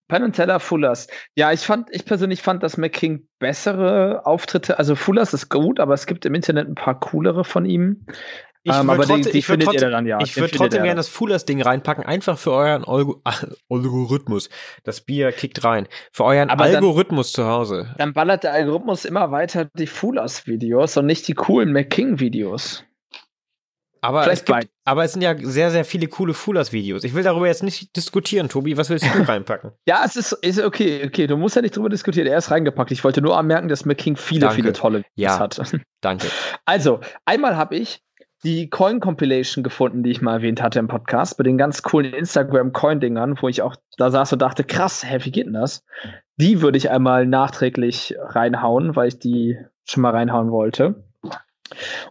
Penn 0.07 0.23
und 0.23 0.33
Teller, 0.33 0.59
Fullers. 0.59 1.07
Ja, 1.35 1.51
ich 1.51 1.61
fand, 1.61 1.89
ich 1.91 2.05
persönlich 2.05 2.41
fand, 2.41 2.63
dass 2.63 2.77
McKing 2.77 3.27
bessere 3.39 4.25
Auftritte, 4.25 4.77
also 4.77 4.95
Fullers 4.95 5.33
ist 5.33 5.49
gut, 5.49 5.79
aber 5.79 5.93
es 5.93 6.05
gibt 6.05 6.25
im 6.25 6.33
Internet 6.35 6.67
ein 6.67 6.75
paar 6.75 6.99
coolere 6.99 7.43
von 7.43 7.65
ihm. 7.65 8.05
Ich 8.65 8.73
ähm, 8.73 8.89
aber 8.89 9.03
trotzdem, 9.03 9.23
die, 9.23 9.31
die 9.31 9.37
ich 9.39 9.45
findet 9.45 9.67
trotzdem, 9.67 9.89
ihr 9.89 9.91
dann 9.91 10.05
ja. 10.05 10.19
Ich 10.21 10.37
würde 10.37 10.55
trotzdem 10.55 10.83
gerne 10.83 10.95
das 10.95 11.09
Fullers-Ding 11.09 11.61
reinpacken, 11.61 12.05
einfach 12.05 12.37
für 12.37 12.51
euren 12.51 12.85
Algo 12.85 13.21
Algorithmus. 13.69 14.49
Das 14.83 15.01
Bier 15.01 15.33
kickt 15.33 15.63
rein. 15.65 15.87
Für 16.13 16.23
euren 16.23 16.49
aber 16.49 16.63
Algorithmus 16.63 17.33
dann, 17.33 17.43
zu 17.43 17.51
Hause. 17.51 17.93
Dann 17.97 18.13
ballert 18.13 18.43
der 18.43 18.53
Algorithmus 18.53 19.03
immer 19.03 19.31
weiter 19.31 19.69
die 19.77 19.87
Fullers-Videos 19.87 20.95
und 20.95 21.07
nicht 21.07 21.27
die 21.27 21.33
coolen 21.33 21.73
McKing-Videos. 21.73 22.85
Aber 24.03 24.29
es, 24.29 24.43
gibt, 24.43 24.67
aber 24.83 25.05
es 25.05 25.13
sind 25.13 25.21
ja 25.21 25.33
sehr, 25.37 25.71
sehr 25.71 25.85
viele 25.85 26.07
coole 26.07 26.33
Fullers-Videos. 26.33 27.05
Ich 27.05 27.13
will 27.13 27.23
darüber 27.23 27.47
jetzt 27.47 27.63
nicht 27.63 27.95
diskutieren, 27.95 28.49
Tobi. 28.49 28.75
Was 28.75 28.89
willst 28.89 29.05
du 29.05 29.09
reinpacken? 29.27 29.71
ja, 29.87 30.01
es 30.05 30.17
ist, 30.17 30.33
ist 30.33 30.59
okay, 30.59 31.05
okay. 31.05 31.25
Du 31.25 31.37
musst 31.37 31.55
ja 31.55 31.61
nicht 31.61 31.77
drüber 31.77 31.87
diskutieren. 31.87 32.27
Er 32.27 32.37
ist 32.37 32.51
reingepackt. 32.51 32.91
Ich 32.91 33.05
wollte 33.05 33.21
nur 33.21 33.37
anmerken, 33.37 33.69
dass 33.69 33.85
McKing 33.85 34.17
viele, 34.17 34.41
danke. 34.41 34.55
viele 34.55 34.73
tolle 34.73 34.97
Videos 34.99 35.13
ja, 35.15 35.39
hat. 35.39 35.61
danke. 36.01 36.27
Also, 36.65 36.99
einmal 37.25 37.55
habe 37.55 37.77
ich 37.77 38.01
die 38.43 38.69
Coin 38.69 38.99
Compilation 38.99 39.63
gefunden, 39.63 40.03
die 40.03 40.11
ich 40.11 40.21
mal 40.21 40.35
erwähnt 40.35 40.61
hatte 40.61 40.79
im 40.79 40.89
Podcast, 40.89 41.37
bei 41.37 41.45
den 41.45 41.57
ganz 41.57 41.81
coolen 41.81 42.13
Instagram 42.13 42.73
Coin 42.73 42.99
Dingern, 42.99 43.37
wo 43.39 43.47
ich 43.47 43.61
auch 43.61 43.77
da 43.97 44.11
saß 44.11 44.33
und 44.33 44.41
dachte, 44.41 44.65
krass, 44.65 45.05
hä, 45.05 45.19
wie 45.21 45.31
geht 45.31 45.45
denn 45.45 45.53
das? 45.53 45.85
Die 46.35 46.61
würde 46.61 46.77
ich 46.77 46.89
einmal 46.89 47.25
nachträglich 47.25 48.15
reinhauen, 48.19 48.97
weil 48.97 49.07
ich 49.07 49.19
die 49.19 49.57
schon 49.85 50.01
mal 50.01 50.11
reinhauen 50.11 50.51
wollte. 50.51 51.05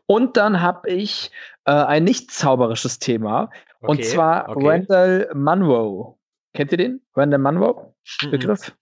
Und 0.07 0.37
dann 0.37 0.61
habe 0.61 0.91
ich 0.91 1.31
äh, 1.65 1.73
ein 1.73 2.05
nicht 2.05 2.31
zauberisches 2.31 2.99
Thema. 2.99 3.51
Okay, 3.81 3.91
und 3.91 4.05
zwar 4.05 4.49
okay. 4.49 4.69
Randall 4.69 5.31
Munro. 5.35 6.19
Kennt 6.55 6.73
ihr 6.73 6.79
den? 6.79 7.01
Randall 7.15 7.41
Munro? 7.41 7.95
Begriff? 8.31 8.73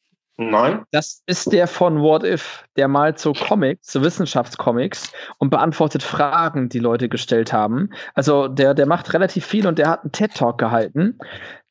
Nein. 0.41 0.85
Das 0.91 1.23
ist 1.27 1.53
der 1.53 1.67
von 1.67 2.01
What 2.01 2.25
If. 2.25 2.65
Der 2.77 2.89
malt 2.89 3.19
so 3.19 3.35
Comics, 3.35 3.93
so 3.93 4.03
Wissenschaftscomics 4.03 5.13
und 5.37 5.51
beantwortet 5.51 6.03
Fragen, 6.03 6.71
die 6.71 6.79
Leute 6.79 7.11
gestellt 7.11 7.53
haben. 7.53 7.91
Also 8.15 8.49
der, 8.49 8.73
der 8.73 8.87
macht 8.87 9.13
relativ 9.13 9.45
viel 9.45 9.67
und 9.67 9.79
der 9.79 9.91
hat 9.91 10.03
einen 10.03 10.13
TED-Talk 10.13 10.57
gehalten, 10.57 11.19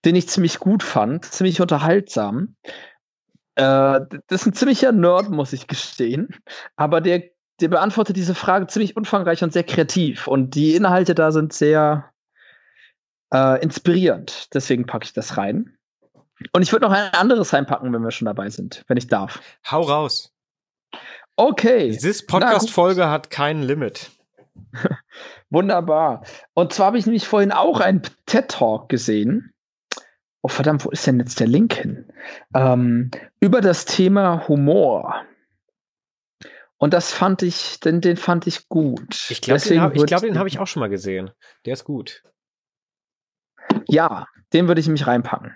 den 0.06 0.16
ich 0.16 0.30
ziemlich 0.30 0.60
gut 0.60 0.84
fand, 0.84 1.26
ziemlich 1.26 1.60
unterhaltsam. 1.62 2.56
Äh, 3.56 4.02
das 4.28 4.42
ist 4.42 4.46
ein 4.46 4.54
ziemlicher 4.54 4.92
Nerd, 4.92 5.32
muss 5.32 5.52
ich 5.52 5.66
gestehen. 5.66 6.30
Aber 6.76 7.02
der, 7.02 7.24
der 7.62 7.68
beantwortet 7.68 8.16
diese 8.16 8.36
Frage 8.36 8.68
ziemlich 8.68 8.96
umfangreich 8.98 9.44
und 9.44 9.54
sehr 9.54 9.64
kreativ. 9.64 10.28
Und 10.28 10.56
die 10.56 10.76
Inhalte 10.76 11.16
da 11.16 11.32
sind 11.32 11.54
sehr 11.54 12.12
äh, 13.34 13.62
inspirierend. 13.62 14.54
Deswegen 14.54 14.86
packe 14.86 15.06
ich 15.06 15.14
das 15.14 15.38
rein. 15.38 15.78
Und 16.54 16.62
ich 16.62 16.72
würde 16.72 16.86
noch 16.86 16.94
ein 16.94 17.14
anderes 17.14 17.54
reinpacken, 17.54 17.92
wenn 17.92 18.02
wir 18.02 18.12
schon 18.12 18.26
dabei 18.26 18.50
sind, 18.50 18.84
wenn 18.88 18.98
ich 18.98 19.08
darf. 19.08 19.42
Hau 19.70 19.82
raus. 19.82 20.34
Okay. 21.36 21.92
Diese 21.92 22.26
Podcast-Folge 22.26 23.10
hat 23.10 23.30
kein 23.30 23.62
Limit. 23.62 24.12
Wunderbar. 25.50 26.24
Und 26.54 26.74
zwar 26.74 26.88
habe 26.88 26.98
ich 26.98 27.06
nämlich 27.06 27.28
vorhin 27.28 27.52
auch 27.52 27.80
einen 27.80 28.02
TED-Talk 28.26 28.90
gesehen. 28.90 29.54
Oh 30.42 30.48
verdammt, 30.48 30.86
wo 30.86 30.90
ist 30.90 31.06
denn 31.06 31.20
jetzt 31.20 31.40
der 31.40 31.48
Link 31.48 31.74
hin? 31.74 32.12
Ähm, 32.54 33.12
über 33.40 33.62
das 33.62 33.86
Thema 33.86 34.48
Humor. 34.48 35.26
Und 36.80 36.94
das 36.94 37.12
fand 37.12 37.42
ich, 37.42 37.80
den, 37.82 38.02
den 38.02 38.16
fand 38.16 38.48
ich 38.48 38.70
gut. 38.70 39.28
Ich 39.30 39.42
glaube, 39.42 39.60
den 39.60 39.82
habe 39.82 40.06
glaub, 40.06 40.24
hab 40.24 40.48
ich 40.48 40.60
auch 40.60 40.68
schon 40.68 40.80
mal 40.80 40.88
gesehen. 40.88 41.30
Der 41.66 41.74
ist 41.74 41.84
gut. 41.84 42.24
Ja, 43.88 44.28
den 44.54 44.68
würde 44.68 44.80
ich 44.80 44.88
mich 44.88 45.06
reinpacken. 45.06 45.54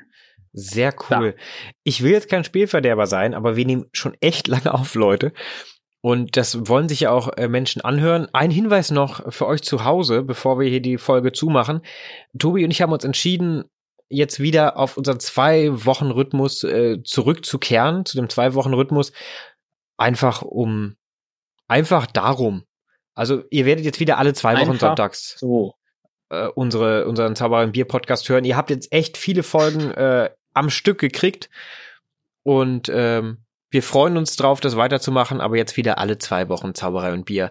Sehr 0.51 0.93
cool. 1.09 1.35
Ja. 1.35 1.43
Ich 1.83 2.03
will 2.03 2.11
jetzt 2.11 2.29
kein 2.29 2.43
Spielverderber 2.43 3.07
sein, 3.07 3.33
aber 3.33 3.55
wir 3.55 3.65
nehmen 3.65 3.85
schon 3.93 4.15
echt 4.19 4.47
lange 4.49 4.73
auf, 4.73 4.95
Leute. 4.95 5.33
Und 6.01 6.35
das 6.35 6.67
wollen 6.67 6.89
sich 6.89 6.99
ja 6.99 7.11
auch 7.11 7.29
äh, 7.37 7.47
Menschen 7.47 7.81
anhören. 7.81 8.27
Ein 8.33 8.51
Hinweis 8.51 8.91
noch 8.91 9.31
für 9.31 9.47
euch 9.47 9.61
zu 9.61 9.85
Hause, 9.85 10.23
bevor 10.23 10.59
wir 10.59 10.69
hier 10.69 10.81
die 10.81 10.97
Folge 10.97 11.31
zumachen. 11.31 11.81
Tobi 12.37 12.65
und 12.65 12.71
ich 12.71 12.81
haben 12.81 12.91
uns 12.91 13.05
entschieden, 13.05 13.63
jetzt 14.09 14.41
wieder 14.41 14.77
auf 14.77 14.97
unseren 14.97 15.21
zwei 15.21 15.69
Wochen 15.85 16.11
Rhythmus 16.11 16.65
äh, 16.65 17.01
zurückzukehren, 17.03 18.05
zu 18.05 18.17
dem 18.17 18.29
zwei 18.29 18.53
Wochen 18.53 18.73
Rhythmus, 18.73 19.13
einfach 19.97 20.41
um, 20.41 20.97
einfach 21.73 22.05
darum. 22.05 22.63
Also 23.15 23.43
ihr 23.49 23.65
werdet 23.65 23.83
jetzt 23.83 23.99
wieder 23.99 24.19
alle 24.19 24.33
zwei 24.33 24.53
Wochen 24.53 24.71
einfach 24.71 24.79
sonntags 24.79 25.39
so. 25.39 25.73
äh, 26.29 26.47
unsere, 26.47 27.07
unseren 27.07 27.35
Zauberer 27.35 27.65
Bier 27.67 27.85
Podcast 27.85 28.29
hören. 28.29 28.45
Ihr 28.45 28.55
habt 28.55 28.69
jetzt 28.69 28.91
echt 28.91 29.17
viele 29.17 29.41
Folgen 29.41 29.91
äh, 29.91 30.29
am 30.53 30.69
Stück 30.69 30.99
gekriegt. 30.99 31.49
Und 32.43 32.91
ähm, 32.93 33.39
wir 33.71 33.81
freuen 33.81 34.17
uns 34.17 34.35
drauf, 34.35 34.59
das 34.59 34.77
weiterzumachen, 34.77 35.41
aber 35.41 35.57
jetzt 35.57 35.75
wieder 35.75 35.97
alle 35.97 36.19
zwei 36.19 36.47
Wochen 36.47 36.75
Zauberei 36.75 37.11
und 37.11 37.25
Bier. 37.25 37.49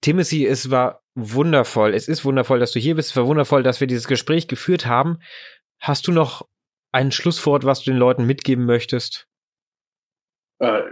Timothy, 0.00 0.46
es 0.46 0.70
war 0.70 1.02
wundervoll. 1.14 1.94
Es 1.94 2.08
ist 2.08 2.24
wundervoll, 2.24 2.58
dass 2.58 2.72
du 2.72 2.80
hier 2.80 2.96
bist. 2.96 3.10
Es 3.10 3.16
war 3.16 3.26
wundervoll, 3.28 3.62
dass 3.62 3.78
wir 3.78 3.86
dieses 3.86 4.08
Gespräch 4.08 4.48
geführt 4.48 4.86
haben. 4.86 5.18
Hast 5.78 6.08
du 6.08 6.12
noch 6.12 6.48
ein 6.90 7.12
Schlusswort, 7.12 7.64
was 7.64 7.84
du 7.84 7.92
den 7.92 7.98
Leuten 7.98 8.26
mitgeben 8.26 8.64
möchtest? 8.64 9.28
Äh, 10.58 10.82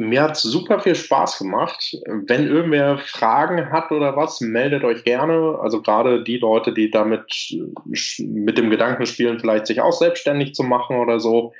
mir 0.00 0.22
hat 0.22 0.36
super 0.38 0.80
viel 0.80 0.94
Spaß 0.94 1.38
gemacht. 1.38 1.94
Wenn 2.06 2.46
irgendwer 2.46 2.96
Fragen 2.98 3.70
hat 3.70 3.92
oder 3.92 4.16
was, 4.16 4.40
meldet 4.40 4.82
euch 4.82 5.04
gerne. 5.04 5.58
Also 5.60 5.82
gerade 5.82 6.24
die 6.24 6.38
Leute, 6.38 6.72
die 6.72 6.90
damit 6.90 7.54
mit 7.84 8.56
dem 8.56 8.70
Gedanken 8.70 9.04
spielen, 9.04 9.38
vielleicht 9.38 9.66
sich 9.66 9.82
auch 9.82 9.92
selbstständig 9.92 10.54
zu 10.54 10.62
machen 10.62 10.96
oder 10.96 11.20
so. 11.20 11.52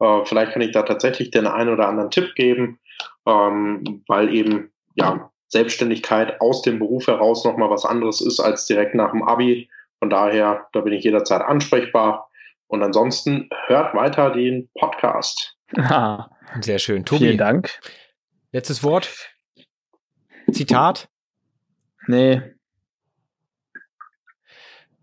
Äh, 0.00 0.24
vielleicht 0.26 0.52
kann 0.52 0.60
ich 0.60 0.72
da 0.72 0.82
tatsächlich 0.82 1.30
den 1.30 1.46
einen 1.46 1.70
oder 1.70 1.88
anderen 1.88 2.10
Tipp 2.10 2.34
geben, 2.34 2.78
ähm, 3.26 4.04
weil 4.06 4.34
eben 4.34 4.70
ja 4.94 5.30
Selbstständigkeit 5.48 6.42
aus 6.42 6.60
dem 6.60 6.78
Beruf 6.78 7.06
heraus 7.06 7.46
nochmal 7.46 7.70
was 7.70 7.86
anderes 7.86 8.20
ist 8.20 8.38
als 8.38 8.66
direkt 8.66 8.94
nach 8.94 9.12
dem 9.12 9.22
Abi. 9.22 9.70
Von 9.98 10.10
daher, 10.10 10.66
da 10.74 10.82
bin 10.82 10.92
ich 10.92 11.04
jederzeit 11.04 11.40
ansprechbar. 11.40 12.28
Und 12.66 12.82
ansonsten 12.82 13.48
hört 13.66 13.94
weiter 13.94 14.30
den 14.30 14.68
Podcast. 14.78 15.57
Ah. 15.76 16.30
Sehr 16.60 16.78
schön. 16.78 17.04
Tobi. 17.04 17.24
Vielen 17.24 17.38
Dank. 17.38 17.80
Letztes 18.52 18.82
Wort. 18.82 19.10
Zitat. 20.50 21.08
Nee. 22.06 22.40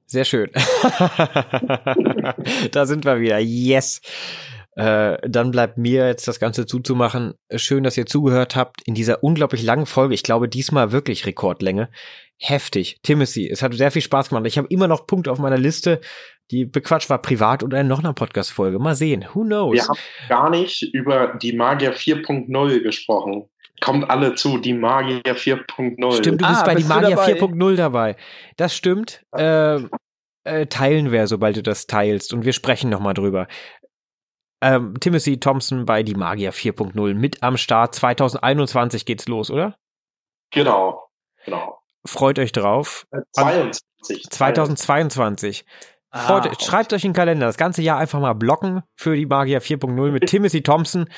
Sehr 0.08 0.26
schön. 0.26 0.50
da 2.72 2.86
sind 2.86 3.06
wir 3.06 3.20
wieder. 3.20 3.40
Yes. 3.40 4.02
Äh, 4.76 5.18
dann 5.28 5.52
bleibt 5.52 5.78
mir 5.78 6.08
jetzt 6.08 6.28
das 6.28 6.40
Ganze 6.40 6.66
zuzumachen. 6.66 7.34
Schön, 7.56 7.84
dass 7.84 7.98
ihr 7.98 8.06
zugehört 8.06 8.56
habt 8.56 8.82
in 8.86 8.94
dieser 8.94 9.24
unglaublich 9.24 9.64
langen 9.64 9.86
Folge. 9.86 10.14
Ich 10.14 10.24
glaube, 10.24 10.50
diesmal 10.50 10.92
wirklich 10.92 11.26
Rekordlänge. 11.26 11.90
Heftig. 12.38 12.98
Timothy, 13.02 13.50
es 13.50 13.62
hat 13.62 13.74
sehr 13.74 13.92
viel 13.92 14.02
Spaß 14.02 14.30
gemacht. 14.30 14.46
Ich 14.48 14.58
habe 14.58 14.68
immer 14.70 14.88
noch 14.88 15.08
Punkte 15.08 15.32
auf 15.32 15.40
meiner 15.40 15.58
Liste, 15.58 16.02
die 16.52 16.66
bequatscht 16.66 17.10
war 17.10 17.22
privat 17.22 17.64
oder 17.64 17.82
in 17.82 17.88
noch 17.88 18.00
einer 18.00 18.14
Podcast-Folge. 18.14 18.80
Mal 18.80 18.96
sehen. 18.96 19.26
Who 19.34 19.44
knows? 19.44 19.74
Wir 19.74 19.88
haben 19.88 20.00
gar 20.30 20.50
nicht 20.50 20.84
über 20.94 21.36
die 21.42 21.54
Magier 21.54 21.96
4.0 21.96 22.82
gesprochen. 22.82 23.50
Kommt 23.82 24.10
alle 24.10 24.36
zu, 24.36 24.58
die 24.58 24.74
Magier 24.74 25.22
4.0. 25.24 26.18
Stimmt, 26.18 26.42
du 26.42 26.48
bist 26.48 26.62
ah, 26.62 26.66
bei 26.66 26.76
bist 26.76 26.88
die 26.88 26.94
Magier 26.94 27.18
4.0 27.18 27.76
dabei. 27.76 28.16
Das 28.58 28.76
stimmt. 28.76 29.26
Äh, 29.36 29.80
äh, 30.44 30.68
teilen 30.68 31.12
wir, 31.12 31.28
sobald 31.28 31.58
du 31.58 31.64
das 31.64 31.88
teilst. 31.88 32.34
Und 32.34 32.46
wir 32.46 32.54
sprechen 32.54 32.90
nochmal 32.90 33.14
drüber. 33.14 33.48
Ähm, 34.62 34.96
Timothy 35.00 35.40
Thompson 35.40 35.86
bei 35.86 36.04
Die 36.04 36.16
Magier 36.16 36.54
4.0 36.54 37.14
mit 37.16 37.44
am 37.44 37.58
Start. 37.58 37.96
2021 37.96 39.06
geht's 39.06 39.28
los, 39.28 39.52
oder? 39.52 39.78
Genau, 40.52 41.10
genau. 41.44 41.80
Freut 42.06 42.40
euch 42.40 42.52
drauf. 42.52 43.08
22. 43.34 44.24
2022. 44.30 45.66
Freut, 46.16 46.48
ah, 46.48 46.54
schreibt 46.60 46.94
euch 46.94 47.04
in 47.04 47.12
den 47.12 47.16
Kalender 47.16 47.46
das 47.46 47.58
ganze 47.58 47.82
Jahr 47.82 48.00
einfach 48.00 48.20
mal 48.22 48.34
blocken 48.34 48.84
für 48.96 49.16
die 49.16 49.26
Magier 49.26 49.62
4.0 49.62 50.12
mit 50.12 50.28
Timothy 50.28 50.62
Thompson. 50.62 51.10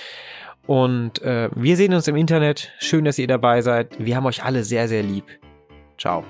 Und 0.66 1.22
äh, 1.22 1.50
wir 1.56 1.78
sehen 1.78 1.94
uns 1.94 2.08
im 2.08 2.16
Internet. 2.16 2.74
Schön, 2.80 3.06
dass 3.06 3.20
ihr 3.20 3.28
dabei 3.28 3.62
seid. 3.62 4.04
Wir 4.04 4.16
haben 4.16 4.26
euch 4.26 4.44
alle 4.44 4.64
sehr, 4.64 4.88
sehr 4.88 5.04
lieb. 5.04 5.26
Ciao. 5.98 6.24